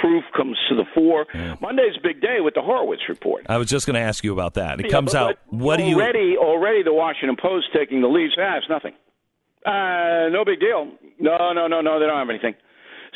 proof 0.00 0.24
comes 0.36 0.56
to 0.68 0.74
the 0.76 0.84
fore. 0.94 1.26
Monday's 1.60 1.96
a 1.98 2.02
big 2.02 2.20
day 2.20 2.38
with 2.40 2.54
the 2.54 2.62
Horowitz 2.62 3.02
report. 3.08 3.46
I 3.48 3.56
was 3.58 3.68
just 3.68 3.86
going 3.86 3.94
to 3.94 4.00
ask 4.00 4.24
you 4.24 4.32
about 4.32 4.54
that. 4.54 4.80
It 4.80 4.86
Yeah, 4.86 4.92
comes 4.92 5.14
out. 5.14 5.36
What 5.48 5.78
do 5.78 5.84
you? 5.84 5.96
already? 5.96 6.36
Already, 6.36 6.82
the 6.82 6.92
Washington 6.94 7.36
Post 7.40 7.66
taking 7.74 8.00
the 8.00 8.08
lead. 8.08 8.30
Ah, 8.38 8.56
it's 8.58 8.68
nothing. 8.68 8.92
Uh, 9.66 10.28
no 10.30 10.44
big 10.44 10.60
deal. 10.60 10.88
No, 11.18 11.52
no, 11.52 11.66
no, 11.66 11.80
no. 11.80 12.00
They 12.00 12.06
don't 12.06 12.18
have 12.18 12.30
anything. 12.30 12.54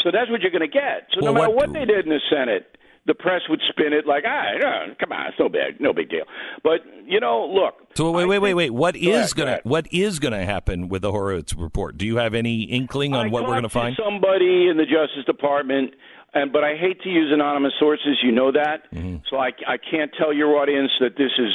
So 0.03 0.11
that's 0.13 0.31
what 0.31 0.43
you're 0.43 0.51
going 0.51 0.61
to 0.61 0.69
get. 0.69 1.09
So 1.15 1.21
Well, 1.23 1.33
no 1.33 1.41
matter 1.41 1.53
what- 1.55 1.69
what, 1.69 1.73
they 1.73 1.85
did 1.87 2.05
in 2.05 2.11
the 2.11 2.21
Senate, 2.31 2.77
the 3.07 3.15
press 3.15 3.43
would 3.51 3.61
spin 3.69 3.93
it 3.93 4.07
like, 4.07 4.25
ah, 4.27 4.53
no, 4.59 4.95
come 4.99 5.13
on, 5.13 5.27
it's 5.27 5.39
no 5.39 5.49
big, 5.51 5.79
no 5.79 5.93
big 5.93 6.09
deal. 6.09 6.25
But 6.63 6.81
you 7.07 7.21
know, 7.21 7.45
look. 7.45 7.75
So 7.97 8.11
wait, 8.11 8.25
wait, 8.25 8.39
wait, 8.39 8.55
wait. 8.55 8.71
What 8.71 8.97
ahead, 8.97 9.31
gonna 9.37 9.61
what 9.63 9.87
is 9.93 10.19
gonna 10.19 10.43
happen 10.47 10.89
with 10.89 11.03
the 11.03 11.13
Horowitz 11.13 11.53
report? 11.55 11.99
Do 11.99 12.07
you 12.07 12.17
have 12.17 12.33
any 12.35 12.63
inkling 12.63 13.13
on 13.15 13.27
I 13.27 13.29
what 13.29 13.43
we're 13.47 13.57
gonna 13.57 13.69
find? 13.69 13.95
Somebody 14.03 14.69
in 14.71 14.79
the 14.79 14.87
Justice 14.87 15.27
Department, 15.27 15.93
and 16.35 16.53
but 16.53 16.65
I 16.65 16.77
hate 16.77 17.01
to 17.03 17.09
use 17.09 17.31
anonymous 17.33 17.73
sources. 17.79 18.19
You 18.23 18.33
know 18.33 18.53
that, 18.53 18.91
Mm-hmm. 18.93 19.17
so 19.31 19.37
I, 19.37 19.51
I 19.67 19.77
can't 19.79 20.11
tell 20.19 20.33
your 20.33 20.57
audience 20.61 20.91
that 21.01 21.17
this 21.17 21.33
is 21.39 21.53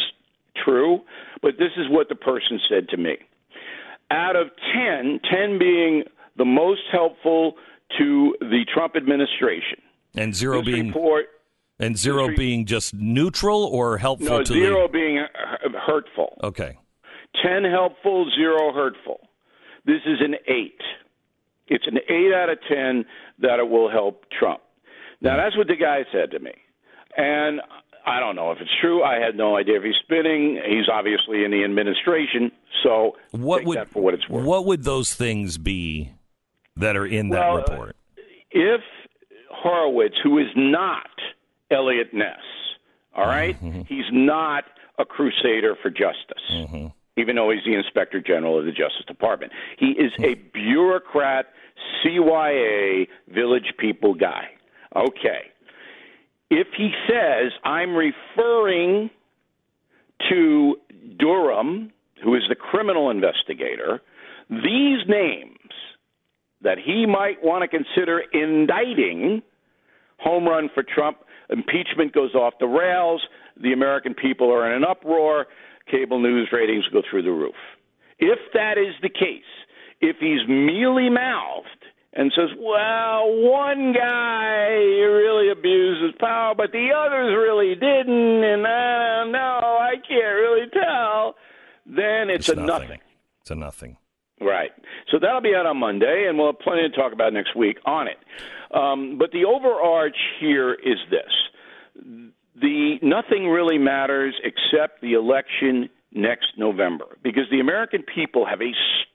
true. 0.63 1.01
But 1.41 1.53
this 1.57 1.71
is 1.77 1.85
what 1.89 2.09
the 2.09 2.15
person 2.15 2.59
said 2.69 2.89
to 2.89 2.97
me. 2.97 3.17
Out 4.11 4.35
of 4.35 4.47
10, 4.73 5.21
10 5.31 5.57
being 5.59 6.03
the 6.37 6.43
most 6.45 6.81
helpful 6.91 7.55
to 7.97 8.35
the 8.41 8.65
Trump 8.73 8.95
administration. 8.95 9.79
And 10.15 10.35
zero 10.35 10.57
this 10.61 10.65
being 10.73 10.87
report, 10.87 11.25
and 11.79 11.97
zero 11.97 12.27
re- 12.27 12.35
being 12.35 12.65
just 12.65 12.93
neutral 12.93 13.63
or 13.65 13.97
helpful 13.97 14.27
no 14.39 14.43
to 14.43 14.53
zero 14.53 14.87
being 14.87 15.19
uh, 15.19 15.69
hurtful. 15.85 16.37
Okay. 16.43 16.77
10 17.43 17.63
helpful, 17.63 18.29
zero 18.35 18.73
hurtful. 18.73 19.21
This 19.85 20.01
is 20.05 20.19
an 20.19 20.35
8. 20.47 20.73
It's 21.67 21.85
an 21.87 21.99
8 22.09 22.33
out 22.33 22.49
of 22.49 22.57
10 22.67 23.05
that 23.39 23.59
it 23.59 23.69
will 23.69 23.89
help 23.89 24.25
Trump. 24.37 24.61
Now, 25.21 25.37
that's 25.37 25.57
what 25.57 25.67
the 25.67 25.75
guy 25.75 26.05
said 26.11 26.31
to 26.31 26.39
me. 26.39 26.53
And 27.17 27.61
I 28.05 28.19
don't 28.19 28.35
know 28.35 28.51
if 28.51 28.59
it's 28.61 28.71
true. 28.81 29.03
I 29.03 29.19
had 29.19 29.35
no 29.35 29.57
idea 29.57 29.77
if 29.77 29.83
he's 29.83 29.95
spinning. 30.03 30.61
He's 30.67 30.87
obviously 30.91 31.43
in 31.43 31.51
the 31.51 31.63
administration, 31.63 32.51
so 32.83 33.15
What 33.31 33.59
take 33.59 33.67
would 33.67 33.77
that 33.77 33.89
for 33.89 34.01
what 34.01 34.13
it's 34.13 34.27
worth. 34.29 34.45
what 34.45 34.65
would 34.65 34.83
those 34.83 35.13
things 35.13 35.57
be 35.57 36.13
that 36.77 36.95
are 36.95 37.05
in 37.05 37.29
that 37.29 37.39
Well, 37.39 37.57
report? 37.57 37.95
if 38.51 38.81
Horowitz, 39.51 40.15
who 40.23 40.37
is 40.39 40.47
not 40.55 41.09
Eliot 41.69 42.13
Ness, 42.13 42.37
all 43.15 43.25
right, 43.25 43.61
mm-hmm. 43.61 43.81
he's 43.81 44.05
not 44.11 44.63
a 44.97 45.05
crusader 45.05 45.75
for 45.81 45.89
justice, 45.89 46.43
mm-hmm. 46.51 46.87
even 47.17 47.35
though 47.35 47.51
he's 47.51 47.63
the 47.65 47.73
inspector 47.75 48.21
general 48.21 48.57
of 48.57 48.65
the 48.65 48.71
Justice 48.71 49.05
Department. 49.07 49.51
He 49.77 49.87
is 49.87 50.11
a 50.19 50.35
mm-hmm. 50.35 50.47
bureaucrat, 50.53 51.47
CYA, 52.03 53.07
village 53.27 53.73
people 53.77 54.13
guy. 54.13 54.49
Okay. 54.95 55.51
If 56.49 56.67
he 56.75 56.91
says, 57.07 57.51
I'm 57.63 57.95
referring 57.95 59.09
to 60.29 60.75
Durham, 61.17 61.91
who 62.23 62.35
is 62.35 62.43
the 62.49 62.55
criminal 62.55 63.09
investigator, 63.09 64.01
these 64.49 65.07
names 65.07 65.57
that 66.61 66.77
he 66.83 67.05
might 67.05 67.43
want 67.43 67.61
to 67.61 67.67
consider 67.67 68.23
indicting, 68.33 69.41
home 70.17 70.45
run 70.45 70.69
for 70.73 70.83
Trump, 70.83 71.19
impeachment 71.49 72.13
goes 72.13 72.33
off 72.35 72.53
the 72.59 72.67
rails, 72.67 73.21
the 73.61 73.73
American 73.73 74.13
people 74.13 74.51
are 74.51 74.67
in 74.67 74.83
an 74.83 74.89
uproar, 74.89 75.45
cable 75.89 76.19
news 76.19 76.49
ratings 76.51 76.85
go 76.91 77.01
through 77.09 77.23
the 77.23 77.31
roof. 77.31 77.55
If 78.17 78.39
that 78.53 78.77
is 78.77 78.95
the 79.01 79.09
case, 79.09 79.43
if 80.01 80.17
he's 80.19 80.47
mealy 80.47 81.09
mouthed 81.09 81.78
and 82.13 82.31
says, 82.35 82.49
well, 82.57 83.31
one 83.37 83.93
guy 83.93 84.65
really 84.67 85.51
abused 85.51 86.03
his 86.03 86.13
power, 86.19 86.55
but 86.55 86.71
the 86.71 86.89
others 86.95 87.35
really 87.35 87.75
didn't, 87.75 88.43
and 88.43 88.65
I 88.65 89.23
don't 89.23 89.31
know, 89.31 89.77
I 89.79 89.93
can't 90.07 90.35
really 90.35 90.67
tell, 90.73 91.35
then 91.85 92.29
it's, 92.29 92.49
a 92.49 92.55
nothing. 92.55 92.99
It's 93.41 93.51
a 93.51 93.55
nothing. 93.55 93.97
Right. 94.41 94.71
So 95.11 95.19
that'll 95.19 95.41
be 95.41 95.53
out 95.53 95.65
on 95.65 95.77
Monday, 95.77 96.25
and 96.27 96.37
we'll 96.37 96.47
have 96.53 96.59
plenty 96.59 96.89
to 96.89 96.95
talk 96.95 97.11
about 97.13 97.33
next 97.33 97.55
week 97.55 97.77
on 97.85 98.07
it. 98.07 98.17
Um, 98.73 99.17
but 99.17 99.31
the 99.31 99.45
overarch 99.45 100.15
here 100.39 100.73
is 100.73 100.97
this: 101.09 101.33
the 102.55 102.99
nothing 103.01 103.47
really 103.47 103.77
matters 103.77 104.35
except 104.43 105.01
the 105.01 105.13
election 105.13 105.89
next 106.13 106.53
November, 106.57 107.17
because 107.21 107.43
the 107.51 107.59
American 107.59 108.03
people 108.03 108.45
have 108.45 108.61
a 108.61 108.71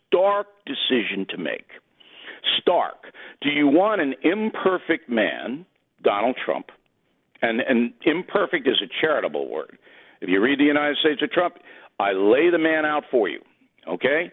stark 0.07 0.47
decision 0.67 1.27
to 1.31 1.39
make. 1.39 1.67
Stark. 2.61 3.13
Do 3.41 3.51
you 3.51 3.67
want 3.67 4.01
an 4.01 4.15
imperfect 4.23 5.09
man, 5.09 5.67
Donald 6.03 6.37
Trump? 6.45 6.67
And 7.43 7.61
and 7.61 7.93
imperfect 8.05 8.67
is 8.67 8.81
a 8.83 8.89
charitable 9.01 9.49
word. 9.49 9.79
If 10.21 10.29
you 10.29 10.41
read 10.41 10.59
the 10.59 10.65
United 10.65 10.97
States 10.99 11.21
of 11.23 11.31
Trump, 11.31 11.57
I 11.99 12.13
lay 12.13 12.51
the 12.51 12.59
man 12.59 12.85
out 12.87 13.05
for 13.11 13.29
you. 13.29 13.41
Okay? 13.89 14.33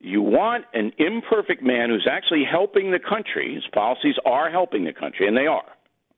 You 0.00 0.22
want 0.22 0.64
an 0.74 0.92
imperfect 0.98 1.62
man 1.62 1.90
who's 1.90 2.08
actually 2.10 2.44
helping 2.48 2.90
the 2.90 2.98
country. 2.98 3.54
His 3.54 3.64
policies 3.72 4.16
are 4.26 4.50
helping 4.50 4.84
the 4.84 4.92
country, 4.92 5.26
and 5.26 5.36
they 5.36 5.46
are. 5.46 5.64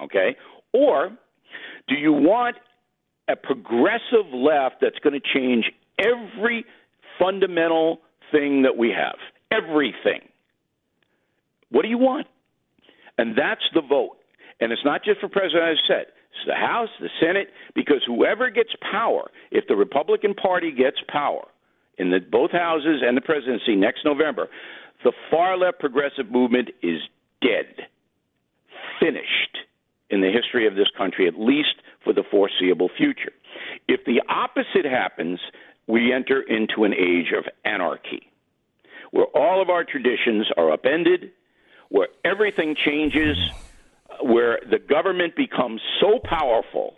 Okay? 0.02 0.36
Or 0.72 1.10
do 1.88 1.94
you 1.94 2.12
want 2.12 2.56
a 3.28 3.36
progressive 3.36 4.32
left 4.32 4.76
that's 4.80 4.98
going 4.98 5.18
to 5.18 5.26
change 5.34 5.70
every 5.98 6.64
fundamental 7.18 8.00
thing 8.32 8.62
that 8.62 8.76
we 8.76 8.90
have? 8.90 9.16
Everything. 9.50 10.20
What 11.74 11.82
do 11.82 11.88
you 11.88 11.98
want? 11.98 12.28
And 13.18 13.36
that's 13.36 13.64
the 13.74 13.82
vote. 13.82 14.18
And 14.60 14.70
it's 14.70 14.84
not 14.84 15.02
just 15.04 15.18
for 15.18 15.28
president, 15.28 15.64
as 15.64 15.78
I 15.84 15.88
said. 15.88 16.06
It's 16.06 16.46
the 16.46 16.54
House, 16.54 16.88
the 17.00 17.08
Senate, 17.20 17.48
because 17.74 18.00
whoever 18.06 18.48
gets 18.48 18.70
power, 18.92 19.28
if 19.50 19.66
the 19.66 19.74
Republican 19.74 20.34
Party 20.34 20.70
gets 20.70 20.98
power 21.08 21.42
in 21.98 22.12
the 22.12 22.20
both 22.20 22.52
houses 22.52 23.02
and 23.04 23.16
the 23.16 23.20
presidency 23.20 23.74
next 23.74 24.04
November, 24.04 24.48
the 25.02 25.12
far 25.32 25.56
left 25.56 25.80
progressive 25.80 26.30
movement 26.30 26.70
is 26.80 27.00
dead, 27.42 27.88
finished 29.00 29.58
in 30.10 30.20
the 30.20 30.30
history 30.30 30.68
of 30.68 30.76
this 30.76 30.90
country, 30.96 31.26
at 31.26 31.34
least 31.34 31.74
for 32.04 32.12
the 32.12 32.22
foreseeable 32.30 32.90
future. 32.96 33.32
If 33.88 34.04
the 34.06 34.22
opposite 34.28 34.88
happens, 34.88 35.40
we 35.88 36.12
enter 36.12 36.40
into 36.40 36.84
an 36.84 36.94
age 36.94 37.32
of 37.36 37.46
anarchy, 37.64 38.30
where 39.10 39.26
all 39.34 39.60
of 39.60 39.70
our 39.70 39.82
traditions 39.82 40.46
are 40.56 40.72
upended, 40.72 41.32
where 41.88 42.08
everything 42.24 42.76
changes, 42.84 43.36
where 44.22 44.58
the 44.70 44.78
government 44.78 45.36
becomes 45.36 45.80
so 46.00 46.18
powerful 46.22 46.94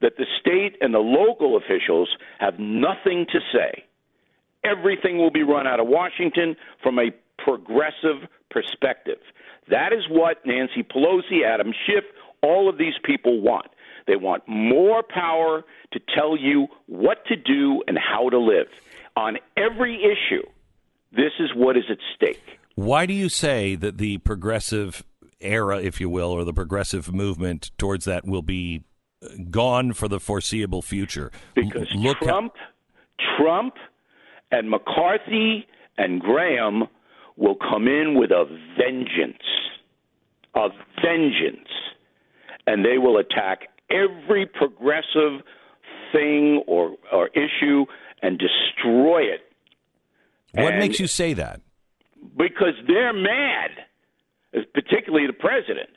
that 0.00 0.16
the 0.16 0.26
state 0.40 0.76
and 0.80 0.92
the 0.92 0.98
local 0.98 1.56
officials 1.56 2.08
have 2.38 2.58
nothing 2.58 3.26
to 3.32 3.40
say. 3.52 3.84
Everything 4.64 5.18
will 5.18 5.30
be 5.30 5.42
run 5.42 5.66
out 5.66 5.80
of 5.80 5.86
Washington 5.86 6.56
from 6.82 6.98
a 6.98 7.10
progressive 7.38 8.28
perspective. 8.50 9.18
That 9.68 9.92
is 9.92 10.04
what 10.08 10.44
Nancy 10.44 10.82
Pelosi, 10.82 11.44
Adam 11.44 11.72
Schiff, 11.86 12.04
all 12.42 12.68
of 12.68 12.78
these 12.78 12.94
people 13.04 13.40
want. 13.40 13.66
They 14.06 14.16
want 14.16 14.46
more 14.48 15.02
power 15.02 15.64
to 15.92 16.00
tell 16.14 16.36
you 16.36 16.66
what 16.86 17.24
to 17.26 17.36
do 17.36 17.82
and 17.86 17.96
how 17.98 18.28
to 18.28 18.38
live. 18.38 18.66
On 19.16 19.38
every 19.56 20.02
issue, 20.02 20.42
this 21.12 21.32
is 21.38 21.50
what 21.54 21.76
is 21.76 21.84
at 21.90 21.98
stake. 22.16 22.58
Why 22.82 23.06
do 23.06 23.14
you 23.14 23.28
say 23.28 23.74
that 23.76 23.98
the 23.98 24.18
progressive 24.18 25.04
era, 25.40 25.80
if 25.80 26.00
you 26.00 26.10
will, 26.10 26.30
or 26.30 26.44
the 26.44 26.52
progressive 26.52 27.12
movement 27.12 27.70
towards 27.78 28.04
that 28.06 28.24
will 28.26 28.42
be 28.42 28.82
gone 29.50 29.92
for 29.92 30.08
the 30.08 30.18
foreseeable 30.18 30.82
future? 30.82 31.30
Because 31.54 31.88
Look 31.94 32.18
how- 32.20 32.26
Trump, 32.26 32.54
Trump, 33.38 33.74
and 34.50 34.68
McCarthy 34.68 35.66
and 35.96 36.20
Graham 36.20 36.88
will 37.36 37.54
come 37.54 37.86
in 37.86 38.14
with 38.18 38.30
a 38.32 38.44
vengeance, 38.76 39.42
a 40.54 40.68
vengeance, 41.02 41.68
and 42.66 42.84
they 42.84 42.98
will 42.98 43.18
attack 43.18 43.68
every 43.90 44.44
progressive 44.46 45.42
thing 46.12 46.62
or 46.66 46.96
or 47.12 47.28
issue 47.28 47.86
and 48.22 48.38
destroy 48.38 49.22
it 49.22 49.40
what 50.54 50.72
And- 50.74 50.78
makes 50.80 51.00
you 51.00 51.06
say 51.06 51.32
that? 51.32 51.60
Because 52.36 52.74
they're 52.86 53.12
mad, 53.12 53.70
particularly 54.74 55.26
the 55.26 55.32
president. 55.32 55.90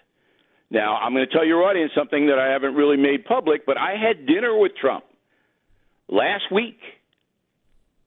Now, 0.72 0.96
I'm 0.98 1.14
going 1.14 1.26
to 1.28 1.32
tell 1.32 1.46
your 1.46 1.64
audience 1.64 1.92
something 1.96 2.28
that 2.28 2.40
I 2.40 2.52
haven't 2.52 2.74
really 2.76 2.98
made 2.98 3.26
public, 3.26 3.66
but 3.66 3.78
I 3.78 3.96
had 3.96 4.26
dinner 4.26 4.58
with 4.58 4.72
Trump 4.76 5.06
last 6.10 6.52
week 6.52 6.80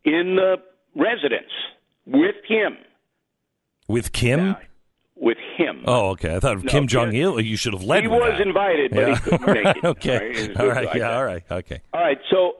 in 0.04 0.36
the 0.36 0.56
residence 0.96 1.50
with 2.06 2.34
him. 2.48 2.76
With 3.86 4.12
Kim? 4.12 4.56
With 5.16 5.38
him. 5.56 5.82
Oh, 5.86 6.10
okay. 6.10 6.34
I 6.36 6.40
thought 6.40 6.56
of 6.56 6.64
No, 6.64 6.70
Kim 6.70 6.86
Jong 6.88 7.14
Il. 7.14 7.40
You 7.40 7.56
should 7.56 7.72
have 7.72 7.82
led. 7.82 8.04
Him. 8.04 8.10
He 8.10 8.16
was 8.18 8.32
that. 8.38 8.46
invited, 8.46 8.90
but 8.92 9.00
Yeah. 9.00 9.14
he 9.14 9.20
couldn't 9.20 9.46
make 9.46 9.76
it. 9.76 9.84
okay. 9.84 10.54
All 10.56 10.66
right? 10.68 10.76
All 10.76 10.84
right. 10.84 10.96
Yeah. 10.96 11.16
All 11.16 11.24
right. 11.24 11.42
Okay. 11.50 11.80
All 11.92 12.00
right, 12.00 12.18
so 12.30 12.56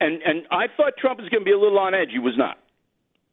and 0.00 0.20
and 0.22 0.42
I 0.50 0.66
thought 0.76 0.92
Trump 0.98 1.20
was 1.20 1.28
going 1.30 1.40
to 1.42 1.44
be 1.44 1.52
a 1.52 1.58
little 1.58 1.78
on 1.78 1.94
edge. 1.94 2.08
He 2.12 2.18
was 2.18 2.34
not, 2.36 2.58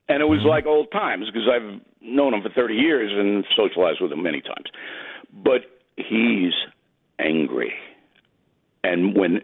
and 0.09 0.21
it 0.21 0.25
was 0.25 0.39
Mm-hmm. 0.39 0.47
like 0.49 0.65
old 0.65 0.91
times 0.91 1.25
because 1.27 1.47
I've 1.47 1.79
known 2.01 2.33
him 2.33 2.41
for 2.41 2.49
thirty 2.49 2.75
years 2.75 3.11
and 3.13 3.45
socialized 3.55 4.01
with 4.01 4.11
him 4.11 4.21
many 4.23 4.41
times. 4.41 4.67
But 5.33 5.61
he's 5.97 6.53
angry, 7.19 7.73
and 8.83 9.15
when 9.15 9.41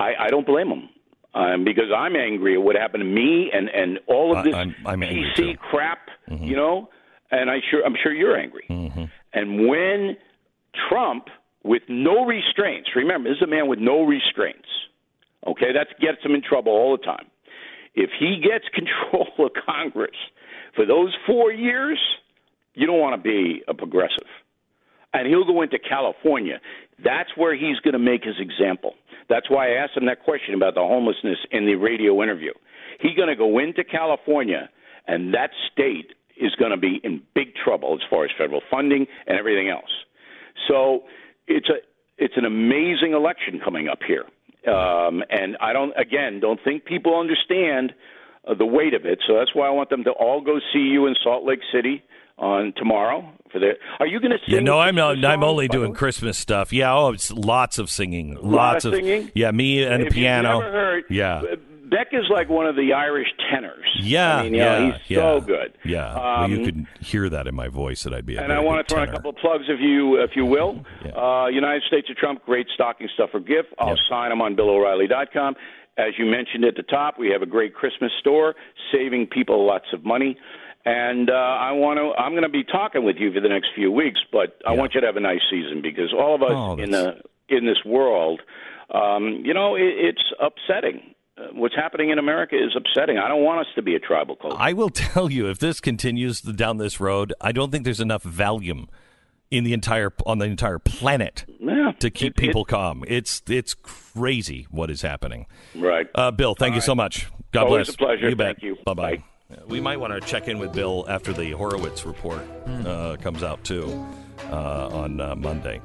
I, 0.00 0.12
I 0.18 0.28
don't 0.28 0.46
blame 0.46 0.68
him 0.68 0.88
um, 1.34 1.64
because 1.64 1.90
I'm 1.96 2.16
angry 2.16 2.54
at 2.54 2.62
what 2.62 2.76
happened 2.76 3.02
to 3.02 3.08
me 3.08 3.50
and 3.52 3.68
and 3.68 3.98
all 4.06 4.36
of 4.36 4.44
this 4.44 4.54
I'm- 4.54 4.74
I'm 4.84 5.02
angry, 5.02 5.24
PC 5.32 5.36
too. 5.36 5.42
Mm-hmm. 5.44 5.62
crap, 5.70 6.08
you 6.28 6.56
know. 6.56 6.88
And 7.30 7.50
I 7.50 7.60
sure 7.70 7.82
I'm 7.84 7.96
sure 8.02 8.12
you're 8.12 8.36
angry. 8.36 8.64
And 9.32 9.66
when 9.66 10.16
Trump, 10.90 11.28
with 11.64 11.82
no 11.88 12.26
restraints, 12.26 12.90
remember 12.94 13.30
this 13.30 13.36
is 13.38 13.42
a 13.42 13.46
man 13.46 13.68
with 13.68 13.78
no 13.78 14.02
restraints. 14.04 14.68
Okay, 15.46 15.72
that 15.72 15.98
gets 15.98 16.22
him 16.22 16.34
in 16.34 16.42
trouble 16.42 16.72
all 16.72 16.94
the 16.96 17.02
time. 17.02 17.26
If 17.94 18.10
he 18.18 18.42
gets 18.42 18.64
control 18.74 19.46
of 19.46 19.52
Congress 19.66 20.16
for 20.74 20.86
those 20.86 21.14
four 21.26 21.52
years, 21.52 21.98
you 22.74 22.86
don't 22.86 23.00
want 23.00 23.22
to 23.22 23.22
be 23.22 23.62
a 23.68 23.74
progressive. 23.74 24.28
And 25.12 25.28
he'll 25.28 25.44
go 25.44 25.60
into 25.60 25.78
California. 25.78 26.60
That's 27.04 27.28
where 27.36 27.54
he's 27.54 27.78
going 27.80 27.92
to 27.92 27.98
make 27.98 28.24
his 28.24 28.36
example. 28.38 28.94
That's 29.28 29.50
why 29.50 29.72
I 29.72 29.82
asked 29.82 29.96
him 29.96 30.06
that 30.06 30.24
question 30.24 30.54
about 30.54 30.74
the 30.74 30.80
homelessness 30.80 31.38
in 31.50 31.66
the 31.66 31.74
radio 31.74 32.22
interview. 32.22 32.52
He's 33.00 33.14
going 33.14 33.28
to 33.28 33.36
go 33.36 33.58
into 33.58 33.84
California, 33.84 34.70
and 35.06 35.34
that 35.34 35.50
state 35.70 36.12
is 36.36 36.54
going 36.54 36.70
to 36.70 36.76
be 36.76 37.00
in 37.04 37.22
big 37.34 37.54
trouble 37.54 37.94
as 37.94 38.08
far 38.08 38.24
as 38.24 38.30
federal 38.38 38.62
funding 38.70 39.06
and 39.26 39.38
everything 39.38 39.68
else. 39.68 39.90
So 40.68 41.04
it's 41.46 41.68
a 41.68 41.76
it's 42.18 42.34
an 42.36 42.44
amazing 42.44 43.14
election 43.14 43.60
coming 43.64 43.88
up 43.88 43.98
here, 44.06 44.24
um, 44.66 45.22
and 45.30 45.56
I 45.60 45.72
don't 45.72 45.92
again 45.98 46.40
don't 46.40 46.60
think 46.62 46.84
people 46.84 47.18
understand 47.18 47.92
uh, 48.46 48.54
the 48.54 48.66
weight 48.66 48.94
of 48.94 49.04
it. 49.04 49.20
So 49.26 49.34
that's 49.34 49.54
why 49.54 49.66
I 49.66 49.70
want 49.70 49.90
them 49.90 50.04
to 50.04 50.10
all 50.10 50.40
go 50.40 50.58
see 50.72 50.80
you 50.80 51.06
in 51.06 51.14
Salt 51.22 51.44
Lake 51.44 51.60
City 51.72 52.02
on 52.38 52.72
tomorrow 52.76 53.28
for 53.52 53.58
the. 53.58 53.72
Are 54.00 54.06
you 54.06 54.20
going 54.20 54.32
to 54.32 54.38
sing? 54.38 54.54
Yeah, 54.54 54.60
no, 54.60 54.78
I'm 54.78 54.94
not. 54.94 55.24
I'm 55.24 55.44
only 55.44 55.68
doing? 55.68 55.94
Christmas 55.94 56.38
stuff. 56.38 56.72
Yeah, 56.72 56.94
oh, 56.94 57.10
it's 57.12 57.30
lots 57.30 57.78
of 57.78 57.90
singing, 57.90 58.34
lot 58.34 58.42
lots 58.42 58.84
of 58.84 58.94
singing? 58.94 59.30
Yeah, 59.34 59.50
me 59.50 59.84
and 59.84 60.06
the 60.06 60.10
piano. 60.10 60.60
Heard, 60.60 61.04
yeah, 61.10 61.42
Beck 61.92 62.08
is 62.12 62.24
like 62.30 62.48
one 62.48 62.66
of 62.66 62.74
the 62.74 62.92
Irish 62.94 63.28
tenors. 63.52 63.84
yeah, 64.00 64.38
I 64.38 64.42
mean, 64.44 64.54
yeah, 64.54 64.78
know, 64.78 64.90
he's 64.92 65.00
yeah. 65.10 65.18
so 65.18 65.40
good. 65.42 65.76
Yeah, 65.84 66.14
well, 66.14 66.48
you 66.50 66.56
Um, 66.58 66.64
could 66.64 66.86
hear 67.00 67.28
that 67.28 67.46
in 67.46 67.54
my 67.54 67.68
voice 67.68 68.02
that 68.04 68.14
I'd 68.14 68.24
be. 68.26 68.36
And 68.38 68.50
I 68.52 68.60
want 68.60 68.86
to 68.86 68.92
throw 68.94 69.02
in 69.02 69.08
a 69.08 69.12
couple 69.12 69.30
of 69.30 69.36
plugs, 69.36 69.64
if 69.68 69.78
you 69.80 70.16
if 70.22 70.30
you 70.34 70.46
will. 70.46 70.84
Uh, 71.14 71.46
United 71.48 71.82
States 71.86 72.08
of 72.10 72.16
Trump, 72.16 72.44
great 72.46 72.66
stocking 72.74 73.08
stuffer 73.14 73.40
gift. 73.40 73.68
I'll 73.78 73.98
sign 74.08 74.30
them 74.30 74.40
on 74.40 74.56
BillO'Reilly.com. 74.56 75.54
As 75.98 76.14
you 76.18 76.24
mentioned 76.24 76.64
at 76.64 76.74
the 76.76 76.82
top, 76.82 77.18
we 77.18 77.28
have 77.28 77.42
a 77.42 77.46
great 77.46 77.74
Christmas 77.74 78.10
store, 78.18 78.54
saving 78.90 79.26
people 79.26 79.66
lots 79.66 79.92
of 79.92 80.04
money. 80.06 80.38
And 80.86 81.28
uh, 81.30 81.34
I 81.34 81.72
want 81.72 81.98
to. 81.98 82.12
I'm 82.20 82.32
going 82.32 82.42
to 82.42 82.48
be 82.48 82.64
talking 82.64 83.04
with 83.04 83.16
you 83.18 83.32
for 83.32 83.40
the 83.40 83.48
next 83.48 83.68
few 83.74 83.92
weeks, 83.92 84.20
but 84.32 84.56
I 84.66 84.72
want 84.72 84.94
you 84.94 85.00
to 85.02 85.06
have 85.06 85.16
a 85.16 85.20
nice 85.20 85.42
season 85.50 85.80
because 85.82 86.12
all 86.12 86.34
of 86.34 86.42
us 86.42 86.50
Oh, 86.52 86.76
in 86.76 86.90
the 86.90 87.20
in 87.48 87.66
this 87.66 87.84
world, 87.84 88.40
um, 88.92 89.42
you 89.44 89.52
know, 89.54 89.76
it, 89.76 89.82
it's 89.98 90.22
upsetting. 90.40 91.14
Uh, 91.38 91.44
what's 91.52 91.74
happening 91.74 92.10
in 92.10 92.18
America 92.18 92.56
is 92.56 92.76
upsetting. 92.76 93.16
I 93.18 93.26
don't 93.28 93.42
want 93.42 93.60
us 93.60 93.66
to 93.76 93.82
be 93.82 93.94
a 93.94 93.98
tribal 93.98 94.36
culture. 94.36 94.56
I 94.58 94.74
will 94.74 94.90
tell 94.94 95.30
you, 95.30 95.48
if 95.48 95.58
this 95.58 95.80
continues 95.80 96.40
down 96.42 96.76
this 96.76 97.00
road, 97.00 97.32
I 97.40 97.52
don't 97.52 97.70
think 97.70 97.84
there's 97.84 98.00
enough 98.00 98.22
Valium 98.24 98.88
in 99.50 99.64
the 99.64 99.72
entire 99.72 100.12
on 100.26 100.38
the 100.38 100.44
entire 100.46 100.78
planet 100.78 101.44
Yeah, 101.58 101.92
to 102.00 102.10
keep 102.10 102.32
it- 102.32 102.38
it- 102.38 102.46
people 102.46 102.64
calm. 102.64 103.04
It's 103.08 103.42
it's 103.48 103.74
crazy 103.74 104.66
what 104.70 104.90
is 104.90 105.02
happening. 105.02 105.46
Right. 105.74 106.06
Uh, 106.14 106.30
Bill, 106.30 106.54
thank 106.54 106.74
you 106.74 106.80
so 106.82 106.94
much. 106.94 107.28
God 107.52 107.64
Always 107.64 107.86
bless. 107.88 107.94
a 107.94 107.98
pleasure. 107.98 108.28
You 108.30 108.36
bet. 108.36 108.56
Thank 108.56 108.62
you. 108.62 108.76
Bye 108.84 108.94
bye. 108.94 109.22
We 109.68 109.80
might 109.80 110.00
want 110.00 110.14
to 110.14 110.20
check 110.26 110.48
in 110.48 110.58
with 110.58 110.72
Bill 110.72 111.04
after 111.08 111.34
the 111.34 111.50
Horowitz 111.52 112.06
report 112.06 112.40
uh, 112.86 113.16
comes 113.20 113.42
out 113.42 113.62
too 113.64 114.06
uh, 114.50 114.88
on 114.88 115.20
uh, 115.20 115.34
Monday. 115.34 115.80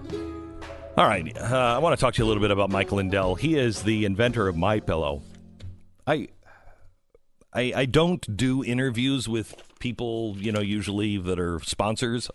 All 0.97 1.05
right, 1.05 1.37
uh, 1.37 1.75
I 1.75 1.77
want 1.77 1.95
to 1.97 1.99
talk 2.01 2.13
to 2.15 2.19
you 2.19 2.25
a 2.25 2.27
little 2.29 2.41
bit 2.41 2.49
about 2.51 2.69
Mike 2.71 2.91
Lindell. 2.93 3.35
He 3.35 3.55
is 3.55 3.83
the 3.83 4.05
inventor 4.05 4.47
of 4.47 4.55
My 4.55 4.79
Pillow. 4.79 5.21
I, 6.07 6.29
I, 7.53 7.73
I 7.75 7.85
don't 7.85 8.35
do 8.35 8.63
interviews 8.63 9.27
with 9.27 9.55
people, 9.79 10.35
you 10.37 10.51
know, 10.51 10.61
usually 10.61 11.17
that 11.17 11.39
are 11.39 11.59
sponsors. 11.59 12.31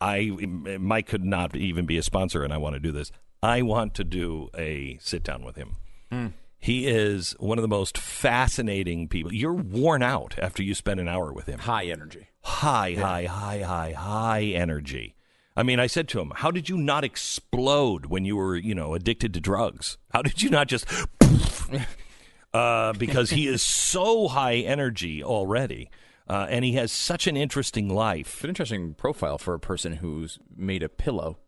I 0.00 0.30
Mike 0.78 1.06
could 1.06 1.24
not 1.24 1.56
even 1.56 1.86
be 1.86 1.96
a 1.96 2.02
sponsor, 2.02 2.44
and 2.44 2.52
I 2.52 2.58
want 2.58 2.74
to 2.74 2.80
do 2.80 2.92
this. 2.92 3.10
I 3.42 3.62
want 3.62 3.94
to 3.94 4.04
do 4.04 4.50
a 4.56 4.98
sit 5.00 5.22
down 5.22 5.44
with 5.44 5.56
him. 5.56 5.76
Hmm. 6.10 6.26
He 6.58 6.86
is 6.86 7.32
one 7.38 7.58
of 7.58 7.62
the 7.62 7.68
most 7.68 7.98
fascinating 7.98 9.08
people. 9.08 9.32
You're 9.32 9.52
worn 9.52 10.02
out 10.02 10.34
after 10.38 10.62
you 10.62 10.74
spend 10.74 10.98
an 10.98 11.08
hour 11.08 11.32
with 11.32 11.46
him. 11.46 11.58
High 11.60 11.86
energy. 11.86 12.28
High, 12.42 12.94
high, 12.94 13.26
high, 13.26 13.60
high, 13.60 13.92
high 13.92 14.42
energy. 14.42 15.14
I 15.56 15.62
mean, 15.62 15.78
I 15.78 15.86
said 15.86 16.08
to 16.08 16.20
him, 16.20 16.32
"How 16.36 16.50
did 16.50 16.68
you 16.68 16.76
not 16.76 17.04
explode 17.04 18.06
when 18.06 18.24
you 18.24 18.36
were, 18.36 18.56
you 18.56 18.74
know, 18.74 18.94
addicted 18.94 19.32
to 19.34 19.40
drugs? 19.40 19.98
How 20.12 20.22
did 20.22 20.42
you 20.42 20.50
not 20.50 20.68
just?" 20.68 20.86
uh, 22.54 22.92
because 22.94 23.30
he 23.30 23.46
is 23.46 23.60
so 23.60 24.28
high 24.28 24.56
energy 24.56 25.22
already, 25.22 25.90
uh, 26.28 26.46
and 26.48 26.64
he 26.64 26.72
has 26.74 26.90
such 26.92 27.26
an 27.26 27.36
interesting 27.36 27.88
life. 27.88 28.36
It's 28.36 28.44
an 28.44 28.48
interesting 28.50 28.94
profile 28.94 29.36
for 29.38 29.52
a 29.54 29.60
person 29.60 29.94
who's 29.94 30.38
made 30.56 30.82
a 30.82 30.88
pillow. 30.88 31.38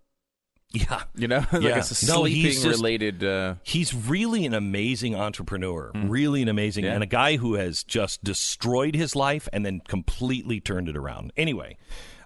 Yeah, 0.73 1.05
You 1.15 1.28
know, 1.28 1.47
like 1.53 1.62
Yeah. 1.62 1.78
it's 1.78 2.03
a 2.03 2.07
No, 2.07 2.23
sleeping 2.23 2.43
he's 2.43 2.62
just- 2.62 2.77
related. 2.78 3.23
Uh, 3.24 3.55
He's 3.62 3.95
really 3.95 4.45
an 4.47 4.53
amazing 4.53 5.15
entrepreneur, 5.15 5.93
really 5.95 6.43
an 6.43 6.49
amazing, 6.49 6.85
Yeah. 6.85 6.95
and 6.95 7.03
a 7.05 7.07
guy 7.07 7.37
who 7.37 7.55
has 7.55 7.85
just 7.85 8.23
destroyed 8.24 8.95
his 8.97 9.15
life 9.15 9.49
and 9.53 9.65
then 9.65 9.81
completely 9.87 10.61
turned 10.61 10.89
it 10.89 10.97
around. 10.97 11.33
Anyway, 11.37 11.78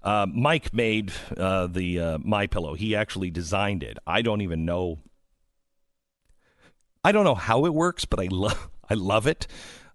uh, 0.02 0.26
Mike 0.32 0.72
made 0.72 1.12
uh, 1.36 1.66
the 1.66 2.00
uh, 2.00 2.18
My 2.24 2.46
Pillow. 2.46 2.74
He 2.74 2.96
actually 2.96 3.30
designed 3.30 3.82
it. 3.82 3.98
I 4.06 4.22
don't 4.22 4.40
even 4.40 4.64
know. 4.64 4.98
I 7.04 7.12
don't 7.12 7.24
know 7.24 7.34
how 7.34 7.64
it 7.64 7.74
works, 7.74 8.04
but 8.04 8.20
I 8.20 8.28
love 8.30 8.68
I 8.90 8.94
love 8.94 9.26
it. 9.26 9.46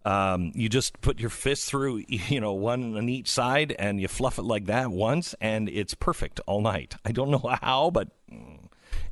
Um, 0.06 0.52
you 0.54 0.70
just 0.70 1.02
put 1.02 1.20
your 1.20 1.32
fist 1.32 1.68
through, 1.68 2.04
you 2.08 2.40
know, 2.40 2.54
one 2.54 2.96
on 2.96 3.10
each 3.10 3.28
side, 3.28 3.76
and 3.78 4.00
you 4.00 4.08
fluff 4.08 4.38
it 4.38 4.44
like 4.44 4.66
that 4.66 4.92
once, 4.92 5.36
and 5.42 5.68
it's 5.68 5.94
perfect 5.96 6.40
all 6.46 6.62
night. 6.62 6.96
I 7.04 7.12
don't 7.12 7.32
know 7.32 7.58
how, 7.62 7.90
but 7.90 8.10
mm, 8.32 8.60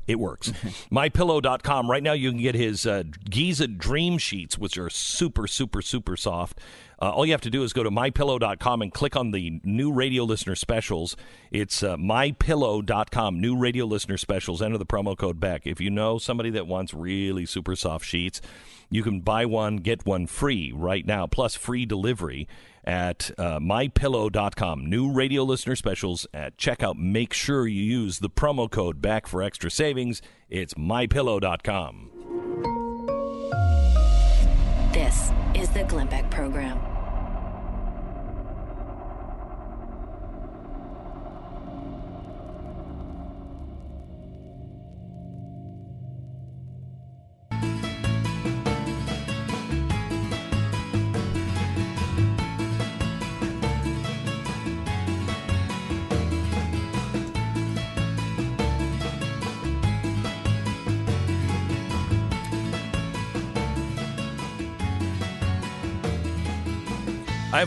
it 0.07 0.19
works. 0.19 0.51
MyPillow.com. 0.91 1.89
Right 1.89 2.03
now, 2.03 2.13
you 2.13 2.29
can 2.31 2.41
get 2.41 2.55
his 2.55 2.85
uh, 2.85 3.03
Giza 3.29 3.67
Dream 3.67 4.17
Sheets, 4.17 4.57
which 4.57 4.77
are 4.77 4.89
super, 4.89 5.47
super, 5.47 5.81
super 5.81 6.15
soft. 6.15 6.59
Uh, 7.03 7.09
all 7.09 7.25
you 7.25 7.33
have 7.33 7.41
to 7.41 7.49
do 7.49 7.63
is 7.63 7.73
go 7.73 7.83
to 7.83 7.91
mypillow.com 7.91 8.81
and 8.81 8.93
click 8.93 9.17
on 9.17 9.31
the 9.31 9.59
new 9.65 9.91
radio 9.91 10.23
listener 10.23 10.55
specials. 10.55 11.17
It's 11.51 11.83
uh, 11.83 11.97
mypillow.com, 11.97 13.41
new 13.41 13.57
radio 13.57 13.83
listener 13.83 14.15
specials. 14.15 14.61
Enter 14.61 14.77
the 14.77 14.85
promo 14.85 15.17
code 15.17 15.37
Beck. 15.37 15.67
If 15.67 15.81
you 15.81 15.89
know 15.89 16.17
somebody 16.17 16.49
that 16.51 16.65
wants 16.65 16.93
really 16.93 17.45
super 17.45 17.75
soft 17.75 18.05
sheets, 18.05 18.39
you 18.89 19.03
can 19.03 19.19
buy 19.19 19.45
one, 19.45 19.77
get 19.77 20.05
one 20.05 20.27
free 20.27 20.71
right 20.73 21.05
now, 21.05 21.27
plus 21.27 21.55
free 21.55 21.85
delivery 21.85 22.47
at 22.85 23.31
uh, 23.37 23.59
mypillow.com. 23.59 24.85
New 24.85 25.11
radio 25.11 25.43
listener 25.43 25.75
specials 25.75 26.25
at 26.33 26.55
checkout. 26.55 26.95
Make 26.95 27.33
sure 27.33 27.67
you 27.67 27.83
use 27.83 28.19
the 28.19 28.29
promo 28.29 28.71
code 28.71 29.01
Beck 29.01 29.27
for 29.27 29.43
extra 29.43 29.69
savings. 29.69 30.21
It's 30.49 30.75
mypillow.com. 30.75 32.12
This 34.93 35.31
is 35.55 35.69
the 35.69 35.83
Glenn 35.85 36.05
Beck 36.05 36.29
Program. 36.29 36.77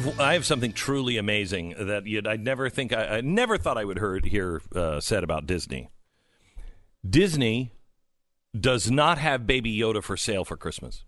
Have 0.07 0.21
I 0.21 0.33
have 0.35 0.47
something 0.47 0.73
truly 0.73 1.17
amazing 1.17 1.75
that 1.79 2.07
you'd, 2.07 2.27
I 2.27 2.37
never 2.37 2.69
think 2.69 2.93
I, 2.93 3.19
I 3.19 3.21
never 3.21 3.59
thought 3.59 3.79
I 3.79 3.85
would 3.85 3.99
hear 3.99 4.21
hear 4.23 4.63
uh, 4.75 5.01
said 5.01 5.25
about 5.25 5.47
Disney. 5.47 5.91
Disney 7.09 7.73
does 8.59 8.91
not 8.91 9.19
have 9.19 9.47
Baby 9.47 9.77
Yoda 9.77 10.03
for 10.03 10.17
sale 10.17 10.45
for 10.45 10.57
Christmas. 10.57 11.05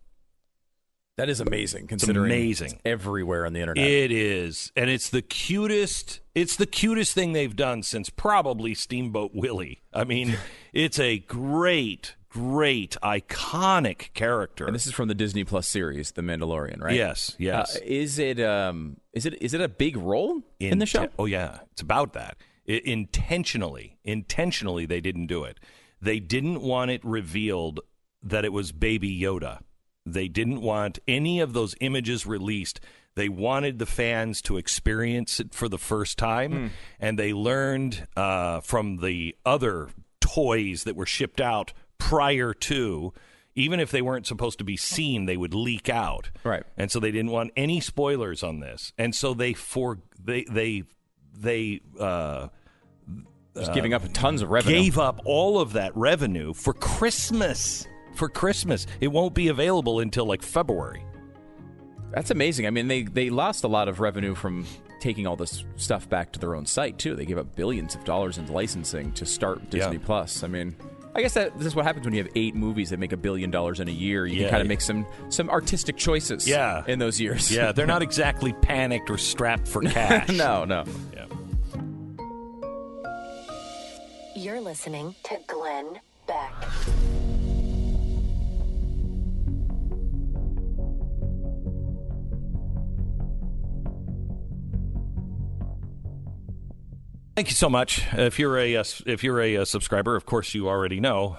That 1.17 1.29
is 1.29 1.41
amazing, 1.41 1.89
considering 1.89 2.31
amazing. 2.31 2.73
it's 2.75 2.81
everywhere 2.85 3.45
on 3.45 3.53
the 3.53 3.61
internet. 3.61 3.85
It 3.85 4.13
is, 4.13 4.71
and 4.77 4.89
it's 4.89 5.11
the 5.11 5.23
cutest. 5.23 6.21
It's 6.33 6.55
the 6.55 6.67
cutest 6.67 7.13
thing 7.13 7.33
they've 7.33 7.57
done 7.57 7.83
since 7.83 8.09
probably 8.09 8.73
Steamboat 8.73 9.33
Willie. 9.35 9.83
I 9.93 10.05
mean, 10.05 10.39
it's 10.73 11.01
a 11.01 11.19
great, 11.19 12.15
great, 12.31 12.97
iconic 13.03 14.13
character. 14.15 14.67
and 14.67 14.75
this 14.75 14.87
is 14.87 14.93
from 14.93 15.09
the 15.09 15.15
Disney 15.15 15.45
Plus 15.45 15.67
series, 15.67 16.13
The 16.13 16.23
Mandalorian, 16.23 16.81
right? 16.83 16.95
Yes, 16.95 17.35
yes. 17.39 17.77
Uh, 17.77 17.81
is 17.85 18.19
it 18.19 18.41
um 18.41 18.99
is 19.13 19.27
it 19.27 19.41
is 19.43 19.55
it 19.55 19.61
a 19.61 19.69
big 19.69 19.97
role 19.97 20.43
in, 20.61 20.79
the 20.79 20.87
show? 20.87 21.09
Oh 21.19 21.25
yeah, 21.27 21.61
it's 21.73 21.83
about 21.83 22.13
that. 22.15 22.37
I- 22.69 22.83
intentionally, 22.85 23.99
intentionally, 24.05 24.87
they 24.87 25.01
didn't 25.01 25.27
do 25.27 25.45
it. 25.45 25.59
They 26.01 26.21
didn't 26.21 26.61
want 26.61 26.91
it 26.91 27.05
revealed 27.05 27.81
that 28.23 28.45
it 28.45 28.53
was 28.53 28.73
Baby 28.73 29.19
Yoda. 29.19 29.61
They 30.07 30.29
didn't 30.29 30.61
want 30.63 30.99
any 31.09 31.41
of 31.41 31.53
those 31.53 31.75
images 31.81 32.27
released. 32.27 32.81
They 33.15 33.29
wanted 33.29 33.79
the 33.79 33.87
fans 33.87 34.41
to 34.43 34.57
experience 34.59 35.41
it 35.41 35.53
for 35.55 35.69
the 35.69 35.79
first 35.79 36.19
time, 36.19 36.53
Hmm. 36.53 36.67
and 37.01 37.19
they 37.19 37.33
learned 37.33 38.07
uh, 38.17 38.61
from 38.61 38.99
the 38.99 39.35
other 39.45 39.89
toys 40.21 40.85
that 40.85 40.95
were 40.97 41.07
shipped 41.07 41.41
out 41.41 41.73
prior 41.99 42.53
to. 42.55 43.13
Even 43.55 43.81
if 43.81 43.91
they 43.91 44.03
weren't 44.03 44.25
supposed 44.27 44.59
to 44.59 44.65
be 44.65 44.77
seen, 44.77 45.27
they 45.27 45.37
would 45.37 45.53
leak 45.53 45.89
out. 45.89 46.31
Right. 46.45 46.63
And 46.77 46.93
so 46.93 47.01
they 47.01 47.11
didn't 47.11 47.33
want 47.33 47.51
any 47.57 47.81
spoilers 47.81 48.45
on 48.45 48.61
this, 48.61 48.93
and 48.97 49.13
so 49.15 49.35
they 49.35 49.53
for 49.53 49.99
they 50.23 50.45
they 50.45 50.85
they 51.37 51.81
uh, 51.99 52.49
Just 53.57 53.73
giving 53.73 53.95
up 53.95 54.03
tons 54.13 54.43
of 54.43 54.51
revenue. 54.51 54.77
gave 54.77 54.97
up 54.99 55.21
all 55.25 55.59
of 55.61 55.73
that 55.73 55.97
revenue 55.97 56.55
for 56.55 56.73
Christmas. 56.73 57.85
For 58.15 58.29
Christmas, 58.29 58.87
it 59.01 59.09
won't 59.09 59.35
be 59.35 59.49
available 59.49 59.99
until 60.01 60.25
like 60.27 60.43
February. 60.43 61.05
That's 62.13 62.31
amazing. 62.31 62.67
I 62.67 62.71
mean, 62.71 62.87
they 62.89 63.03
they 63.03 63.29
lost 63.31 63.65
a 63.65 63.69
lot 63.69 63.89
of 63.89 63.99
revenue 64.01 64.35
from 64.37 64.67
taking 65.01 65.27
all 65.27 65.37
this 65.37 65.65
stuff 65.77 66.09
back 66.09 66.33
to 66.33 66.39
their 66.39 66.55
own 66.55 66.65
site 66.67 66.99
too. 66.99 67.15
They 67.17 67.25
gave 67.27 67.39
up 67.39 67.55
billions 67.57 67.95
of 67.97 68.05
dollars 68.05 68.39
in 68.39 68.47
licensing 68.53 69.13
to 69.13 69.27
start 69.27 69.69
Disney 69.71 69.97
Yeah. 69.97 70.03
Plus. 70.05 70.43
I 70.43 70.49
mean, 70.49 70.75
I 71.15 71.23
guess 71.23 71.35
that 71.35 71.57
this 71.59 71.67
is 71.67 71.75
what 71.75 71.85
happens 71.85 72.05
when 72.05 72.15
you 72.15 72.23
have 72.23 72.31
eight 72.37 72.55
movies 72.55 72.91
that 72.91 72.99
make 72.99 73.13
a 73.13 73.17
billion 73.17 73.51
dollars 73.51 73.81
in 73.81 73.89
a 73.89 73.93
year. 73.93 74.27
You 74.27 74.37
Yeah. 74.37 74.43
can 74.45 74.51
kind 74.51 74.63
of 74.63 74.69
make 74.69 74.81
some 74.81 75.07
some 75.31 75.49
artistic 75.51 75.97
choices. 75.97 76.47
Yeah. 76.47 76.85
in 76.87 76.99
those 76.99 77.21
years. 77.21 77.51
Yeah, 77.51 77.73
they're 77.73 77.87
not 77.87 78.03
exactly 78.09 78.53
panicked 78.53 79.11
or 79.11 79.19
strapped 79.19 79.67
for 79.67 79.83
cash. 79.83 80.29
no, 80.37 80.65
no. 80.65 80.85
Yeah. 81.15 81.25
You're 84.37 84.61
listening 84.61 85.15
to 85.25 85.39
Glenn 85.49 85.99
Beck. 86.27 86.53
Thank 97.39 97.51
you 97.51 97.55
so 97.55 97.71
much. 97.71 98.05
If 98.15 98.41
you're 98.41 98.59
a 98.59 98.75
uh, 98.79 98.85
if 99.07 99.23
you're 99.23 99.41
a, 99.41 99.59
uh 99.59 99.65
subscriber, 99.65 100.17
of 100.17 100.27
course 100.27 100.55
you 100.55 100.69
already 100.69 100.99
know 100.99 101.37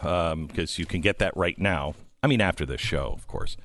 because 0.47 0.79
you 0.79 0.85
can 0.85 1.01
get 1.01 1.19
that 1.19 1.35
right 1.35 1.59
now. 1.59 1.93
I 2.23 2.27
mean, 2.27 2.39
after 2.39 2.65
this 2.65 2.79
show, 2.79 3.11
of 3.13 3.27
course. 3.27 3.57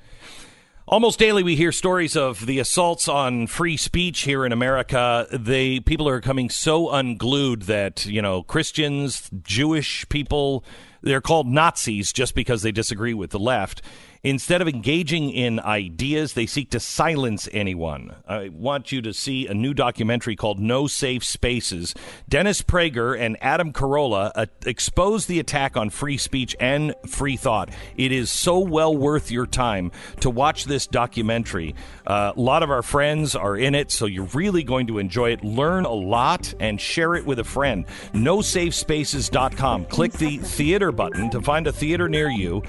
Almost 0.85 1.17
daily, 1.17 1.43
we 1.43 1.55
hear 1.55 1.71
stories 1.71 2.17
of 2.17 2.45
the 2.45 2.59
assaults 2.59 3.07
on 3.07 3.47
free 3.47 3.77
speech 3.77 4.23
here 4.23 4.45
in 4.45 4.51
America. 4.51 5.27
They 5.31 5.79
people 5.79 6.09
are 6.09 6.19
coming 6.19 6.49
so 6.49 6.89
unglued 6.89 7.61
that 7.63 8.05
you 8.05 8.21
know 8.21 8.43
Christians, 8.43 9.29
Jewish 9.41 10.05
people, 10.09 10.65
they're 11.01 11.21
called 11.21 11.47
Nazis 11.47 12.11
just 12.11 12.35
because 12.35 12.63
they 12.63 12.73
disagree 12.73 13.13
with 13.13 13.29
the 13.29 13.39
left. 13.39 13.81
Instead 14.25 14.59
of 14.59 14.67
engaging 14.67 15.29
in 15.29 15.59
ideas, 15.59 16.33
they 16.33 16.47
seek 16.47 16.71
to 16.71 16.79
silence 16.79 17.47
anyone. 17.53 18.11
I 18.27 18.49
want 18.49 18.91
you 18.91 18.99
to 19.03 19.13
see 19.13 19.45
a 19.45 19.53
new 19.53 19.71
documentary 19.71 20.35
called 20.35 20.59
No 20.59 20.87
Safe 20.87 21.23
Spaces. 21.23 21.93
Dennis 22.27 22.63
Prager 22.63 23.15
and 23.15 23.37
Adam 23.39 23.71
Carolla 23.71 24.31
uh, 24.33 24.47
expose 24.65 25.27
the 25.27 25.39
attack 25.39 25.77
on 25.77 25.91
free 25.91 26.17
speech 26.17 26.55
and 26.59 26.95
free 27.05 27.37
thought. 27.37 27.69
It 27.97 28.11
is 28.11 28.31
so 28.31 28.57
well 28.57 28.97
worth 28.97 29.29
your 29.29 29.45
time 29.45 29.91
to 30.21 30.31
watch 30.31 30.65
this 30.65 30.87
documentary. 30.87 31.75
Uh, 32.07 32.33
a 32.35 32.41
lot 32.41 32.63
of 32.63 32.71
our 32.71 32.81
friends 32.81 33.35
are 33.35 33.55
in 33.55 33.75
it, 33.75 33.91
so 33.91 34.07
you're 34.07 34.25
really 34.33 34.63
going 34.63 34.87
to 34.87 34.97
enjoy 34.97 35.33
it. 35.33 35.43
Learn 35.43 35.85
a 35.85 35.93
lot 35.93 36.51
and 36.59 36.81
share 36.81 37.13
it 37.13 37.27
with 37.27 37.37
a 37.37 37.43
friend. 37.43 37.85
NoSafeSpaces.com. 38.13 39.85
Click 39.85 40.13
the 40.13 40.39
theater 40.39 40.91
button 40.91 41.29
to 41.29 41.41
find 41.41 41.67
a 41.67 41.71
theater 41.71 42.09
near 42.09 42.31
you. 42.31 42.63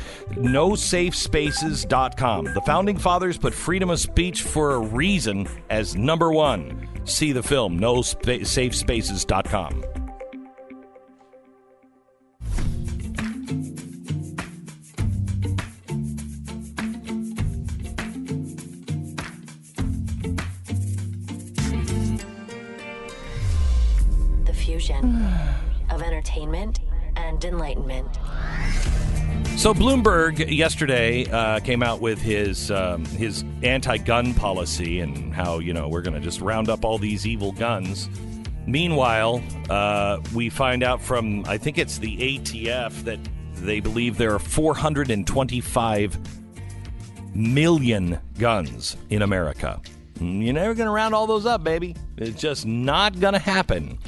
NoSafeSpaces.com. 1.47 2.55
The 2.55 2.61
founding 2.63 2.99
fathers 2.99 3.39
put 3.39 3.55
freedom 3.55 3.91
of 3.91 4.01
speech 4.01 4.43
for 4.43 4.73
a 4.73 4.79
reason 4.79 5.47
as 5.71 5.97
number 5.97 6.33
one. 6.33 6.89
See 7.05 7.33
the 7.33 7.43
film, 7.43 7.79
NoSafeSpaces.com. 7.79 9.85
The 24.45 24.55
fusion 24.55 25.27
of 25.91 26.03
entertainment 26.03 26.81
and 27.17 27.45
enlightenment. 27.45 28.19
So 29.57 29.73
Bloomberg 29.73 30.55
yesterday 30.55 31.25
uh, 31.31 31.61
came 31.61 31.83
out 31.83 32.01
with 32.03 32.21
his 32.21 32.71
um, 32.71 33.05
his 33.07 33.43
anti-gun 33.63 34.35
policy 34.35 35.01
and 35.01 35.35
how 35.35 35.61
you 35.61 35.73
know 35.73 35.89
we're 35.89 36.03
going 36.03 36.15
to 36.15 36.21
just 36.21 36.43
round 36.43 36.69
up 36.69 36.85
all 36.85 36.99
these 36.99 37.27
evil 37.27 37.53
guns. 37.53 38.09
Meanwhile, 38.67 39.43
uh, 39.71 40.21
we 40.35 40.51
find 40.51 40.83
out 40.83 41.01
from 41.01 41.45
I 41.47 41.57
think 41.57 41.79
it's 41.79 41.99
the 41.99 42.17
ATF 42.39 43.03
that 43.05 43.19
they 43.55 43.81
believe 43.81 44.19
there 44.19 44.35
are 44.35 44.39
425 44.39 46.19
million 47.35 48.21
guns 48.39 48.97
in 49.09 49.23
America. 49.23 49.81
You're 50.21 50.53
never 50.53 50.75
going 50.75 50.87
to 50.87 50.93
round 50.93 51.15
all 51.15 51.27
those 51.27 51.47
up, 51.47 51.65
baby. 51.65 51.97
It's 52.19 52.41
just 52.41 52.67
not 52.67 53.19
going 53.19 53.33
to 53.33 53.41
happen. 53.41 53.99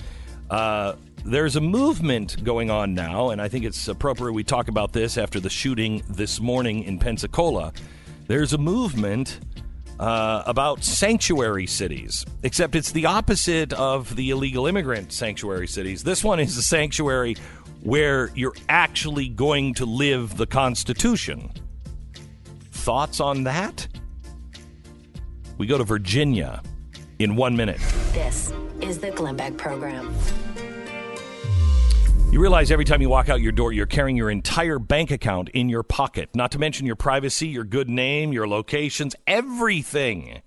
Uh, 0.51 0.95
there's 1.25 1.57
a 1.57 1.61
movement 1.61 2.43
going 2.45 2.71
on 2.71 2.95
now, 2.95 3.31
and 3.31 3.41
I 3.41 3.49
think 3.49 3.65
it's 3.65 3.89
appropriate 3.89 4.33
we 4.33 4.45
talk 4.45 4.69
about 4.69 4.93
this 4.93 5.19
after 5.19 5.41
the 5.41 5.51
shooting 5.51 6.03
this 6.09 6.41
morning 6.41 6.85
in 6.85 6.99
Pensacola. 6.99 7.73
There's 8.27 8.53
a 8.53 8.59
movement 8.59 9.41
uh, 9.99 10.43
about 10.47 10.85
sanctuary 10.85 11.67
cities, 11.67 12.25
except 12.43 12.75
it's 12.75 12.93
the 12.93 13.07
opposite 13.07 13.73
of 13.73 14.15
the 14.17 14.31
illegal 14.31 14.67
immigrant 14.67 15.13
sanctuary 15.13 15.67
cities. 15.67 16.05
This 16.05 16.23
one 16.23 16.41
is 16.41 16.57
a 16.57 16.63
sanctuary 16.63 17.37
where 17.83 18.31
you're 18.35 18.55
actually 18.69 19.29
going 19.29 19.75
to 19.75 19.87
live 19.87 20.37
the 20.37 20.47
Constitution. 20.47 21.51
Thoughts 22.71 23.21
on 23.21 23.45
that? 23.45 23.89
We 25.59 25.67
go 25.67 25.79
to 25.79 25.85
Virginia 25.85 26.63
in 27.19 27.35
one 27.35 27.57
minute. 27.57 27.81
This 28.13 28.53
is 28.81 28.99
the 28.99 29.11
Glenn 29.11 29.37
Beck 29.37 29.57
Program. 29.57 30.15
You 32.31 32.41
realize 32.41 32.71
every 32.71 32.85
time 32.85 33.01
you 33.01 33.09
walk 33.09 33.31
out 33.31 33.41
your 33.41 33.53
door, 33.53 33.73
you're 33.73 33.87
carrying 33.87 34.15
your 34.15 34.31
entire 34.31 34.79
bank 34.79 35.11
account 35.11 35.49
in 35.49 35.71
your 35.71 35.83
pocket, 35.83 36.29
not 36.35 36.51
to 36.53 36.59
mention 36.59 36.85
your 36.85 36.95
privacy, 36.95 37.49
your 37.49 37.65
good 37.65 37.89
name, 37.89 38.35
your 38.35 38.47
locations, 38.47 39.17
everything. 39.27 40.43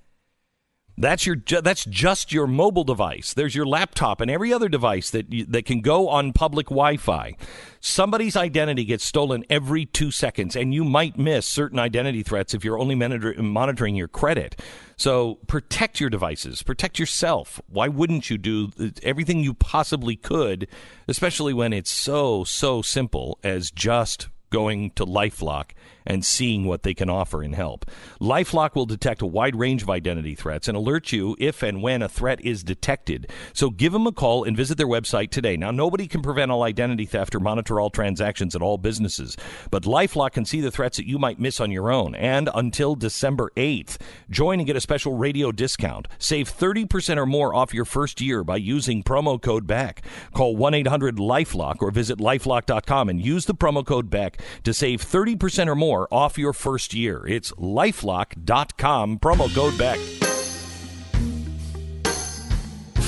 That's 1.02 1.26
your 1.26 1.36
ju- 1.36 1.62
that's 1.62 1.84
just 1.86 2.32
your 2.32 2.46
mobile 2.46 2.84
device. 2.84 3.34
There's 3.34 3.56
your 3.56 3.66
laptop 3.66 4.22
and 4.22 4.30
every 4.30 4.54
other 4.54 4.70
device 4.70 5.10
that 5.10 5.34
you, 5.34 5.46
that 5.46 5.66
can 5.66 5.82
go 5.82 6.08
on 6.10 6.32
public 6.32 6.68
Wi-Fi. 6.68 7.36
Somebody's 7.80 8.36
identity 8.36 8.86
gets 8.86 9.04
stolen 9.04 9.44
every 9.50 9.86
2 9.86 10.12
seconds 10.12 10.56
and 10.56 10.76
you 10.76 10.84
might 10.84 11.18
miss 11.18 11.48
certain 11.48 11.80
identity 11.80 12.22
threats 12.22 12.54
if 12.54 12.64
you're 12.64 12.78
only 12.78 12.94
monitor- 12.94 13.34
monitoring 13.42 13.96
your 13.96 14.08
credit. 14.08 14.62
So 14.96 15.40
protect 15.48 16.00
your 16.00 16.12
devices, 16.12 16.62
protect 16.62 17.00
yourself. 17.00 17.60
Why 17.68 17.88
wouldn't 17.88 18.30
you 18.30 18.38
do 18.38 18.70
everything 19.02 19.40
you 19.40 19.56
possibly 19.56 20.16
could, 20.16 20.68
especially 21.08 21.54
when 21.54 21.74
it's 21.74 21.90
so 21.90 22.44
so 22.44 22.84
simple 22.84 23.40
as 23.44 23.72
just 23.72 24.30
going 24.52 24.92
to 24.92 25.06
LifeLock 25.06 25.72
and 26.06 26.26
seeing 26.26 26.66
what 26.66 26.84
they 26.84 26.94
can 26.94 27.10
offer 27.10 27.44
in 27.44 27.54
help. 27.54 27.86
LifeLock 28.20 28.76
will 28.76 28.86
detect 28.86 29.22
a 29.22 29.26
wide 29.26 29.56
range 29.56 29.84
of 29.84 29.90
identity 29.90 30.36
threats 30.36 30.68
and 30.68 30.78
alert 30.78 31.12
you 31.12 31.36
if 31.40 31.64
and 31.64 31.82
when 31.82 32.02
a 32.02 32.10
threat 32.10 32.40
is 32.42 32.64
detected. 32.64 33.30
So 33.54 33.70
give 33.70 33.94
them 33.94 34.08
a 34.08 34.12
call 34.12 34.44
and 34.44 34.56
visit 34.56 34.78
their 34.78 34.88
website 34.88 35.32
today. 35.32 35.58
Now, 35.58 35.72
nobody 35.72 36.08
can 36.08 36.22
prevent 36.22 36.52
all 36.52 36.64
identity 36.64 37.06
theft 37.06 37.36
or 37.36 37.40
monitor 37.40 37.80
all 37.80 37.90
transactions 37.90 38.56
at 38.56 38.62
all 38.62 38.78
businesses, 38.78 39.38
but 39.70 39.84
LifeLock 39.84 40.32
can 40.32 40.46
see 40.46 40.62
the 40.62 40.72
threats 40.72 40.98
that 40.98 41.08
you 41.08 41.20
might 41.20 41.40
miss 41.40 41.60
on 41.60 41.72
your 41.72 41.92
own. 41.92 42.16
And 42.16 42.50
until 42.54 42.96
December 42.96 43.52
8th, 43.56 43.98
join 44.30 44.60
and 44.60 44.68
get 44.68 44.76
a 44.76 44.82
special 44.82 45.18
radio 45.18 45.52
discount. 45.52 46.08
Save 46.18 46.52
30% 46.52 47.18
or 47.18 47.26
more 47.26 47.54
off 47.54 47.74
your 47.74 47.86
first 47.86 48.22
year 48.22 48.44
by 48.44 48.58
using 48.58 49.04
promo 49.04 49.42
code 49.42 49.68
BECK. 49.68 50.02
Call 50.34 50.56
1 50.56 50.74
800 50.74 51.18
Lifelock 51.18 51.82
or 51.82 51.92
visit 51.92 52.20
lifelock.com 52.20 53.10
and 53.10 53.24
use 53.24 53.46
the 53.46 53.56
promo 53.56 53.86
code 53.86 54.10
BECK 54.10 54.42
to 54.64 54.74
save 54.74 55.02
30% 55.02 55.68
or 55.68 55.76
more 55.76 56.01
off 56.10 56.38
your 56.38 56.54
first 56.54 56.94
year. 56.94 57.26
It's 57.28 57.52
lifelock.com, 57.52 59.20
promo 59.20 59.54
code 59.54 59.78
BECK. 59.78 60.00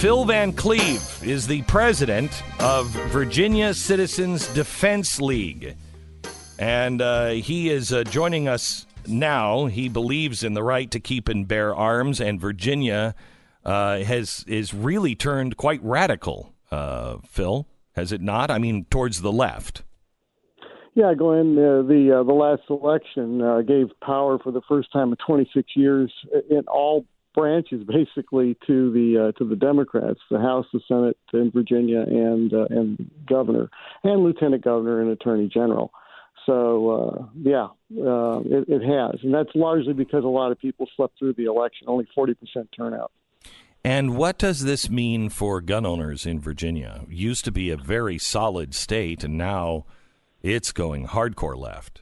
Phil 0.03 0.25
Van 0.25 0.51
Cleave 0.51 1.21
is 1.23 1.47
the 1.47 1.61
president 1.61 2.43
of 2.59 2.87
Virginia 2.87 3.73
Citizens 3.73 4.47
Defense 4.53 5.21
League. 5.21 5.77
And 6.59 7.01
uh, 7.01 7.29
he 7.29 7.69
is 7.69 7.93
uh, 7.93 8.03
joining 8.03 8.49
us 8.49 8.85
now. 9.07 9.67
He 9.67 9.87
believes 9.87 10.43
in 10.43 10.55
the 10.55 10.63
right 10.63 10.91
to 10.91 10.99
keep 10.99 11.29
and 11.29 11.47
bear 11.47 11.73
arms, 11.73 12.19
and 12.19 12.39
Virginia 12.39 13.15
uh, 13.63 13.99
has 13.99 14.43
is 14.47 14.73
really 14.73 15.15
turned 15.15 15.55
quite 15.57 15.81
radical. 15.81 16.53
Uh, 16.69 17.17
Phil, 17.25 17.67
has 17.95 18.11
it 18.11 18.21
not? 18.21 18.51
I 18.51 18.57
mean, 18.57 18.85
towards 18.89 19.21
the 19.21 19.31
left. 19.31 19.83
Yeah, 20.95 21.13
Glenn, 21.15 21.57
uh, 21.57 21.81
the 21.81 22.19
uh, 22.19 22.23
the 22.23 22.33
last 22.33 22.63
election 22.69 23.41
uh, 23.41 23.61
gave 23.61 23.87
power 24.01 24.37
for 24.37 24.51
the 24.51 24.61
first 24.67 24.91
time 24.91 25.09
in 25.09 25.17
26 25.25 25.71
years 25.75 26.13
in 26.51 26.63
all 26.67 27.05
branches, 27.33 27.83
basically, 27.87 28.55
to 28.67 28.91
the 28.91 29.29
uh, 29.29 29.31
to 29.39 29.49
the 29.49 29.55
Democrats, 29.55 30.19
the 30.29 30.39
House, 30.39 30.67
the 30.71 30.81
Senate 30.87 31.17
in 31.33 31.49
Virginia, 31.49 32.01
and 32.01 32.53
uh, 32.53 32.65
and 32.69 33.09
governor, 33.27 33.71
and 34.03 34.23
lieutenant 34.23 34.63
governor, 34.63 35.01
and 35.01 35.09
attorney 35.09 35.49
general. 35.51 35.91
So 36.45 36.89
uh, 36.91 37.25
yeah, 37.41 37.67
it, 37.89 38.65
it 38.67 38.83
has, 38.83 39.19
and 39.23 39.33
that's 39.33 39.55
largely 39.55 39.93
because 39.93 40.23
a 40.23 40.27
lot 40.27 40.51
of 40.51 40.59
people 40.59 40.87
slept 40.95 41.17
through 41.17 41.33
the 41.33 41.45
election. 41.45 41.87
Only 41.87 42.07
40 42.13 42.35
percent 42.35 42.69
turnout. 42.77 43.11
And 43.83 44.15
what 44.15 44.37
does 44.37 44.63
this 44.63 44.89
mean 44.89 45.29
for 45.29 45.59
gun 45.59 45.87
owners 45.87 46.25
in 46.25 46.39
Virginia? 46.39 47.03
Used 47.09 47.45
to 47.45 47.51
be 47.51 47.71
a 47.71 47.77
very 47.77 48.19
solid 48.19 48.75
state, 48.75 49.23
and 49.23 49.37
now 49.39 49.85
it's 50.43 50.71
going 50.71 51.07
hardcore 51.07 51.57
left. 51.57 52.01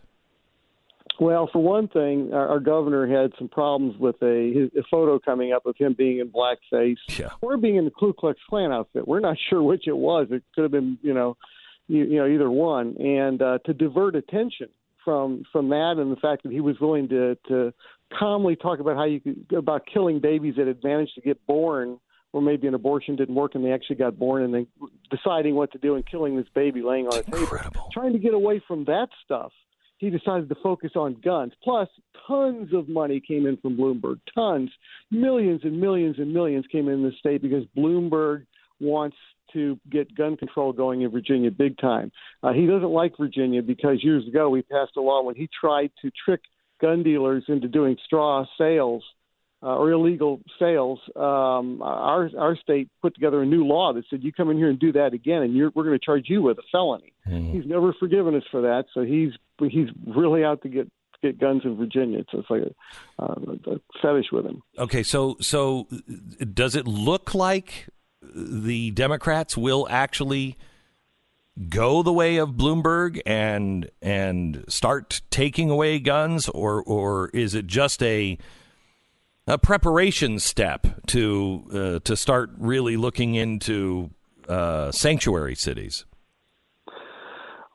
Well, 1.20 1.48
for 1.54 1.62
one 1.62 1.88
thing, 1.88 2.34
our, 2.34 2.48
our 2.50 2.60
governor 2.60 3.06
had 3.06 3.32
some 3.38 3.48
problems 3.48 3.96
with 4.00 4.16
a, 4.24 4.52
his, 4.54 4.70
a 4.76 4.84
photo 4.90 5.20
coming 5.20 5.54
up 5.54 5.68
of 5.68 5.76
him 5.78 5.94
being 5.96 6.18
in 6.18 6.30
blackface 6.30 6.98
yeah. 7.10 7.30
or 7.42 7.58
being 7.58 7.76
in 7.76 7.86
the 7.86 7.92
Ku 7.92 8.12
Klux 8.12 8.40
Klan 8.50 8.72
outfit. 8.72 9.08
We're 9.08 9.20
not 9.20 9.38
sure 9.50 9.62
which 9.62 9.88
it 9.88 9.96
was. 9.96 10.28
It 10.32 10.44
could 10.56 10.64
have 10.64 10.72
been, 10.72 10.98
you 11.04 11.14
know, 11.14 11.38
you, 11.88 12.06
you 12.06 12.18
know, 12.18 12.28
either 12.28 12.50
one. 12.50 12.96
And 12.98 13.40
uh, 13.42 13.60
to 13.66 13.74
divert 13.74 14.16
attention 14.16 14.70
from 15.06 15.44
from 15.52 15.70
that 15.70 15.96
and 15.98 16.12
the 16.12 16.20
fact 16.20 16.44
that 16.44 16.52
he 16.52 16.62
was 16.62 16.80
willing 16.80 17.10
to 17.10 17.36
to 17.48 17.74
calmly 18.18 18.56
talk 18.56 18.80
about 18.80 18.96
how 18.96 19.06
you 19.06 19.20
could 19.20 19.46
about 19.56 19.84
killing 19.92 20.20
babies 20.20 20.56
that 20.58 20.68
had 20.68 20.84
managed 20.84 21.16
to 21.16 21.22
get 21.22 21.46
born 21.48 22.00
or 22.34 22.42
maybe 22.42 22.68
an 22.68 22.74
abortion 22.74 23.16
didn't 23.16 23.36
work 23.36 23.56
and 23.56 23.64
they 23.64 23.72
actually 23.72 23.98
got 23.98 24.18
born 24.18 24.44
and 24.44 24.54
then 24.54 24.68
deciding 25.10 25.56
what 25.56 25.72
to 25.72 25.78
do 25.78 25.96
and 25.96 26.06
killing 26.06 26.38
this 26.38 26.48
baby 26.56 26.82
laying 26.82 27.08
on 27.08 27.18
a 27.18 27.24
table. 27.24 27.58
Trying 27.92 28.14
to 28.14 28.20
get 28.20 28.34
away 28.34 28.62
from 28.68 28.86
that 28.86 29.10
stuff, 29.24 29.52
he 29.98 30.10
decided 30.10 30.50
to 30.50 30.56
focus 30.64 30.92
on 30.96 31.20
guns. 31.24 31.54
Plus, 31.64 31.90
tons 32.28 32.74
of 32.74 32.88
money 32.88 33.20
came 33.20 33.46
in 33.46 33.58
from 33.58 33.78
Bloomberg. 33.78 34.20
Tons. 34.34 34.72
Millions 35.12 35.62
and 35.64 35.80
millions 35.80 36.18
and 36.18 36.34
millions 36.34 36.66
came 36.72 36.88
in 36.88 37.04
the 37.04 37.12
state 37.20 37.42
because 37.42 37.66
Bloomberg 37.78 38.46
wants 38.80 39.18
to 39.54 39.78
get 39.92 40.16
gun 40.16 40.38
control 40.38 40.72
going 40.72 41.02
in 41.02 41.12
Virginia 41.12 41.52
big 41.52 41.78
time. 41.78 42.12
Uh, 42.42 42.54
he 42.54 42.66
doesn't 42.66 42.90
like 42.90 43.14
Virginia 43.20 43.62
because 43.62 44.04
years 44.04 44.26
ago 44.28 44.50
we 44.50 44.62
passed 44.62 44.94
a 44.98 45.02
law 45.02 45.22
when 45.22 45.36
he 45.36 45.50
tried 45.60 45.92
to 46.02 46.10
trick 46.24 46.42
gun 46.80 47.04
dealers 47.04 47.44
into 47.50 47.68
doing 47.68 47.98
straw 48.06 48.46
sales– 48.58 49.04
uh, 49.64 49.76
or 49.76 49.92
illegal 49.92 50.42
sales, 50.58 51.00
um, 51.16 51.82
our 51.82 52.30
our 52.38 52.56
state 52.56 52.90
put 53.02 53.14
together 53.14 53.42
a 53.42 53.46
new 53.46 53.66
law 53.66 53.94
that 53.94 54.04
said 54.10 54.24
you 54.24 54.34
come 54.34 54.50
in 54.50 54.58
here 54.58 54.70
and 54.70 54.80
do 54.80 54.92
that 54.92 55.14
again, 55.14 55.44
and 55.44 55.56
you're, 55.56 55.72
we're 55.76 55.84
going 55.84 55.98
to 55.98 56.04
charge 56.04 56.26
you 56.28 56.42
with 56.42 56.58
a 56.58 56.64
felony. 56.72 57.14
Mm-hmm. 57.28 57.54
He's 57.54 57.66
never 57.66 57.94
forgiven 57.94 58.36
us 58.36 58.44
for 58.50 58.62
that, 58.62 58.86
so 58.94 59.02
he's 59.02 59.32
he's 59.60 59.90
really 60.08 60.44
out 60.44 60.64
to 60.64 60.70
get 60.70 60.92
get 61.22 61.40
guns 61.40 61.62
in 61.64 61.78
Virginia. 61.78 62.20
It's, 62.20 62.30
it's 62.34 62.50
like 62.50 62.64
a, 62.64 63.24
uh, 63.24 63.76
a 63.76 63.80
fetish 64.02 64.32
with 64.32 64.46
him. 64.46 64.64
Okay, 64.80 65.04
so 65.04 65.38
so 65.40 65.88
does 66.54 66.76
it 66.76 66.88
look 66.88 67.36
like 67.36 67.88
the 68.22 68.92
Democrats 68.92 69.56
will 69.56 69.88
actually? 69.90 70.58
go 71.68 72.02
the 72.02 72.14
way 72.14 72.38
of 72.38 72.52
Bloomberg 72.52 73.20
and 73.26 73.92
and 74.02 74.64
start 74.70 75.22
taking 75.30 75.70
away 75.70 76.00
guns 76.00 76.48
or 76.48 76.82
or 76.82 77.30
is 77.34 77.54
it 77.54 77.68
just 77.68 78.02
a 78.02 78.38
a 79.48 79.58
preparation 79.58 80.40
step 80.40 80.88
to 81.08 81.64
uh, 81.74 82.00
to 82.08 82.16
start 82.16 82.52
really 82.58 82.98
looking 82.98 83.36
into 83.36 84.12
uh, 84.48 84.92
sanctuary 84.92 85.56
cities? 85.56 86.06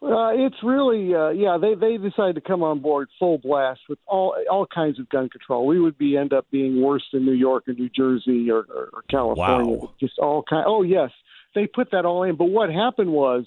Uh, 0.03 0.31
it's 0.35 0.57
really, 0.63 1.15
uh, 1.15 1.31
yeah. 1.31 1.59
They 1.61 1.75
they 1.75 1.97
decided 1.97 2.37
to 2.37 2.41
come 2.41 2.63
on 2.63 2.81
board 2.81 3.09
full 3.19 3.39
blast 3.39 3.81
with 3.89 3.99
all 4.07 4.37
all 4.49 4.67
kinds 4.67 5.01
of 5.01 5.09
gun 5.09 5.29
control. 5.29 5.67
We 5.67 5.81
would 5.81 5.99
be 5.99 6.17
end 6.17 6.33
up 6.33 6.47
being 6.53 6.81
worse 6.81 7.03
than 7.13 7.25
New 7.25 7.33
York 7.33 7.65
or 7.67 7.73
New 7.73 7.89
Jersey 7.89 8.51
or, 8.51 8.59
or, 8.59 8.91
or 8.93 9.03
California. 9.11 9.79
Wow. 9.79 9.95
Just 9.99 10.19
all 10.19 10.45
kind. 10.49 10.65
Oh 10.69 10.83
yes, 10.83 11.11
they 11.55 11.67
put 11.67 11.91
that 11.91 12.05
all 12.05 12.23
in. 12.23 12.37
But 12.37 12.47
what 12.47 12.71
happened 12.71 13.11
was, 13.11 13.47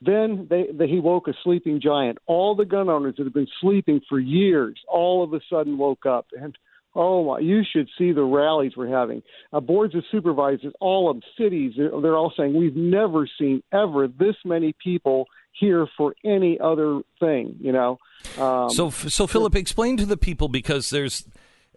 then 0.00 0.46
they, 0.48 0.68
they 0.72 0.86
he 0.86 1.00
woke 1.00 1.28
a 1.28 1.34
sleeping 1.44 1.80
giant. 1.80 2.18
All 2.26 2.54
the 2.54 2.64
gun 2.64 2.88
owners 2.88 3.16
that 3.18 3.24
have 3.24 3.34
been 3.34 3.48
sleeping 3.60 4.00
for 4.08 4.18
years, 4.18 4.80
all 4.88 5.22
of 5.22 5.34
a 5.34 5.40
sudden 5.50 5.76
woke 5.76 6.06
up 6.06 6.28
and 6.40 6.56
Oh 6.94 7.24
my! 7.24 7.38
You 7.40 7.62
should 7.70 7.88
see 7.98 8.12
the 8.12 8.24
rallies 8.24 8.72
we're 8.76 8.88
having. 8.88 9.22
Uh, 9.52 9.60
boards 9.60 9.94
of 9.94 10.04
supervisors, 10.10 10.72
all 10.80 11.10
of 11.10 11.22
cities, 11.38 11.74
they're, 11.76 11.90
they're 12.00 12.16
all 12.16 12.32
saying 12.36 12.54
we've 12.54 12.76
never 12.76 13.28
seen 13.38 13.62
ever 13.72 14.08
this 14.08 14.36
many 14.44 14.74
people 14.82 15.26
here 15.52 15.86
for 15.96 16.14
any 16.24 16.58
other 16.58 17.00
thing. 17.20 17.56
You 17.60 17.72
know. 17.72 17.98
Um, 18.38 18.70
so, 18.70 18.90
so 18.90 19.26
Philip, 19.26 19.54
explain 19.54 19.96
to 19.98 20.06
the 20.06 20.16
people 20.16 20.48
because 20.48 20.90
there's. 20.90 21.26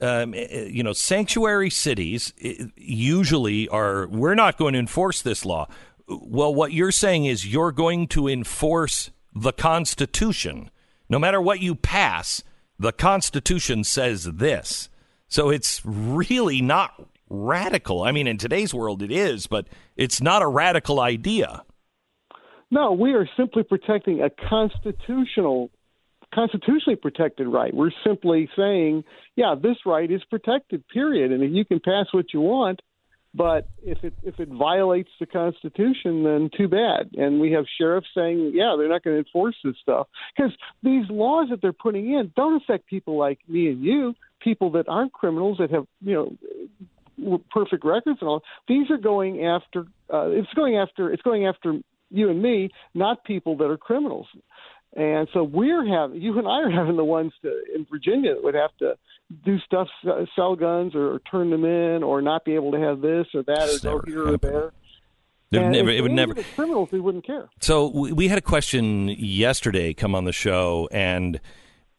Um, 0.03 0.33
you 0.33 0.81
know, 0.81 0.93
sanctuary 0.93 1.69
cities 1.69 2.33
usually 2.75 3.67
are. 3.67 4.07
We're 4.07 4.33
not 4.33 4.57
going 4.57 4.73
to 4.73 4.79
enforce 4.79 5.21
this 5.21 5.45
law. 5.45 5.67
Well, 6.07 6.55
what 6.55 6.73
you're 6.73 6.91
saying 6.91 7.25
is 7.25 7.45
you're 7.45 7.71
going 7.71 8.07
to 8.07 8.27
enforce 8.27 9.11
the 9.35 9.53
Constitution. 9.53 10.71
No 11.07 11.19
matter 11.19 11.39
what 11.39 11.59
you 11.59 11.75
pass, 11.75 12.43
the 12.79 12.91
Constitution 12.91 13.83
says 13.83 14.23
this. 14.23 14.89
So 15.31 15.49
it's 15.49 15.81
really 15.85 16.61
not 16.61 16.93
radical. 17.29 18.03
I 18.03 18.11
mean, 18.11 18.27
in 18.27 18.37
today's 18.37 18.73
world, 18.73 19.01
it 19.01 19.13
is, 19.13 19.47
but 19.47 19.65
it's 19.95 20.21
not 20.21 20.41
a 20.41 20.47
radical 20.47 20.99
idea. 20.99 21.63
No, 22.69 22.91
we 22.91 23.13
are 23.13 23.27
simply 23.37 23.63
protecting 23.63 24.21
a 24.21 24.29
constitutional 24.29 25.71
constitutionally 26.33 26.95
protected 26.95 27.47
right. 27.47 27.73
We're 27.73 27.91
simply 28.05 28.49
saying, 28.57 29.03
yeah, 29.35 29.55
this 29.61 29.77
right 29.85 30.09
is 30.09 30.23
protected. 30.29 30.87
Period. 30.87 31.31
And 31.31 31.43
if 31.43 31.51
you 31.51 31.65
can 31.65 31.79
pass 31.79 32.07
what 32.11 32.33
you 32.33 32.41
want, 32.41 32.81
but 33.33 33.67
if 33.81 34.03
it 34.03 34.13
if 34.23 34.39
it 34.39 34.49
violates 34.49 35.09
the 35.19 35.25
Constitution, 35.25 36.23
then 36.23 36.49
too 36.55 36.67
bad. 36.67 37.11
And 37.15 37.39
we 37.39 37.51
have 37.53 37.65
sheriffs 37.77 38.07
saying, 38.15 38.51
yeah, 38.53 38.75
they're 38.77 38.89
not 38.89 39.03
going 39.03 39.15
to 39.15 39.19
enforce 39.19 39.55
this 39.63 39.75
stuff 39.81 40.07
because 40.35 40.51
these 40.83 41.05
laws 41.09 41.47
that 41.49 41.61
they're 41.61 41.71
putting 41.73 42.11
in 42.13 42.33
don't 42.35 42.61
affect 42.61 42.87
people 42.87 43.17
like 43.17 43.39
me 43.47 43.69
and 43.69 43.83
you, 43.83 44.13
people 44.41 44.71
that 44.71 44.87
aren't 44.89 45.13
criminals 45.13 45.57
that 45.59 45.71
have 45.71 45.85
you 46.01 46.13
know 46.13 47.37
perfect 47.51 47.85
records 47.85 48.17
and 48.21 48.27
all. 48.27 48.43
These 48.67 48.89
are 48.89 48.97
going 48.97 49.45
after. 49.45 49.85
Uh, 50.13 50.29
it's 50.31 50.53
going 50.53 50.77
after. 50.77 51.11
It's 51.11 51.21
going 51.21 51.45
after 51.45 51.79
you 52.09 52.29
and 52.29 52.41
me, 52.41 52.69
not 52.93 53.23
people 53.23 53.55
that 53.57 53.65
are 53.65 53.77
criminals. 53.77 54.27
And 54.95 55.27
so 55.33 55.43
we're 55.43 55.85
having, 55.85 56.21
you 56.21 56.37
and 56.37 56.47
I 56.47 56.61
are 56.61 56.69
having 56.79 56.97
the 56.97 57.05
ones 57.05 57.31
to, 57.43 57.49
in 57.73 57.85
Virginia 57.89 58.33
that 58.35 58.43
would 58.43 58.55
have 58.55 58.75
to 58.79 58.97
do 59.45 59.59
stuff, 59.59 59.87
sell 60.35 60.55
guns 60.55 60.93
or, 60.95 61.13
or 61.13 61.19
turn 61.19 61.49
them 61.49 61.63
in, 61.63 62.03
or 62.03 62.21
not 62.21 62.43
be 62.43 62.55
able 62.55 62.71
to 62.73 62.79
have 62.79 62.99
this 63.01 63.27
or 63.33 63.43
that, 63.43 63.69
It's 63.69 63.85
or 63.85 63.99
go 63.99 64.05
here 64.05 64.27
or 64.27 64.37
there. 64.37 64.71
It 65.51 65.59
would 65.59 65.71
never- 65.71 65.89
it 65.89 66.01
would 66.01 66.11
never- 66.13 66.33
criminals. 66.55 66.91
We 66.91 66.99
wouldn't 67.01 67.25
care. 67.25 67.49
So 67.59 67.87
we 67.87 68.13
we 68.13 68.27
had 68.29 68.37
a 68.37 68.41
question 68.41 69.09
yesterday 69.09 69.93
come 69.93 70.15
on 70.15 70.23
the 70.23 70.31
show, 70.31 70.87
and 70.93 71.41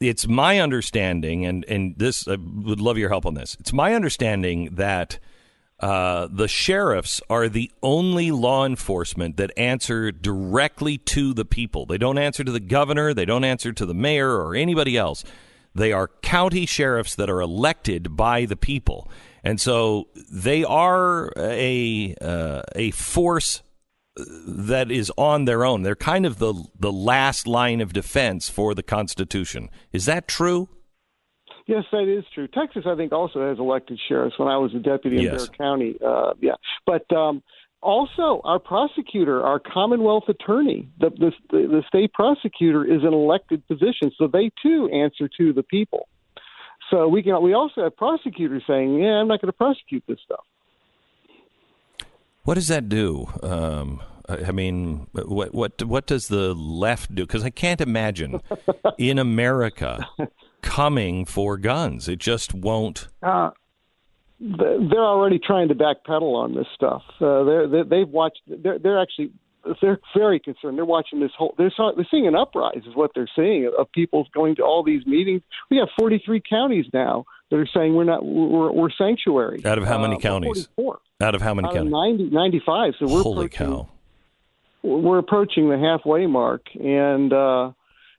it's 0.01 0.27
my 0.27 0.59
understanding, 0.59 1.45
and 1.45 1.63
and 1.69 1.95
this 1.99 2.27
I 2.27 2.37
would 2.37 2.81
love 2.81 2.97
your 2.97 3.11
help 3.11 3.27
on 3.27 3.35
this. 3.35 3.55
It's 3.61 3.73
my 3.73 3.95
understanding 3.95 4.71
that 4.73 5.19
uh, 5.83 6.29
the 6.31 6.47
sheriffs 6.47 7.21
are 7.29 7.49
the 7.49 7.71
only 7.83 8.31
law 8.31 8.65
enforcement 8.65 9.37
that 9.37 9.51
answer 9.59 10.13
directly 10.13 10.97
to 10.97 11.35
the 11.35 11.45
people. 11.45 11.87
They 11.87 11.99
don't 11.99 12.19
answer 12.19 12.45
to 12.45 12.53
the 12.53 12.61
governor. 12.61 13.13
They 13.13 13.25
don't 13.25 13.43
answer 13.43 13.73
to 13.73 13.85
the 13.85 13.95
mayor 13.95 14.31
or 14.31 14.55
anybody 14.55 14.97
else. 14.97 15.25
They 15.75 15.93
are 15.93 16.09
county 16.23 16.67
sheriffs 16.67 17.17
that 17.17 17.29
are 17.29 17.41
elected 17.41 18.17
by 18.17 18.45
the 18.45 18.57
people, 18.57 19.11
and 19.43 19.61
so 19.61 20.09
they 20.31 20.63
are 20.65 21.33
a 21.37 22.15
uh, 22.21 22.63
a 22.77 22.91
force 22.93 23.63
that 24.17 24.91
is 24.91 25.11
on 25.17 25.47
their 25.47 25.65
own. 25.65 25.83
They're 25.83 25.97
kind 25.97 26.27
of 26.27 26.39
the 26.39 26.55
the 26.79 26.93
last 26.93 27.47
line 27.47 27.81
of 27.81 27.93
defense 27.93 28.49
for 28.49 28.75
the 28.75 28.83
Constitution. 28.83 29.71
Is 29.93 30.05
that 30.05 30.29
true? 30.29 30.69
Yes, 31.67 31.85
that 31.93 32.09
is 32.09 32.25
true. 32.35 32.49
Texas, 32.49 32.85
I 32.87 32.97
think, 32.97 33.13
also 33.13 33.49
has 33.49 33.59
elected 33.59 34.01
sheriffs. 34.09 34.39
When 34.39 34.49
I 34.49 34.57
was 34.57 34.75
a 34.75 34.79
deputy 34.79 35.19
in 35.19 35.23
Yes. 35.23 35.47
Bexar 35.47 35.53
County, 35.57 35.95
uh, 36.05 36.33
yeah. 36.41 36.55
But 36.87 37.11
um, 37.15 37.43
also, 37.83 38.41
our 38.45 38.59
prosecutor, 38.59 39.43
our 39.43 39.61
Commonwealth 39.61 40.25
attorney, 40.29 40.89
the, 40.99 41.11
the 41.11 41.33
the 41.51 41.83
state 41.89 42.13
prosecutor 42.13 42.85
is 42.85 43.03
an 43.03 43.13
elected 43.13 43.67
position, 43.67 44.11
so 44.17 44.27
they 44.27 44.51
too 44.63 44.89
answer 44.93 45.29
to 45.39 45.53
the 45.53 45.63
people. 45.63 46.09
So 46.91 47.09
we 47.09 47.23
can. 47.23 47.41
We 47.43 47.55
also 47.55 47.85
have 47.85 47.97
prosecutors 47.97 48.63
saying, 48.67 48.99
"Yeah, 49.03 49.21
I'm 49.21 49.29
not 49.29 49.41
going 49.41 49.49
to 49.49 49.57
prosecute 49.57 50.05
this 50.07 50.19
stuff." 50.25 50.45
What 52.45 52.55
does 52.55 52.69
that 52.69 52.89
do? 52.89 53.27
Um, 53.43 54.01
I 54.29 54.47
I 54.49 54.53
mean, 54.53 55.07
what 55.13 55.55
what 55.55 55.83
what 55.83 56.07
does 56.07 56.29
the 56.29 56.55
left 56.55 57.15
do? 57.15 57.25
Because 57.25 57.45
I 57.45 57.51
can't 57.51 57.81
imagine 57.81 58.41
in 58.99 59.19
America 59.19 60.07
coming 60.63 61.25
for 61.25 61.57
guns. 61.59 62.09
It 62.09 62.19
just 62.19 62.55
won't. 62.55 63.09
Uh, 63.23 63.51
they're 64.41 65.05
already 65.05 65.39
trying 65.39 65.69
to 65.69 65.75
backpedal 65.75 66.35
on 66.35 66.55
this 66.55 66.67
stuff. 66.75 67.03
Uh, 67.21 67.45
they're, 67.45 67.69
they 67.69 67.83
they've 67.83 68.09
watched. 68.09 68.41
They're, 68.47 68.79
they're 68.79 69.01
actually 69.01 69.31
they're 69.81 70.01
very 70.17 70.41
concerned. 70.41 70.77
They're 70.77 70.85
watching 70.85 71.21
this 71.21 71.31
whole. 71.37 71.55
They're 71.57 71.71
they're 71.79 72.07
seeing 72.11 72.27
an 72.27 72.35
uprise, 72.35 72.83
is 72.87 72.97
what 72.97 73.13
they're 73.15 73.29
seeing 73.37 73.71
of 73.79 73.91
people 73.93 74.27
going 74.35 74.57
to 74.57 74.63
all 74.63 74.83
these 74.83 75.07
meetings. 75.07 75.43
We 75.71 75.77
have 75.77 75.89
43 75.97 76.43
counties 76.49 76.87
now 76.93 77.25
that 77.51 77.57
are 77.57 77.69
saying 77.73 77.95
we're 77.95 78.03
not 78.05 78.25
we're, 78.25 78.73
we're 78.73 78.91
sanctuary. 78.91 79.63
Out 79.65 79.79
of 79.79 79.85
how 79.85 79.99
many 80.01 80.17
Uh, 80.17 80.19
counties? 80.19 80.69
44. 80.77 80.99
Out 81.21 81.35
of 81.37 81.43
how 81.43 81.55
many 81.55 81.69
Out 81.69 81.75
counties? 81.75 81.93
90, 81.93 82.31
95. 82.31 82.95
So 82.99 83.07
we're 83.07 83.23
Holy 83.23 83.49
cow! 83.49 83.89
we're 84.83 85.19
approaching 85.19 85.69
the 85.71 85.79
halfway 85.79 86.27
mark, 86.27 86.63
and 86.75 87.33
uh, 87.33 87.71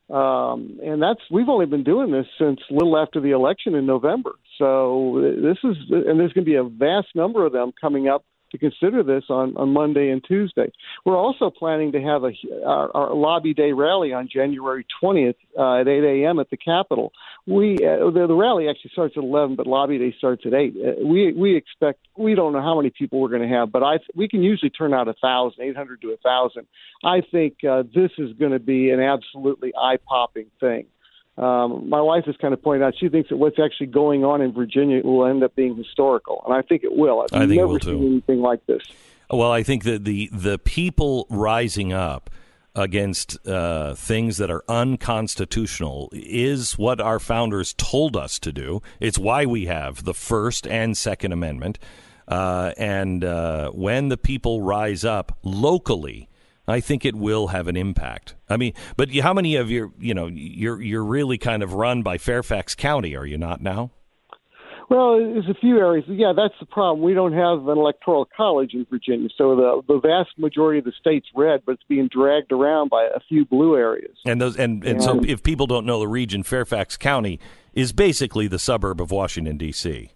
um, 0.09 0.79
and 0.83 1.01
that's 1.01 1.21
we've 1.31 1.49
only 1.49 1.65
been 1.65 1.83
doing 1.83 2.11
this 2.11 2.25
since 2.37 2.59
little 2.69 2.97
after 2.97 3.21
the 3.21 3.31
election 3.31 3.75
in 3.75 3.85
November. 3.85 4.31
So 4.57 5.19
this 5.41 5.57
is, 5.63 5.77
and 5.89 6.19
there's 6.19 6.33
going 6.33 6.45
to 6.45 6.51
be 6.51 6.55
a 6.55 6.63
vast 6.63 7.07
number 7.15 7.45
of 7.45 7.53
them 7.53 7.71
coming 7.79 8.07
up 8.07 8.25
to 8.53 8.57
consider 8.57 9.03
this 9.03 9.25
on, 9.29 9.57
on 9.57 9.73
Monday 9.73 10.09
and 10.09 10.23
Tuesday. 10.23 10.71
We're 11.05 11.17
also 11.17 11.49
planning 11.49 11.91
to 11.91 12.01
have 12.01 12.23
a 12.23 12.31
our, 12.65 12.95
our 12.95 13.13
lobby 13.13 13.53
day 13.53 13.73
rally 13.73 14.13
on 14.13 14.29
January 14.31 14.85
20th 15.03 15.35
uh, 15.57 15.81
at 15.81 15.87
8 15.87 16.23
a.m. 16.23 16.39
at 16.39 16.49
the 16.49 16.57
Capitol. 16.57 17.11
We 17.45 17.75
uh, 17.75 18.11
the, 18.11 18.25
the 18.27 18.35
rally 18.35 18.69
actually 18.69 18.91
starts 18.91 19.15
at 19.17 19.23
11, 19.23 19.55
but 19.55 19.67
lobby 19.67 19.97
day 19.97 20.15
starts 20.17 20.43
at 20.45 20.53
8. 20.53 20.75
Uh, 20.75 21.05
we 21.05 21.33
we 21.33 21.57
expect 21.57 21.99
we 22.15 22.35
don't 22.35 22.53
know 22.53 22.61
how 22.61 22.77
many 22.77 22.91
people 22.91 23.19
we're 23.19 23.29
going 23.29 23.41
to 23.41 23.55
have, 23.55 23.71
but 23.71 23.83
I 23.83 23.97
we 24.15 24.29
can 24.29 24.43
usually 24.43 24.69
turn 24.69 24.93
out 24.93 25.07
a 25.07 25.13
thousand, 25.13 25.63
800 25.63 26.01
to 26.01 26.11
a 26.11 26.17
thousand. 26.17 26.67
I 27.03 27.21
think 27.31 27.63
uh, 27.63 27.83
this 27.93 28.11
is 28.17 28.33
going 28.39 28.51
to 28.53 28.59
be 28.59 28.91
an 28.91 29.01
absolutely 29.01 29.73
eye 29.75 29.97
popping 30.07 30.51
thing. 30.59 30.85
Um, 31.37 31.89
my 31.89 32.01
wife 32.01 32.25
has 32.25 32.35
kind 32.37 32.53
of 32.53 32.61
pointed 32.61 32.83
out 32.83 32.93
she 32.99 33.09
thinks 33.09 33.29
that 33.29 33.37
what's 33.37 33.57
actually 33.57 33.87
going 33.87 34.23
on 34.23 34.41
in 34.41 34.53
Virginia 34.53 35.01
will 35.03 35.25
end 35.25 35.43
up 35.43 35.55
being 35.55 35.75
historical, 35.75 36.43
and 36.45 36.53
I 36.53 36.61
think 36.61 36.83
it 36.83 36.95
will. 36.95 37.21
I've 37.21 37.33
I 37.33 37.39
think 37.47 37.53
it 37.53 37.55
never 37.55 37.67
will, 37.67 37.79
seen 37.79 37.99
too. 37.99 38.07
anything 38.07 38.41
like 38.41 38.63
this. 38.67 38.83
Well, 39.31 39.51
I 39.51 39.63
think 39.63 39.83
that 39.83 40.05
the 40.05 40.29
the 40.31 40.59
people 40.59 41.25
rising 41.29 41.91
up 41.91 42.29
against 42.75 43.47
uh, 43.47 43.93
things 43.95 44.37
that 44.37 44.49
are 44.49 44.63
unconstitutional 44.67 46.09
is 46.13 46.77
what 46.77 46.99
our 46.99 47.19
founders 47.19 47.73
told 47.73 48.15
us 48.15 48.39
to 48.39 48.51
do. 48.51 48.81
It's 48.99 49.17
why 49.17 49.45
we 49.45 49.65
have 49.65 50.03
the 50.03 50.13
First 50.13 50.67
and 50.67 50.97
Second 50.97 51.31
Amendment. 51.31 51.79
Uh, 52.27 52.71
and 52.77 53.23
uh, 53.23 53.69
when 53.71 54.09
the 54.09 54.17
people 54.17 54.61
rise 54.61 55.03
up 55.03 55.37
locally, 55.43 56.29
I 56.67 56.79
think 56.79 57.05
it 57.05 57.15
will 57.15 57.47
have 57.47 57.67
an 57.67 57.75
impact. 57.75 58.35
I 58.49 58.57
mean, 58.57 58.73
but 58.95 59.13
how 59.17 59.33
many 59.33 59.55
of 59.55 59.69
your, 59.69 59.91
you 59.99 60.13
know, 60.13 60.27
you're 60.27 60.81
you're 60.81 61.03
really 61.03 61.37
kind 61.37 61.61
of 61.61 61.73
run 61.73 62.03
by 62.03 62.17
Fairfax 62.17 62.75
County, 62.75 63.15
are 63.15 63.25
you 63.25 63.37
not 63.37 63.61
now? 63.61 63.91
Well, 64.89 65.17
there's 65.17 65.49
a 65.49 65.55
few 65.55 65.77
areas. 65.77 66.05
Yeah, 66.07 66.33
that's 66.35 66.53
the 66.59 66.65
problem. 66.65 67.03
We 67.03 67.13
don't 67.13 67.33
have 67.33 67.67
an 67.67 67.77
electoral 67.77 68.27
college 68.35 68.73
in 68.73 68.85
Virginia, 68.89 69.29
so 69.37 69.55
the 69.55 69.81
the 69.87 69.99
vast 69.99 70.37
majority 70.37 70.79
of 70.79 70.85
the 70.85 70.93
state's 70.99 71.27
red, 71.35 71.63
but 71.65 71.73
it's 71.73 71.83
being 71.89 72.09
dragged 72.09 72.51
around 72.51 72.89
by 72.89 73.05
a 73.05 73.19
few 73.27 73.45
blue 73.45 73.75
areas. 73.75 74.15
And 74.25 74.39
those 74.39 74.57
and, 74.57 74.83
and 74.85 75.01
so 75.01 75.23
if 75.23 75.41
people 75.41 75.67
don't 75.67 75.85
know 75.85 75.99
the 75.99 76.07
region, 76.07 76.43
Fairfax 76.43 76.95
County 76.97 77.39
is 77.73 77.91
basically 77.91 78.47
the 78.47 78.59
suburb 78.59 79.01
of 79.01 79.09
Washington 79.11 79.57
D.C. 79.57 80.11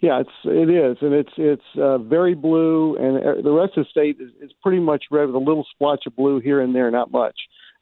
Yeah, 0.00 0.20
it's 0.20 0.30
it 0.44 0.70
is, 0.70 0.96
and 1.00 1.12
it's 1.12 1.32
it's 1.36 1.62
uh, 1.76 1.98
very 1.98 2.34
blue, 2.34 2.96
and 2.96 3.16
uh, 3.16 3.42
the 3.42 3.50
rest 3.50 3.76
of 3.76 3.84
the 3.84 3.90
state 3.90 4.18
is, 4.20 4.30
is 4.40 4.52
pretty 4.62 4.78
much 4.78 5.04
red 5.10 5.26
with 5.26 5.34
a 5.34 5.38
little 5.38 5.66
splotch 5.74 6.04
of 6.06 6.14
blue 6.14 6.38
here 6.38 6.60
and 6.60 6.72
there, 6.74 6.90
not 6.90 7.10
much. 7.10 7.34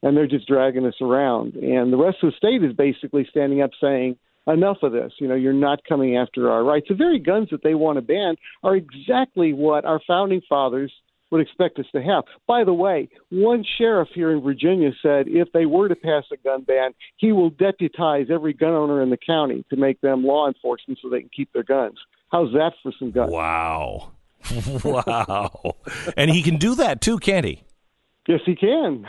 And 0.02 0.16
they're 0.16 0.26
just 0.26 0.48
dragging 0.48 0.86
us 0.86 0.94
around, 1.02 1.55
and 1.55 1.93
the 1.93 1.97
rest 1.98 2.18
of 2.22 2.30
the 2.30 2.36
state 2.36 2.62
is 2.64 2.74
basically 2.74 3.26
standing 3.28 3.60
up 3.60 3.70
saying, 3.80 4.16
"Enough 4.47 4.78
of 4.82 4.93
this! 4.93 5.12
You 5.18 5.28
know, 5.28 5.34
you're 5.34 5.52
not 5.52 5.84
coming 5.86 6.16
after 6.16 6.51
our 6.51 6.64
rights." 6.64 6.86
The 6.88 6.94
very 6.94 7.18
guns 7.18 7.48
that 7.51 7.62
they 7.62 7.74
want 7.74 7.97
to 7.97 8.02
ban 8.02 8.36
are 8.62 8.76
exactly 8.76 9.52
what 9.52 9.84
our 9.84 10.01
founding 10.06 10.40
fathers 10.48 10.93
would 11.31 11.40
expect 11.40 11.78
us 11.78 11.86
to 11.93 12.03
have. 12.03 12.24
By 12.47 12.65
the 12.65 12.73
way, 12.73 13.09
one 13.31 13.65
sheriff 13.78 14.09
here 14.15 14.32
in 14.32 14.43
Virginia 14.43 14.90
said 15.03 15.27
if 15.28 15.51
they 15.53 15.66
were 15.66 15.89
to 15.89 15.97
pass 15.97 16.24
a 16.32 16.36
gun 16.36 16.62
ban, 16.62 16.93
he 17.16 17.32
will 17.32 17.51
deputize 17.51 18.27
every 18.31 18.53
gun 18.53 18.73
owner 18.73 19.03
in 19.03 19.11
the 19.11 19.16
county 19.16 19.65
to 19.70 19.77
make 19.77 20.01
them 20.01 20.24
law 20.24 20.47
enforcement 20.47 20.98
so 21.03 21.09
they 21.09 21.20
can 21.20 21.31
keep 21.35 21.53
their 21.53 21.65
guns. 21.65 21.98
How's 22.31 22.53
that 22.53 22.73
for 22.82 22.93
some 22.98 23.11
guns? 23.11 23.32
Wow. 23.32 24.12
wow. 24.85 25.77
And 26.16 26.31
he 26.31 26.43
can 26.43 26.57
do 26.57 26.74
that 26.77 27.01
too, 27.01 27.19
can't 27.19 27.47
he? 27.47 27.62
Yes, 28.28 28.40
he 28.44 28.57
can. 28.57 29.07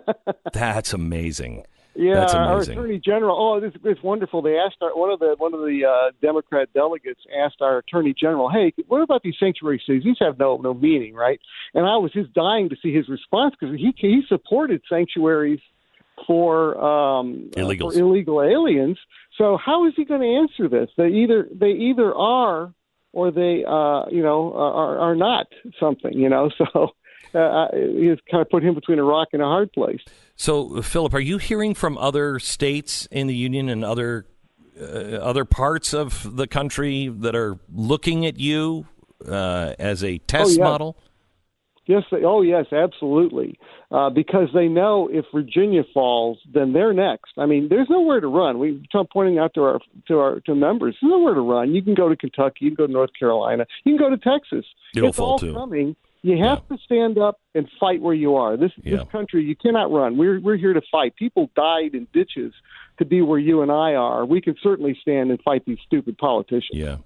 That's 0.52 0.92
amazing. 0.92 1.64
Yeah, 1.98 2.14
That's 2.14 2.34
our 2.34 2.60
attorney 2.60 3.00
general. 3.04 3.36
Oh, 3.36 3.58
this 3.58 3.72
it's 3.82 4.02
wonderful. 4.04 4.40
They 4.40 4.56
asked 4.56 4.76
our, 4.82 4.96
one 4.96 5.10
of 5.10 5.18
the 5.18 5.34
one 5.36 5.52
of 5.52 5.60
the 5.60 5.84
uh, 5.84 6.12
Democrat 6.22 6.72
delegates 6.72 7.20
asked 7.36 7.60
our 7.60 7.78
attorney 7.78 8.14
general, 8.14 8.48
"Hey, 8.48 8.72
what 8.86 9.02
about 9.02 9.24
these 9.24 9.34
sanctuary 9.40 9.82
cities? 9.84 10.04
These 10.04 10.18
have 10.20 10.38
no 10.38 10.58
no 10.58 10.74
meaning, 10.74 11.14
right?" 11.14 11.40
And 11.74 11.86
I 11.86 11.96
was 11.96 12.12
just 12.12 12.32
dying 12.32 12.68
to 12.68 12.76
see 12.80 12.94
his 12.94 13.08
response 13.08 13.56
because 13.58 13.74
he 13.74 13.92
he 13.96 14.22
supported 14.28 14.80
sanctuaries 14.88 15.58
for 16.24 16.78
um, 16.80 17.50
uh, 17.56 17.66
for 17.90 17.92
illegal 17.92 18.42
aliens. 18.42 18.98
So 19.36 19.56
how 19.56 19.84
is 19.88 19.94
he 19.96 20.04
going 20.04 20.20
to 20.20 20.36
answer 20.36 20.68
this? 20.68 20.90
They 20.96 21.08
either 21.08 21.48
they 21.52 21.72
either 21.72 22.14
are 22.14 22.72
or 23.12 23.32
they 23.32 23.64
uh, 23.64 24.04
you 24.08 24.22
know 24.22 24.54
are 24.54 24.98
are 25.00 25.16
not 25.16 25.48
something. 25.80 26.12
You 26.12 26.28
know, 26.28 26.48
so. 26.58 26.92
Uh, 27.34 27.68
it's 27.74 28.22
kind 28.30 28.40
of 28.40 28.48
put 28.48 28.62
him 28.62 28.74
between 28.74 28.98
a 28.98 29.04
rock 29.04 29.28
and 29.34 29.42
a 29.42 29.44
hard 29.44 29.70
place. 29.70 30.00
So, 30.40 30.80
Philip, 30.82 31.14
are 31.14 31.20
you 31.20 31.38
hearing 31.38 31.74
from 31.74 31.98
other 31.98 32.38
states 32.38 33.06
in 33.10 33.26
the 33.26 33.34
union 33.34 33.68
and 33.68 33.84
other 33.84 34.24
uh, 34.80 34.84
other 34.84 35.44
parts 35.44 35.92
of 35.92 36.36
the 36.36 36.46
country 36.46 37.08
that 37.08 37.34
are 37.34 37.58
looking 37.74 38.24
at 38.24 38.38
you 38.38 38.86
uh, 39.26 39.74
as 39.80 40.04
a 40.04 40.18
test 40.18 40.50
Oh, 40.50 40.58
yeah. 40.58 40.64
model? 40.64 40.96
Yes, 41.86 42.04
they, 42.12 42.22
oh 42.22 42.42
yes, 42.42 42.66
absolutely. 42.70 43.58
Uh, 43.90 44.10
because 44.10 44.48
they 44.54 44.68
know 44.68 45.08
if 45.10 45.24
Virginia 45.34 45.82
falls, 45.92 46.38
then 46.54 46.72
they're 46.72 46.92
next. 46.92 47.32
I 47.38 47.46
mean, 47.46 47.68
there's 47.68 47.88
nowhere 47.90 48.20
to 48.20 48.28
run. 48.28 48.60
We 48.60 48.86
Trump 48.92 49.08
pointing 49.10 49.38
out 49.40 49.54
to 49.54 49.62
our 49.62 49.80
to 50.06 50.18
our 50.20 50.40
to 50.40 50.54
members, 50.54 50.96
there's 51.02 51.10
nowhere 51.10 51.34
to 51.34 51.40
run. 51.40 51.74
You 51.74 51.82
can 51.82 51.94
go 51.94 52.08
to 52.08 52.14
Kentucky, 52.14 52.58
you 52.66 52.68
can 52.70 52.76
go 52.76 52.86
to 52.86 52.92
North 52.92 53.10
Carolina, 53.18 53.66
you 53.84 53.96
can 53.96 54.06
go 54.06 54.14
to 54.14 54.18
Texas. 54.18 54.64
It'll 54.94 55.08
it's 55.08 55.18
fall 55.18 55.30
all 55.32 55.38
too. 55.40 55.54
coming. 55.54 55.96
You 56.28 56.44
have 56.44 56.66
to 56.68 56.78
stand 56.84 57.18
up 57.18 57.40
and 57.54 57.68
fight 57.80 58.00
where 58.02 58.14
you 58.14 58.36
are. 58.36 58.56
This 58.56 58.72
Yeah. 58.82 58.98
this 58.98 59.08
country, 59.08 59.44
you 59.44 59.56
cannot 59.56 59.90
run. 59.90 60.16
We're 60.16 60.40
we're 60.40 60.56
here 60.56 60.72
to 60.72 60.82
fight. 60.92 61.16
People 61.16 61.50
died 61.56 61.94
in 61.94 62.06
ditches 62.12 62.52
to 62.98 63.04
be 63.04 63.22
where 63.22 63.38
you 63.38 63.62
and 63.62 63.70
I 63.70 63.94
are. 63.94 64.26
We 64.26 64.40
can 64.40 64.56
certainly 64.62 64.96
stand 65.00 65.30
and 65.30 65.40
fight 65.42 65.64
these 65.64 65.78
stupid 65.86 66.18
politicians. 66.18 66.70
Yeah. 66.72 66.96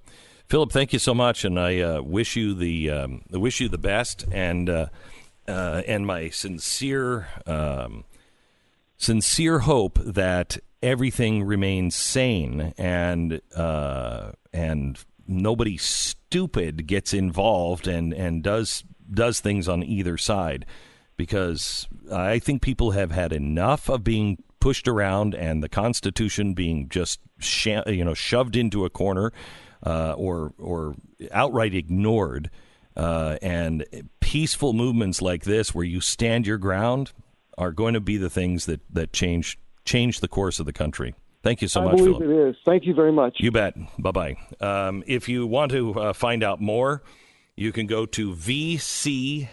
Philip, 0.49 0.73
thank 0.73 0.93
you 0.93 0.99
so 0.99 1.15
much, 1.15 1.45
and 1.45 1.59
I 1.59 1.81
uh, 1.81 2.03
wish 2.03 2.37
you 2.37 2.55
the 2.55 2.91
um, 2.91 3.23
I 3.33 3.39
wish 3.39 3.61
you 3.61 3.69
the 3.69 3.79
best, 3.79 4.27
and 4.33 4.69
uh, 4.69 4.87
uh, 5.49 5.83
and 5.87 6.07
my 6.07 6.29
sincere 6.29 7.29
um, 7.47 8.05
sincere 8.97 9.61
hope 9.61 9.99
that 10.05 10.59
everything 10.83 11.45
remains 11.45 11.95
sane 11.95 12.75
and 12.77 13.41
uh, 13.55 14.33
and 14.53 14.99
nobody 15.27 15.77
stupid 16.33 16.87
gets 16.87 17.13
involved 17.13 17.87
and 17.87 18.15
and 18.15 18.43
does 18.43 18.85
does 19.13 19.41
things 19.41 19.69
on 19.69 19.83
either 19.83 20.17
side, 20.17 20.65
because 21.19 21.87
I 22.11 22.39
think 22.39 22.63
people 22.63 22.93
have 22.93 23.11
had 23.11 23.35
enough 23.35 23.91
of 23.91 24.03
being 24.03 24.43
pushed 24.59 24.89
around 24.89 25.35
and 25.35 25.63
the 25.63 25.69
Constitution 25.69 26.55
being 26.55 26.89
just 26.89 27.21
sha- 27.39 27.83
you 27.87 28.03
know 28.03 28.15
shoved 28.15 28.57
into 28.57 28.87
a 28.87 28.91
corner 28.91 29.31
uh, 29.85 30.15
or 30.17 30.55
or 30.59 30.95
outright 31.31 31.75
ignored. 31.75 32.51
Uh, 32.95 33.37
and 33.41 33.87
peaceful 34.21 34.75
movements 34.75 35.23
like 35.23 35.45
this, 35.45 35.75
where 35.75 35.85
you 35.85 36.01
stand 36.01 36.47
your 36.47 36.59
ground, 36.59 37.13
are 37.57 37.73
going 37.73 37.95
to 37.95 38.01
be 38.01 38.17
the 38.17 38.31
things 38.31 38.67
that 38.67 38.81
that 38.91 39.13
change 39.13 39.59
change 39.85 40.21
the 40.21 40.29
course 40.29 40.59
of 40.59 40.65
the 40.65 40.73
country. 40.73 41.15
Thank 41.43 41.61
you 41.63 41.69
so 41.69 41.81
I 41.81 41.85
much, 41.85 41.97
believe 41.97 42.19
Philip. 42.19 42.31
it 42.31 42.49
is. 42.51 42.57
Thank 42.65 42.87
you 42.87 42.95
very 42.95 43.13
much. 43.13 43.37
You 43.41 43.51
bet. 43.51 43.75
Bye 43.99 44.13
bye. 44.13 44.37
Um, 44.61 45.03
if 45.07 45.29
you 45.29 45.47
want 45.47 45.73
to 45.73 45.93
uh, 45.95 46.13
find 46.13 46.45
out 46.45 46.61
more, 46.61 47.03
you 47.57 47.73
can 47.73 47.87
go 47.87 48.07
to 48.07 48.33
VCDL, 48.35 49.49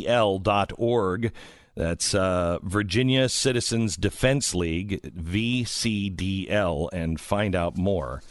VCDL.org. 0.00 1.32
That's 1.76 2.14
uh, 2.14 2.58
Virginia 2.62 3.28
Citizens 3.28 3.96
Defense 3.96 4.54
League, 4.54 5.00
VCDL, 5.02 6.88
and 6.92 7.20
find 7.20 7.54
out 7.54 7.76
more 7.76 8.22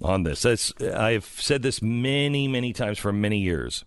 on 0.00 0.22
this. 0.22 0.42
That's, 0.42 0.72
I've 0.80 1.26
said 1.26 1.60
this 1.62 1.82
many, 1.82 2.48
many 2.48 2.72
times 2.72 2.98
for 2.98 3.12
many 3.12 3.38
years. 3.38 3.84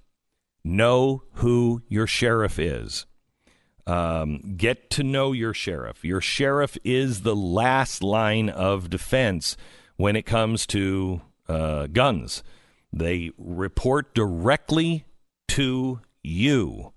Know 0.63 1.23
who 1.35 1.81
your 1.87 2.05
sheriff 2.05 2.59
is. 2.59 3.07
Um, 3.85 4.55
get 4.55 4.89
to 4.91 5.03
know 5.03 5.33
your 5.33 5.53
sheriff. 5.53 6.05
Your 6.05 6.21
sheriff 6.21 6.77
is 6.83 7.21
the 7.21 7.35
last 7.35 8.01
line 8.01 8.49
of 8.49 8.89
defense 8.89 9.57
when 9.97 10.15
it 10.15 10.23
comes 10.25 10.65
to 10.67 11.21
uh, 11.49 11.87
guns. 11.87 12.43
They 12.93 13.31
report 13.37 14.13
directly 14.13 15.05
to 15.49 15.99
you. 16.21 16.93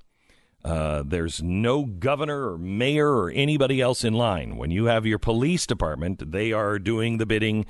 Uh, 0.64 1.04
there's 1.06 1.42
no 1.42 1.84
governor 1.84 2.52
or 2.52 2.58
mayor 2.58 3.08
or 3.08 3.30
anybody 3.30 3.80
else 3.80 4.04
in 4.04 4.14
line. 4.14 4.56
When 4.56 4.70
you 4.70 4.86
have 4.86 5.06
your 5.06 5.18
police 5.18 5.66
department, 5.66 6.32
they 6.32 6.52
are 6.52 6.78
doing 6.78 7.18
the 7.18 7.26
bidding 7.26 7.66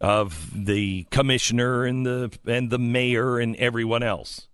of 0.00 0.50
the 0.54 1.04
commissioner 1.10 1.84
and 1.84 2.06
the 2.06 2.38
and 2.46 2.70
the 2.70 2.78
mayor 2.78 3.38
and 3.38 3.54
everyone 3.56 4.02
else. 4.02 4.48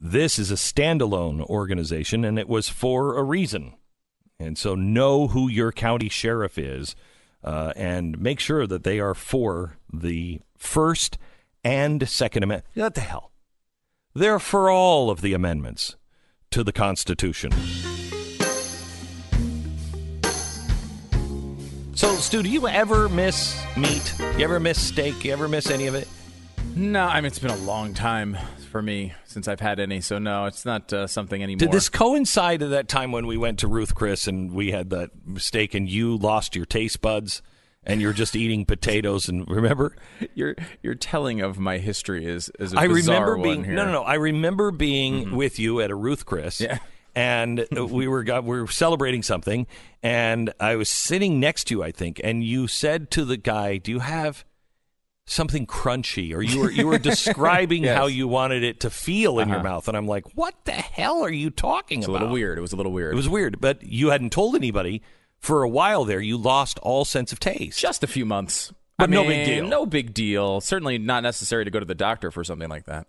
This 0.00 0.38
is 0.38 0.50
a 0.50 0.54
standalone 0.54 1.44
organization, 1.44 2.24
and 2.24 2.38
it 2.38 2.48
was 2.48 2.70
for 2.70 3.18
a 3.18 3.22
reason. 3.22 3.74
And 4.38 4.56
so, 4.56 4.74
know 4.74 5.28
who 5.28 5.48
your 5.48 5.72
county 5.72 6.08
sheriff 6.08 6.56
is, 6.56 6.96
uh, 7.44 7.74
and 7.76 8.18
make 8.18 8.40
sure 8.40 8.66
that 8.66 8.82
they 8.82 8.98
are 8.98 9.14
for 9.14 9.76
the 9.92 10.40
First 10.56 11.18
and 11.62 12.08
Second 12.08 12.44
Amendment. 12.44 12.64
What 12.72 12.94
the 12.94 13.02
hell? 13.02 13.30
They're 14.14 14.38
for 14.38 14.70
all 14.70 15.10
of 15.10 15.20
the 15.20 15.34
amendments 15.34 15.96
to 16.50 16.64
the 16.64 16.72
Constitution. 16.72 17.52
So, 21.94 22.14
Stu, 22.16 22.42
do 22.42 22.48
you 22.48 22.66
ever 22.66 23.10
miss 23.10 23.62
meat? 23.76 24.14
You 24.38 24.44
ever 24.44 24.58
miss 24.58 24.80
steak? 24.80 25.22
You 25.26 25.34
ever 25.34 25.46
miss 25.46 25.70
any 25.70 25.86
of 25.86 25.94
it? 25.94 26.08
No, 26.76 27.04
I 27.04 27.16
mean 27.20 27.26
it's 27.26 27.38
been 27.38 27.50
a 27.50 27.56
long 27.56 27.94
time 27.94 28.38
for 28.70 28.80
me 28.80 29.12
since 29.24 29.48
I've 29.48 29.60
had 29.60 29.80
any, 29.80 30.00
so 30.00 30.18
no, 30.18 30.46
it's 30.46 30.64
not 30.64 30.92
uh, 30.92 31.06
something 31.06 31.42
anymore. 31.42 31.58
Did 31.58 31.72
this 31.72 31.88
coincide 31.88 32.62
at 32.62 32.70
that 32.70 32.88
time 32.88 33.12
when 33.12 33.26
we 33.26 33.36
went 33.36 33.58
to 33.60 33.68
Ruth 33.68 33.94
Chris 33.94 34.26
and 34.26 34.52
we 34.52 34.70
had 34.70 34.90
that 34.90 35.10
steak 35.36 35.74
and 35.74 35.88
you 35.88 36.16
lost 36.16 36.54
your 36.56 36.66
taste 36.66 37.00
buds 37.00 37.42
and 37.84 38.00
you're 38.00 38.12
just 38.12 38.36
eating 38.36 38.64
potatoes 38.64 39.28
and 39.28 39.48
remember? 39.50 39.96
Your 40.34 40.54
your 40.82 40.94
telling 40.94 41.40
of 41.40 41.58
my 41.58 41.78
history 41.78 42.24
is 42.24 42.50
is 42.58 42.72
a 42.72 42.78
I 42.78 42.86
bizarre 42.88 43.32
remember 43.32 43.62
being 43.62 43.74
no 43.74 43.84
no 43.84 43.92
no. 43.92 44.02
I 44.02 44.14
remember 44.14 44.70
being 44.70 45.36
with 45.36 45.58
you 45.58 45.80
at 45.80 45.90
a 45.90 45.94
Ruth 45.94 46.24
Chris. 46.24 46.60
Yeah. 46.60 46.78
And 47.12 47.66
we 47.72 48.06
were 48.06 48.22
got, 48.22 48.44
we 48.44 48.60
were 48.60 48.68
celebrating 48.68 49.24
something, 49.24 49.66
and 50.00 50.54
I 50.60 50.76
was 50.76 50.88
sitting 50.88 51.40
next 51.40 51.64
to 51.64 51.74
you, 51.74 51.82
I 51.82 51.90
think, 51.90 52.20
and 52.22 52.44
you 52.44 52.68
said 52.68 53.10
to 53.10 53.24
the 53.24 53.36
guy, 53.36 53.78
"Do 53.78 53.90
you 53.90 53.98
have 53.98 54.44
something 55.30 55.66
crunchy?" 55.66 56.34
Or 56.34 56.42
you 56.42 56.60
were 56.60 56.70
you 56.70 56.86
were 56.86 56.98
describing 57.12 57.84
Yes. 57.84 57.96
how 57.96 58.06
you 58.06 58.26
wanted 58.28 58.62
it 58.64 58.80
to 58.80 58.90
feel 58.90 59.38
in 59.38 59.48
your 59.48 59.58
Uh-huh. 59.58 59.68
mouth, 59.68 59.88
and 59.88 59.96
I'm 59.96 60.06
like, 60.06 60.24
"What 60.36 60.54
the 60.64 60.72
hell 60.72 61.22
are 61.22 61.30
you 61.32 61.50
talking 61.50 62.00
It's 62.00 62.08
a 62.08 62.12
little 62.12 62.28
weird. 62.28 62.58
It 62.58 62.62
was 62.62 62.72
a 62.72 62.76
little 62.76 62.92
weird. 62.92 63.12
It 63.12 63.16
was 63.16 63.28
weird, 63.28 63.60
but 63.60 63.82
you 63.82 64.10
hadn't 64.10 64.30
told 64.32 64.54
anybody 64.54 65.02
for 65.38 65.62
a 65.62 65.68
while 65.68 66.04
there. 66.04 66.20
You 66.20 66.36
lost 66.36 66.78
all 66.80 67.04
sense 67.04 67.32
of 67.32 67.40
taste. 67.40 67.78
just 67.78 68.02
a 68.04 68.06
few 68.06 68.26
months. 68.26 68.72
But 68.98 69.08
I 69.08 69.12
no 69.12 69.24
big 69.24 69.46
deal. 69.46 69.66
No 69.66 69.86
big 69.86 70.12
deal. 70.12 70.60
Certainly 70.60 70.98
not 70.98 71.22
necessary 71.22 71.64
to 71.64 71.70
go 71.70 71.80
to 71.80 71.86
the 71.86 71.94
doctor 71.94 72.30
for 72.30 72.44
something 72.44 72.68
like 72.68 72.84
that. 72.84 73.06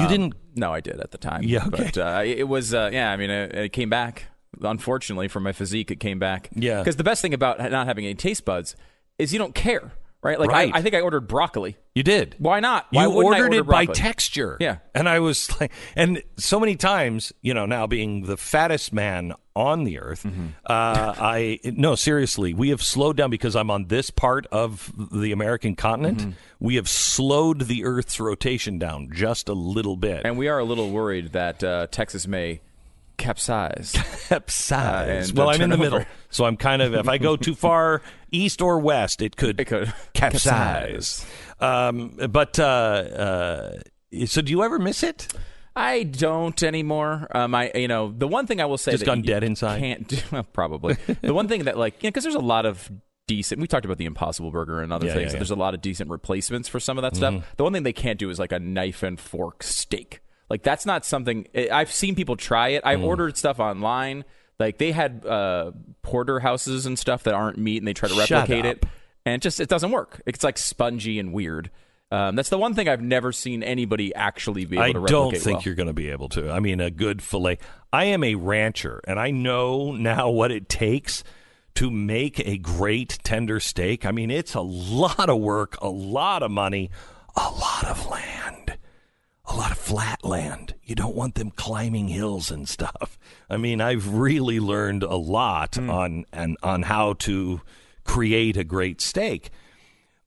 You 0.00 0.06
didn't- 0.08 0.34
No, 0.54 0.72
I 0.72 0.80
did 0.80 1.00
at 1.00 1.12
the 1.12 1.18
time. 1.18 1.42
Yeah, 1.44 1.64
okay. 1.66 1.90
But 1.94 1.98
uh, 1.98 2.22
it 2.24 2.46
was. 2.48 2.72
Uh, 2.74 2.90
yeah, 2.92 3.10
I 3.10 3.16
mean, 3.16 3.30
it, 3.30 3.54
it 3.54 3.72
came 3.72 3.88
back. 3.90 4.26
Unfortunately, 4.62 5.28
for 5.28 5.40
my 5.40 5.52
physique, 5.52 5.90
it 5.90 6.00
came 6.00 6.18
back. 6.18 6.48
Yeah. 6.54 6.80
Because 6.80 6.96
the 6.96 7.04
best 7.04 7.22
thing 7.22 7.32
about 7.34 7.58
not 7.58 7.86
having 7.86 8.04
any 8.04 8.14
taste 8.14 8.44
buds 8.44 8.76
is 9.18 9.32
you 9.32 9.38
don't 9.38 9.54
care, 9.54 9.92
right? 10.28 10.38
Like 10.38 10.50
Right. 10.50 10.72
I, 10.74 10.78
I 10.78 10.82
think 10.82 10.94
I 10.94 11.00
ordered 11.00 11.22
broccoli. 11.28 11.76
You 11.94 12.02
did. 12.04 12.36
Why 12.38 12.60
not? 12.60 12.86
Why 12.90 13.04
you 13.06 13.12
ordered 13.12 13.42
order 13.44 13.58
it 13.58 13.66
by 13.66 13.86
texture. 13.86 14.56
Yeah. 14.60 14.78
And 14.94 15.08
I 15.08 15.18
was 15.20 15.48
like, 15.60 15.72
and 15.96 16.22
so 16.36 16.60
many 16.60 16.76
times, 16.76 17.32
you 17.42 17.54
know, 17.54 17.66
now 17.66 17.86
being 17.86 18.26
the 18.26 18.36
fattest 18.36 18.92
man 18.92 19.32
on 19.56 19.82
the 19.84 19.98
earth, 19.98 20.22
Mm-hmm. 20.22 20.46
uh, 20.66 21.14
I, 21.18 21.58
no, 21.64 21.96
seriously, 21.96 22.54
we 22.54 22.68
have 22.68 22.82
slowed 22.82 23.16
down 23.16 23.30
because 23.30 23.56
I'm 23.56 23.70
on 23.70 23.86
this 23.86 24.10
part 24.10 24.46
of 24.52 24.92
the 25.12 25.32
American 25.32 25.74
continent. 25.74 26.18
Mm-hmm. 26.18 26.30
We 26.60 26.76
have 26.76 26.88
slowed 26.88 27.62
the 27.62 27.84
earth's 27.84 28.20
rotation 28.20 28.78
down 28.78 29.08
just 29.12 29.48
a 29.48 29.54
little 29.54 29.96
bit. 29.96 30.22
And 30.24 30.38
we 30.38 30.46
are 30.48 30.58
a 30.60 30.64
little 30.64 30.90
worried 30.90 31.32
that 31.32 31.64
uh, 31.64 31.88
Texas 31.90 32.28
may 32.28 32.60
capsize. 33.18 33.92
capsize. 34.28 35.30
Uh, 35.30 35.34
well, 35.36 35.50
I'm 35.50 35.60
in 35.60 35.70
the 35.70 35.76
turn 35.76 35.82
middle. 35.84 36.04
So 36.30 36.44
I'm 36.44 36.56
kind 36.56 36.80
of, 36.82 36.94
if 36.94 37.08
I 37.08 37.18
go 37.18 37.36
too 37.36 37.54
far 37.54 38.00
east 38.30 38.62
or 38.62 38.78
west, 38.78 39.20
it 39.20 39.36
could, 39.36 39.60
It 39.60 39.66
could 39.66 39.92
capsize. 40.14 41.26
Um, 41.60 42.16
but, 42.30 42.58
uh, 42.58 42.62
uh, 42.62 43.80
so 44.26 44.40
do 44.42 44.50
you 44.50 44.62
ever 44.62 44.78
miss 44.78 45.02
it? 45.02 45.28
I 45.76 46.02
don't 46.02 46.60
anymore. 46.64 47.28
Um, 47.32 47.54
I 47.54 47.70
you 47.74 47.86
know 47.86 48.10
the 48.16 48.26
one 48.26 48.48
thing 48.48 48.60
I 48.60 48.64
will 48.64 48.78
say 48.78 48.90
Just 48.92 49.04
that 49.04 49.06
gone 49.06 49.22
dead 49.22 49.44
inside? 49.44 49.78
Can't 49.78 50.08
do, 50.08 50.16
well, 50.32 50.42
probably 50.42 50.96
the 51.22 51.32
one 51.32 51.46
thing 51.46 51.64
that 51.64 51.78
like 51.78 52.02
you 52.02 52.08
know 52.08 52.10
because 52.10 52.24
there's 52.24 52.34
a 52.34 52.40
lot 52.40 52.66
of 52.66 52.90
decent. 53.28 53.60
We 53.60 53.68
talked 53.68 53.84
about 53.84 53.96
the 53.98 54.06
Impossible 54.06 54.50
Burger 54.50 54.80
and 54.80 54.92
other 54.92 55.06
Yeah, 55.06 55.12
things. 55.12 55.20
yeah, 55.22 55.26
Mm-hmm. 55.28 55.34
yeah. 55.34 55.38
There's 55.38 55.50
a 55.52 55.54
lot 55.56 55.74
of 55.74 55.80
decent 55.80 56.10
replacements 56.10 56.68
for 56.68 56.80
some 56.80 56.98
of 56.98 57.02
that 57.02 57.14
stuff. 57.14 57.44
The 57.58 57.62
one 57.62 57.72
thing 57.72 57.84
they 57.84 57.92
can't 57.92 58.18
do 58.18 58.28
is 58.30 58.40
like 58.40 58.50
a 58.50 58.58
knife 58.58 59.04
and 59.04 59.20
fork 59.20 59.62
steak. 59.62 60.18
Like 60.50 60.62
that's 60.62 60.86
not 60.86 61.04
something 61.04 61.46
I- 61.54 61.68
I've 61.70 61.92
seen 61.92 62.14
people 62.14 62.36
try 62.36 62.68
it. 62.70 62.84
Mm. 62.84 62.88
I've 62.88 63.02
ordered 63.02 63.36
stuff 63.36 63.60
online. 63.60 64.24
Like 64.58 64.78
they 64.78 64.92
had 64.92 65.24
uh, 65.24 65.72
porterhouses 66.02 66.86
and 66.86 66.98
stuff 66.98 67.22
that 67.24 67.34
aren't 67.34 67.58
meat, 67.58 67.78
and 67.78 67.86
they 67.86 67.94
try 67.94 68.08
to 68.08 68.18
replicate 68.18 68.64
it, 68.64 68.84
and 69.24 69.36
it 69.36 69.40
just 69.40 69.60
it 69.60 69.68
doesn't 69.68 69.92
work. 69.92 70.20
It's 70.26 70.42
like 70.42 70.58
spongy 70.58 71.18
and 71.18 71.32
weird. 71.32 71.70
Um, 72.10 72.36
that's 72.36 72.48
the 72.48 72.58
one 72.58 72.74
thing 72.74 72.88
I've 72.88 73.02
never 73.02 73.32
seen 73.32 73.62
anybody 73.62 74.14
actually 74.14 74.64
be 74.64 74.76
able 74.76 74.84
I 74.84 74.92
to 74.92 75.00
replicate. 75.00 75.10
I 75.10 75.30
don't 75.30 75.36
think 75.36 75.56
well. 75.58 75.62
you're 75.66 75.74
going 75.74 75.88
to 75.88 75.92
be 75.92 76.08
able 76.08 76.30
to. 76.30 76.50
I 76.50 76.58
mean, 76.58 76.80
a 76.80 76.90
good 76.90 77.22
fillet. 77.22 77.58
I 77.92 78.04
am 78.04 78.24
a 78.24 78.34
rancher, 78.34 79.00
and 79.06 79.20
I 79.20 79.30
know 79.30 79.92
now 79.92 80.30
what 80.30 80.50
it 80.50 80.68
takes 80.68 81.22
to 81.74 81.90
make 81.90 82.40
a 82.40 82.56
great 82.58 83.18
tender 83.22 83.60
steak. 83.60 84.06
I 84.06 84.10
mean, 84.10 84.30
it's 84.30 84.54
a 84.54 84.60
lot 84.60 85.28
of 85.28 85.38
work, 85.38 85.76
a 85.82 85.88
lot 85.88 86.42
of 86.42 86.50
money, 86.50 86.90
a 87.36 87.50
lot 87.50 87.84
of 87.84 88.04
land, 88.08 88.56
a 89.48 89.56
lot 89.56 89.72
of 89.72 89.78
flat 89.78 90.24
land. 90.24 90.74
You 90.84 90.94
don't 90.94 91.16
want 91.16 91.34
them 91.34 91.50
climbing 91.50 92.08
hills 92.08 92.50
and 92.50 92.68
stuff. 92.68 93.18
I 93.48 93.56
mean, 93.56 93.80
I've 93.80 94.14
really 94.14 94.60
learned 94.60 95.02
a 95.02 95.16
lot 95.16 95.76
hmm. 95.76 95.90
on 95.90 96.24
and 96.32 96.56
on 96.62 96.82
how 96.82 97.14
to 97.14 97.62
create 98.04 98.56
a 98.56 98.64
great 98.64 99.00
steak. 99.00 99.50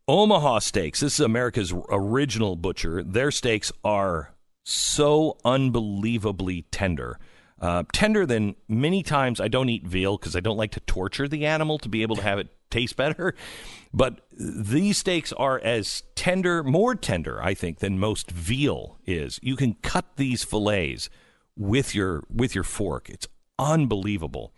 Omaha 0.08 0.60
Steaks. 0.60 1.00
This 1.00 1.14
is 1.14 1.20
America's 1.20 1.74
original 1.90 2.56
butcher. 2.56 3.04
Their 3.04 3.32
steaks 3.32 3.72
are 3.84 4.34
so 4.64 5.38
unbelievably 5.46 6.66
tender. 6.72 7.18
Uh, 7.62 7.84
tender 7.94 8.26
than 8.26 8.56
many 8.68 9.04
times 9.04 9.40
I 9.40 9.48
don't 9.48 9.70
eat 9.70 9.86
veal 9.86 10.18
because 10.18 10.36
I 10.36 10.40
don't 10.40 10.58
like 10.58 10.72
to 10.72 10.80
torture 10.82 11.28
the 11.28 11.46
animal 11.46 11.78
to 11.80 11.90
be 11.90 12.02
able 12.02 12.16
to 12.16 12.24
have 12.24 12.40
it 12.40 12.50
taste 12.70 12.96
better. 12.96 13.36
But 13.94 14.22
these 14.32 15.00
steaks 15.00 15.34
are 15.34 15.60
as 15.60 16.04
tender, 16.16 16.64
more 16.64 16.96
tender, 16.96 17.44
I 17.44 17.54
think, 17.54 17.80
than 17.80 18.00
most 18.00 18.32
veal 18.32 19.00
is. 19.06 19.38
You 19.44 19.58
can 19.58 19.74
cut 19.82 20.16
these 20.16 20.46
fillets 20.46 21.10
with 21.58 21.94
your 21.94 22.24
with 22.34 22.56
your 22.56 22.64
fork. 22.64 23.10
It's 23.10 23.28
unbelievable. 23.60 24.54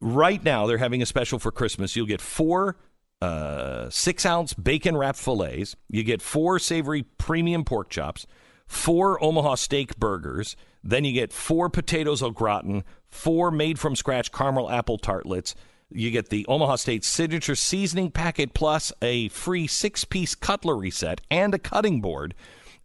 Right 0.00 0.44
now, 0.44 0.66
they're 0.66 0.78
having 0.78 1.02
a 1.02 1.06
special 1.06 1.40
for 1.40 1.50
Christmas. 1.50 1.96
You'll 1.96 2.06
get 2.06 2.20
four 2.20 2.76
uh, 3.20 3.90
six 3.90 4.24
ounce 4.24 4.54
bacon 4.54 4.96
wrapped 4.96 5.18
fillets. 5.18 5.74
You 5.88 6.04
get 6.04 6.22
four 6.22 6.58
savory 6.58 7.02
premium 7.02 7.64
pork 7.64 7.90
chops, 7.90 8.26
four 8.66 9.22
Omaha 9.22 9.56
steak 9.56 9.96
burgers. 9.96 10.56
Then 10.84 11.04
you 11.04 11.12
get 11.12 11.32
four 11.32 11.68
potatoes 11.68 12.22
au 12.22 12.30
gratin, 12.30 12.84
four 13.08 13.50
made 13.50 13.78
from 13.78 13.96
scratch 13.96 14.32
caramel 14.32 14.70
apple 14.70 14.98
tartlets. 14.98 15.54
You 15.90 16.10
get 16.10 16.30
the 16.30 16.46
Omaha 16.46 16.76
Steak 16.76 17.04
signature 17.04 17.54
seasoning 17.54 18.10
packet 18.10 18.54
plus 18.54 18.92
a 19.02 19.28
free 19.28 19.66
six 19.66 20.04
piece 20.04 20.34
cutlery 20.34 20.90
set 20.90 21.20
and 21.30 21.54
a 21.54 21.58
cutting 21.58 22.00
board. 22.00 22.34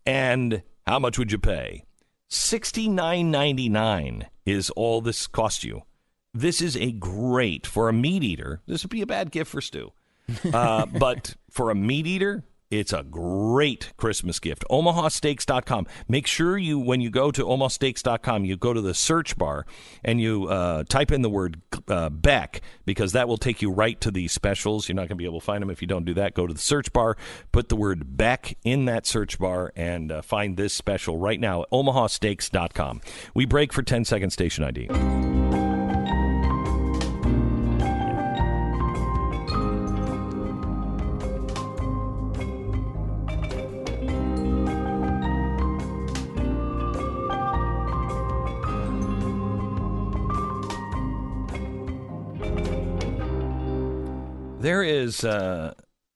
And 0.05 0.61
how 0.85 0.99
much 0.99 1.17
would 1.17 1.31
you 1.31 1.37
pay? 1.37 1.85
Sixty 2.27 2.89
nine 2.89 3.31
ninety 3.31 3.69
nine 3.69 4.27
is 4.45 4.69
all 4.71 5.01
this 5.01 5.27
cost 5.27 5.63
you. 5.63 5.83
This 6.33 6.61
is 6.61 6.75
a 6.75 6.91
great 6.91 7.65
for 7.65 7.89
a 7.89 7.93
meat 7.93 8.23
eater. 8.23 8.61
This 8.67 8.83
would 8.83 8.91
be 8.91 9.01
a 9.01 9.07
bad 9.07 9.31
gift 9.31 9.49
for 9.49 9.61
Stu. 9.61 9.91
Uh, 10.53 10.85
but 10.99 11.35
for 11.49 11.71
a 11.71 11.75
meat 11.75 12.05
eater, 12.05 12.43
it's 12.69 12.93
a 12.93 13.03
great 13.03 13.93
Christmas 13.97 14.39
gift. 14.39 14.65
OmahaSteaks.com. 14.69 15.87
Make 16.07 16.27
sure 16.27 16.57
you, 16.57 16.79
when 16.79 17.01
you 17.01 17.09
go 17.09 17.31
to 17.31 17.43
OmahaSteaks.com, 17.43 18.45
you 18.45 18.57
go 18.57 18.73
to 18.73 18.81
the 18.81 18.93
search 18.93 19.37
bar 19.37 19.65
and 20.03 20.19
you 20.19 20.47
uh, 20.47 20.83
type 20.83 21.11
in 21.11 21.21
the 21.21 21.29
word 21.29 21.61
uh, 21.87 22.09
Beck 22.09 22.61
because 22.85 23.13
that 23.13 23.27
will 23.27 23.37
take 23.37 23.61
you 23.61 23.71
right 23.71 23.99
to 24.01 24.11
these 24.11 24.31
specials. 24.31 24.87
You're 24.89 24.95
not 24.95 25.01
going 25.01 25.09
to 25.09 25.15
be 25.15 25.25
able 25.25 25.39
to 25.39 25.45
find 25.45 25.61
them 25.61 25.69
if 25.69 25.81
you 25.81 25.87
don't 25.87 26.05
do 26.05 26.13
that. 26.15 26.33
Go 26.33 26.47
to 26.47 26.53
the 26.53 26.59
search 26.59 26.91
bar, 26.91 27.17
put 27.51 27.69
the 27.69 27.75
word 27.75 28.17
Beck 28.17 28.57
in 28.63 28.85
that 28.85 29.05
search 29.05 29.39
bar, 29.39 29.71
and 29.75 30.11
uh, 30.11 30.21
find 30.21 30.57
this 30.57 30.73
special 30.73 31.17
right 31.17 31.39
now 31.39 31.63
at 31.63 31.69
OmahaSteaks.com. 31.71 33.01
We 33.33 33.45
break 33.45 33.71
for 33.71 33.83
10 33.83 34.05
second 34.05 34.31
station 34.31 34.63
ID. 34.63 35.66
There 54.67 54.83
is 54.83 55.23
uh, 55.23 55.75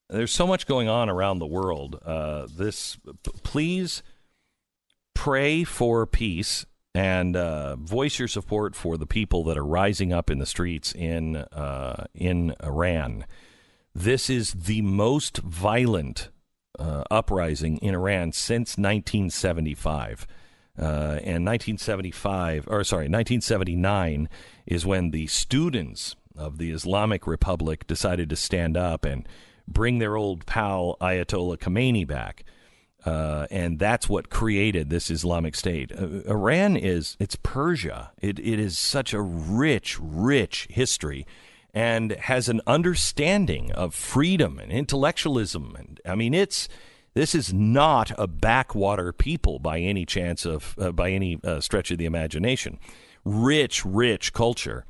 there's 0.10 0.34
so 0.34 0.46
much 0.46 0.68
going 0.68 0.90
on 0.90 1.10
around 1.10 1.40
the 1.40 1.48
world. 1.48 1.98
Uh, 2.06 2.48
this 2.54 2.98
p- 2.98 3.32
please 3.44 4.04
pray 5.14 5.64
for 5.64 6.06
peace 6.06 6.66
and 6.94 7.38
uh, 7.38 7.78
voice 7.78 8.20
your 8.20 8.28
support 8.28 8.76
for 8.76 8.98
the 8.98 9.06
people 9.06 9.46
that 9.46 9.58
are 9.58 9.64
rising 9.64 10.12
up 10.12 10.30
in 10.30 10.40
the 10.40 10.46
streets 10.46 10.92
in 10.92 11.38
uh, 11.38 12.08
in 12.14 12.54
Iran. 12.62 13.24
This 13.96 14.30
is 14.30 14.52
the 14.52 14.82
most 14.82 15.38
violent 15.38 16.28
uh, 16.78 17.06
uprising 17.10 17.78
in 17.78 17.96
Iran 17.96 18.34
since 18.34 18.72
1975. 18.72 20.28
Uh, 20.78 21.20
and 21.24 21.46
1975, 21.46 22.68
or 22.68 22.84
sorry, 22.84 23.04
1979 23.04 24.28
is 24.66 24.86
when 24.86 25.12
the 25.12 25.28
students 25.28 26.18
of 26.42 26.58
the 26.58 26.72
Islamic 26.72 27.28
Republic 27.28 27.88
decided 27.88 28.30
to 28.30 28.36
stand 28.36 28.76
up 28.76 29.06
and 29.06 29.28
bring 29.68 30.00
their 30.00 30.16
old 30.16 30.46
pal 30.46 30.98
Ayatollah 31.00 31.58
Khomeini 31.58 32.06
back. 32.06 32.44
Uh, 33.06 33.48
and 33.50 33.80
that's 33.80 34.08
what 34.08 34.30
created 34.30 34.90
this 34.90 35.10
Islamic 35.10 35.56
State. 35.56 35.92
Uh, 35.92 36.22
Iran 36.30 36.78
is 36.78 37.18
it's 37.20 37.36
Persia. 37.36 38.12
It 38.22 38.38
it 38.40 38.60
is 38.60 38.78
such 38.78 39.14
a 39.14 39.22
rich, 39.22 39.98
rich 40.00 40.68
history, 40.70 41.26
and 41.74 42.12
has 42.12 42.48
an 42.48 42.62
understanding 42.68 43.72
of 43.72 43.96
freedom 43.96 44.60
and 44.60 44.72
intellectualism. 44.72 45.76
And 45.78 46.00
I 46.06 46.14
mean, 46.14 46.36
it's 46.36 46.68
this 47.16 47.34
is 47.34 47.52
not 47.52 48.12
a 48.20 48.28
backwater 48.28 49.12
people 49.12 49.58
by 49.58 49.80
any 49.80 50.06
chance 50.06 50.46
of 50.46 50.76
uh, 50.80 50.92
by 50.92 51.10
any 51.10 51.40
uh, 51.44 51.60
stretch 51.60 51.90
of 51.90 51.98
the 51.98 52.06
imagination. 52.06 52.78
Rich, 53.26 53.84
rich 53.84 54.32
culture 54.32 54.86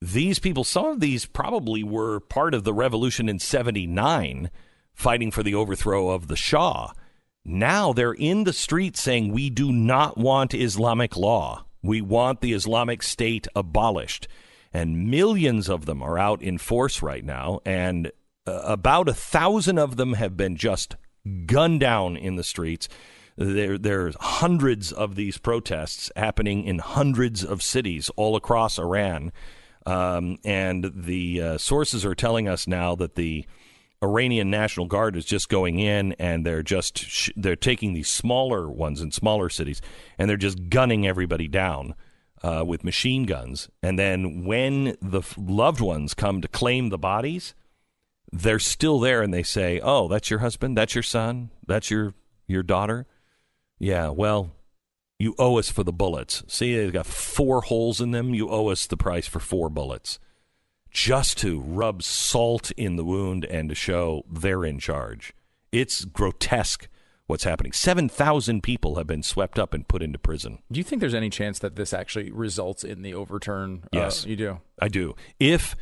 these 0.00 0.38
people, 0.38 0.64
some 0.64 0.86
of 0.86 1.00
these 1.00 1.26
probably 1.26 1.82
were 1.82 2.20
part 2.20 2.54
of 2.54 2.64
the 2.64 2.72
revolution 2.72 3.28
in 3.28 3.38
79, 3.38 4.50
fighting 4.94 5.30
for 5.30 5.42
the 5.42 5.54
overthrow 5.54 6.10
of 6.10 6.28
the 6.28 6.36
Shah. 6.36 6.92
Now 7.44 7.92
they're 7.92 8.12
in 8.12 8.44
the 8.44 8.52
streets 8.52 9.00
saying, 9.00 9.32
We 9.32 9.50
do 9.50 9.72
not 9.72 10.16
want 10.16 10.54
Islamic 10.54 11.16
law. 11.16 11.64
We 11.82 12.00
want 12.00 12.40
the 12.40 12.52
Islamic 12.52 13.02
State 13.02 13.48
abolished. 13.56 14.28
And 14.72 15.10
millions 15.10 15.68
of 15.68 15.86
them 15.86 16.02
are 16.02 16.18
out 16.18 16.42
in 16.42 16.58
force 16.58 17.02
right 17.02 17.24
now. 17.24 17.60
And 17.64 18.12
uh, 18.46 18.60
about 18.64 19.08
a 19.08 19.14
thousand 19.14 19.78
of 19.78 19.96
them 19.96 20.12
have 20.14 20.36
been 20.36 20.56
just 20.56 20.96
gunned 21.46 21.80
down 21.80 22.16
in 22.16 22.36
the 22.36 22.44
streets. 22.44 22.88
There, 23.36 23.78
there's 23.78 24.16
hundreds 24.20 24.92
of 24.92 25.14
these 25.14 25.38
protests 25.38 26.10
happening 26.16 26.64
in 26.64 26.80
hundreds 26.80 27.44
of 27.44 27.62
cities 27.62 28.10
all 28.16 28.36
across 28.36 28.78
Iran. 28.78 29.32
Um, 29.88 30.38
and 30.44 30.92
the 30.94 31.40
uh, 31.40 31.58
sources 31.58 32.04
are 32.04 32.14
telling 32.14 32.46
us 32.46 32.66
now 32.66 32.94
that 32.96 33.14
the 33.14 33.46
Iranian 34.02 34.50
National 34.50 34.84
Guard 34.84 35.16
is 35.16 35.24
just 35.24 35.48
going 35.48 35.78
in 35.78 36.12
and 36.18 36.44
they're 36.44 36.62
just 36.62 36.98
sh- 36.98 37.30
they're 37.34 37.56
taking 37.56 37.94
these 37.94 38.08
smaller 38.08 38.68
ones 38.70 39.00
in 39.00 39.12
smaller 39.12 39.48
cities 39.48 39.80
and 40.18 40.28
they're 40.28 40.36
just 40.36 40.68
gunning 40.68 41.06
everybody 41.06 41.48
down 41.48 41.94
uh, 42.42 42.64
with 42.66 42.84
machine 42.84 43.24
guns. 43.24 43.70
And 43.82 43.98
then 43.98 44.44
when 44.44 44.98
the 45.00 45.20
f- 45.20 45.34
loved 45.38 45.80
ones 45.80 46.12
come 46.12 46.42
to 46.42 46.48
claim 46.48 46.90
the 46.90 46.98
bodies, 46.98 47.54
they're 48.30 48.58
still 48.58 49.00
there 49.00 49.22
and 49.22 49.32
they 49.32 49.42
say, 49.42 49.80
"Oh, 49.82 50.06
that's 50.06 50.28
your 50.28 50.40
husband, 50.40 50.76
that's 50.76 50.94
your 50.94 51.02
son, 51.02 51.50
that's 51.66 51.90
your 51.90 52.12
your 52.46 52.62
daughter." 52.62 53.06
Yeah, 53.78 54.10
well, 54.10 54.50
you 55.18 55.34
owe 55.38 55.58
us 55.58 55.68
for 55.70 55.82
the 55.84 55.92
bullets. 55.92 56.42
See, 56.46 56.76
they've 56.76 56.92
got 56.92 57.06
four 57.06 57.62
holes 57.62 58.00
in 58.00 58.12
them. 58.12 58.34
You 58.34 58.48
owe 58.50 58.68
us 58.68 58.86
the 58.86 58.96
price 58.96 59.26
for 59.26 59.40
four 59.40 59.68
bullets. 59.68 60.18
Just 60.90 61.38
to 61.38 61.60
rub 61.60 62.02
salt 62.02 62.70
in 62.72 62.96
the 62.96 63.04
wound 63.04 63.44
and 63.44 63.68
to 63.68 63.74
show 63.74 64.24
they're 64.30 64.64
in 64.64 64.78
charge. 64.78 65.34
It's 65.72 66.04
grotesque 66.04 66.88
what's 67.26 67.44
happening. 67.44 67.72
7,000 67.72 68.62
people 68.62 68.94
have 68.94 69.06
been 69.06 69.22
swept 69.22 69.58
up 69.58 69.74
and 69.74 69.86
put 69.86 70.02
into 70.02 70.18
prison. 70.18 70.60
Do 70.72 70.78
you 70.80 70.84
think 70.84 71.00
there's 71.00 71.12
any 71.14 71.28
chance 71.30 71.58
that 71.58 71.76
this 71.76 71.92
actually 71.92 72.30
results 72.30 72.84
in 72.84 73.02
the 73.02 73.12
overturn? 73.12 73.80
Uh, 73.84 73.88
Yes. 73.98 74.24
you 74.24 74.34
do. 74.36 74.60
I 74.80 74.88
do. 74.88 75.14
If 75.38 75.76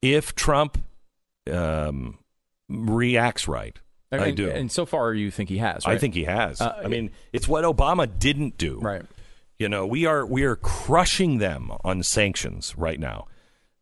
if 0.00 0.34
Trump 0.34 0.78
um, 1.52 2.18
reacts 2.68 3.46
right, 3.48 3.78
And, 4.10 4.22
I 4.22 4.30
do. 4.30 4.48
And 4.48 4.70
so 4.70 4.86
far, 4.86 5.12
you 5.14 5.30
think 5.30 5.48
he 5.48 5.58
has? 5.58 5.84
I 5.84 5.98
think 5.98 6.14
he 6.14 6.24
has. 6.24 6.60
Uh, 6.60 6.80
I 6.84 6.86
mean, 6.86 7.10
it's 7.32 7.48
what 7.48 7.64
Obama 7.64 8.08
didn't 8.18 8.56
do. 8.56 8.78
Right. 8.80 9.02
You 9.58 9.68
know, 9.68 9.86
we 9.86 10.06
are 10.06 10.24
we 10.24 10.44
are 10.44 10.56
crushing 10.56 11.38
them 11.38 11.72
on 11.82 12.02
sanctions 12.02 12.76
right 12.76 13.00
now. 13.00 13.26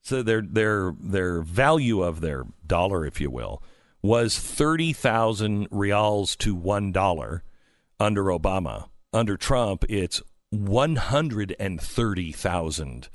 So 0.02 0.22
their 0.22 0.40
their 0.40 0.94
their 0.98 1.40
value 1.42 2.02
of 2.02 2.20
their 2.20 2.44
dollar, 2.66 3.04
if 3.04 3.20
you 3.20 3.30
will, 3.30 3.62
was 4.02 4.38
thirty 4.38 4.92
thousand 4.92 5.68
rials 5.70 6.36
to 6.36 6.54
one 6.54 6.92
dollar 6.92 7.42
under 7.98 8.24
Obama. 8.24 8.88
Under 9.12 9.36
Trump, 9.36 9.84
it's 9.88 10.22
one 10.50 10.96
hundred 10.96 11.54
and 11.58 11.80
thirty 11.80 12.32
thousand 12.32 13.08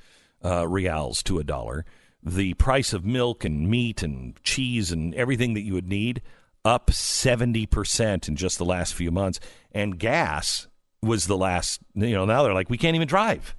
uh, 0.44 0.68
rials 0.68 1.24
to 1.24 1.40
a 1.40 1.44
dollar. 1.44 1.86
The 2.22 2.54
price 2.56 2.92
of 2.92 3.06
milk 3.06 3.46
and 3.46 3.70
meat 3.70 4.04
and 4.04 4.36
cheese 4.44 4.92
and 4.92 5.16
everything 5.16 5.54
that 5.54 5.62
you 5.62 5.74
would 5.74 5.88
need 5.88 6.22
up 6.66 6.88
70% 6.88 8.28
in 8.28 8.36
just 8.36 8.58
the 8.58 8.66
last 8.66 8.94
few 8.94 9.12
months. 9.12 9.40
And 9.72 10.00
gas 10.00 10.68
was 11.02 11.28
the 11.28 11.38
last, 11.38 11.82
you 11.94 12.14
know, 12.14 12.26
now 12.26 12.44
they're 12.44 12.54
like, 12.54 12.70
we 12.70 12.78
can't 12.78 12.96
even 12.96 13.08
drive. 13.08 13.56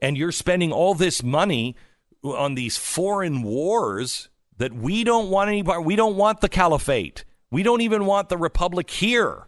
And 0.00 0.16
you're 0.16 0.32
spending 0.32 0.72
all 0.72 0.94
this 0.94 1.22
money 1.22 1.76
on 2.22 2.54
these 2.54 2.76
foreign 2.76 3.42
wars 3.42 4.28
that 4.56 4.72
we 4.72 5.04
don't 5.04 5.30
want 5.30 5.48
any 5.48 5.62
part. 5.62 5.84
We 5.84 5.96
don't 5.96 6.16
want 6.16 6.40
the 6.40 6.48
caliphate. 6.48 7.24
We 7.50 7.62
don't 7.62 7.80
even 7.80 8.06
want 8.06 8.28
the 8.28 8.36
republic 8.36 8.90
here. 8.90 9.46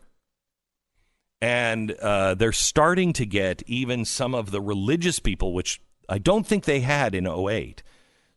And 1.43 1.93
uh, 1.93 2.35
they're 2.35 2.53
starting 2.53 3.13
to 3.15 3.27
get 3.27 3.63
even 3.67 4.05
some 4.05 4.35
of 4.35 4.51
the 4.51 4.61
religious 4.61 5.19
people, 5.19 5.53
which 5.53 5.81
I 6.09 6.19
don't 6.19 6.47
think 6.47 6.65
they 6.65 6.81
had 6.81 7.15
in 7.15 7.27
08. 7.27 7.83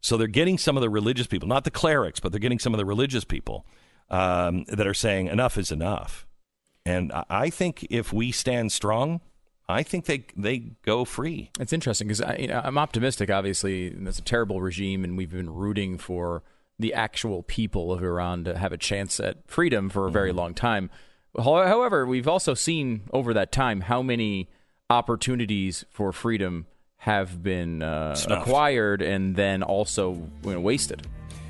So 0.01 0.18
they're 0.18 0.27
getting 0.27 0.57
some 0.57 0.77
of 0.77 0.81
the 0.81 0.89
religious 0.89 1.27
people, 1.27 1.47
not 1.47 1.64
the 1.64 1.72
clerics, 1.72 2.19
but 2.19 2.31
they're 2.31 2.39
getting 2.39 2.60
some 2.60 2.73
of 2.73 2.77
the 2.77 2.85
religious 2.85 3.23
people 3.23 3.65
um, 4.10 4.66
that 4.68 4.86
are 4.88 4.94
saying 4.94 5.28
enough 5.28 5.58
is 5.58 5.72
enough. 5.72 6.26
And 6.86 7.12
I- 7.14 7.26
I 7.30 7.50
think 7.50 7.86
if 7.90 8.12
we 8.14 8.32
stand 8.32 8.72
strong, 8.72 9.22
I 9.70 9.82
think 9.84 10.06
they 10.06 10.26
they 10.36 10.60
go 10.84 11.06
free. 11.06 11.50
It's 11.60 11.72
interesting 11.72 12.08
because 12.10 12.22
you 12.40 12.48
know, 12.48 12.62
I'm 12.64 12.78
optimistic. 12.78 13.30
Obviously, 13.30 13.88
and 13.88 14.08
it's 14.08 14.20
a 14.20 14.24
terrible 14.24 14.60
regime, 14.62 15.04
and 15.06 15.18
we've 15.18 15.32
been 15.32 15.50
rooting 15.54 15.98
for 15.98 16.44
the 16.78 16.94
actual 16.94 17.44
people 17.44 17.94
of 17.94 18.04
Iran 18.04 18.44
to 18.44 18.58
have 18.58 18.74
a 18.74 18.78
chance 18.78 19.20
at 19.22 19.38
freedom 19.50 19.90
for 19.90 20.08
a 20.08 20.12
very 20.12 20.30
Mm-hmm. 20.32 20.38
long 20.40 20.54
time. 20.54 20.90
However, 21.38 22.06
we've 22.06 22.28
also 22.28 22.54
seen 22.54 23.04
over 23.14 23.34
that 23.34 23.52
time 23.52 23.82
how 23.82 24.02
many 24.02 24.50
opportunities 24.90 25.86
for 25.92 26.12
freedom 26.12 26.66
have 26.98 27.42
been 27.44 27.82
uh, 27.84 28.16
acquired 28.30 29.02
and 29.02 29.36
then 29.36 29.64
also 29.64 30.14
you 30.44 30.54
know, 30.54 30.60
wasted. 30.60 31.08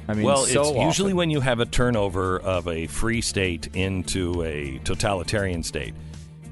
I 0.08 0.14
mean, 0.14 0.26
well, 0.26 0.46
so 0.46 0.62
it's 0.62 0.80
usually 0.80 1.12
often. 1.12 1.18
when 1.18 1.30
you 1.30 1.42
have 1.42 1.60
a 1.60 1.66
turnover 1.66 2.40
of 2.40 2.68
a 2.68 2.88
free 2.88 3.22
state 3.22 3.76
into 3.76 4.44
a 4.44 4.80
totalitarian 4.84 5.64
state. 5.64 5.94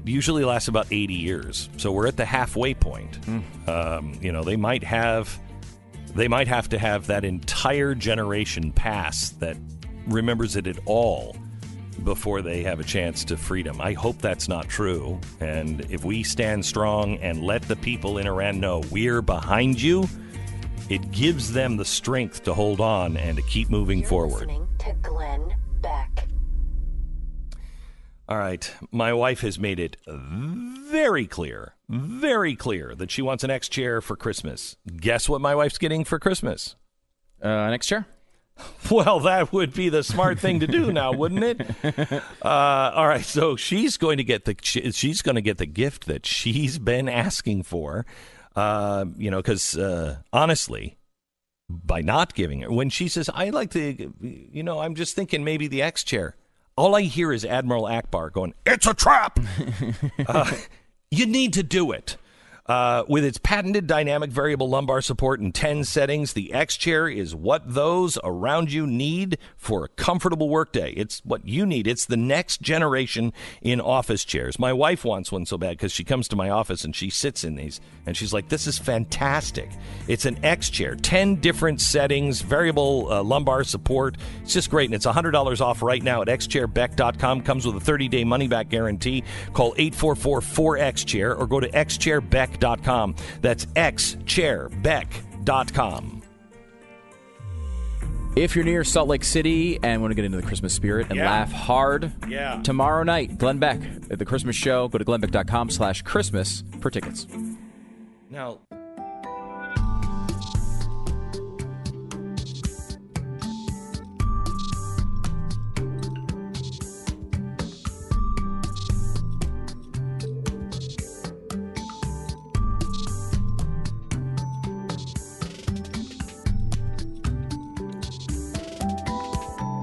Usually 0.04 0.44
lasts 0.44 0.68
about 0.68 0.86
80 0.90 1.14
years. 1.14 1.68
So 1.76 1.92
we're 1.92 2.08
at 2.08 2.16
the 2.16 2.24
halfway 2.24 2.74
point. 2.74 3.18
Um, 3.68 4.18
you 4.20 4.32
know, 4.32 4.42
they 4.42 4.56
might 4.56 4.82
have 4.82 5.38
they 6.14 6.28
might 6.28 6.48
have 6.48 6.68
to 6.70 6.78
have 6.78 7.06
that 7.06 7.24
entire 7.24 7.94
generation 7.94 8.72
pass 8.72 9.30
that 9.30 9.56
remembers 10.06 10.56
it 10.56 10.66
at 10.66 10.78
all 10.84 11.36
before 12.04 12.42
they 12.42 12.62
have 12.62 12.80
a 12.80 12.84
chance 12.84 13.24
to 13.26 13.36
freedom. 13.36 13.80
I 13.80 13.92
hope 13.92 14.18
that's 14.18 14.48
not 14.48 14.68
true. 14.68 15.20
And 15.40 15.82
if 15.90 16.04
we 16.04 16.22
stand 16.22 16.66
strong 16.66 17.16
and 17.18 17.42
let 17.42 17.62
the 17.62 17.76
people 17.76 18.18
in 18.18 18.26
Iran 18.26 18.60
know 18.60 18.82
we're 18.90 19.22
behind 19.22 19.80
you, 19.80 20.08
it 20.92 21.10
gives 21.10 21.54
them 21.54 21.78
the 21.78 21.84
strength 21.86 22.42
to 22.44 22.52
hold 22.52 22.78
on 22.78 23.16
and 23.16 23.38
to 23.38 23.42
keep 23.44 23.70
moving 23.70 24.04
forward. 24.04 24.46
Listening 24.48 24.68
to 24.80 24.92
Glenn 25.00 25.54
Beck. 25.80 26.28
All 28.28 28.36
right. 28.36 28.70
My 28.90 29.14
wife 29.14 29.40
has 29.40 29.58
made 29.58 29.80
it 29.80 29.96
very 30.06 31.26
clear, 31.26 31.72
very 31.88 32.54
clear 32.54 32.94
that 32.94 33.10
she 33.10 33.22
wants 33.22 33.42
an 33.42 33.50
X 33.50 33.70
chair 33.70 34.02
for 34.02 34.16
Christmas. 34.16 34.76
Guess 34.94 35.30
what 35.30 35.40
my 35.40 35.54
wife's 35.54 35.78
getting 35.78 36.04
for 36.04 36.18
Christmas? 36.18 36.76
Uh, 37.42 37.48
an 37.48 37.72
X 37.72 37.86
chair? 37.86 38.06
Well, 38.90 39.20
that 39.20 39.52
would 39.54 39.72
be 39.72 39.88
the 39.88 40.02
smart 40.02 40.38
thing 40.38 40.60
to 40.60 40.66
do 40.66 40.92
now, 40.92 41.12
wouldn't 41.12 41.42
it? 41.42 42.22
Uh, 42.42 42.92
all 42.94 43.08
right, 43.08 43.24
so 43.24 43.56
she's 43.56 43.96
going 43.96 44.18
to 44.18 44.24
get 44.24 44.44
the 44.44 44.54
she's 44.62 45.22
going 45.22 45.36
to 45.36 45.40
get 45.40 45.56
the 45.58 45.66
gift 45.66 46.06
that 46.06 46.26
she's 46.26 46.78
been 46.78 47.08
asking 47.08 47.62
for. 47.62 48.04
Uh, 48.54 49.06
you 49.16 49.30
know, 49.30 49.38
because 49.38 49.76
uh, 49.76 50.18
honestly, 50.32 50.98
by 51.68 52.02
not 52.02 52.34
giving 52.34 52.60
her, 52.60 52.70
when 52.70 52.90
she 52.90 53.08
says, 53.08 53.30
"I 53.32 53.50
like 53.50 53.70
to," 53.70 54.12
you 54.20 54.62
know, 54.62 54.80
I'm 54.80 54.94
just 54.94 55.14
thinking 55.14 55.44
maybe 55.44 55.68
the 55.68 55.82
X 55.82 56.04
chair. 56.04 56.36
All 56.76 56.94
I 56.94 57.02
hear 57.02 57.32
is 57.32 57.44
Admiral 57.44 57.84
Ackbar 57.84 58.32
going, 58.32 58.54
"It's 58.66 58.86
a 58.86 58.94
trap." 58.94 59.38
uh, 60.26 60.50
you 61.10 61.26
need 61.26 61.52
to 61.54 61.62
do 61.62 61.92
it. 61.92 62.16
Uh, 62.66 63.02
with 63.08 63.24
its 63.24 63.38
patented 63.38 63.88
dynamic 63.88 64.30
variable 64.30 64.68
lumbar 64.68 65.00
support 65.00 65.40
in 65.40 65.50
10 65.50 65.82
settings, 65.82 66.32
the 66.34 66.52
X 66.52 66.76
Chair 66.76 67.08
is 67.08 67.34
what 67.34 67.74
those 67.74 68.18
around 68.22 68.72
you 68.72 68.86
need 68.86 69.36
for 69.56 69.84
a 69.84 69.88
comfortable 69.88 70.48
workday. 70.48 70.92
It's 70.92 71.20
what 71.24 71.44
you 71.44 71.66
need. 71.66 71.88
It's 71.88 72.06
the 72.06 72.16
next 72.16 72.60
generation 72.60 73.32
in 73.62 73.80
office 73.80 74.24
chairs. 74.24 74.60
My 74.60 74.72
wife 74.72 75.04
wants 75.04 75.32
one 75.32 75.44
so 75.44 75.58
bad 75.58 75.70
because 75.70 75.90
she 75.90 76.04
comes 76.04 76.28
to 76.28 76.36
my 76.36 76.50
office 76.50 76.84
and 76.84 76.94
she 76.94 77.10
sits 77.10 77.42
in 77.42 77.56
these 77.56 77.80
and 78.06 78.16
she's 78.16 78.32
like, 78.32 78.48
This 78.48 78.68
is 78.68 78.78
fantastic. 78.78 79.68
It's 80.06 80.24
an 80.24 80.42
X 80.44 80.70
Chair, 80.70 80.94
10 80.94 81.36
different 81.36 81.80
settings, 81.80 82.42
variable 82.42 83.12
uh, 83.12 83.24
lumbar 83.24 83.64
support. 83.64 84.16
It's 84.42 84.52
just 84.52 84.70
great. 84.70 84.86
And 84.86 84.94
it's 84.94 85.06
$100 85.06 85.60
off 85.60 85.82
right 85.82 86.02
now 86.02 86.22
at 86.22 86.28
xchairbeck.com. 86.28 87.42
Comes 87.42 87.66
with 87.66 87.74
a 87.74 87.80
30 87.80 88.06
day 88.06 88.22
money 88.22 88.46
back 88.46 88.68
guarantee. 88.68 89.24
Call 89.52 89.74
844 89.76 90.40
4X 90.40 91.04
Chair 91.04 91.34
or 91.34 91.48
go 91.48 91.58
to 91.58 91.68
xchairbeck.com. 91.68 92.61
That's 93.40 93.66
xchairbeck.com. 93.66 96.18
If 98.34 98.56
you're 98.56 98.64
near 98.64 98.82
Salt 98.82 99.08
Lake 99.08 99.24
City 99.24 99.78
and 99.82 100.00
want 100.00 100.12
to 100.12 100.14
get 100.14 100.24
into 100.24 100.38
the 100.38 100.42
Christmas 100.46 100.72
spirit 100.72 101.08
and 101.10 101.18
Yeah. 101.18 101.26
laugh 101.28 101.52
hard, 101.52 102.10
Yeah. 102.26 102.62
tomorrow 102.62 103.02
night, 103.02 103.36
Glenn 103.36 103.58
Beck 103.58 103.78
at 104.10 104.18
the 104.18 104.24
Christmas 104.24 104.56
show. 104.56 104.88
Go 104.88 104.96
to 104.96 105.04
glennbeck.com 105.04 105.68
slash 105.68 106.00
Christmas 106.00 106.64
for 106.80 106.88
tickets. 106.90 107.26
Now, 108.30 108.60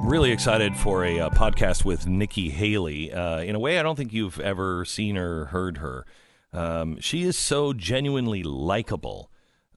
really 0.10 0.32
excited 0.32 0.76
for 0.76 1.06
a 1.06 1.20
uh, 1.20 1.30
podcast 1.30 1.86
with 1.86 2.08
Nikki 2.08 2.50
Haley. 2.50 3.14
Uh, 3.14 3.42
in 3.42 3.54
a 3.54 3.60
way, 3.60 3.78
I 3.78 3.84
don't 3.84 3.96
think 3.96 4.12
you've 4.12 4.40
ever 4.40 4.84
seen 4.84 5.18
or 5.18 5.46
heard 5.46 5.78
her. 5.78 6.04
Um, 6.52 7.00
she 7.00 7.22
is 7.22 7.38
so 7.38 7.74
genuinely 7.74 8.42
likable 8.42 9.30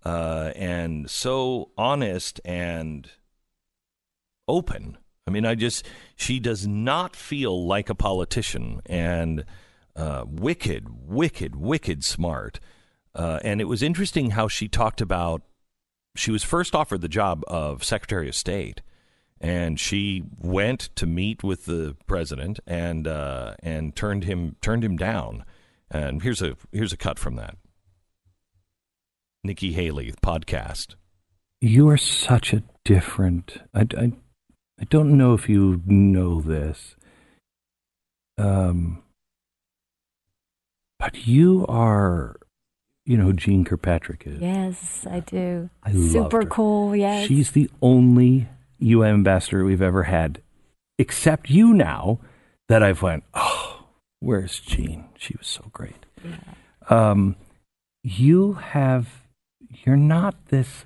uh, 0.06 0.52
and 0.56 1.10
so 1.10 1.72
honest 1.76 2.40
and 2.46 3.10
open. 4.48 4.96
I 5.26 5.32
mean, 5.32 5.44
I 5.44 5.54
just, 5.54 5.86
she 6.16 6.40
does 6.40 6.66
not 6.66 7.14
feel 7.14 7.66
like 7.66 7.90
a 7.90 7.94
politician 7.94 8.80
and 8.86 9.44
uh, 9.94 10.24
wicked, 10.26 10.86
wicked, 10.88 11.56
wicked 11.56 12.04
smart. 12.04 12.58
Uh, 13.14 13.38
and 13.44 13.60
it 13.60 13.68
was 13.68 13.82
interesting 13.82 14.30
how 14.30 14.48
she 14.48 14.66
talked 14.66 15.02
about, 15.02 15.42
she 16.16 16.30
was 16.30 16.42
first 16.42 16.74
offered 16.74 17.02
the 17.02 17.08
job 17.08 17.44
of 17.48 17.84
Secretary 17.84 18.30
of 18.30 18.34
State 18.34 18.80
and 19.42 19.78
she 19.78 20.22
went 20.38 20.88
to 20.94 21.04
meet 21.04 21.42
with 21.42 21.66
the 21.66 21.96
president 22.06 22.60
and 22.64 23.08
uh, 23.08 23.54
and 23.60 23.94
turned 23.96 24.24
him 24.24 24.56
turned 24.62 24.84
him 24.84 24.96
down. 24.96 25.44
And 25.90 26.22
here's 26.22 26.40
a 26.40 26.56
here's 26.70 26.92
a 26.92 26.96
cut 26.96 27.18
from 27.18 27.34
that. 27.36 27.56
Nikki 29.44 29.72
Haley 29.72 30.14
podcast. 30.22 30.94
You 31.60 31.88
are 31.88 31.96
such 31.96 32.52
a 32.52 32.62
different. 32.84 33.58
I, 33.74 33.86
I, 33.96 34.12
I 34.80 34.84
don't 34.88 35.16
know 35.16 35.34
if 35.34 35.48
you 35.48 35.82
know 35.84 36.40
this. 36.40 36.96
Um, 38.38 39.02
but 40.98 41.26
you 41.26 41.66
are, 41.68 42.36
you 43.04 43.16
know 43.16 43.24
who 43.24 43.32
Jeane 43.32 43.64
Kirkpatrick 43.64 44.24
is. 44.26 44.40
Yes, 44.40 45.06
I 45.08 45.20
do. 45.20 45.70
I 45.82 45.90
loved 45.90 46.12
Super 46.12 46.42
her. 46.42 46.46
cool. 46.46 46.96
Yes. 46.96 47.26
She's 47.26 47.50
the 47.50 47.68
only 47.80 48.48
UN 48.82 49.14
ambassador 49.14 49.64
we've 49.64 49.82
ever 49.82 50.04
had, 50.04 50.40
except 50.98 51.50
you 51.50 51.72
now, 51.72 52.18
that 52.68 52.82
I've 52.82 53.02
went, 53.02 53.24
oh, 53.34 53.86
where's 54.20 54.60
Jeane? 54.60 55.08
She 55.18 55.34
was 55.36 55.46
so 55.46 55.68
great. 55.72 56.06
Um, 56.88 57.36
you 58.02 58.54
have, 58.54 59.08
you're 59.84 59.96
not 59.96 60.34
this 60.48 60.84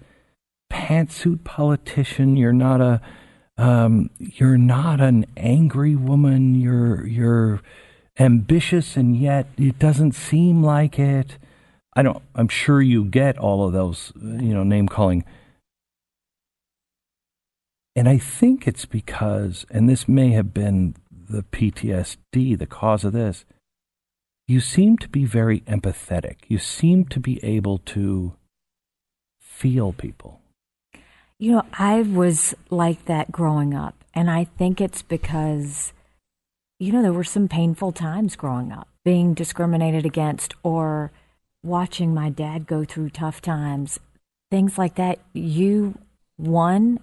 pantsuit 0.71 1.45
politician. 1.45 2.37
You're 2.37 2.53
not 2.53 2.81
a, 2.81 3.01
um, 3.57 4.11
you're 4.19 4.59
not 4.59 5.01
an 5.01 5.27
angry 5.37 5.97
woman. 5.97 6.55
You're, 6.55 7.07
you're 7.07 7.61
ambitious, 8.19 8.97
and 8.97 9.17
yet 9.17 9.47
it 9.57 9.79
doesn't 9.79 10.13
seem 10.13 10.63
like 10.63 10.99
it. 10.99 11.39
I 11.95 12.03
don't. 12.03 12.23
I'm 12.35 12.49
sure 12.49 12.83
you 12.83 13.05
get 13.05 13.39
all 13.39 13.67
of 13.67 13.73
those, 13.73 14.13
you 14.17 14.55
know, 14.55 14.63
name 14.63 14.89
calling. 14.89 15.25
And 17.97 18.11
I 18.11 18.19
think 18.19 18.69
it's 18.69 18.85
because, 18.85 19.65
and 19.71 19.89
this 19.89 20.07
may 20.07 20.33
have 20.33 20.53
been 20.53 20.95
the 21.11 21.43
PTSD, 21.43 22.59
the 22.59 22.67
cause 22.67 23.05
of 23.05 23.15
this, 23.15 23.47
you 24.47 24.61
seem 24.61 24.99
to 24.99 25.09
be 25.09 25.25
very 25.25 25.61
empathetic. 25.61 26.37
You 26.47 26.59
seem 26.59 27.07
to 27.07 27.19
be 27.19 27.43
able 27.43 27.79
to 27.79 28.35
feel 29.41 29.95
people. 29.95 30.43
You 31.39 31.53
know, 31.53 31.63
I 31.73 32.03
was 32.03 32.55
like 32.69 33.07
that 33.07 33.33
growing 33.33 33.73
up. 33.73 34.05
And 34.15 34.31
I 34.31 34.45
think 34.45 34.81
it's 34.81 35.01
because, 35.03 35.95
you 36.79 36.93
know, 36.93 37.01
there 37.01 37.15
were 37.15 37.25
some 37.25 37.49
painful 37.49 37.93
times 37.93 38.37
growing 38.37 38.73
up, 38.73 38.89
being 39.05 39.33
discriminated 39.33 40.05
against 40.05 40.55
or 40.63 41.13
watching 41.63 42.13
my 42.13 42.29
dad 42.29 42.67
go 42.67 42.85
through 42.85 43.11
tough 43.11 43.41
times, 43.41 43.99
things 44.51 44.77
like 44.77 44.97
that. 44.97 45.19
You, 45.33 45.99
one, 46.37 47.01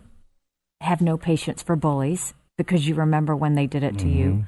have 0.83 1.01
no 1.01 1.17
patience 1.17 1.61
for 1.61 1.75
bullies 1.75 2.33
because 2.57 2.87
you 2.87 2.95
remember 2.95 3.35
when 3.35 3.55
they 3.55 3.67
did 3.67 3.83
it 3.83 3.97
to 3.99 4.07
you. 4.07 4.25
Mm-hmm. 4.25 4.41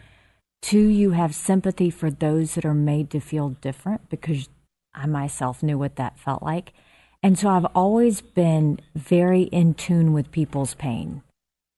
Two, 0.62 0.88
you 0.88 1.12
have 1.12 1.36
sympathy 1.36 1.90
for 1.90 2.10
those 2.10 2.56
that 2.56 2.66
are 2.66 2.74
made 2.74 3.10
to 3.12 3.20
feel 3.20 3.50
different 3.50 4.10
because 4.10 4.50
I 4.94 5.06
myself 5.06 5.62
knew 5.62 5.78
what 5.78 5.96
that 5.98 6.18
felt 6.18 6.42
like. 6.42 6.74
And 7.22 7.38
so 7.38 7.50
I've 7.50 7.66
always 7.76 8.22
been 8.22 8.80
very 8.96 9.44
in 9.44 9.74
tune 9.74 10.14
with 10.14 10.32
people's 10.32 10.74
pain 10.76 11.24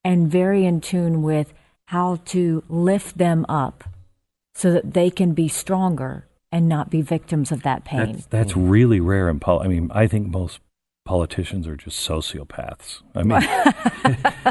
and 0.03 0.29
very 0.29 0.65
in 0.65 0.81
tune 0.81 1.21
with 1.21 1.53
how 1.85 2.17
to 2.25 2.63
lift 2.67 3.17
them 3.17 3.45
up 3.47 3.83
so 4.55 4.71
that 4.71 4.93
they 4.93 5.09
can 5.09 5.33
be 5.33 5.47
stronger 5.47 6.27
and 6.51 6.67
not 6.67 6.89
be 6.89 7.01
victims 7.01 7.51
of 7.51 7.63
that 7.63 7.85
pain. 7.85 8.13
That's, 8.13 8.25
that's 8.27 8.57
really 8.57 8.99
rare 8.99 9.29
in 9.29 9.39
pol. 9.39 9.61
I 9.61 9.67
mean, 9.67 9.91
I 9.93 10.07
think 10.07 10.27
most 10.27 10.59
politicians 11.07 11.67
are 11.67 11.75
just 11.77 12.07
sociopaths. 12.07 13.01
I 13.15 13.23
mean, 13.23 13.41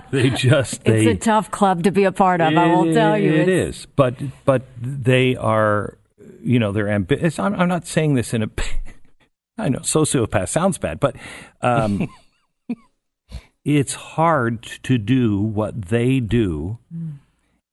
they 0.11 0.31
just 0.31 0.83
they. 0.85 1.07
it's 1.07 1.23
a 1.23 1.25
tough 1.25 1.51
club 1.51 1.83
to 1.85 1.93
be 1.93 2.05
a 2.05 2.13
part 2.13 2.41
of. 2.41 2.57
I 2.57 2.67
will 2.75 2.89
It- 2.91 2.95
tell 2.95 3.17
you, 3.19 3.31
it 3.33 3.49
It's- 3.49 3.77
is. 3.77 3.87
But 3.95 4.15
but 4.45 4.63
they 4.81 5.37
are, 5.37 5.99
you 6.43 6.59
know, 6.59 6.73
they're 6.73 6.89
ambitious. 6.89 7.39
I'm, 7.39 7.55
I'm 7.55 7.69
not 7.69 7.87
saying 7.87 8.15
this 8.15 8.33
in 8.35 8.43
a. 8.43 8.51
I 9.59 9.69
know 9.69 9.79
sociopath 9.81 10.49
sounds 10.49 10.79
bad, 10.79 10.99
but 11.01 11.17
um, 11.63 12.09
it's 13.65 13.95
hard 13.95 14.63
to 14.83 14.99
do 14.99 15.41
what 15.41 15.87
they 15.87 16.21
do 16.21 16.79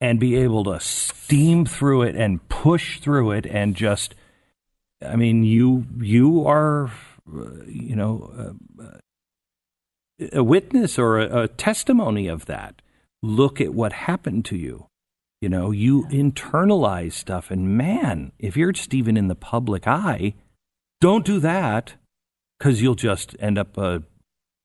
and 0.00 0.18
be 0.20 0.34
able 0.36 0.64
to 0.64 0.80
steam 0.80 1.64
through 1.64 2.02
it 2.02 2.16
and 2.16 2.46
push 2.48 3.00
through 3.00 3.32
it 3.32 3.46
and 3.46 3.74
just. 3.74 4.14
I 5.04 5.16
mean, 5.16 5.44
you 5.44 5.84
you 6.00 6.46
are, 6.46 6.90
you 7.26 7.96
know, 7.96 8.56
uh, 8.78 8.98
a 10.32 10.44
witness 10.44 10.98
or 10.98 11.18
a, 11.18 11.42
a 11.42 11.48
testimony 11.48 12.28
of 12.28 12.46
that. 12.46 12.82
Look 13.22 13.60
at 13.60 13.74
what 13.74 13.92
happened 13.92 14.44
to 14.46 14.56
you. 14.56 14.86
You 15.40 15.48
know, 15.48 15.70
you 15.70 16.04
internalize 16.04 17.12
stuff, 17.12 17.50
and 17.50 17.76
man, 17.76 18.32
if 18.38 18.56
you're 18.56 18.72
just 18.72 18.94
even 18.94 19.16
in 19.16 19.28
the 19.28 19.34
public 19.34 19.86
eye, 19.86 20.34
don't 21.00 21.24
do 21.24 21.38
that 21.40 21.94
because 22.58 22.80
you'll 22.80 22.94
just 22.94 23.36
end 23.38 23.58
up 23.58 23.76
a 23.76 24.02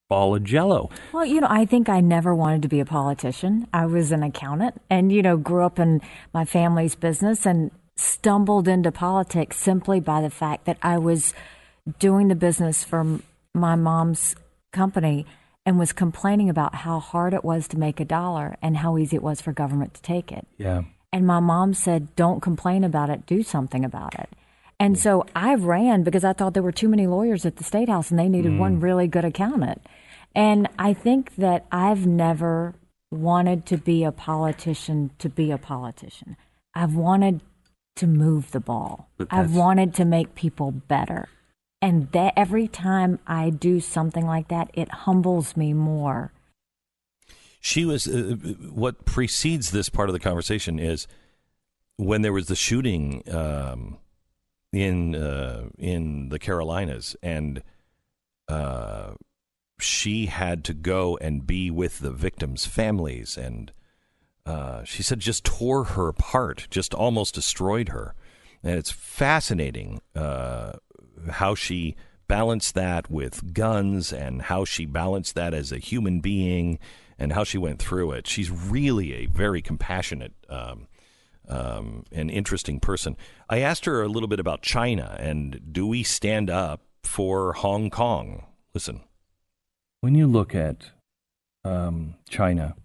ball 0.10 0.36
of 0.36 0.44
jello. 0.44 0.90
Well, 1.14 1.26
you 1.26 1.42
know, 1.42 1.48
I 1.50 1.66
think 1.66 1.88
I 1.88 2.02
never 2.02 2.34
wanted 2.34 2.64
to 2.64 2.68
be 2.68 2.80
a 2.80 2.86
politician. 2.86 3.68
I 3.74 3.86
was 3.86 4.12
an 4.12 4.24
accountant 4.24 4.82
and, 4.90 5.12
you 5.12 5.22
know, 5.22 5.38
grew 5.38 5.64
up 5.64 5.80
in 5.80 6.02
my 6.34 6.46
family's 6.46 6.96
business 6.96 7.46
and 7.46 7.72
stumbled 7.96 8.68
into 8.68 8.92
politics 8.92 9.58
simply 9.58 10.00
by 10.00 10.22
the 10.22 10.30
fact 10.30 10.66
that 10.66 10.78
I 10.82 10.98
was 10.98 11.34
doing 12.00 12.28
the 12.28 12.36
business 12.36 12.84
for 12.84 13.20
my 13.54 13.76
mom's 13.76 14.36
company 14.72 15.26
and 15.66 15.78
was 15.78 15.94
complaining 15.94 16.50
about 16.50 16.76
how 16.76 17.00
hard 17.00 17.34
it 17.34 17.44
was 17.44 17.68
to 17.68 17.78
make 17.78 18.00
a 18.00 18.06
dollar 18.06 18.58
and 18.62 18.78
how 18.78 18.98
easy 18.98 19.16
it 19.16 19.24
was 19.24 19.42
for 19.42 19.52
government 19.52 19.94
to 19.94 20.02
take 20.02 20.32
it. 20.32 20.48
Yeah. 20.58 20.84
And 21.12 21.26
my 21.26 21.40
mom 21.40 21.74
said, 21.74 22.16
don't 22.16 22.42
complain 22.42 22.84
about 22.84 23.10
it, 23.10 23.26
do 23.26 23.44
something 23.44 23.84
about 23.84 24.18
it. 24.20 24.30
And 24.80 24.98
so 24.98 25.26
I 25.36 25.56
ran 25.56 26.04
because 26.04 26.24
I 26.24 26.34
thought 26.34 26.54
there 26.54 26.64
were 26.64 26.72
too 26.72 26.88
many 26.88 27.06
lawyers 27.06 27.46
at 27.46 27.58
the 27.58 27.64
State 27.64 27.90
House 27.90 28.10
and 28.12 28.20
they 28.20 28.30
needed 28.30 28.58
one 28.58 28.80
mm. 28.80 28.84
really 28.84 29.08
good 29.08 29.26
accountant. 29.26 29.82
And 30.34 30.70
I 30.78 30.94
think 30.94 31.36
that 31.36 31.66
I've 31.72 32.06
never 32.06 32.76
wanted 33.12 33.66
to 33.68 33.78
be 33.78 34.04
a 34.04 34.12
politician 34.12 35.12
to 35.20 35.28
be 35.28 35.52
a 35.52 35.58
politician. 35.58 36.38
I've 36.74 36.96
wanted 36.96 37.42
to 37.98 38.08
move 38.08 38.52
the 38.52 38.60
ball. 38.60 39.10
I've 39.30 39.54
wanted 39.54 39.94
to 39.96 40.06
make 40.06 40.36
people 40.36 40.72
better. 40.72 41.28
And 41.82 42.12
that 42.12 42.34
every 42.36 42.68
time 42.68 43.20
I 43.26 43.50
do 43.50 43.80
something 43.80 44.26
like 44.26 44.50
that, 44.50 44.70
it 44.74 44.90
humbles 44.90 45.56
me 45.56 45.74
more. 45.74 46.34
She 47.62 47.86
was 47.86 48.08
uh, 48.08 48.36
what 48.72 49.06
precedes 49.06 49.72
this 49.72 49.90
part 49.90 50.10
of 50.10 50.14
the 50.14 50.20
conversation 50.20 50.80
is 50.80 51.08
when 51.98 52.22
there 52.22 52.34
was 52.34 52.48
the 52.48 52.56
shooting 52.56 53.24
um, 53.30 53.98
in 54.72 55.16
uh, 55.16 55.66
in 55.78 56.30
the 56.30 56.40
Carolinas, 56.40 57.16
and 57.22 57.62
uh, 58.48 59.12
she 59.80 60.28
had 60.28 60.64
to 60.66 60.74
go 60.74 61.18
and 61.18 61.46
be 61.46 61.70
with 61.70 62.00
the 62.00 62.12
victims' 62.12 62.66
families, 62.66 63.38
and 63.38 63.74
uh, 64.46 64.84
she 64.84 65.04
said 65.04 65.20
just 65.20 65.44
tore 65.44 65.84
her 65.84 66.08
apart, 66.08 66.68
just 66.70 66.94
almost 66.94 67.36
destroyed 67.36 67.90
her, 67.90 68.16
and 68.64 68.76
it's 68.76 68.92
fascinating 68.92 70.02
uh, 70.16 70.74
how 71.30 71.56
she 71.56 71.96
balanced 72.30 72.76
that 72.76 73.10
with 73.10 73.54
guns 73.54 74.14
and 74.14 74.44
how 74.44 74.64
she 74.64 74.86
balanced 74.86 75.36
that 75.36 75.54
as 75.54 75.72
a 75.72 75.80
human 75.80 76.22
being 76.22 76.80
and 77.18 77.34
how 77.34 77.44
she 77.44 77.58
went 77.58 77.82
through 77.82 78.12
it. 78.12 78.28
She's 78.28 78.50
really 78.50 79.14
a 79.14 79.26
very 79.26 79.62
compassionate 79.62 80.34
um, 80.48 80.88
um, 81.50 82.06
and 82.12 82.30
interesting 82.30 82.80
person. 82.80 83.18
I 83.50 83.60
asked 83.60 83.86
her 83.86 84.04
a 84.04 84.08
little 84.08 84.30
bit 84.30 84.40
about 84.40 84.62
China 84.62 85.18
and 85.20 85.74
do 85.74 85.86
we 85.88 86.04
stand 86.04 86.50
up 86.50 86.82
for 87.04 87.54
Hong 87.54 87.90
Kong? 87.90 88.46
Listen. 88.74 89.02
When 90.02 90.16
you 90.16 90.28
look 90.28 90.56
at 90.56 90.92
um, 91.66 92.16
China, 92.30 92.76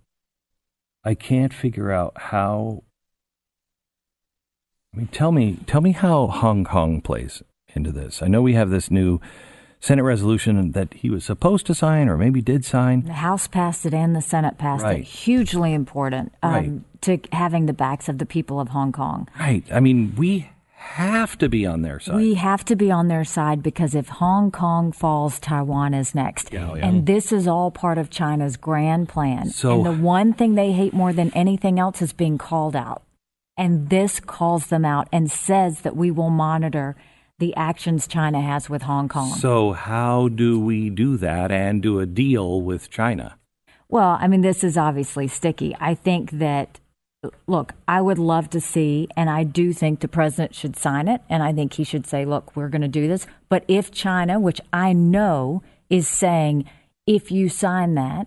I 1.05 1.15
can't 1.15 1.52
figure 1.52 1.93
out 1.93 2.15
how. 2.16 2.82
I 4.93 4.97
mean, 4.97 5.09
tell 5.09 5.32
me, 5.32 5.59
tell 5.66 5.81
me 5.81 5.93
how 5.93 6.28
Hong 6.28 6.65
Kong 6.65 7.01
plays 7.01 7.43
into 7.77 7.93
this. 7.93 8.23
I 8.23 8.29
know 8.29 8.43
we 8.43 8.55
have 8.55 8.71
this 8.71 8.91
new 8.91 9.21
Senate 9.81 10.03
resolution 10.03 10.73
that 10.73 10.95
he 10.95 11.11
was 11.11 11.25
supposed 11.25 11.67
to 11.67 11.75
sign, 11.75 12.09
or 12.09 12.17
maybe 12.17 12.41
did 12.41 12.65
sign. 12.65 13.03
The 13.05 13.13
House 13.15 13.47
passed 13.47 13.85
it 13.85 13.93
and 13.93 14.17
the 14.17 14.23
Senate 14.23 14.57
passed 14.57 14.83
Right. 14.83 15.01
it. 15.01 15.05
Hugely 15.05 15.75
important 15.75 16.33
um, 16.43 16.53
Right. 16.53 17.01
to 17.03 17.19
having 17.33 17.67
the 17.67 17.75
backs 17.75 18.09
of 18.09 18.19
the 18.19 18.27
people 18.27 18.61
of 18.61 18.69
Hong 18.71 18.93
Kong. 18.93 19.29
Right. 19.39 19.63
I 19.71 19.81
mean, 19.81 20.15
we 20.17 20.49
have 20.77 21.37
to 21.39 21.49
be 21.51 21.67
on 21.67 21.83
their 21.83 21.99
side. 22.01 22.17
We 22.17 22.35
have 22.35 22.65
to 22.67 22.77
be 22.77 22.91
on 22.91 23.09
their 23.09 23.25
side 23.25 23.63
because 23.63 23.95
if 23.95 24.09
Hong 24.09 24.51
Kong 24.51 24.91
falls, 24.93 25.39
Taiwan 25.39 25.93
is 25.95 26.15
next. 26.15 26.53
Yeah, 26.53 26.75
yeah. 26.75 26.87
And 26.87 27.07
this 27.07 27.31
is 27.33 27.47
all 27.47 27.71
part 27.71 27.99
of 27.99 28.09
China's 28.11 28.57
grand 28.57 29.09
plan. 29.09 29.49
So- 29.51 29.77
and 29.77 29.87
the 29.87 30.03
one 30.03 30.33
thing 30.33 30.55
they 30.55 30.73
hate 30.73 30.95
more 30.95 31.13
than 31.13 31.31
anything 31.35 31.79
else 31.79 32.01
is 32.01 32.13
being 32.13 32.39
called 32.39 32.77
out. 32.77 33.03
And 33.57 33.89
this 33.89 34.19
calls 34.21 34.67
them 34.67 34.85
out 34.85 35.09
and 35.13 35.31
says 35.31 35.81
that 35.83 35.97
we 35.97 36.11
will 36.11 36.31
monitor 36.31 36.97
the 37.39 37.55
actions 37.56 38.06
China 38.06 38.40
has 38.40 38.70
with 38.70 38.82
Hong 38.82 39.09
Kong. 39.09 39.32
So, 39.35 39.73
how 39.73 40.28
do 40.28 40.61
we 40.61 40.90
do 40.90 41.16
that 41.16 41.51
and 41.51 41.82
do 41.82 41.98
a 41.98 42.06
deal 42.06 42.61
with 42.62 42.90
China? 42.90 43.39
Well, 43.89 44.16
I 44.20 44.28
mean, 44.28 44.40
this 44.40 44.65
is 44.65 44.78
obviously 44.78 45.28
sticky. 45.28 45.77
I 45.81 45.94
think 45.94 46.32
that, 46.32 46.81
look, 47.47 47.74
I 47.86 48.01
would 48.01 48.19
love 48.19 48.51
to 48.51 48.61
see, 48.61 49.09
and 49.16 49.28
I 49.28 49.44
do 49.44 49.73
think 49.73 50.01
the 50.01 50.09
president 50.09 50.55
should 50.55 50.77
sign 50.77 51.09
it, 51.09 51.20
and 51.28 51.43
I 51.43 51.52
think 51.52 51.74
he 51.74 51.85
should 51.85 52.06
say, 52.06 52.24
look, 52.24 52.56
we're 52.56 52.69
going 52.69 52.82
to 52.82 52.89
do 52.89 53.09
this. 53.09 53.27
But 53.48 53.65
if 53.69 53.90
China, 53.90 54.40
which 54.40 54.61
I 54.73 54.93
know 54.93 55.62
is 55.90 56.09
saying, 56.09 56.65
if 57.06 57.31
you 57.31 57.48
sign 57.48 57.94
that, 57.94 58.27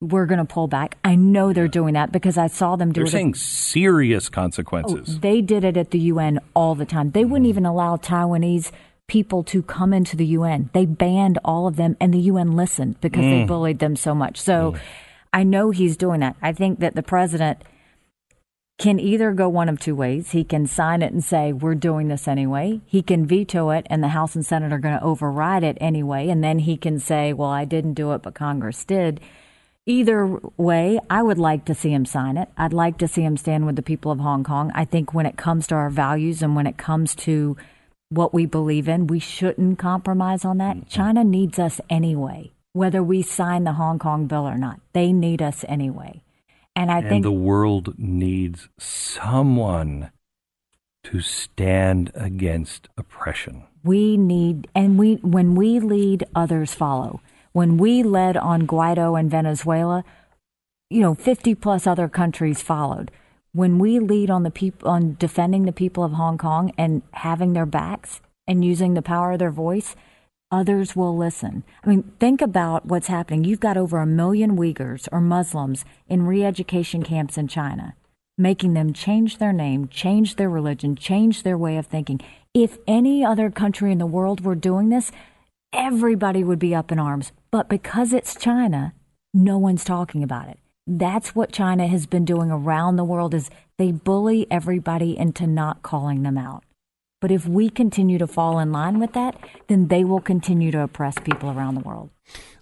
we're 0.00 0.26
going 0.26 0.38
to 0.38 0.44
pull 0.44 0.68
back. 0.68 0.98
I 1.04 1.14
know 1.14 1.52
they're 1.52 1.68
doing 1.68 1.94
that 1.94 2.12
because 2.12 2.36
I 2.36 2.48
saw 2.48 2.76
them 2.76 2.92
do 2.92 3.00
They're 3.00 3.06
it. 3.08 3.10
saying 3.12 3.34
serious 3.34 4.28
Oh, 4.28 4.30
consequences. 4.32 5.20
they 5.20 5.40
did 5.40 5.64
it 5.64 5.76
at 5.76 5.90
the 5.90 5.98
UN 6.00 6.38
all 6.54 6.74
the 6.74 6.84
time. 6.84 7.12
They 7.12 7.24
wouldn't 7.24 7.48
even 7.48 7.64
allow 7.64 7.96
Taiwanese 7.96 8.72
people 9.06 9.42
to 9.44 9.62
come 9.62 9.92
into 9.94 10.16
the 10.16 10.26
UN. 10.26 10.68
They 10.74 10.84
banned 10.84 11.38
all 11.44 11.66
of 11.66 11.76
them, 11.76 11.96
and 12.00 12.12
the 12.12 12.18
UN 12.20 12.52
listened 12.56 13.00
because 13.00 13.24
they 13.24 13.44
Mm. 13.44 13.46
bullied 13.46 13.78
them 13.78 13.96
so 13.96 14.14
much. 14.14 14.38
So 14.40 14.74
I 15.32 15.44
know 15.44 15.70
he's 15.70 15.96
doing 15.96 16.20
that. 16.20 16.36
I 16.42 16.52
think 16.52 16.80
that 16.80 16.94
the 16.94 17.02
president 17.02 17.58
can 18.78 19.00
either 19.00 19.32
go 19.32 19.48
one 19.48 19.70
of 19.70 19.78
two 19.80 19.94
ways. 19.94 20.32
He 20.32 20.44
can 20.44 20.66
sign 20.66 21.00
it 21.00 21.12
and 21.12 21.24
say, 21.24 21.52
We're 21.52 21.74
doing 21.74 22.08
this 22.08 22.28
anyway. 22.28 22.80
He 22.84 23.00
can 23.00 23.24
veto 23.24 23.70
it, 23.70 23.86
and 23.88 24.02
the 24.02 24.08
House 24.08 24.34
and 24.34 24.44
Senate 24.44 24.72
are 24.72 24.78
going 24.78 24.98
to 24.98 25.02
override 25.04 25.64
it 25.64 25.78
anyway. 25.80 26.28
And 26.28 26.44
then 26.44 26.58
he 26.58 26.76
can 26.76 26.98
say, 26.98 27.32
Well, 27.32 27.48
I 27.48 27.64
didn't 27.64 27.94
do 27.94 28.12
it, 28.12 28.22
but 28.22 28.34
Congress 28.34 28.84
did. 28.84 29.20
Either 29.88 30.40
way, 30.56 30.98
I 31.08 31.22
would 31.22 31.38
like 31.38 31.64
to 31.66 31.74
see 31.74 31.92
him 31.92 32.04
sign 32.04 32.36
it. 32.36 32.48
I'd 32.56 32.72
like 32.72 32.98
to 32.98 33.06
see 33.06 33.22
him 33.22 33.36
stand 33.36 33.66
with 33.66 33.76
the 33.76 33.82
people 33.82 34.10
of 34.10 34.18
Hong 34.18 34.42
Kong. 34.42 34.72
I 34.74 34.84
think 34.84 35.14
when 35.14 35.26
it 35.26 35.36
comes 35.36 35.68
to 35.68 35.76
our 35.76 35.90
values 35.90 36.42
and 36.42 36.56
when 36.56 36.66
it 36.66 36.76
comes 36.76 37.14
to 37.16 37.56
what 38.08 38.34
we 38.34 38.46
believe 38.46 38.88
in, 38.88 39.06
we 39.06 39.20
shouldn't 39.20 39.78
compromise 39.78 40.44
on 40.44 40.58
that. 40.58 40.76
Mm-hmm. 40.76 40.88
China 40.88 41.22
needs 41.22 41.60
us 41.60 41.80
anyway, 41.88 42.50
whether 42.72 43.00
we 43.00 43.22
sign 43.22 43.62
the 43.62 43.74
Hong 43.74 44.00
Kong 44.00 44.26
bill 44.26 44.48
or 44.48 44.58
not. 44.58 44.80
They 44.92 45.12
need 45.12 45.40
us 45.40 45.64
anyway. 45.68 46.20
And 46.74 46.90
I 46.90 46.98
and 46.98 47.08
think 47.08 47.22
the 47.22 47.30
world 47.30 47.94
needs 47.96 48.68
someone 48.78 50.10
to 51.04 51.20
stand 51.20 52.10
against 52.16 52.88
oppression. 52.98 53.62
we 53.84 54.16
need 54.16 54.66
and 54.74 54.98
we 54.98 55.14
when 55.16 55.54
we 55.54 55.78
lead 55.78 56.24
others 56.34 56.74
follow 56.74 57.20
when 57.56 57.78
we 57.78 58.02
led 58.02 58.36
on 58.36 58.66
guaido 58.66 59.18
in 59.18 59.30
venezuela 59.30 60.04
you 60.90 61.00
know 61.00 61.14
50 61.14 61.54
plus 61.54 61.86
other 61.86 62.06
countries 62.06 62.60
followed 62.60 63.10
when 63.52 63.78
we 63.78 63.98
lead 63.98 64.28
on 64.28 64.42
the 64.42 64.50
people 64.50 64.90
on 64.90 65.16
defending 65.18 65.64
the 65.64 65.72
people 65.72 66.04
of 66.04 66.12
hong 66.12 66.36
kong 66.36 66.70
and 66.76 67.00
having 67.12 67.54
their 67.54 67.64
backs 67.64 68.20
and 68.46 68.62
using 68.62 68.92
the 68.92 69.00
power 69.00 69.32
of 69.32 69.38
their 69.38 69.50
voice 69.50 69.96
others 70.50 70.94
will 70.94 71.16
listen 71.16 71.64
i 71.82 71.88
mean 71.88 72.02
think 72.20 72.42
about 72.42 72.84
what's 72.84 73.06
happening 73.06 73.42
you've 73.42 73.66
got 73.68 73.78
over 73.78 74.00
a 74.00 74.12
million 74.22 74.54
uyghurs 74.58 75.08
or 75.10 75.20
muslims 75.22 75.82
in 76.08 76.26
re-education 76.26 77.02
camps 77.02 77.38
in 77.38 77.48
china 77.48 77.94
making 78.38 78.74
them 78.74 78.92
change 78.92 79.38
their 79.38 79.50
name, 79.50 79.88
change 79.88 80.36
their 80.36 80.50
religion, 80.50 80.94
change 80.94 81.42
their 81.42 81.56
way 81.56 81.78
of 81.78 81.86
thinking. 81.86 82.20
If 82.52 82.76
any 82.86 83.24
other 83.24 83.50
country 83.50 83.90
in 83.90 83.96
the 83.96 84.04
world 84.04 84.42
were 84.42 84.54
doing 84.54 84.90
this, 84.90 85.10
everybody 85.72 86.42
would 86.44 86.58
be 86.58 86.74
up 86.74 86.90
in 86.92 86.98
arms. 86.98 87.32
But 87.56 87.70
because 87.70 88.12
it's 88.12 88.36
China, 88.36 88.92
no 89.32 89.56
one's 89.56 89.82
talking 89.82 90.22
about 90.22 90.50
it. 90.50 90.58
that's 90.86 91.34
what 91.34 91.52
China 91.52 91.86
has 91.86 92.04
been 92.04 92.26
doing 92.26 92.50
around 92.50 92.96
the 92.96 93.04
world 93.04 93.32
is 93.32 93.48
they 93.78 93.92
bully 93.92 94.46
everybody 94.50 95.16
into 95.16 95.46
not 95.46 95.82
calling 95.82 96.22
them 96.22 96.36
out. 96.36 96.64
But 97.22 97.30
if 97.30 97.48
we 97.48 97.70
continue 97.70 98.18
to 98.18 98.26
fall 98.26 98.58
in 98.58 98.72
line 98.72 99.00
with 99.00 99.14
that, 99.14 99.38
then 99.68 99.88
they 99.88 100.04
will 100.04 100.20
continue 100.20 100.70
to 100.70 100.82
oppress 100.82 101.14
people 101.24 101.48
around 101.50 101.76
the 101.76 101.80
world. 101.80 102.10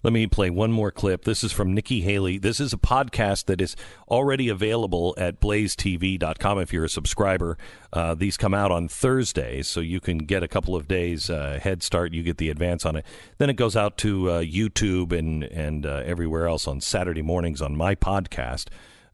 Let 0.04 0.12
me 0.12 0.26
play 0.26 0.50
one 0.50 0.70
more 0.70 0.90
clip. 0.90 1.24
This 1.24 1.42
is 1.42 1.50
from 1.50 1.72
Nikki 1.72 2.02
Haley. 2.02 2.36
This 2.36 2.60
is 2.60 2.74
a 2.74 2.76
podcast 2.76 3.46
that 3.46 3.62
is 3.62 3.74
already 4.06 4.50
available 4.50 5.14
at 5.16 5.40
blazetv.com 5.40 6.58
if 6.58 6.74
you're 6.74 6.84
a 6.84 6.90
subscriber. 6.90 7.56
Uh, 7.90 8.12
these 8.12 8.36
come 8.36 8.52
out 8.52 8.70
on 8.70 8.86
Thursdays, 8.86 9.66
so 9.66 9.80
you 9.80 10.00
can 10.00 10.18
get 10.18 10.42
a 10.42 10.48
couple 10.48 10.76
of 10.76 10.86
days 10.86 11.30
uh, 11.30 11.58
head 11.62 11.82
start. 11.82 12.12
You 12.12 12.22
get 12.22 12.36
the 12.36 12.50
advance 12.50 12.84
on 12.84 12.96
it. 12.96 13.06
Then 13.38 13.48
it 13.48 13.54
goes 13.54 13.76
out 13.76 13.96
to 13.98 14.30
uh, 14.30 14.40
YouTube 14.42 15.10
and, 15.10 15.42
and 15.44 15.86
uh, 15.86 16.02
everywhere 16.04 16.48
else 16.48 16.68
on 16.68 16.82
Saturday 16.82 17.22
mornings 17.22 17.62
on 17.62 17.74
my 17.74 17.94
podcast. 17.94 18.66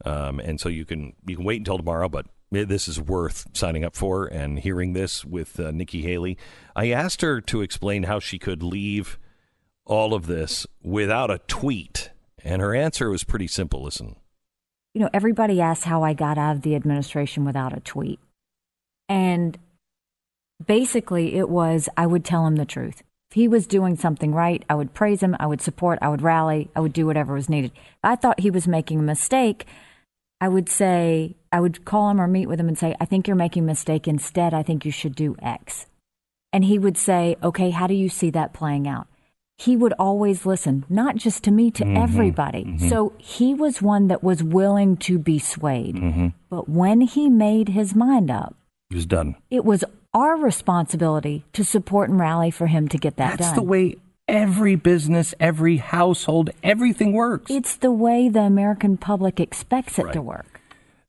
Um, 0.05 0.41
and 0.41 0.61
so 0.61 0.69
you 0.69 0.85
can 0.85 1.15
you 1.25 1.37
can 1.37 1.45
wait 1.45 1.59
until 1.61 1.77
tomorrow, 1.77 2.09
but 2.09 2.27
this 2.51 2.89
is 2.89 3.01
worth 3.01 3.47
signing 3.53 3.85
up 3.85 3.95
for 3.95 4.27
and 4.27 4.59
hearing 4.59 4.95
this 4.95 5.25
with 5.25 5.61
uh, 5.61 5.71
Nikki 5.71 6.03
Haley. 6.03 6.37
I 6.75 6.91
asked 6.91 7.21
her 7.21 7.41
to 7.43 7.61
explain 7.61 8.03
how 8.03 8.19
she 8.19 8.41
could 8.41 8.65
leave– 8.65 9.21
all 9.91 10.15
of 10.15 10.27
this 10.27 10.67
without 10.83 11.31
a 11.31 11.41
tweet? 11.47 12.11
And 12.43 12.63
her 12.63 12.75
answer 12.75 13.11
was 13.11 13.25
pretty 13.25 13.49
simple. 13.49 13.83
Listen. 13.83 14.17
You 14.95 15.03
know, 15.03 15.11
everybody 15.13 15.61
asks 15.61 15.85
how 15.85 16.03
I 16.03 16.15
got 16.15 16.39
out 16.39 16.57
of 16.57 16.63
the 16.63 16.75
administration 16.75 17.45
without 17.45 17.77
a 17.77 17.81
tweet. 17.81 18.19
And 19.09 19.59
basically, 20.65 21.35
it 21.35 21.49
was 21.49 21.89
I 21.97 22.07
would 22.07 22.25
tell 22.25 22.47
him 22.47 22.57
the 22.57 22.65
truth. 22.65 23.03
If 23.31 23.35
he 23.35 23.47
was 23.47 23.67
doing 23.67 23.97
something 23.97 24.35
right, 24.35 24.65
I 24.69 24.75
would 24.75 24.95
praise 24.95 25.23
him, 25.23 25.37
I 25.39 25.47
would 25.47 25.61
support, 25.61 26.01
I 26.03 26.09
would 26.09 26.23
rally, 26.23 26.69
I 26.75 26.81
would 26.81 26.93
do 26.93 27.07
whatever 27.07 27.35
was 27.35 27.49
needed. 27.49 27.71
If 27.75 28.05
I 28.05 28.17
thought 28.17 28.41
he 28.41 28.51
was 28.51 28.67
making 28.67 28.99
a 28.99 29.05
mistake, 29.05 29.67
I 30.41 30.49
would 30.49 30.69
say, 30.69 31.37
I 31.53 31.61
would 31.61 31.85
call 31.85 32.11
him 32.11 32.21
or 32.21 32.27
meet 32.27 32.47
with 32.47 32.59
him 32.59 32.67
and 32.67 32.79
say, 32.79 32.97
I 32.99 33.05
think 33.05 33.29
you're 33.29 33.37
making 33.37 33.63
a 33.65 33.67
mistake. 33.67 34.09
Instead, 34.09 34.53
I 34.55 34.65
think 34.65 34.85
you 34.85 34.91
should 34.91 35.15
do 35.15 35.37
X. 35.41 35.87
And 36.53 36.65
he 36.65 36.79
would 36.79 36.97
say, 36.97 37.37
Okay, 37.43 37.71
how 37.71 37.87
do 37.87 37.95
you 37.95 38.09
see 38.09 38.31
that 38.31 38.53
playing 38.53 38.89
out? 38.89 39.07
He 39.61 39.77
would 39.77 39.93
always 39.99 40.47
listen, 40.47 40.87
not 40.89 41.17
just 41.17 41.45
to 41.45 41.51
me, 41.51 41.71
to 41.73 41.85
mm-hmm. 41.85 41.99
everybody. 41.99 42.65
Mm-hmm. 42.65 42.89
So 42.89 43.13
he 43.19 43.53
was 43.53 43.83
one 43.83 44.09
that 44.09 44.25
was 44.25 44.43
willing 44.43 44.97
to 44.99 45.19
be 45.19 45.39
swayed. 45.39 45.97
Mm-hmm. 45.97 46.29
But 46.49 46.71
when 46.71 47.03
he 47.03 47.29
made 47.29 47.69
his 47.69 47.95
mind 47.95 48.31
up, 48.31 48.57
he 48.89 48.97
was 48.97 49.05
done. 49.05 49.37
It 49.51 49.67
was 49.67 49.85
our 50.15 50.39
responsibility 50.39 51.45
to 51.53 51.63
support 51.63 52.09
and 52.09 52.19
rally 52.19 52.51
for 52.51 52.69
him 52.69 52.89
to 52.89 52.97
get 52.97 53.17
that 53.19 53.33
That's 53.33 53.41
done. 53.41 53.49
That's 53.49 53.57
the 53.57 53.63
way 53.63 53.97
every 54.27 54.77
business, 54.77 55.35
every 55.39 55.77
household, 55.77 56.49
everything 56.63 57.13
works. 57.13 57.51
It's 57.51 57.77
the 57.77 57.93
way 57.93 58.31
the 58.31 58.41
American 58.41 58.97
public 58.97 59.41
expects 59.41 59.99
it 59.99 60.07
right. 60.07 60.15
to 60.15 60.23
work. 60.23 60.63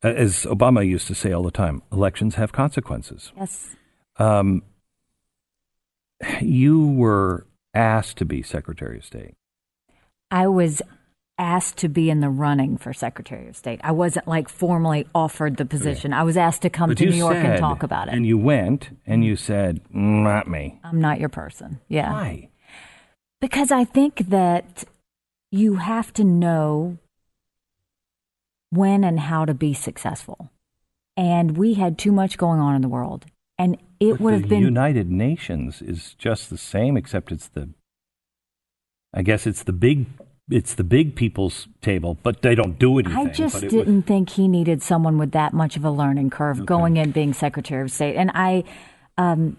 As 0.03 0.43
Obama 0.43 0.85
used 0.85 1.07
to 1.07 1.15
say 1.15 1.31
all 1.31 1.43
the 1.43 1.51
time, 1.51 1.83
elections 1.89 2.35
have 2.35 2.51
consequences. 2.51 3.31
Yes. 3.37 3.69
Um, 4.17 4.63
you 6.41 6.85
were 6.85 7.45
asked 7.73 8.17
to 8.17 8.25
be 8.25 8.41
Secretary 8.41 8.97
of 8.97 9.05
State? 9.05 9.35
I 10.29 10.47
was 10.47 10.81
asked 11.37 11.77
to 11.77 11.89
be 11.89 12.09
in 12.09 12.19
the 12.19 12.29
running 12.29 12.77
for 12.77 12.93
Secretary 12.93 13.47
of 13.49 13.55
State. 13.57 13.81
I 13.83 13.91
wasn't 13.91 14.27
like 14.27 14.47
formally 14.47 15.07
offered 15.15 15.57
the 15.57 15.65
position. 15.65 16.13
Okay. 16.13 16.19
I 16.19 16.23
was 16.23 16.37
asked 16.37 16.61
to 16.61 16.69
come 16.69 16.89
but 16.89 16.97
to 16.99 17.05
New 17.05 17.15
York 17.15 17.33
said, 17.33 17.45
and 17.45 17.59
talk 17.59 17.83
about 17.83 18.07
it. 18.07 18.13
And 18.13 18.25
you 18.25 18.37
went 18.37 18.91
and 19.05 19.25
you 19.25 19.35
said, 19.35 19.81
"Not 19.91 20.47
me. 20.47 20.79
I'm 20.83 21.01
not 21.01 21.19
your 21.19 21.29
person." 21.29 21.79
Yeah. 21.87 22.11
Why? 22.11 22.49
Because 23.39 23.71
I 23.71 23.85
think 23.85 24.29
that 24.29 24.83
you 25.51 25.75
have 25.75 26.13
to 26.13 26.23
know 26.23 26.97
when 28.69 29.03
and 29.03 29.19
how 29.19 29.45
to 29.45 29.53
be 29.53 29.73
successful. 29.73 30.51
And 31.17 31.57
we 31.57 31.73
had 31.73 31.97
too 31.97 32.11
much 32.11 32.37
going 32.37 32.59
on 32.59 32.75
in 32.75 32.81
the 32.81 32.87
world. 32.87 33.25
And 33.61 33.77
it 33.99 34.13
but 34.13 34.21
would 34.21 34.33
have 34.33 34.49
been 34.49 34.61
United 34.61 35.11
Nations 35.11 35.83
is 35.83 36.15
just 36.15 36.49
the 36.49 36.57
same, 36.57 36.97
except 36.97 37.31
it's 37.31 37.47
the. 37.47 37.69
I 39.13 39.21
guess 39.21 39.45
it's 39.45 39.61
the 39.61 39.73
big 39.73 40.07
it's 40.49 40.73
the 40.73 40.83
big 40.83 41.15
people's 41.15 41.67
table, 41.81 42.17
but 42.23 42.41
they 42.41 42.55
don't 42.55 42.79
do 42.79 42.97
anything. 42.97 43.17
I 43.17 43.31
just 43.31 43.61
didn't 43.61 43.95
was... 43.97 44.05
think 44.05 44.31
he 44.31 44.47
needed 44.47 44.81
someone 44.81 45.19
with 45.19 45.31
that 45.33 45.53
much 45.53 45.77
of 45.77 45.85
a 45.85 45.91
learning 45.91 46.31
curve 46.31 46.57
okay. 46.57 46.65
going 46.65 46.97
in 46.97 47.11
being 47.11 47.33
Secretary 47.33 47.83
of 47.83 47.91
State. 47.91 48.15
And 48.15 48.31
I, 48.33 48.63
um, 49.19 49.57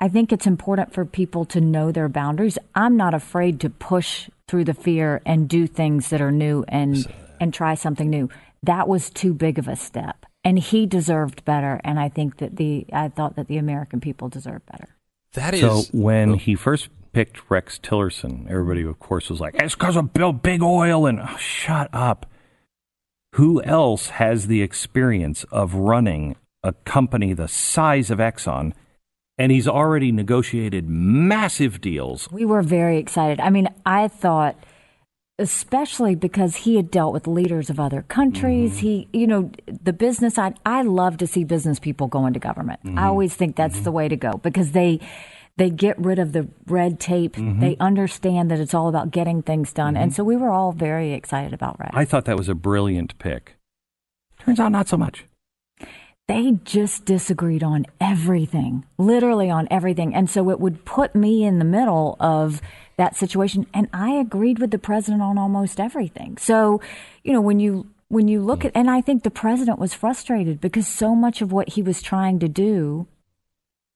I 0.00 0.08
think 0.08 0.32
it's 0.32 0.46
important 0.46 0.92
for 0.92 1.04
people 1.04 1.44
to 1.46 1.60
know 1.60 1.92
their 1.92 2.08
boundaries. 2.08 2.58
I'm 2.74 2.96
not 2.96 3.14
afraid 3.14 3.60
to 3.60 3.70
push 3.70 4.28
through 4.48 4.64
the 4.64 4.74
fear 4.74 5.22
and 5.24 5.48
do 5.48 5.68
things 5.68 6.08
that 6.10 6.20
are 6.20 6.32
new 6.32 6.64
and 6.66 6.98
so, 6.98 7.10
and 7.40 7.54
try 7.54 7.74
something 7.74 8.10
new. 8.10 8.28
That 8.64 8.88
was 8.88 9.08
too 9.08 9.32
big 9.32 9.58
of 9.58 9.68
a 9.68 9.76
step 9.76 10.26
and 10.46 10.60
he 10.60 10.86
deserved 10.86 11.44
better. 11.44 11.80
And 11.82 11.98
I 11.98 12.08
think 12.08 12.36
that 12.36 12.54
the 12.54 12.86
I 12.92 13.08
thought 13.08 13.34
that 13.34 13.48
the 13.48 13.56
American 13.56 14.00
people 14.00 14.28
deserve 14.28 14.64
better. 14.66 14.96
That 15.32 15.54
is 15.54 15.60
so 15.60 15.82
when 15.92 16.30
oh. 16.30 16.36
he 16.36 16.54
first 16.54 16.88
picked 17.12 17.50
Rex 17.50 17.80
Tillerson, 17.80 18.48
everybody 18.48 18.82
of 18.82 19.00
course 19.00 19.28
was 19.28 19.40
like, 19.40 19.56
"It's 19.56 19.74
because 19.74 19.96
of 19.96 20.12
Bill 20.12 20.32
Big 20.32 20.62
Oil," 20.62 21.04
and 21.04 21.18
oh, 21.20 21.36
shut 21.36 21.90
up. 21.92 22.30
Who 23.32 23.60
else 23.64 24.10
has 24.10 24.46
the 24.46 24.62
experience 24.62 25.44
of 25.50 25.74
running 25.74 26.36
a 26.62 26.72
company 26.72 27.34
the 27.34 27.48
size 27.48 28.10
of 28.10 28.18
Exxon? 28.18 28.72
And 29.38 29.52
he's 29.52 29.68
already 29.68 30.12
negotiated 30.12 30.88
massive 30.88 31.82
deals. 31.82 32.30
We 32.30 32.46
were 32.46 32.62
very 32.62 32.96
excited. 32.96 33.38
I 33.38 33.50
mean, 33.50 33.68
I 33.84 34.08
thought 34.08 34.56
especially 35.38 36.14
because 36.14 36.56
he 36.56 36.76
had 36.76 36.90
dealt 36.90 37.12
with 37.12 37.26
leaders 37.26 37.68
of 37.68 37.78
other 37.78 38.02
countries. 38.02 38.72
Mm-hmm. 38.72 38.86
He, 38.86 39.08
you 39.12 39.26
know, 39.26 39.50
the 39.66 39.92
business 39.92 40.34
side, 40.34 40.58
I 40.64 40.82
love 40.82 41.18
to 41.18 41.26
see 41.26 41.44
business 41.44 41.78
people 41.78 42.06
go 42.06 42.26
into 42.26 42.40
government. 42.40 42.80
Mm-hmm. 42.84 42.98
I 42.98 43.06
always 43.06 43.34
think 43.34 43.56
that's 43.56 43.76
mm-hmm. 43.76 43.84
the 43.84 43.92
way 43.92 44.08
to 44.08 44.16
go 44.16 44.32
because 44.42 44.72
they 44.72 45.00
they 45.58 45.70
get 45.70 45.98
rid 45.98 46.18
of 46.18 46.32
the 46.32 46.48
red 46.66 47.00
tape. 47.00 47.36
Mm-hmm. 47.36 47.60
They 47.60 47.76
understand 47.80 48.50
that 48.50 48.60
it's 48.60 48.74
all 48.74 48.88
about 48.88 49.10
getting 49.10 49.42
things 49.42 49.72
done. 49.72 49.96
And 49.96 50.10
mm-hmm. 50.10 50.16
so 50.16 50.24
we 50.24 50.36
were 50.36 50.50
all 50.50 50.72
very 50.72 51.12
excited 51.12 51.54
about 51.54 51.78
Rex. 51.80 51.92
I 51.94 52.04
thought 52.04 52.26
that 52.26 52.36
was 52.36 52.48
a 52.48 52.54
brilliant 52.54 53.18
pick. 53.18 53.56
Turns 54.38 54.60
out 54.60 54.72
not 54.72 54.88
so 54.88 54.96
much. 54.96 55.24
They 56.28 56.58
just 56.64 57.04
disagreed 57.04 57.62
on 57.62 57.86
everything, 58.00 58.84
literally 58.98 59.48
on 59.48 59.68
everything. 59.70 60.14
And 60.14 60.28
so 60.28 60.50
it 60.50 60.58
would 60.60 60.84
put 60.84 61.14
me 61.14 61.44
in 61.44 61.58
the 61.58 61.64
middle 61.64 62.16
of 62.18 62.60
that 62.96 63.16
situation. 63.16 63.66
And 63.74 63.88
I 63.92 64.12
agreed 64.12 64.58
with 64.58 64.70
the 64.70 64.78
president 64.78 65.22
on 65.22 65.38
almost 65.38 65.80
everything. 65.80 66.36
So, 66.38 66.80
you 67.22 67.32
know, 67.32 67.40
when 67.40 67.60
you 67.60 67.86
when 68.08 68.28
you 68.28 68.40
look 68.40 68.60
mm. 68.60 68.66
at 68.66 68.72
and 68.74 68.90
I 68.90 69.00
think 69.00 69.22
the 69.22 69.30
president 69.30 69.78
was 69.78 69.94
frustrated 69.94 70.60
because 70.60 70.86
so 70.86 71.14
much 71.14 71.42
of 71.42 71.52
what 71.52 71.70
he 71.70 71.82
was 71.82 72.02
trying 72.02 72.38
to 72.40 72.48
do, 72.48 73.06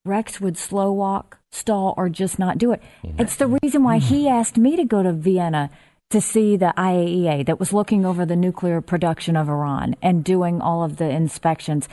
Rex 0.04 0.40
would 0.40 0.56
slow 0.56 0.92
walk, 0.92 1.38
stall, 1.50 1.94
or 1.96 2.08
just 2.08 2.38
not 2.38 2.58
do 2.58 2.72
it. 2.72 2.82
Mm-hmm. 3.04 3.20
It's 3.20 3.36
the 3.36 3.58
reason 3.62 3.84
why 3.84 3.98
he 3.98 4.24
mm-hmm. 4.24 4.34
asked 4.34 4.56
me 4.56 4.76
to 4.76 4.84
go 4.84 5.02
to 5.02 5.12
Vienna 5.12 5.70
to 6.10 6.20
see 6.20 6.56
the 6.56 6.74
IAEA 6.76 7.46
that 7.46 7.60
was 7.60 7.72
looking 7.72 8.04
over 8.04 8.26
the 8.26 8.34
nuclear 8.34 8.80
production 8.80 9.36
of 9.36 9.48
Iran 9.48 9.94
and 10.02 10.24
doing 10.24 10.60
all 10.60 10.82
of 10.82 10.96
the 10.96 11.08
inspections 11.08 11.88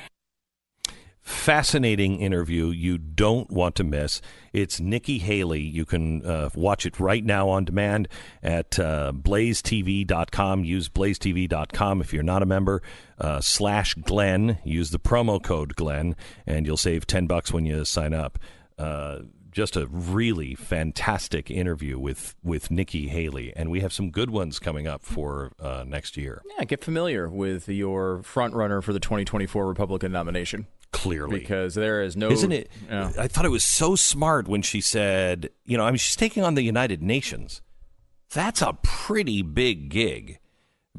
fascinating 1.28 2.22
interview 2.22 2.68
you 2.68 2.98
don't 2.98 3.52
want 3.52 3.76
to 3.76 3.84
miss. 3.84 4.22
It's 4.54 4.80
Nikki 4.80 5.20
Haley. 5.20 5.62
You 5.62 5.86
can 5.86 6.26
uh, 6.26 6.50
watch 6.56 6.86
it 6.86 7.00
right 7.00 7.24
now 7.24 7.50
on 7.50 7.66
demand 7.66 8.08
at 8.42 8.80
uh, 8.80 9.12
blazetv.com. 9.14 10.64
Use 10.64 10.88
blazetv.com 10.90 12.02
if 12.02 12.14
you're 12.14 12.24
not 12.24 12.44
a 12.44 12.46
member. 12.46 12.82
Uh, 13.20 13.42
slash 13.42 13.94
Glenn. 13.96 14.60
Use 14.64 14.92
the 14.92 15.00
promo 15.00 15.44
code 15.44 15.76
Glenn, 15.76 16.16
and 16.46 16.66
you'll 16.66 16.78
save 16.78 17.06
10 17.06 17.28
bucks 17.28 17.52
when 17.52 17.66
you 17.66 17.84
sign 17.84 18.14
up. 18.14 18.40
Uh, 18.78 19.20
just 19.52 19.76
a 19.76 19.88
really 19.88 20.54
fantastic 20.54 21.50
interview 21.50 21.98
with 21.98 22.36
with 22.44 22.70
Nikki 22.70 23.08
Haley, 23.08 23.52
and 23.56 23.72
we 23.72 23.80
have 23.80 23.92
some 23.92 24.12
good 24.12 24.30
ones 24.30 24.60
coming 24.60 24.88
up 24.88 25.04
for 25.04 25.52
uh, 25.60 25.84
next 25.86 26.16
year. 26.16 26.44
Yeah, 26.58 26.66
get 26.66 26.84
familiar 26.84 27.28
with 27.28 27.68
your 27.68 28.22
front 28.22 28.54
runner 28.54 28.84
for 28.84 28.94
the 28.94 29.00
2024 29.00 29.68
Republican 29.68 30.12
nomination 30.12 30.68
clearly. 30.92 31.40
Because 31.40 31.76
there 31.76 32.02
is 32.02 32.16
no 32.16 32.30
isn't 32.30 32.52
it? 32.52 32.70
I 32.90 33.28
thought 33.28 33.46
it 33.46 33.50
was 33.50 33.64
so 33.64 33.96
smart 33.96 34.48
when 34.48 34.62
she 34.62 34.82
said 34.82 35.50
you 35.66 35.78
know 35.78 35.86
i 35.86 35.92
mean 35.92 35.98
she's 35.98 36.16
taking 36.16 36.44
on 36.44 36.56
the 36.56 36.64
united 36.64 37.02
nations. 37.02 37.62
That's 38.34 38.62
a 38.62 38.78
pretty 38.82 39.42
big 39.42 39.90
gig. 39.90 40.40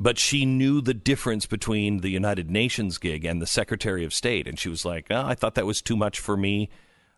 But 0.01 0.17
she 0.17 0.47
knew 0.47 0.81
the 0.81 0.95
difference 0.95 1.45
between 1.45 1.99
the 1.99 2.11
united 2.11 2.51
nations 2.51 2.99
gig 2.99 3.25
and 3.25 3.43
the 3.43 3.47
secretary 3.47 4.05
of 4.05 4.15
state. 4.15 4.47
And 4.47 4.59
she 4.59 4.69
was 4.69 4.85
like 4.85 5.09
oh, 5.11 5.25
i 5.25 5.35
thought 5.35 5.55
that 5.55 5.67
was 5.67 5.83
too 5.83 5.97
much 5.97 6.21
for 6.21 6.37
me 6.37 6.69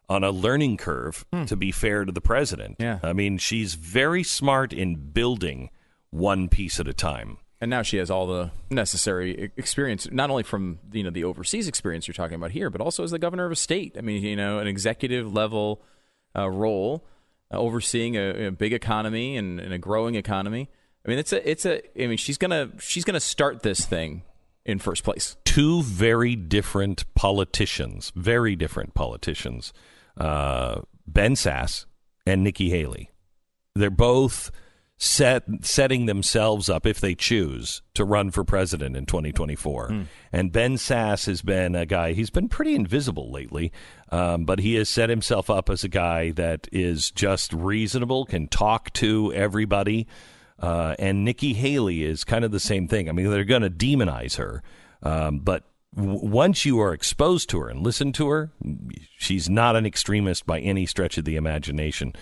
on 0.08 0.24
a 0.24 0.30
learning 0.30 0.76
curve 0.76 1.24
hmm. 1.32 1.44
to 1.44 1.56
be 1.56 1.70
fair 1.70 2.04
to 2.04 2.12
the 2.12 2.20
president. 2.20 2.76
Yeah. 2.78 2.98
I 3.02 3.12
mean 3.12 3.38
she's 3.38 3.74
very 3.74 4.22
smart 4.22 4.72
in 4.72 5.10
building 5.12 5.70
one 6.10 6.48
piece 6.48 6.80
at 6.80 6.88
a 6.88 6.94
time 6.94 7.38
and 7.60 7.68
now 7.70 7.82
she 7.82 7.98
has 7.98 8.10
all 8.10 8.26
the 8.26 8.50
necessary 8.70 9.52
experience, 9.56 10.08
not 10.10 10.30
only 10.30 10.42
from 10.42 10.78
you 10.92 11.02
know 11.02 11.10
the 11.10 11.24
overseas 11.24 11.68
experience 11.68 12.08
you're 12.08 12.14
talking 12.14 12.36
about 12.36 12.52
here, 12.52 12.70
but 12.70 12.80
also 12.80 13.04
as 13.04 13.10
the 13.10 13.18
governor 13.18 13.44
of 13.44 13.52
a 13.52 13.56
state. 13.56 13.96
I 13.98 14.00
mean, 14.00 14.22
you 14.22 14.36
know, 14.36 14.58
an 14.58 14.66
executive 14.66 15.32
level 15.32 15.82
uh, 16.36 16.48
role, 16.48 17.04
uh, 17.52 17.58
overseeing 17.58 18.16
a, 18.16 18.46
a, 18.46 18.50
big 18.50 18.72
economy 18.72 19.36
and, 19.36 19.60
and, 19.60 19.72
a 19.72 19.78
growing 19.78 20.14
economy. 20.14 20.68
I 21.04 21.08
mean, 21.08 21.18
it's 21.18 21.32
a, 21.32 21.50
it's 21.50 21.66
a. 21.66 21.82
I 22.02 22.06
mean, 22.06 22.16
she's 22.16 22.38
gonna, 22.38 22.70
she's 22.78 23.04
gonna 23.04 23.20
start 23.20 23.62
this 23.62 23.84
thing 23.84 24.22
in 24.64 24.78
first 24.78 25.04
place. 25.04 25.36
Two 25.44 25.82
very 25.82 26.36
different 26.36 27.12
politicians, 27.14 28.12
very 28.14 28.56
different 28.56 28.94
politicians, 28.94 29.72
uh, 30.16 30.80
Ben 31.06 31.34
Sasse 31.34 31.84
and 32.26 32.42
Nikki 32.42 32.70
Haley. 32.70 33.10
They're 33.74 33.90
both 33.90 34.50
set 35.02 35.44
setting 35.62 36.04
themselves 36.04 36.68
up 36.68 36.84
if 36.84 37.00
they 37.00 37.14
choose 37.14 37.80
to 37.94 38.04
run 38.04 38.30
for 38.30 38.44
president 38.44 38.94
in 38.94 39.06
2024. 39.06 40.04
And 40.30 40.52
Ben 40.52 40.76
Sasse 40.76 41.24
has 41.24 41.40
been 41.40 41.74
a 41.74 41.86
guy. 41.86 42.12
He's 42.12 42.28
been 42.28 42.50
pretty 42.50 42.74
invisible 42.74 43.32
lately, 43.32 43.72
um, 44.10 44.44
but 44.44 44.58
he 44.58 44.74
has 44.74 44.90
set 44.90 45.08
himself 45.08 45.48
up 45.48 45.70
as 45.70 45.84
a 45.84 45.88
guy 45.88 46.32
that 46.32 46.68
is 46.70 47.10
just 47.10 47.54
reasonable, 47.54 48.26
can 48.26 48.46
talk 48.46 48.92
to 48.94 49.32
everybody. 49.32 50.06
Uh, 50.58 50.94
and 50.98 51.24
Nikki 51.24 51.54
Haley 51.54 52.04
is 52.04 52.22
kind 52.22 52.44
of 52.44 52.50
the 52.50 52.60
same 52.60 52.86
thing. 52.86 53.08
I 53.08 53.12
mean, 53.12 53.30
they're 53.30 53.44
going 53.44 53.62
to 53.62 53.70
demonize 53.70 54.36
her, 54.36 54.62
um, 55.02 55.38
but 55.38 55.64
w- 55.96 56.20
once 56.22 56.66
you 56.66 56.78
are 56.78 56.92
exposed 56.92 57.48
to 57.50 57.60
her 57.60 57.70
and 57.70 57.80
listen 57.82 58.12
to 58.12 58.28
her, 58.28 58.50
she's 59.16 59.48
not 59.48 59.76
an 59.76 59.86
extremist 59.86 60.44
by 60.44 60.60
any 60.60 60.84
stretch 60.84 61.16
of 61.16 61.24
the 61.24 61.36
imagination, 61.36 62.12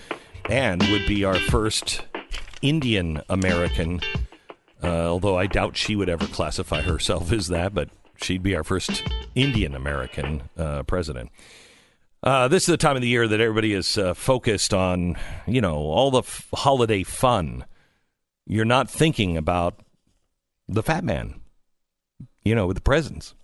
and 0.48 0.80
would 0.92 1.08
be 1.08 1.24
our 1.24 1.40
first 1.40 2.02
Indian 2.62 3.22
American. 3.28 4.00
Uh, 4.82 5.06
although 5.06 5.36
I 5.36 5.46
doubt 5.46 5.76
she 5.76 5.96
would 5.96 6.08
ever 6.08 6.26
classify 6.26 6.82
herself 6.82 7.32
as 7.32 7.48
that, 7.48 7.74
but 7.74 7.88
she'd 8.16 8.42
be 8.42 8.54
our 8.54 8.64
first 8.64 9.02
Indian 9.34 9.74
American 9.74 10.42
uh, 10.56 10.82
president. 10.84 11.30
Uh, 12.22 12.48
this 12.48 12.64
is 12.64 12.72
the 12.72 12.76
time 12.76 12.96
of 12.96 13.02
the 13.02 13.08
year 13.08 13.28
that 13.28 13.40
everybody 13.40 13.72
is 13.72 13.96
uh, 13.96 14.12
focused 14.14 14.74
on, 14.74 15.16
you 15.46 15.60
know, 15.60 15.76
all 15.76 16.10
the 16.10 16.18
f- 16.18 16.48
holiday 16.54 17.02
fun. 17.02 17.64
You're 18.46 18.64
not 18.64 18.90
thinking 18.90 19.36
about 19.36 19.78
the 20.68 20.82
fat 20.82 21.04
man, 21.04 21.40
you 22.44 22.54
know, 22.54 22.66
with 22.66 22.76
the 22.76 22.82
presents, 22.82 23.34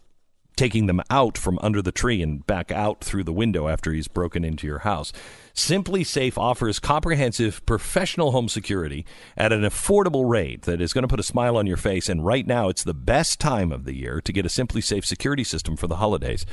taking 0.57 0.87
them 0.87 1.01
out 1.11 1.37
from 1.37 1.59
under 1.63 1.83
the 1.83 1.93
tree 1.93 2.23
and 2.23 2.47
back 2.47 2.71
out 2.71 3.03
through 3.03 3.25
the 3.25 3.33
window 3.33 3.69
after 3.69 3.93
he's 3.93 4.09
broken 4.09 4.45
into 4.45 4.67
your 4.67 4.81
house. 4.81 5.13
SimpliSafe 5.55 6.37
offers 6.37 6.81
comprehensive 6.81 7.65
professional 7.65 8.33
home 8.33 8.49
security 8.49 9.07
at 9.37 9.53
an 9.53 9.63
affordable 9.63 10.29
rate 10.29 10.63
that 10.63 10.81
is 10.81 10.93
going 10.93 11.03
to 11.03 11.09
put 11.09 11.21
a 11.21 11.25
smile 11.25 11.57
on 11.57 11.67
your 11.67 11.77
face. 11.77 12.09
And 12.09 12.25
right 12.25 12.47
now, 12.47 12.69
it's 12.69 12.83
the 12.83 12.95
best 12.95 13.41
time 13.41 13.71
of 13.71 13.85
the 13.85 13.95
year 13.95 14.21
to 14.21 14.33
get 14.33 14.47
a 14.47 14.49
SimpliSafe 14.49 15.05
security 15.05 15.45
system 15.45 15.77
for 15.77 15.87
the 15.87 15.97
holidays. 15.97 16.45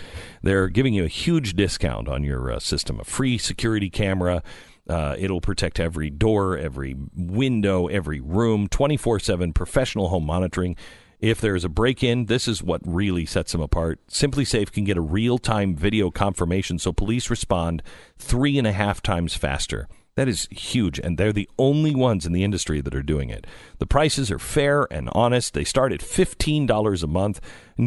They're 0.43 0.69
giving 0.69 0.93
you 0.93 1.03
a 1.05 1.09
huge 1.09 1.53
discount 1.55 2.07
on 2.07 2.23
your 2.23 2.51
uh, 2.51 2.59
system, 2.59 2.99
a 2.99 3.03
free 3.03 3.37
security 3.37 3.89
camera. 3.89 4.43
Uh, 4.87 5.15
it'll 5.17 5.41
protect 5.41 5.79
every 5.79 6.09
door, 6.09 6.57
every 6.57 6.95
window, 7.15 7.87
every 7.87 8.19
room, 8.19 8.67
24 8.67 9.19
7 9.19 9.53
professional 9.53 10.09
home 10.09 10.25
monitoring. 10.25 10.75
If 11.22 11.39
there's 11.39 11.64
a 11.64 11.69
break 11.69 12.03
in, 12.03 12.26
this 12.26 12.48
is 12.48 12.64
what 12.64 12.81
really 12.84 13.27
sets 13.27 13.52
them 13.52 13.61
apart. 13.61 13.99
SimpliSafe 14.07 14.72
can 14.72 14.85
get 14.85 14.98
a 14.98 15.02
real 15.02 15.38
time 15.38 15.76
video 15.76 16.10
confirmation 16.10 16.80
so 16.80 16.91
police 16.91 17.30
respond 17.30 17.84
three 18.18 18.57
and 18.57 18.65
a 18.65 18.72
half 18.72 19.03
times 19.03 19.35
faster. 19.35 19.88
That 20.15 20.27
is 20.27 20.48
huge, 20.52 20.99
and 20.99 21.18
they're 21.18 21.31
the 21.31 21.49
only 21.57 21.95
ones 21.95 22.26
in 22.26 22.34
the 22.34 22.43
industry 22.43 22.81
that 22.81 22.95
are 22.95 23.03
doing 23.03 23.30
it. 23.30 23.45
The 23.77 23.85
prices 23.85 24.30
are 24.31 24.39
fair 24.39 24.88
and 24.91 25.10
honest. 25.14 25.53
They 25.53 25.64
start 25.64 25.93
at 25.93 26.02
$15 26.02 27.03
a 27.03 27.07
month, 27.07 27.39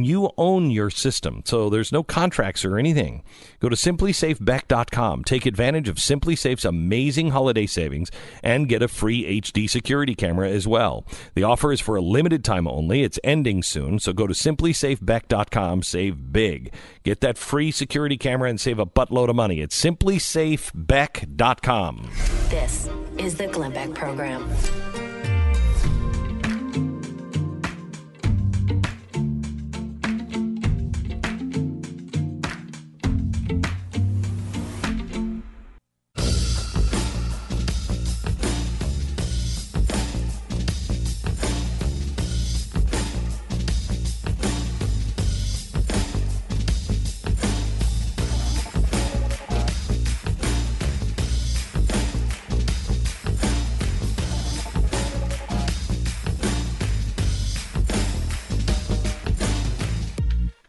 you 0.02 0.32
own 0.36 0.70
your 0.70 0.90
system, 0.90 1.42
so 1.44 1.70
there's 1.70 1.92
no 1.92 2.02
contracts 2.02 2.64
or 2.64 2.76
anything. 2.78 3.22
Go 3.60 3.68
to 3.68 3.76
simplisafebeck.com. 3.76 5.22
Take 5.24 5.46
advantage 5.46 5.88
of 5.88 5.94
SimpliSafe's 5.96 6.64
amazing 6.64 7.30
holiday 7.30 7.66
savings 7.66 8.10
and 8.42 8.68
get 8.68 8.82
a 8.82 8.88
free 8.88 9.40
HD 9.40 9.70
security 9.70 10.16
camera 10.16 10.48
as 10.48 10.66
well. 10.66 11.06
The 11.34 11.44
offer 11.44 11.70
is 11.70 11.80
for 11.80 11.94
a 11.94 12.00
limited 12.00 12.42
time 12.42 12.66
only. 12.66 13.04
It's 13.04 13.20
ending 13.22 13.62
soon, 13.62 14.00
so 14.00 14.12
go 14.12 14.26
to 14.26 14.34
simplisafebeck.com. 14.34 15.84
Save 15.84 16.32
big. 16.32 16.74
Get 17.04 17.20
that 17.20 17.38
free 17.38 17.70
security 17.70 18.16
camera 18.16 18.50
and 18.50 18.60
save 18.60 18.80
a 18.80 18.86
buttload 18.86 19.28
of 19.28 19.36
money. 19.36 19.60
It's 19.60 19.80
simplisafebeck.com. 19.80 22.10
This 22.48 22.88
is 23.18 23.36
the 23.36 23.46
Glenn 23.48 23.72
Beck 23.72 23.92
Program. 23.94 24.48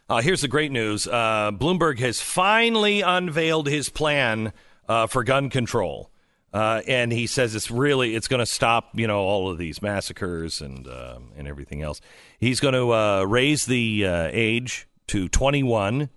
Uh, 0.07 0.21
here's 0.21 0.41
the 0.41 0.47
great 0.47 0.71
news 0.71 1.07
uh, 1.07 1.51
Bloomberg 1.51 1.97
has 1.97 2.21
finally 2.21 3.01
unveiled 3.01 3.67
his 3.67 3.89
plan 3.89 4.53
uh, 4.87 5.07
for 5.07 5.23
gun 5.23 5.49
control. 5.49 6.11
Uh, 6.53 6.81
and 6.87 7.11
he 7.11 7.27
says 7.27 7.53
it's 7.53 7.69
really 7.69 8.15
it's 8.15 8.29
going 8.29 8.39
to 8.39 8.45
stop 8.45 8.97
you 8.97 9.07
know 9.07 9.19
all 9.19 9.49
of 9.49 9.57
these 9.57 9.81
massacres 9.81 10.61
and 10.61 10.87
uh, 10.87 11.17
and 11.35 11.47
everything 11.47 11.81
else. 11.81 12.01
He's 12.39 12.59
going 12.59 12.75
to 12.75 12.93
uh, 12.93 13.23
raise 13.23 13.65
the 13.65 14.03
age 14.05 14.87
to 15.07 15.27
21. 15.27 16.09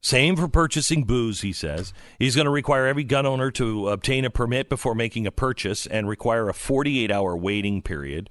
Same 0.00 0.36
for 0.36 0.46
purchasing 0.46 1.02
booze, 1.02 1.40
he 1.40 1.52
says. 1.52 1.92
He's 2.20 2.36
going 2.36 2.44
to 2.44 2.52
require 2.52 2.86
every 2.86 3.02
gun 3.02 3.26
owner 3.26 3.50
to 3.52 3.88
obtain 3.88 4.24
a 4.24 4.30
permit 4.30 4.68
before 4.68 4.94
making 4.94 5.26
a 5.26 5.32
purchase 5.32 5.86
and 5.86 6.08
require 6.08 6.48
a 6.48 6.54
48 6.54 7.10
hour 7.10 7.36
waiting 7.36 7.82
period. 7.82 8.30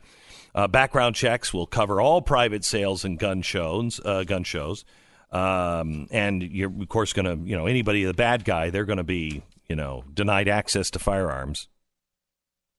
Uh, 0.57 0.67
background 0.67 1.15
checks 1.15 1.53
will 1.53 1.67
cover 1.67 2.01
all 2.01 2.19
private 2.19 2.65
sales 2.65 3.05
and 3.05 3.19
gun 3.19 3.43
shows. 3.43 4.01
Uh, 4.03 4.23
gun 4.23 4.43
shows, 4.43 4.85
um, 5.31 6.07
and 6.09 6.41
you're 6.41 6.71
of 6.81 6.89
course 6.89 7.13
going 7.13 7.25
to, 7.25 7.47
you 7.47 7.55
know, 7.55 7.67
anybody 7.67 8.03
the 8.03 8.13
bad 8.15 8.43
guy, 8.43 8.71
they're 8.71 8.83
going 8.83 8.97
to 8.97 9.03
be, 9.03 9.43
you 9.69 9.75
know, 9.75 10.03
denied 10.11 10.47
access 10.47 10.89
to 10.89 10.97
firearms. 10.97 11.67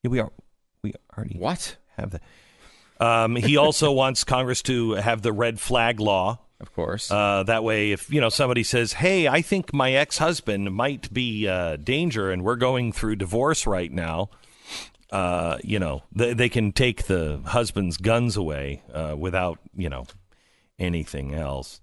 Yeah, 0.02 0.10
we 0.10 0.18
are. 0.18 0.32
We 0.82 0.92
already 1.16 1.38
what 1.38 1.76
have 1.96 2.10
that. 2.10 2.22
Um, 2.98 3.36
he 3.36 3.56
also 3.56 3.92
wants 4.02 4.24
Congress 4.24 4.60
to 4.62 4.94
have 4.94 5.22
the 5.22 5.32
red 5.32 5.60
flag 5.60 6.00
law. 6.00 6.40
Of 6.60 6.74
course. 6.74 7.12
Uh, 7.12 7.44
that 7.44 7.62
way, 7.62 7.92
if 7.92 8.12
you 8.12 8.20
know 8.20 8.28
somebody 8.28 8.64
says, 8.64 8.94
"Hey, 8.94 9.28
I 9.28 9.40
think 9.40 9.72
my 9.72 9.92
ex-husband 9.92 10.74
might 10.74 11.14
be 11.14 11.46
uh, 11.46 11.76
danger, 11.76 12.32
and 12.32 12.42
we're 12.42 12.56
going 12.56 12.90
through 12.90 13.14
divorce 13.14 13.68
right 13.68 13.92
now," 13.92 14.30
uh, 15.10 15.58
you 15.64 15.78
know, 15.78 16.02
they, 16.12 16.34
they 16.34 16.48
can 16.48 16.72
take 16.72 17.04
the 17.04 17.40
husband's 17.46 17.96
guns 17.96 18.36
away 18.36 18.82
uh, 18.92 19.14
without, 19.18 19.58
you 19.76 19.88
know, 19.88 20.06
anything 20.78 21.34
else. 21.34 21.80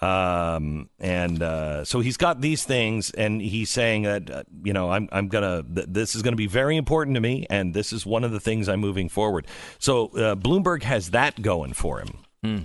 Um, 0.00 0.90
and 1.00 1.42
uh, 1.42 1.84
so 1.86 2.00
he's 2.00 2.18
got 2.18 2.42
these 2.42 2.64
things, 2.64 3.10
and 3.12 3.40
he's 3.40 3.70
saying 3.70 4.02
that, 4.02 4.30
uh, 4.30 4.42
you 4.62 4.74
know, 4.74 4.90
I'm, 4.90 5.08
I'm 5.10 5.28
gonna, 5.28 5.62
th- 5.62 5.86
this 5.88 6.14
is 6.14 6.20
gonna 6.20 6.36
be 6.36 6.46
very 6.46 6.76
important 6.76 7.14
to 7.14 7.20
me, 7.20 7.46
and 7.48 7.72
this 7.72 7.94
is 7.94 8.04
one 8.04 8.22
of 8.22 8.30
the 8.30 8.40
things 8.40 8.68
I'm 8.68 8.80
moving 8.80 9.08
forward. 9.08 9.46
So 9.78 10.08
uh, 10.08 10.34
Bloomberg 10.36 10.82
has 10.82 11.10
that 11.12 11.40
going 11.40 11.72
for 11.72 12.00
him. 12.00 12.08
Hmm. 12.44 12.58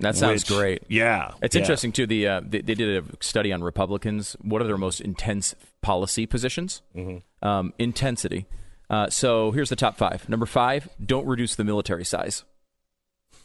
That 0.00 0.16
sounds 0.16 0.48
Which- 0.48 0.58
great. 0.58 0.82
Yeah, 0.88 1.32
It's 1.42 1.54
yeah. 1.54 1.60
interesting 1.60 1.92
too. 1.92 2.06
The 2.06 2.26
uh, 2.26 2.40
they, 2.44 2.62
they 2.62 2.74
did 2.74 3.04
a 3.04 3.22
study 3.22 3.52
on 3.52 3.62
Republicans. 3.62 4.36
What 4.40 4.62
are 4.62 4.66
their 4.66 4.78
most 4.78 5.00
intense 5.00 5.54
policy 5.82 6.24
positions? 6.24 6.80
Mm-hmm. 6.96 7.46
Um, 7.46 7.74
intensity. 7.78 8.46
Uh, 8.90 9.10
so 9.10 9.50
here's 9.50 9.68
the 9.68 9.76
top 9.76 9.96
five. 9.96 10.28
Number 10.28 10.46
five: 10.46 10.88
don't 11.04 11.26
reduce 11.26 11.54
the 11.56 11.64
military 11.64 12.04
size. 12.04 12.44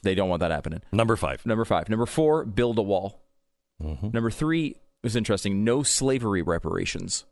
They 0.01 0.15
don't 0.15 0.29
want 0.29 0.41
that 0.41 0.51
happening. 0.51 0.81
Number 0.91 1.15
five. 1.15 1.45
Number 1.45 1.65
five. 1.65 1.89
Number 1.89 2.05
four: 2.05 2.45
build 2.45 2.77
a 2.77 2.81
wall. 2.81 3.21
Mm-hmm. 3.81 4.09
Number 4.13 4.31
three 4.31 4.77
was 5.01 5.15
interesting. 5.15 5.63
No 5.63 5.83
slavery 5.83 6.41
reparations. 6.41 7.25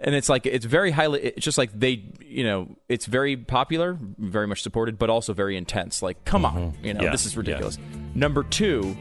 And 0.00 0.14
it's 0.14 0.28
like 0.28 0.46
it's 0.46 0.64
very 0.64 0.92
highly. 0.92 1.20
It's 1.20 1.44
just 1.44 1.58
like 1.58 1.70
they, 1.74 2.04
you 2.24 2.44
know, 2.44 2.76
it's 2.88 3.06
very 3.06 3.36
popular, 3.36 3.98
very 4.18 4.46
much 4.46 4.62
supported, 4.62 4.96
but 4.96 5.10
also 5.10 5.32
very 5.32 5.56
intense. 5.56 6.02
Like, 6.02 6.24
come 6.24 6.44
on, 6.44 6.74
you 6.82 6.94
know, 6.94 6.98
Mm-hmm. 7.00 7.02
Yeah, 7.06 7.10
this 7.10 7.26
is 7.26 7.34
yeah. 7.34 7.40
ridiculous. 7.40 7.78
Number 8.14 8.44
two, 8.44 8.96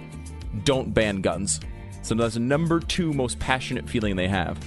don't 0.64 0.94
ban 0.96 1.22
guns. 1.22 1.60
So 2.02 2.16
that's 2.16 2.34
the 2.34 2.40
number 2.40 2.80
two 2.80 3.14
most 3.14 3.38
passionate 3.38 3.88
feeling 3.88 4.16
they 4.16 4.28
have. 4.28 4.58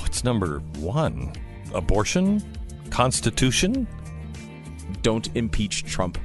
What's 0.00 0.22
number 0.22 0.60
one? 0.78 1.32
Abortion? 1.74 2.40
Constitution? 2.90 3.86
Don't 5.02 5.34
impeach 5.36 5.84
Trump. 5.84 6.18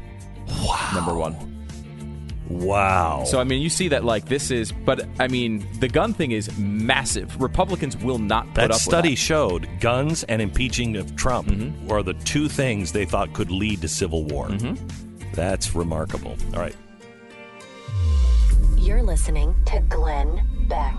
Wow. 0.48 0.92
Number 0.94 1.14
one. 1.16 1.36
Wow. 2.50 3.24
So 3.26 3.40
I 3.40 3.44
mean, 3.44 3.62
you 3.62 3.70
see 3.70 3.88
that 3.88 4.04
like 4.06 4.26
this 4.26 4.52
is, 4.52 4.72
but 4.72 5.08
I 5.20 5.28
mean, 5.28 5.66
the 5.80 5.88
gun 5.88 6.14
thing 6.14 6.32
is 6.32 6.56
massive. 6.60 7.42
Republicans 7.42 7.98
will 7.98 8.20
not 8.20 8.44
put 8.50 8.50
up. 8.50 8.56
That 8.56 8.72
up 8.72 8.78
study 8.78 9.12
with 9.12 9.20
showed 9.20 9.68
guns 9.80 10.24
and 10.26 10.42
impeaching 10.42 10.96
of 10.98 11.16
Trump 11.16 11.48
Mm-hmm. 11.48 11.92
are 11.92 12.04
the 12.04 12.14
two 12.14 12.48
things 12.48 12.92
they 12.92 13.06
thought 13.06 13.34
could 13.34 13.50
lead 13.50 13.82
to 13.82 13.88
civil 13.88 14.26
war. 14.26 14.50
That's 15.34 15.74
remarkable. 15.76 16.36
All 16.54 16.60
right. 16.60 16.76
You're 18.78 19.02
listening 19.04 19.56
to 19.66 19.80
Glenn 19.90 20.42
Beck. 20.70 20.96